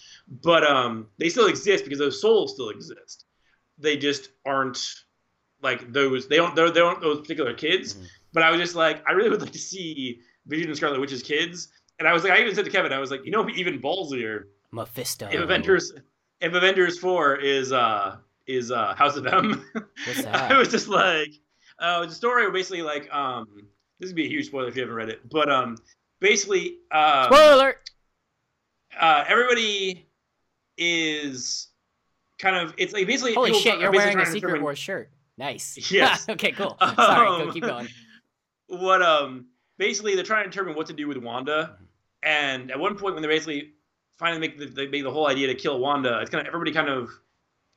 but 0.43 0.65
um, 0.65 1.07
they 1.19 1.29
still 1.29 1.47
exist 1.47 1.85
because 1.85 2.01
those 2.01 2.21
souls 2.21 2.55
still 2.55 2.71
exist. 2.71 3.27
They 3.79 3.97
just 3.97 4.31
aren't 4.45 4.79
like 5.63 5.93
those. 5.93 6.27
They 6.27 6.37
don't. 6.37 6.57
They're, 6.57 6.71
they 6.71 6.81
aren't 6.81 7.01
those 7.01 7.21
particular 7.21 7.55
kids. 7.55 7.95
Mhm. 7.95 8.07
But 8.33 8.43
I 8.43 8.51
was 8.51 8.61
just 8.61 8.75
like, 8.75 9.03
I 9.09 9.13
really 9.13 9.31
would 9.31 9.41
like 9.41 9.53
to 9.53 9.59
see 9.59 10.21
Vision 10.47 10.69
and 10.69 10.77
Scarlet 10.77 11.01
Witch's 11.01 11.23
kids. 11.23 11.69
And 11.99 12.07
I 12.07 12.13
was 12.13 12.23
like, 12.23 12.33
I 12.33 12.41
even 12.41 12.55
said 12.55 12.65
to 12.65 12.71
Kevin, 12.71 12.93
I 12.93 12.99
was 12.99 13.11
like, 13.11 13.25
you 13.25 13.31
know, 13.31 13.49
even 13.51 13.81
ballsier 13.81 14.45
Mephisto. 14.71 15.29
if 15.31 15.41
Avengers, 15.41 15.93
if 16.41 16.53
Avengers 16.55 16.99
Four 16.99 17.37
is 17.37 17.73
uh 17.73 18.17
is 18.47 18.71
uh 18.71 18.95
House 18.95 19.17
of 19.17 19.27
M. 19.27 19.65
What's 20.07 20.25
I 20.27 20.57
was 20.57 20.69
just 20.69 20.89
like, 20.89 21.31
uh, 21.79 22.07
the 22.07 22.13
story 22.13 22.51
basically 22.51 22.83
like 22.83 23.13
um 23.13 23.47
this 23.99 24.09
would 24.09 24.17
be 24.17 24.27
a 24.27 24.29
huge 24.29 24.47
spoiler 24.47 24.69
if 24.69 24.77
you 24.77 24.83
haven't 24.83 24.95
read 24.97 25.09
it, 25.09 25.29
but 25.29 25.51
um 25.51 25.77
basically 26.21 26.79
uh 26.91 27.27
Spoiler. 27.27 27.77
uh 29.01 29.25
everybody 29.27 30.07
is 30.77 31.69
kind 32.39 32.57
of 32.57 32.75
it's 32.79 32.93
like 32.93 33.07
basically 33.07 33.35
Holy 33.35 33.53
shit! 33.55 33.81
You're 33.81 33.91
wearing 33.91 34.19
a 34.19 34.27
Secret 34.27 34.41
determine 34.41 34.63
Wars 34.63 34.79
shirt. 34.79 35.11
Nice. 35.37 35.79
Yes. 35.91 36.29
okay. 36.29 36.53
Cool. 36.53 36.77
Sorry. 36.81 36.95
Go. 36.97 37.43
Um, 37.49 37.53
Keep 37.53 37.65
going. 37.65 37.89
what 38.69 39.03
um 39.03 39.47
basically 39.79 40.15
they're 40.15 40.25
trying 40.25 40.45
to 40.45 40.51
determine 40.51 40.75
what 40.77 40.87
to 40.87 40.93
do 40.93 41.09
with 41.09 41.17
Wanda, 41.17 41.75
Mm-hmm. 41.75 41.85
And 42.23 42.71
at 42.71 42.79
one 42.79 42.97
point 42.97 43.15
when 43.15 43.23
they 43.23 43.29
basically 43.29 43.73
finally 44.19 44.41
make 44.41 44.59
the, 44.59 44.67
they 44.67 44.87
make 44.87 45.03
the 45.03 45.11
whole 45.11 45.29
idea 45.29 45.47
to 45.47 45.55
kill 45.55 45.79
Wanda, 45.79 46.19
it's 46.21 46.31
kind 46.31 46.41
of 46.41 46.47
everybody 46.47 46.73
kind 46.73 46.89
of 46.89 47.11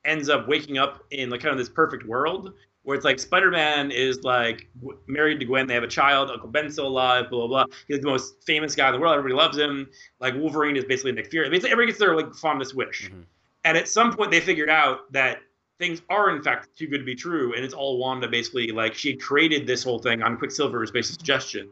ends 0.05 0.29
up 0.29 0.47
waking 0.47 0.77
up 0.77 1.03
in 1.11 1.29
like 1.29 1.41
kind 1.41 1.51
of 1.51 1.57
this 1.57 1.69
perfect 1.69 2.05
world 2.05 2.53
where 2.83 2.95
it's 2.95 3.05
like 3.05 3.19
Spider-Man 3.19 3.91
is 3.91 4.23
like 4.23 4.67
married 5.07 5.39
to 5.39 5.45
Gwen, 5.45 5.67
they 5.67 5.75
have 5.75 5.83
a 5.83 5.87
child, 5.87 6.31
Uncle 6.31 6.49
Ben's 6.49 6.73
still 6.73 6.87
alive, 6.87 7.29
blah 7.29 7.45
blah 7.45 7.65
blah. 7.65 7.75
He's 7.87 7.99
the 7.99 8.07
most 8.07 8.43
famous 8.43 8.75
guy 8.75 8.87
in 8.87 8.93
the 8.93 8.99
world, 8.99 9.13
everybody 9.13 9.35
loves 9.35 9.57
him. 9.57 9.87
Like 10.19 10.33
Wolverine 10.35 10.75
is 10.75 10.85
basically 10.85 11.11
Nick 11.11 11.29
Fury. 11.29 11.49
Basically, 11.49 11.71
everybody 11.71 11.91
gets 11.91 11.99
their 11.99 12.15
like 12.15 12.33
fondest 12.33 12.75
wish. 12.75 13.09
Mhm. 13.09 13.25
And 13.63 13.77
at 13.77 13.87
some 13.87 14.15
point, 14.15 14.31
they 14.31 14.39
figured 14.39 14.69
out 14.69 15.11
that 15.13 15.41
things 15.77 16.01
are 16.09 16.35
in 16.35 16.41
fact 16.41 16.75
too 16.75 16.87
good 16.87 16.99
to 16.99 17.03
be 17.03 17.15
true, 17.15 17.53
and 17.53 17.63
it's 17.63 17.75
all 17.75 17.99
Wanda. 17.99 18.27
Basically, 18.27 18.67
like 18.71 18.95
she 18.95 19.15
created 19.15 19.67
this 19.67 19.83
whole 19.83 19.99
thing 19.99 20.23
on 20.23 20.37
Quicksilver's 20.37 20.89
basic 20.89 21.15
suggestion. 21.15 21.69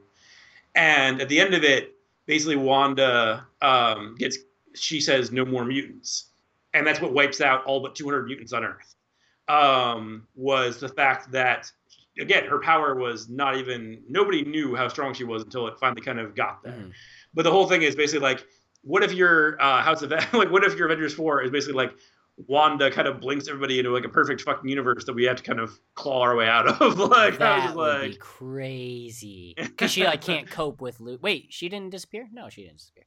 And 0.76 1.20
at 1.20 1.30
the 1.30 1.39
end 1.39 1.55
of 1.55 1.63
it, 1.63 1.95
basically 2.30 2.57
Wanda 2.57 3.47
um, 3.59 4.15
gets 4.17 4.38
she 4.75 5.01
says 5.01 5.32
no 5.32 5.43
more 5.43 5.65
mutants, 5.65 6.27
and 6.75 6.86
that's 6.86 7.01
what 7.01 7.11
wipes 7.11 7.41
out 7.41 7.65
all 7.65 7.82
but 7.82 7.95
200 7.95 8.27
mutants 8.27 8.53
on 8.53 8.63
Earth. 8.63 8.95
Um, 9.47 10.27
was 10.36 10.80
the 10.80 10.88
fact 10.88 11.32
that 11.32 11.71
again 12.19 12.45
her 12.45 12.59
power 12.59 12.93
was 12.93 13.30
not 13.30 13.57
even 13.57 14.03
nobody 14.07 14.45
knew 14.45 14.75
how 14.75 14.88
strong 14.88 15.11
she 15.15 15.23
was 15.23 15.41
until 15.43 15.65
it 15.67 15.80
finally 15.80 16.01
kind 16.01 16.19
of 16.19 16.36
got 16.36 16.61
there. 16.63 16.73
Mhm. 16.73 16.91
But 17.34 17.43
the 17.43 17.51
whole 17.51 17.67
thing 17.67 17.82
is 17.82 17.95
basically 17.95 18.21
like, 18.21 18.45
what 18.84 19.03
if 19.03 19.11
your 19.11 19.59
uh, 19.59 19.82
House 19.82 20.03
of 20.03 20.11
like, 20.34 20.51
what 20.51 20.63
if 20.63 20.77
your 20.77 20.86
Avengers 20.86 21.15
Four 21.15 21.41
is 21.41 21.49
basically 21.49 21.73
like 21.75 21.95
Wanda 22.47 22.89
kind 22.89 23.07
of 23.07 23.19
blinks 23.19 23.47
everybody 23.47 23.79
into 23.79 23.91
like 23.91 24.05
a 24.05 24.09
perfect 24.09 24.41
fucking 24.41 24.69
universe 24.69 25.05
that 25.05 25.13
we 25.13 25.25
have 25.25 25.37
to 25.37 25.43
kind 25.43 25.59
of 25.59 25.77
claw 25.95 26.21
our 26.21 26.35
way 26.35 26.47
out 26.47 26.67
of. 26.67 26.97
like, 27.09 27.37
that 27.39 27.75
would 27.75 28.01
like, 28.01 28.11
be 28.11 28.17
crazy 28.17 29.53
because 29.57 29.91
she 29.91 30.05
like 30.05 30.21
can't 30.21 30.49
cope 30.49 30.81
with 30.81 30.99
Luke. 30.99 31.21
Wait, 31.21 31.47
she 31.49 31.67
didn't 31.67 31.89
disappear? 31.89 32.27
No, 32.31 32.49
she 32.49 32.63
didn't 32.63 32.77
disappear. 32.77 33.03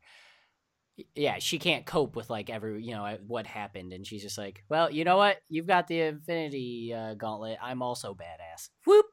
Yeah, 1.14 1.38
she 1.38 1.58
can't 1.58 1.86
cope 1.86 2.14
with 2.14 2.28
like 2.28 2.50
every 2.50 2.82
you 2.82 2.92
know 2.92 3.16
what 3.26 3.46
happened, 3.46 3.94
and 3.94 4.06
she's 4.06 4.22
just 4.22 4.36
like, 4.36 4.62
well, 4.68 4.90
you 4.90 5.04
know 5.04 5.16
what? 5.16 5.38
You've 5.48 5.66
got 5.66 5.88
the 5.88 6.00
Infinity 6.00 6.92
uh, 6.94 7.14
Gauntlet. 7.14 7.58
I'm 7.62 7.80
also 7.80 8.14
badass. 8.14 8.68
Whoop. 8.86 9.06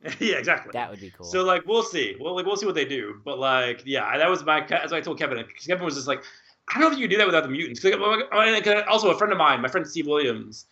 yeah, 0.20 0.36
exactly. 0.36 0.70
That 0.72 0.90
would 0.90 1.00
be 1.00 1.10
cool. 1.10 1.26
So 1.26 1.42
like, 1.42 1.66
we'll 1.66 1.82
see. 1.82 2.16
Well, 2.20 2.36
like, 2.36 2.46
we'll 2.46 2.56
see 2.56 2.66
what 2.66 2.76
they 2.76 2.84
do. 2.84 3.20
But 3.24 3.40
like, 3.40 3.82
yeah, 3.84 4.16
that 4.16 4.30
was 4.30 4.44
my. 4.44 4.60
What 4.60 4.92
I 4.92 5.00
told 5.00 5.18
Kevin. 5.18 5.38
Because 5.38 5.66
Kevin 5.66 5.84
was 5.84 5.96
just 5.96 6.06
like, 6.06 6.22
I 6.70 6.78
don't 6.78 6.90
know 6.90 6.96
if 6.96 6.98
you 6.98 7.08
do 7.08 7.16
that 7.18 7.26
without 7.26 7.44
the 7.44 7.48
mutants. 7.48 7.82
like, 7.82 8.86
also, 8.88 9.10
a 9.10 9.18
friend 9.18 9.32
of 9.32 9.38
mine, 9.38 9.60
my 9.60 9.68
friend 9.68 9.86
Steve 9.86 10.06
Williams, 10.06 10.66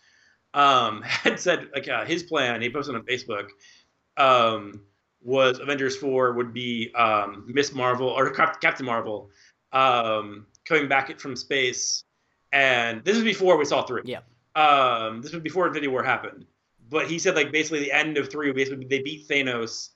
um, 0.53 1.01
had 1.05 1.39
said 1.39 1.69
like 1.73 1.87
uh, 1.87 2.05
his 2.05 2.23
plan. 2.23 2.61
He 2.61 2.69
posted 2.69 2.95
on 2.95 3.03
Facebook. 3.03 3.49
Um, 4.17 4.81
was 5.21 5.59
Avengers 5.59 5.97
four 5.97 6.33
would 6.33 6.53
be 6.53 6.93
um, 6.95 7.45
Miss 7.47 7.73
Marvel 7.73 8.07
or 8.07 8.29
Captain 8.31 8.85
Marvel 8.85 9.29
um, 9.73 10.45
coming 10.65 10.87
back 10.87 11.19
from 11.19 11.35
space, 11.35 12.03
and 12.51 13.03
this 13.03 13.15
was 13.15 13.23
before 13.23 13.57
we 13.57 13.65
saw 13.65 13.83
three. 13.83 14.03
Yeah. 14.05 14.19
Um, 14.55 15.21
this 15.21 15.33
was 15.33 15.41
before 15.41 15.67
Infinity 15.67 15.89
War 15.89 16.03
happened, 16.03 16.45
but 16.89 17.07
he 17.07 17.19
said 17.19 17.35
like 17.35 17.51
basically 17.51 17.79
the 17.79 17.91
end 17.91 18.17
of 18.17 18.29
three, 18.31 18.51
basically 18.51 18.85
they 18.85 18.99
beat 18.99 19.27
Thanos, 19.27 19.89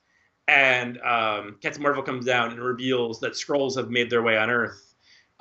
and 0.48 1.00
um, 1.00 1.56
Captain 1.60 1.82
Marvel 1.82 2.02
comes 2.02 2.26
down 2.26 2.50
and 2.50 2.60
reveals 2.60 3.20
that 3.20 3.32
Skrulls 3.32 3.76
have 3.76 3.90
made 3.90 4.10
their 4.10 4.22
way 4.22 4.36
on 4.36 4.50
Earth, 4.50 4.91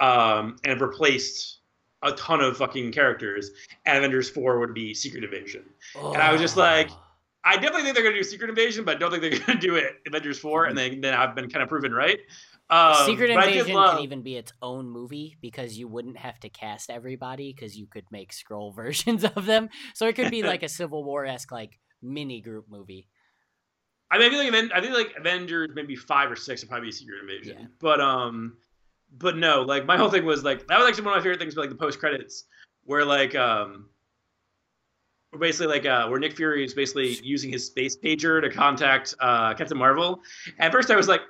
um, 0.02 0.58
and 0.64 0.72
have 0.74 0.82
replaced 0.82 1.60
a 2.04 2.12
ton 2.14 2.42
of 2.42 2.58
fucking 2.58 2.92
characters. 2.92 3.52
And 3.86 3.98
Avengers 3.98 4.30
four 4.30 4.60
would 4.60 4.74
be 4.74 4.94
Secret 4.94 5.24
Invasion. 5.24 5.64
and 5.96 6.18
I 6.18 6.32
was 6.32 6.42
just 6.42 6.58
like, 6.58 6.90
Oh. 6.92 6.98
I 7.44 7.56
definitely 7.56 7.82
think 7.84 7.96
they're 7.96 8.04
going 8.04 8.14
to 8.16 8.20
do 8.22 8.24
Secret 8.24 8.50
Invasion, 8.52 8.86
but 8.86 8.98
I 8.98 9.00
don't 9.00 9.10
think 9.10 9.22
they're 9.24 9.32
going 9.48 9.60
to 9.60 9.68
do 9.68 9.74
it 9.76 9.96
Avengers 10.06 10.38
4, 10.38 10.66
and 10.66 10.78
then, 10.78 11.02
then 11.02 11.16
I've 11.16 11.34
been 11.34 11.50
kind 11.50 11.64
of 11.64 11.70
proven 11.70 11.92
right. 11.92 12.20
Um, 12.70 12.96
Secret 13.08 13.30
but 13.34 13.40
I 13.44 13.46
did 13.48 13.56
Invasion 13.58 13.76
love- 13.76 13.96
could 13.98 14.04
even 14.04 14.22
be 14.22 14.36
its 14.38 14.54
own 14.62 14.88
movie 14.88 15.38
because 15.42 15.76
you 15.76 15.88
wouldn't 15.88 16.18
have 16.18 16.40
to 16.42 16.50
cast 16.50 16.92
everybody 16.92 17.52
because 17.52 17.76
you 17.76 17.88
could 17.88 18.06
make 18.12 18.32
Skrull 18.32 18.76
versions 18.76 19.24
of 19.24 19.46
them. 19.48 19.70
So 19.96 20.06
it 20.08 20.14
could 20.16 20.30
be 20.30 20.44
like 20.44 20.62
a 20.62 20.70
Civil 20.80 21.04
War 21.04 21.26
esque 21.26 21.52
like 21.52 21.80
mini 22.02 22.42
group 22.42 22.66
movie. 22.70 23.08
I 24.12 24.20
mean, 24.20 24.28
I 24.28 24.30
feel 24.30 24.52
like 24.62 24.72
I 24.76 24.80
think 24.82 24.94
like 24.94 25.14
Avengers 25.18 25.70
maybe 25.74 25.96
five 25.96 26.30
or 26.30 26.36
six 26.36 26.62
would 26.62 26.70
probably 26.70 26.90
be 26.90 26.92
Secret 26.92 27.22
Invasion, 27.22 27.58
Yeah. 27.60 27.66
but 27.80 28.00
um, 28.02 28.58
but 29.18 29.38
no, 29.38 29.62
like 29.62 29.86
my 29.86 29.98
whole 29.98 30.10
thing 30.10 30.26
was 30.26 30.44
like 30.44 30.68
that 30.68 30.80
was 30.80 30.88
actually 30.88 31.06
one 31.06 31.14
of 31.14 31.20
my 31.20 31.24
favorite 31.24 31.40
things, 31.40 31.56
like 31.56 31.70
the 31.70 31.76
post 31.76 32.00
credits, 32.00 32.46
where 32.86 33.06
like 33.06 33.36
um, 33.36 33.90
we're 35.32 35.40
basically 35.40 35.68
like 35.68 35.86
uh, 35.86 36.08
where 36.08 36.20
Nick 36.20 36.36
Fury 36.36 36.64
is 36.64 36.74
basically 36.74 37.20
using 37.24 37.52
his 37.52 37.66
space 37.66 37.98
pager 37.98 38.42
to 38.42 38.50
contact 38.50 39.16
uh 39.20 39.54
Captain 39.54 39.78
Marvel. 39.78 40.22
At 40.60 40.72
first, 40.72 40.92
I 40.92 40.96
was 40.96 41.08
like. 41.08 41.22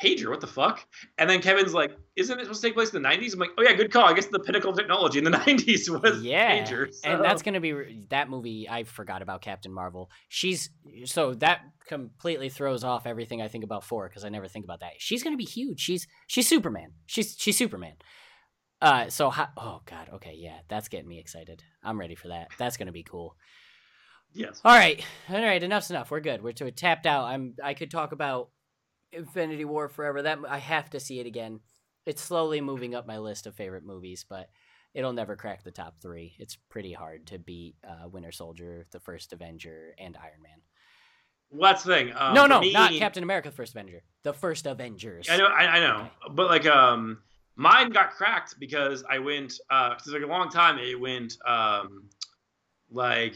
Pager, 0.00 0.30
what 0.30 0.40
the 0.40 0.46
fuck? 0.46 0.84
And 1.18 1.28
then 1.30 1.40
Kevin's 1.40 1.74
like, 1.74 1.96
"Isn't 2.16 2.38
it 2.38 2.42
supposed 2.42 2.60
to 2.60 2.66
take 2.68 2.74
place 2.74 2.92
in 2.92 3.02
the 3.02 3.08
'90s?" 3.08 3.34
I'm 3.34 3.38
like, 3.38 3.50
"Oh 3.56 3.62
yeah, 3.62 3.72
good 3.72 3.92
call. 3.92 4.04
I 4.04 4.14
guess 4.14 4.26
the 4.26 4.40
pinnacle 4.40 4.70
of 4.70 4.76
technology 4.76 5.18
in 5.18 5.24
the 5.24 5.30
'90s 5.38 5.88
was 5.88 6.22
yeah, 6.22 6.64
pager." 6.64 6.92
and 7.04 7.22
that's 7.22 7.42
gonna 7.42 7.60
be 7.60 7.72
re- 7.72 8.06
that 8.10 8.28
movie. 8.28 8.68
I 8.68 8.84
forgot 8.84 9.22
about 9.22 9.42
Captain 9.42 9.72
Marvel. 9.72 10.10
She's 10.28 10.70
so 11.04 11.34
that 11.34 11.60
completely 11.86 12.48
throws 12.48 12.84
off 12.84 13.06
everything 13.06 13.42
I 13.42 13.48
think 13.48 13.64
about 13.64 13.84
four 13.84 14.08
because 14.08 14.24
I 14.24 14.28
never 14.28 14.48
think 14.48 14.64
about 14.64 14.80
that. 14.80 14.92
She's 14.98 15.22
gonna 15.22 15.36
be 15.36 15.44
huge. 15.44 15.80
She's 15.80 16.06
she's 16.26 16.48
Superman. 16.48 16.92
She's 17.06 17.36
she's 17.38 17.56
Superman. 17.56 17.94
Uh, 18.80 19.08
so 19.08 19.30
how, 19.30 19.48
oh 19.56 19.80
god, 19.86 20.08
okay, 20.14 20.34
yeah, 20.36 20.58
that's 20.68 20.88
getting 20.88 21.08
me 21.08 21.20
excited. 21.20 21.62
I'm 21.84 22.00
ready 22.00 22.16
for 22.16 22.28
that. 22.28 22.48
That's 22.58 22.76
gonna 22.76 22.90
be 22.90 23.04
cool. 23.04 23.36
yes. 24.32 24.60
All 24.64 24.74
right, 24.74 25.04
all 25.28 25.40
right, 25.40 25.62
enough's 25.62 25.90
enough. 25.90 26.10
We're 26.10 26.18
good. 26.18 26.42
We're 26.42 26.52
to 26.52 26.70
tapped 26.72 27.06
out. 27.06 27.26
I'm. 27.26 27.54
I 27.62 27.74
could 27.74 27.92
talk 27.92 28.10
about 28.10 28.48
Infinity 29.12 29.64
War 29.64 29.88
forever. 29.88 30.22
That 30.22 30.38
I 30.48 30.58
have 30.58 30.90
to 30.90 31.00
see 31.00 31.20
it 31.20 31.26
again. 31.26 31.60
It's 32.06 32.22
slowly 32.22 32.60
moving 32.60 32.94
up 32.94 33.06
my 33.06 33.18
list 33.18 33.46
of 33.46 33.54
favorite 33.54 33.84
movies, 33.84 34.24
but 34.28 34.48
it'll 34.94 35.12
never 35.12 35.36
crack 35.36 35.62
the 35.62 35.70
top 35.70 36.00
three. 36.02 36.34
It's 36.38 36.56
pretty 36.68 36.92
hard 36.92 37.26
to 37.28 37.38
beat 37.38 37.76
uh, 37.86 38.08
Winter 38.08 38.32
Soldier, 38.32 38.86
the 38.90 39.00
First 39.00 39.32
Avenger, 39.32 39.94
and 39.98 40.16
Iron 40.16 40.42
Man. 40.42 40.60
Well, 41.50 41.70
that's 41.70 41.84
the 41.84 41.94
thing. 41.94 42.12
Um, 42.16 42.34
no, 42.34 42.46
no, 42.46 42.60
me- 42.60 42.72
not 42.72 42.92
Captain 42.92 43.22
America, 43.22 43.50
the 43.50 43.56
First 43.56 43.72
Avenger. 43.74 44.02
The 44.24 44.32
First 44.32 44.66
Avengers. 44.66 45.28
I 45.30 45.36
know, 45.36 45.46
I, 45.46 45.66
I 45.66 45.80
know, 45.80 46.08
but 46.32 46.48
like, 46.48 46.66
um, 46.66 47.18
mine 47.56 47.90
got 47.90 48.12
cracked 48.12 48.58
because 48.58 49.04
I 49.08 49.18
went, 49.18 49.60
uh, 49.70 49.90
cause 49.90 50.08
like 50.08 50.22
a 50.22 50.26
long 50.26 50.48
time 50.48 50.78
it 50.78 50.98
went, 50.98 51.36
um, 51.46 52.08
like 52.90 53.34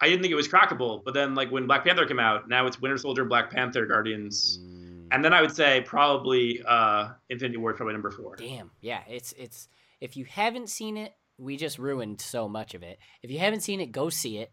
I 0.00 0.06
didn't 0.08 0.22
think 0.22 0.32
it 0.32 0.36
was 0.36 0.48
crackable, 0.48 1.02
but 1.04 1.12
then 1.14 1.34
like 1.34 1.50
when 1.50 1.66
Black 1.66 1.84
Panther 1.84 2.06
came 2.06 2.20
out, 2.20 2.48
now 2.48 2.66
it's 2.66 2.80
Winter 2.80 2.98
Soldier, 2.98 3.24
Black 3.24 3.50
Panther, 3.50 3.84
Guardians, 3.86 4.58
Mm, 4.62 4.75
and 5.10 5.24
then 5.24 5.32
I 5.32 5.40
would 5.40 5.54
say 5.54 5.82
probably 5.82 6.62
uh, 6.66 7.10
Infinity 7.30 7.58
War 7.58 7.72
is 7.72 7.76
probably 7.76 7.94
number 7.94 8.10
four. 8.10 8.36
Damn. 8.36 8.70
Yeah, 8.80 9.00
it's 9.08 9.32
it's 9.38 9.68
if 10.00 10.16
you 10.16 10.24
haven't 10.24 10.68
seen 10.68 10.96
it, 10.96 11.12
we 11.38 11.56
just 11.56 11.78
ruined 11.78 12.20
so 12.20 12.48
much 12.48 12.74
of 12.74 12.82
it. 12.82 12.98
If 13.22 13.30
you 13.30 13.38
haven't 13.38 13.60
seen 13.60 13.80
it, 13.80 13.92
go 13.92 14.08
see 14.08 14.38
it. 14.38 14.52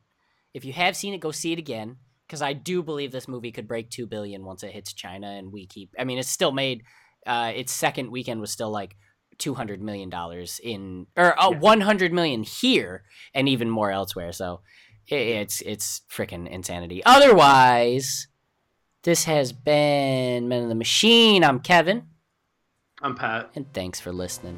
If 0.54 0.66
you 0.66 0.74
have 0.74 0.96
seen 0.96 1.14
it, 1.14 1.20
go 1.20 1.32
see 1.32 1.52
it 1.54 1.60
again 1.60 1.98
because 2.28 2.42
I 2.42 2.54
do 2.54 2.84
believe 2.84 3.12
this 3.12 3.28
movie 3.28 3.52
could 3.52 3.68
break 3.68 3.90
2 3.90 4.06
billion 4.08 4.44
once 4.46 4.64
it 4.64 4.72
hits 4.72 4.94
China 4.94 5.28
and 5.28 5.52
we 5.52 5.66
keep 5.68 5.94
I 6.00 6.04
mean, 6.04 6.18
it's 6.20 6.30
still 6.30 6.52
made 6.52 6.84
uh 7.26 7.52
its 7.56 7.72
second 7.72 8.12
weekend 8.12 8.40
was 8.42 8.52
still 8.52 8.70
like 8.70 8.96
200 9.40 9.82
million 9.82 10.10
dollars 10.10 10.60
in 10.64 11.08
or 11.18 11.40
uh, 11.42 11.50
Yeah. 11.52 11.58
100 11.58 12.14
million 12.14 12.44
here 12.44 13.04
and 13.34 13.50
even 13.50 13.70
more 13.70 13.92
elsewhere. 13.92 14.32
So 14.32 14.62
i- 15.12 15.16
it's 15.16 15.62
it's 15.62 16.02
freaking 16.12 16.48
insanity. 16.50 17.02
Otherwise, 17.06 18.28
This 19.04 19.26
has 19.26 19.52
been 19.52 20.48
Men 20.48 20.64
of 20.64 20.70
the 20.70 20.76
Machine. 20.76 21.44
I'm 21.44 21.60
Kevin, 21.60 22.04
I'm 23.02 23.16
Pat. 23.16 23.52
and 23.54 23.72
thanks 23.74 24.00
for 24.00 24.14
listening. 24.14 24.58